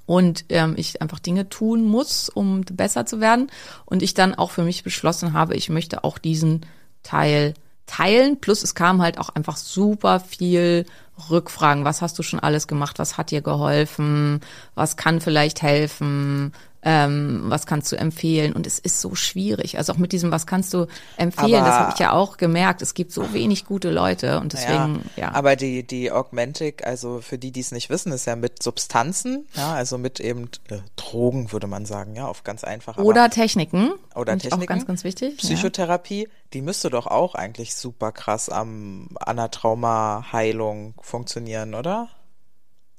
Und 0.06 0.46
ähm, 0.50 0.74
ich 0.78 1.02
einfach 1.02 1.20
Dinge 1.20 1.50
tun 1.50 1.86
muss, 1.86 2.30
um 2.30 2.62
besser 2.62 3.06
zu 3.06 3.22
werden. 3.22 3.50
Und 3.86 4.04
ich 4.04 4.14
dann 4.14 4.36
auch 4.36 4.52
für 4.52 4.64
mich 4.64 4.84
beschlossen 4.84 5.34
habe, 5.34 5.56
ich 5.56 5.70
möchte 5.70 6.04
auch 6.04 6.18
diesen 6.18 6.66
Teil 7.02 7.54
teilen. 7.86 8.40
Plus 8.40 8.62
es 8.62 8.76
kam 8.76 9.02
halt 9.02 9.18
auch 9.18 9.30
einfach 9.30 9.58
super 9.58 10.20
viel 10.20 10.86
Rückfragen. 11.30 11.86
Was 11.86 12.02
hast 12.02 12.18
du 12.18 12.24
schon 12.24 12.40
alles 12.40 12.68
gemacht? 12.68 13.00
Was 13.00 13.18
hat 13.18 13.32
dir 13.32 13.42
geholfen? 13.42 14.40
Was 14.76 14.98
kann 14.98 15.22
vielleicht 15.22 15.62
helfen? 15.62 16.54
Ähm, 16.84 17.44
was 17.46 17.68
kannst 17.68 17.92
du 17.92 17.96
empfehlen? 17.96 18.54
Und 18.54 18.66
es 18.66 18.80
ist 18.80 19.02
so 19.02 19.14
schwierig. 19.14 19.78
Also 19.78 19.94
auch 19.94 19.98
mit 19.98 20.12
diesem, 20.14 20.32
was 20.32 20.48
kannst 20.48 20.74
du 20.74 20.88
empfehlen? 21.16 21.56
Aber- 21.56 21.66
das 21.68 21.76
habe 21.80 21.92
ich 21.94 22.00
ja 22.00 22.12
auch 22.14 22.38
gemerkt. 22.38 22.82
Es 22.82 22.94
gibt 22.96 23.12
so 23.12 23.34
wenig 23.34 23.66
gute 23.66 23.92
Leute 23.92 24.40
und 24.40 24.54
deswegen, 24.54 25.04
ja. 25.16 25.32
Aber 25.34 25.56
die, 25.56 25.84
die 25.86 26.12
Augmentic, 26.12 26.86
also 26.86 27.22
für 27.22 27.38
die, 27.38 27.52
die 27.52 27.60
es 27.60 27.72
nicht 27.72 27.90
wissen, 27.92 28.12
ist 28.12 28.26
ja 28.26 28.36
mit 28.36 28.64
Substanzen, 28.64 29.48
ja, 29.54 29.74
also 29.74 29.98
mit 30.00 30.20
eben 30.20 30.50
äh, 30.70 30.78
Drogen, 30.96 31.52
würde 31.52 31.68
man 31.68 31.86
sagen, 31.86 32.16
ja, 32.16 32.26
auf 32.28 32.44
ganz 32.44 32.64
einfach. 32.64 32.98
Oder 32.98 33.30
Techniken. 33.30 33.92
oder 34.16 34.38
Techniken. 34.38 34.64
Auch 34.64 34.68
ganz, 34.68 34.88
ganz 34.88 35.04
wichtig. 35.04 35.34
ja. 35.34 35.38
Psychotherapie, 35.38 36.30
die 36.54 36.62
müsste 36.62 36.90
doch 36.90 37.06
auch 37.06 37.36
eigentlich 37.36 37.76
super 37.76 38.12
krass 38.12 38.50
am 38.50 39.10
an 39.20 39.38
der 39.38 39.52
Traumaheilung 39.52 40.96
funktionieren, 41.02 41.74
oder? 41.76 42.10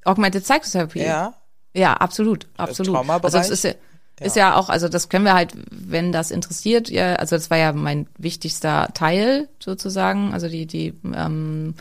Augmented 0.05 0.45
Psychotherapy. 0.45 1.03
Ja. 1.03 1.35
Ja, 1.75 1.95
absolut, 1.95 2.47
absolut. 2.57 2.97
Also 3.23 3.39
es 3.39 3.51
ist 3.51 3.65
ja, 3.65 3.73
ist 4.21 4.37
ja 4.37 4.57
auch, 4.57 4.69
also 4.69 4.89
das 4.89 5.09
können 5.09 5.25
wir 5.25 5.35
halt, 5.35 5.53
wenn 5.71 6.13
das 6.13 6.31
interessiert, 6.31 6.91
ja, 6.91 7.17
also 7.17 7.35
das 7.37 7.51
war 7.51 7.59
ja 7.59 7.73
mein 7.73 8.07
wichtigster 8.19 8.89
Teil 8.95 9.49
sozusagen, 9.59 10.33
also 10.33 10.49
die 10.49 10.67
die 10.67 10.95
ähm, 11.15 11.75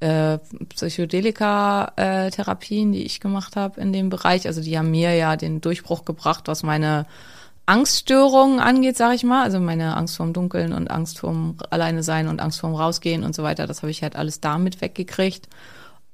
äh, 0.00 0.38
Psychedelika-Therapien, 0.70 2.92
die 2.92 3.04
ich 3.04 3.20
gemacht 3.20 3.56
habe 3.56 3.80
in 3.80 3.92
dem 3.92 4.08
Bereich, 4.08 4.46
also 4.46 4.62
die 4.62 4.78
haben 4.78 4.90
mir 4.90 5.14
ja 5.14 5.36
den 5.36 5.60
Durchbruch 5.60 6.04
gebracht, 6.04 6.48
was 6.48 6.62
meine 6.62 7.06
Angststörungen 7.66 8.60
angeht, 8.60 8.96
sag 8.96 9.14
ich 9.14 9.24
mal, 9.24 9.42
also 9.42 9.60
meine 9.60 9.94
Angst 9.96 10.16
vorm 10.16 10.32
Dunkeln 10.32 10.72
und 10.72 10.90
Angst 10.90 11.18
vorm 11.18 11.58
Alleine 11.68 12.02
sein 12.02 12.28
und 12.28 12.40
Angst 12.40 12.60
vorm 12.60 12.74
Rausgehen 12.74 13.24
und 13.24 13.34
so 13.34 13.42
weiter, 13.42 13.66
das 13.66 13.82
habe 13.82 13.90
ich 13.90 14.02
halt 14.02 14.16
alles 14.16 14.40
damit 14.40 14.80
weggekriegt. 14.80 15.48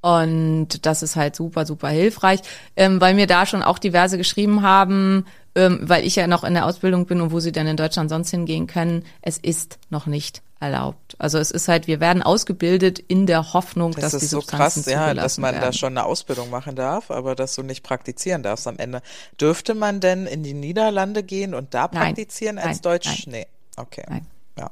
Und 0.04 0.84
das 0.84 1.02
ist 1.02 1.16
halt 1.16 1.34
super, 1.34 1.64
super 1.64 1.88
hilfreich, 1.88 2.40
ähm, 2.76 3.00
weil 3.00 3.14
mir 3.14 3.26
da 3.26 3.46
schon 3.46 3.62
auch 3.62 3.78
diverse 3.78 4.18
geschrieben 4.18 4.60
haben, 4.60 5.24
ähm, 5.54 5.78
weil 5.80 6.04
ich 6.04 6.14
ja 6.14 6.26
noch 6.26 6.44
in 6.44 6.52
der 6.52 6.66
Ausbildung 6.66 7.06
bin 7.06 7.22
und 7.22 7.32
wo 7.32 7.40
sie 7.40 7.52
denn 7.52 7.66
in 7.66 7.78
Deutschland 7.78 8.10
sonst 8.10 8.28
hingehen 8.28 8.66
können. 8.66 9.06
Es 9.22 9.38
ist 9.38 9.78
noch 9.88 10.04
nicht 10.04 10.42
erlaubt. 10.60 11.16
Also 11.18 11.38
es 11.38 11.50
ist 11.50 11.68
halt, 11.68 11.86
wir 11.86 12.00
werden 12.00 12.22
ausgebildet 12.22 12.98
in 12.98 13.24
der 13.24 13.54
Hoffnung, 13.54 13.92
Das 13.92 14.02
dass 14.02 14.18
die 14.18 14.24
ist 14.26 14.30
so 14.32 14.40
Substanzen 14.40 14.82
krass, 14.82 14.92
ja, 14.92 15.14
dass 15.14 15.38
man 15.38 15.54
werden. 15.54 15.64
da 15.64 15.72
schon 15.72 15.96
eine 15.96 16.04
Ausbildung 16.04 16.50
machen 16.50 16.76
darf, 16.76 17.10
aber 17.10 17.34
dass 17.34 17.54
du 17.54 17.62
nicht 17.62 17.82
praktizieren 17.82 18.42
darfst 18.42 18.68
am 18.68 18.76
Ende. 18.76 19.00
Dürfte 19.40 19.72
man 19.72 20.00
denn 20.00 20.26
in 20.26 20.42
die 20.42 20.52
Niederlande 20.52 21.22
gehen 21.22 21.54
und 21.54 21.72
da 21.72 21.88
Nein. 21.90 22.08
praktizieren 22.14 22.58
als 22.58 22.82
Nein. 22.82 22.82
Deutsch? 22.82 23.26
Nein. 23.26 23.40
Nee, 23.40 23.46
okay. 23.78 24.04
Nein. 24.06 24.26
Ja. 24.58 24.70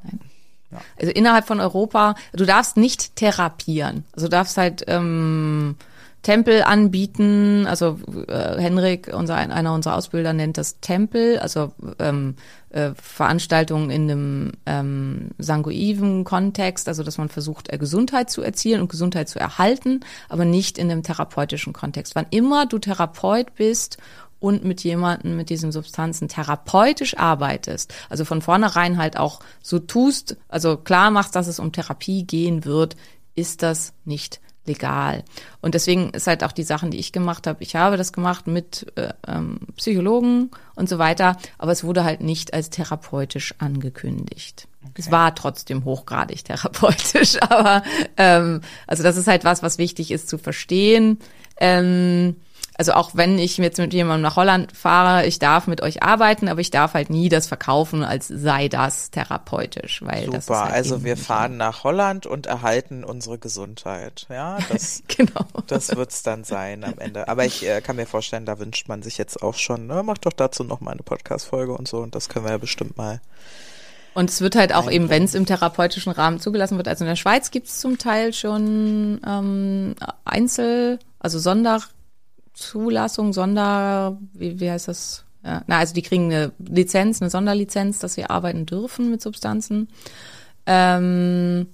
Also 0.98 1.12
innerhalb 1.12 1.46
von 1.46 1.60
Europa, 1.60 2.14
du 2.32 2.44
darfst 2.44 2.76
nicht 2.76 3.16
therapieren. 3.16 4.04
Also 4.12 4.26
du 4.26 4.30
darfst 4.30 4.56
halt 4.56 4.84
ähm, 4.86 5.76
Tempel 6.22 6.62
anbieten. 6.62 7.66
Also 7.66 7.98
äh, 8.28 8.60
Henrik, 8.60 9.10
unser 9.12 9.36
einer 9.36 9.74
unserer 9.74 9.96
Ausbilder 9.96 10.32
nennt 10.32 10.56
das 10.56 10.80
Tempel, 10.80 11.38
also 11.40 11.72
ähm, 11.98 12.36
äh, 12.70 12.90
Veranstaltungen 12.94 13.90
in 13.90 14.10
einem 14.10 14.52
ähm, 14.66 15.30
sanguiven 15.38 16.24
Kontext, 16.24 16.88
also 16.88 17.02
dass 17.02 17.18
man 17.18 17.28
versucht, 17.28 17.72
äh, 17.72 17.78
Gesundheit 17.78 18.30
zu 18.30 18.42
erzielen 18.42 18.80
und 18.80 18.88
Gesundheit 18.88 19.28
zu 19.28 19.38
erhalten, 19.40 20.00
aber 20.28 20.44
nicht 20.44 20.78
in 20.78 20.90
einem 20.90 21.02
therapeutischen 21.02 21.72
Kontext. 21.72 22.14
Wann 22.14 22.26
immer 22.30 22.66
du 22.66 22.78
Therapeut 22.78 23.54
bist 23.56 23.98
und 24.42 24.64
mit 24.64 24.82
jemandem 24.82 25.36
mit 25.36 25.50
diesen 25.50 25.72
Substanzen 25.72 26.28
therapeutisch 26.28 27.16
arbeitest, 27.16 27.94
also 28.10 28.24
von 28.24 28.42
vornherein 28.42 28.98
halt 28.98 29.16
auch 29.16 29.40
so 29.62 29.78
tust, 29.78 30.36
also 30.48 30.76
klar 30.76 31.10
machst, 31.10 31.36
dass 31.36 31.46
es 31.46 31.60
um 31.60 31.72
Therapie 31.72 32.24
gehen 32.24 32.64
wird, 32.64 32.96
ist 33.34 33.62
das 33.62 33.94
nicht 34.04 34.40
legal. 34.66 35.24
Und 35.60 35.74
deswegen 35.74 36.10
ist 36.10 36.26
halt 36.26 36.44
auch 36.44 36.52
die 36.52 36.62
Sachen, 36.62 36.90
die 36.90 36.98
ich 36.98 37.12
gemacht 37.12 37.46
habe, 37.46 37.62
ich 37.62 37.76
habe 37.76 37.96
das 37.96 38.12
gemacht 38.12 38.46
mit 38.46 38.86
äh, 38.96 39.12
ähm, 39.26 39.60
Psychologen 39.76 40.50
und 40.74 40.88
so 40.88 40.98
weiter, 40.98 41.36
aber 41.58 41.72
es 41.72 41.84
wurde 41.84 42.04
halt 42.04 42.20
nicht 42.20 42.54
als 42.54 42.70
therapeutisch 42.70 43.54
angekündigt. 43.58 44.68
Es 44.94 45.10
war 45.10 45.34
trotzdem 45.34 45.84
hochgradig 45.84 46.44
therapeutisch, 46.44 47.40
aber 47.48 47.82
ähm, 48.16 48.60
also 48.86 49.02
das 49.02 49.16
ist 49.16 49.28
halt 49.28 49.44
was, 49.44 49.62
was 49.62 49.78
wichtig 49.78 50.10
ist 50.10 50.28
zu 50.28 50.38
verstehen. 50.38 51.18
Ähm, 51.58 52.36
also 52.78 52.92
auch 52.92 53.10
wenn 53.14 53.38
ich 53.38 53.58
jetzt 53.58 53.78
mit 53.78 53.92
jemandem 53.92 54.22
nach 54.22 54.36
Holland 54.36 54.76
fahre, 54.76 55.26
ich 55.26 55.38
darf 55.38 55.66
mit 55.66 55.82
euch 55.82 56.02
arbeiten, 56.02 56.48
aber 56.48 56.60
ich 56.60 56.70
darf 56.70 56.94
halt 56.94 57.10
nie 57.10 57.28
das 57.28 57.46
verkaufen, 57.46 58.02
als 58.02 58.28
sei 58.28 58.68
das 58.68 59.10
therapeutisch, 59.10 60.02
weil 60.02 60.26
das 60.26 60.40
ist 60.40 60.46
Super, 60.46 60.64
halt 60.64 60.74
also 60.74 61.04
wir 61.04 61.16
fahren 61.16 61.56
nach 61.56 61.84
Holland 61.84 62.26
und 62.26 62.46
erhalten 62.46 63.04
unsere 63.04 63.38
Gesundheit. 63.38 64.26
Ja, 64.30 64.58
das, 64.70 65.02
Genau. 65.08 65.46
das 65.66 65.94
wird's 65.94 66.22
dann 66.22 66.44
sein 66.44 66.84
am 66.84 66.98
Ende. 66.98 67.28
Aber 67.28 67.44
ich 67.44 67.66
äh, 67.66 67.80
kann 67.82 67.96
mir 67.96 68.06
vorstellen, 68.06 68.46
da 68.46 68.58
wünscht 68.58 68.88
man 68.88 69.02
sich 69.02 69.18
jetzt 69.18 69.42
auch 69.42 69.54
schon, 69.54 69.86
ne, 69.86 70.02
mach 70.02 70.18
doch 70.18 70.32
dazu 70.32 70.64
noch 70.64 70.80
mal 70.80 70.92
eine 70.92 71.02
Podcast-Folge 71.02 71.72
und 71.76 71.88
so 71.88 71.98
und 71.98 72.14
das 72.14 72.28
können 72.28 72.46
wir 72.46 72.52
ja 72.52 72.58
bestimmt 72.58 72.96
mal. 72.96 73.20
Und 74.14 74.28
es 74.28 74.40
wird 74.40 74.56
halt 74.56 74.74
auch 74.74 74.90
eben, 74.90 75.08
wenn 75.08 75.24
es 75.24 75.34
im 75.34 75.46
therapeutischen 75.46 76.12
Rahmen 76.12 76.38
zugelassen 76.38 76.76
wird, 76.76 76.88
also 76.88 77.04
in 77.04 77.08
der 77.08 77.16
Schweiz 77.16 77.50
gibt 77.50 77.68
es 77.68 77.78
zum 77.78 77.98
Teil 77.98 78.32
schon 78.32 79.20
ähm, 79.26 79.94
Einzel, 80.24 80.98
also 81.18 81.38
Sonderzulassung, 82.54 83.32
Sonder, 83.32 84.18
wie, 84.32 84.60
wie 84.60 84.70
heißt 84.70 84.88
das? 84.88 85.24
Ja, 85.44 85.62
na, 85.66 85.78
also 85.78 85.92
die 85.94 86.02
kriegen 86.02 86.32
eine 86.32 86.52
Lizenz, 86.58 87.20
eine 87.20 87.30
Sonderlizenz, 87.30 87.98
dass 87.98 88.14
sie 88.14 88.24
arbeiten 88.24 88.64
dürfen 88.64 89.10
mit 89.10 89.20
Substanzen. 89.20 89.88
Ähm, 90.66 91.66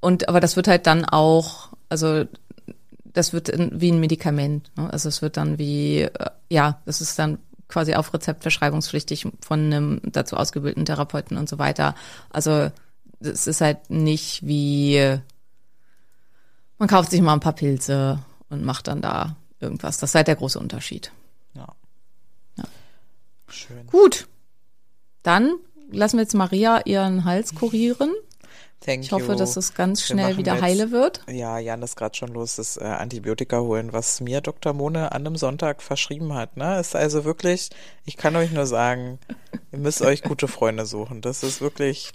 und 0.00 0.28
aber 0.28 0.40
das 0.40 0.56
wird 0.56 0.66
halt 0.66 0.86
dann 0.86 1.04
auch, 1.04 1.68
also 1.90 2.24
das 3.04 3.32
wird 3.34 3.50
in, 3.50 3.80
wie 3.80 3.92
ein 3.92 4.00
Medikament. 4.00 4.70
Ne? 4.76 4.90
Also 4.90 5.10
es 5.10 5.20
wird 5.20 5.36
dann 5.36 5.58
wie, 5.58 6.02
äh, 6.02 6.30
ja, 6.48 6.80
das 6.86 7.02
ist 7.02 7.18
dann 7.18 7.38
quasi 7.68 7.94
auf 7.94 8.14
Rezept 8.14 8.42
verschreibungspflichtig 8.42 9.26
von 9.42 9.60
einem 9.60 10.00
dazu 10.04 10.36
ausgebildeten 10.36 10.86
Therapeuten 10.86 11.36
und 11.36 11.48
so 11.48 11.58
weiter. 11.58 11.94
Also 12.30 12.70
es 13.20 13.46
ist 13.46 13.60
halt 13.60 13.90
nicht 13.90 14.46
wie, 14.46 15.18
man 16.78 16.88
kauft 16.88 17.10
sich 17.10 17.20
mal 17.20 17.34
ein 17.34 17.40
paar 17.40 17.52
Pilze 17.52 18.20
und 18.48 18.64
macht 18.64 18.88
dann 18.88 19.02
da 19.02 19.36
irgendwas. 19.60 19.98
Das 19.98 20.10
ist 20.10 20.14
halt 20.14 20.28
der 20.28 20.36
große 20.36 20.58
Unterschied. 20.58 21.12
Ja. 21.54 21.68
Schön. 23.48 23.86
Gut, 23.88 24.28
dann 25.22 25.54
lassen 25.90 26.16
wir 26.18 26.22
jetzt 26.22 26.34
Maria 26.34 26.82
ihren 26.84 27.24
Hals 27.24 27.54
kurieren. 27.54 28.14
Thank 28.80 29.02
Ich 29.04 29.12
hoffe, 29.12 29.32
you. 29.32 29.34
dass 29.38 29.56
es 29.58 29.74
ganz 29.74 30.02
schnell 30.02 30.38
wieder 30.38 30.54
jetzt- 30.54 30.62
heile 30.62 30.90
wird. 30.90 31.20
Ja, 31.28 31.58
Jan 31.58 31.82
ist 31.82 31.96
gerade 31.96 32.16
schon 32.16 32.30
los, 32.32 32.56
das 32.56 32.78
äh, 32.78 32.84
Antibiotika 32.84 33.60
holen, 33.60 33.92
was 33.92 34.20
mir 34.22 34.40
Dr. 34.40 34.72
Mone 34.72 35.12
an 35.12 35.26
einem 35.26 35.36
Sonntag 35.36 35.82
verschrieben 35.82 36.32
hat. 36.32 36.56
Ne? 36.56 36.80
Ist 36.80 36.96
also 36.96 37.24
wirklich, 37.24 37.68
ich 38.06 38.16
kann 38.16 38.36
euch 38.36 38.52
nur 38.52 38.66
sagen, 38.66 39.18
ihr 39.72 39.78
müsst 39.78 40.00
euch 40.00 40.22
gute 40.22 40.48
Freunde 40.48 40.86
suchen. 40.86 41.20
Das 41.20 41.42
ist 41.42 41.60
wirklich 41.60 42.12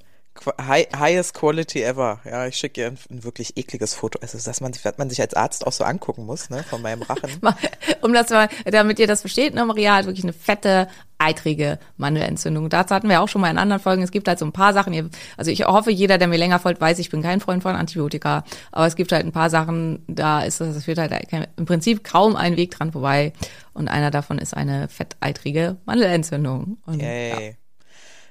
high, 0.62 0.88
highest 0.98 1.34
quality 1.34 1.82
ever. 1.84 2.20
Ja, 2.26 2.46
ich 2.46 2.58
schicke 2.58 2.82
ihr 2.82 2.88
ein, 2.88 2.98
ein 3.10 3.24
wirklich 3.24 3.58
ekliges 3.58 3.94
Foto. 3.94 4.20
Also, 4.22 4.38
dass 4.38 4.62
man, 4.62 4.74
sich- 4.74 4.84
was 4.86 4.98
man 4.98 5.10
sich 5.10 5.22
als 5.22 5.34
Arzt 5.34 5.66
auch 5.66 5.72
so 5.72 5.84
angucken 5.84 6.26
muss, 6.26 6.50
ne, 6.50 6.64
von 6.64 6.82
meinem 6.82 7.02
Rachen. 7.02 7.32
Um 8.02 8.14
das 8.14 8.30
mal, 8.30 8.50
damit 8.66 9.00
ihr 9.00 9.08
das 9.08 9.22
versteht, 9.22 9.56
ne, 9.56 9.66
Maria 9.66 9.96
hat 9.96 10.06
wirklich 10.06 10.24
eine 10.26 10.34
fette, 10.34 10.88
eitrige 11.18 11.80
Mandelentzündung. 11.98 12.70
Dazu 12.70 12.94
hatten 12.94 13.10
wir 13.10 13.22
auch 13.22 13.28
schon 13.30 13.42
mal 13.42 13.50
in 13.50 13.58
anderen 13.58 13.82
Folgen. 13.82 14.04
Es 14.04 14.12
gibt 14.12 14.28
halt 14.28 14.38
so 14.38 14.46
ein 14.46 14.52
paar 14.52 14.74
Sachen. 14.74 14.94
Ihr, 14.94 15.10
also 15.38 15.50
ich 15.50 15.64
hoffe, 15.66 15.90
jeder, 15.92 16.18
der 16.18 16.28
mir 16.28 16.38
länger 16.38 16.60
folgt, 16.60 16.82
weiß, 16.82 17.00
ich 17.00 17.10
bin 17.10 17.24
kein 17.24 17.40
Freund 17.40 17.64
von 17.64 17.76
Antibiotika. 17.76 18.44
Aber 18.72 18.86
es 18.86 18.96
gibt 18.96 19.12
halt 19.12 19.26
ein 19.26 19.32
paar 19.32 19.50
Sachen, 19.50 20.04
da 20.08 20.42
ist 20.42 20.60
das, 20.62 20.76
es 20.76 20.84
führt 20.86 20.98
halt 21.00 21.14
im 21.58 21.66
Prinzip 21.66 22.04
kaum 22.04 22.36
ein 22.36 22.58
Weg 22.58 22.72
dran 22.72 22.92
vorbei. 22.92 23.34
Und 23.74 23.88
einer 23.88 24.12
davon 24.12 24.38
ist 24.38 24.56
eine 24.56 24.88
fetteitrige 24.90 25.78
Mandelentzündung. 25.86 26.78
Und, 26.86 27.02
ja. 27.02 27.38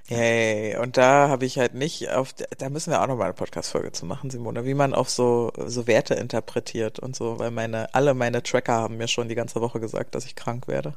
Yay. 0.08 0.76
Und 0.76 0.96
da 0.98 1.28
habe 1.28 1.46
ich 1.46 1.58
halt 1.58 1.74
nicht 1.74 2.10
auf, 2.10 2.34
da 2.58 2.68
müssen 2.68 2.90
wir 2.90 3.00
auch 3.02 3.06
noch 3.06 3.16
mal 3.16 3.24
eine 3.24 3.32
Podcast-Folge 3.32 3.92
zu 3.92 4.04
machen, 4.04 4.28
Simone, 4.30 4.64
wie 4.66 4.74
man 4.74 4.92
auf 4.94 5.08
so, 5.08 5.50
so 5.66 5.86
Werte 5.86 6.14
interpretiert 6.14 6.98
und 6.98 7.16
so, 7.16 7.38
weil 7.38 7.50
meine, 7.50 7.92
alle 7.94 8.12
meine 8.14 8.42
Tracker 8.42 8.74
haben 8.74 8.98
mir 8.98 9.08
schon 9.08 9.28
die 9.28 9.34
ganze 9.34 9.60
Woche 9.62 9.80
gesagt, 9.80 10.14
dass 10.14 10.26
ich 10.26 10.34
krank 10.36 10.68
werde. 10.68 10.94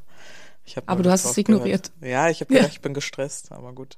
Ich 0.66 0.76
hab 0.76 0.84
Aber 0.90 1.02
du 1.02 1.10
hast 1.10 1.22
es 1.22 1.28
drauf 1.28 1.36
gehört. 1.36 1.50
ignoriert. 1.62 1.92
Ja, 2.02 2.30
ich 2.30 2.42
habe 2.42 2.54
gedacht, 2.54 2.72
ich 2.74 2.82
bin 2.82 2.94
gestresst, 2.94 3.54
aber 3.54 3.72
gut. 3.72 3.98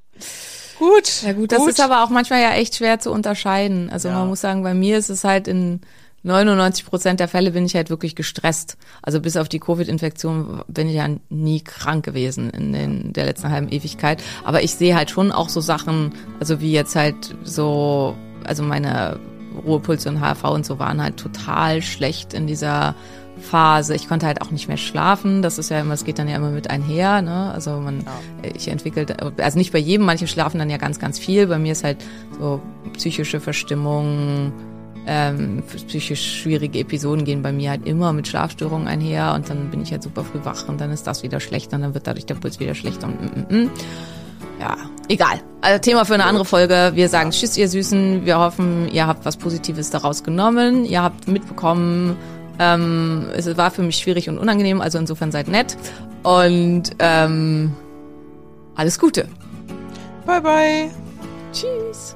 Gut. 0.77 1.23
Ja 1.23 1.33
gut, 1.33 1.51
das 1.51 1.65
ist 1.65 1.79
aber 1.81 2.03
auch 2.03 2.09
manchmal 2.09 2.41
ja 2.43 2.51
echt 2.53 2.75
schwer 2.75 2.99
zu 2.99 3.11
unterscheiden. 3.11 3.89
Also 3.89 4.09
Ja. 4.09 4.13
man 4.13 4.27
muss 4.27 4.41
sagen, 4.41 4.61
bei 4.61 4.75
mir 4.75 4.99
ist 4.99 5.09
es 5.09 5.23
halt 5.23 5.47
in 5.47 5.81
99 6.23 6.85
Prozent 6.85 7.19
der 7.19 7.27
Fälle 7.27 7.51
bin 7.51 7.65
ich 7.65 7.75
halt 7.75 7.89
wirklich 7.89 8.15
gestresst. 8.15 8.77
Also 9.01 9.21
bis 9.21 9.37
auf 9.37 9.49
die 9.49 9.59
Covid-Infektion 9.59 10.63
bin 10.67 10.89
ich 10.89 10.95
ja 10.95 11.07
nie 11.29 11.61
krank 11.61 12.03
gewesen 12.05 12.49
in 12.49 12.73
den, 12.73 13.13
der 13.13 13.25
letzten 13.25 13.49
halben 13.49 13.69
Ewigkeit. 13.69 14.21
Aber 14.43 14.63
ich 14.63 14.71
sehe 14.71 14.95
halt 14.95 15.09
schon 15.09 15.31
auch 15.31 15.49
so 15.49 15.61
Sachen, 15.61 16.13
also 16.39 16.59
wie 16.59 16.71
jetzt 16.71 16.95
halt 16.95 17.35
so, 17.43 18.15
also 18.43 18.63
meine 18.63 19.19
Ruhepuls 19.65 20.05
und 20.07 20.19
HRV 20.19 20.43
und 20.45 20.65
so 20.65 20.79
waren 20.79 21.01
halt 21.01 21.17
total 21.17 21.81
schlecht 21.81 22.33
in 22.33 22.47
dieser 22.47 22.95
Phase. 23.39 23.95
Ich 23.95 24.07
konnte 24.07 24.25
halt 24.27 24.41
auch 24.41 24.51
nicht 24.51 24.67
mehr 24.67 24.77
schlafen. 24.77 25.41
Das 25.41 25.57
ist 25.57 25.69
ja 25.69 25.79
immer, 25.79 25.93
es 25.93 26.03
geht 26.03 26.19
dann 26.19 26.27
ja 26.27 26.35
immer 26.35 26.51
mit 26.51 26.69
einher. 26.69 27.21
Ne? 27.21 27.51
Also 27.51 27.79
man, 27.79 28.01
ja. 28.01 28.49
ich 28.55 28.67
entwickelt, 28.67 29.15
also 29.39 29.57
nicht 29.57 29.71
bei 29.71 29.79
jedem, 29.79 30.05
manche 30.05 30.27
schlafen 30.27 30.59
dann 30.59 30.69
ja 30.69 30.77
ganz, 30.77 30.99
ganz 30.99 31.17
viel. 31.17 31.47
Bei 31.47 31.57
mir 31.57 31.71
ist 31.71 31.83
halt 31.83 31.97
so 32.39 32.61
psychische 32.93 33.39
Verstimmung, 33.39 34.51
ähm, 35.11 35.63
psychisch 35.87 36.41
schwierige 36.41 36.79
Episoden 36.79 37.25
gehen 37.25 37.41
bei 37.41 37.51
mir 37.51 37.71
halt 37.71 37.87
immer 37.87 38.13
mit 38.13 38.27
Schlafstörungen 38.27 38.87
einher 38.87 39.33
und 39.33 39.49
dann 39.49 39.71
bin 39.71 39.81
ich 39.81 39.91
halt 39.91 40.03
super 40.03 40.23
früh 40.23 40.39
wach 40.43 40.69
und 40.69 40.79
dann 40.79 40.91
ist 40.91 41.07
das 41.07 41.23
wieder 41.23 41.39
schlecht 41.39 41.73
und 41.73 41.81
dann 41.81 41.95
wird 41.95 42.05
dadurch 42.05 42.27
der 42.27 42.35
Puls 42.35 42.59
wieder 42.59 42.75
schlechter 42.75 43.07
und 43.07 43.49
mm, 43.49 43.55
mm, 43.55 43.63
mm. 43.63 43.71
ja, 44.59 44.77
egal. 45.07 45.41
Also 45.61 45.79
Thema 45.79 46.05
für 46.05 46.13
eine 46.13 46.25
andere 46.25 46.45
Folge. 46.45 46.91
Wir 46.93 47.09
sagen 47.09 47.31
Tschüss, 47.31 47.57
ihr 47.57 47.67
Süßen. 47.67 48.23
Wir 48.25 48.37
hoffen, 48.37 48.87
ihr 48.91 49.07
habt 49.07 49.25
was 49.25 49.35
Positives 49.35 49.89
daraus 49.89 50.23
genommen. 50.23 50.85
Ihr 50.85 51.01
habt 51.01 51.27
mitbekommen, 51.27 52.15
ähm, 52.59 53.25
es 53.35 53.57
war 53.57 53.71
für 53.71 53.81
mich 53.81 53.97
schwierig 53.97 54.29
und 54.29 54.37
unangenehm, 54.37 54.79
also 54.79 54.99
insofern 54.99 55.31
seid 55.31 55.47
nett. 55.47 55.75
Und 56.21 56.91
ähm, 56.99 57.73
alles 58.75 58.99
Gute. 58.99 59.27
Bye, 60.27 60.41
bye. 60.41 60.89
Tschüss. 61.51 62.15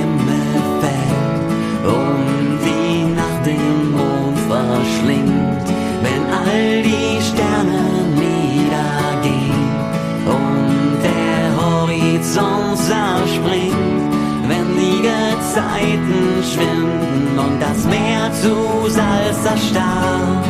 Horizont 12.31 12.77
zerspringt, 12.77 14.13
wenn 14.47 14.75
die 14.77 15.01
Gezeiten 15.01 16.43
schwinden 16.43 17.37
und 17.37 17.59
das 17.59 17.85
Meer 17.85 18.31
zu 18.41 18.89
Salz 18.89 19.45
erstarrt, 19.45 20.45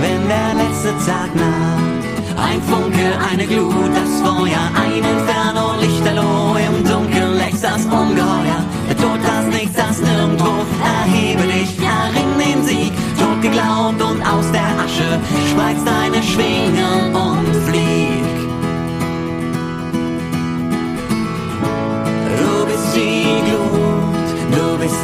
wenn 0.00 0.28
der 0.28 0.54
letzte 0.54 0.92
Tag 1.06 1.34
naht. 1.34 2.04
Ein 2.36 2.60
Funke, 2.62 3.06
eine 3.30 3.46
Glut, 3.46 3.90
das 3.94 4.20
Feuer, 4.20 4.64
ein 4.76 4.98
Inferno, 4.98 5.80
Lichterloh, 5.80 6.56
im 6.56 6.84
Dunkeln 6.84 7.38
lächst 7.38 7.64
das 7.64 7.86
Ungeheuer. 7.86 8.60
Der 8.88 8.96
Tod, 8.98 9.20
das 9.24 9.46
Nichts, 9.46 9.76
das 9.76 9.98
Nirgendwo, 10.00 10.52
erhebe 10.84 11.42
dich, 11.44 11.78
erring 11.78 12.38
den 12.38 12.64
Sieg. 12.64 12.92
Tod 13.18 13.40
geglaubt 13.40 14.02
und 14.02 14.20
aus 14.22 14.52
der 14.52 14.68
Asche 14.84 15.18
spreiz 15.50 15.78
deine 15.84 16.22
Schwingen 16.22 17.14
und 17.14 17.56
flieg. 17.66 18.15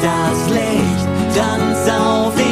Das 0.02 0.48
Licht, 0.50 1.06
tanz 1.34 1.88
auf 1.88 2.34
den 2.34 2.51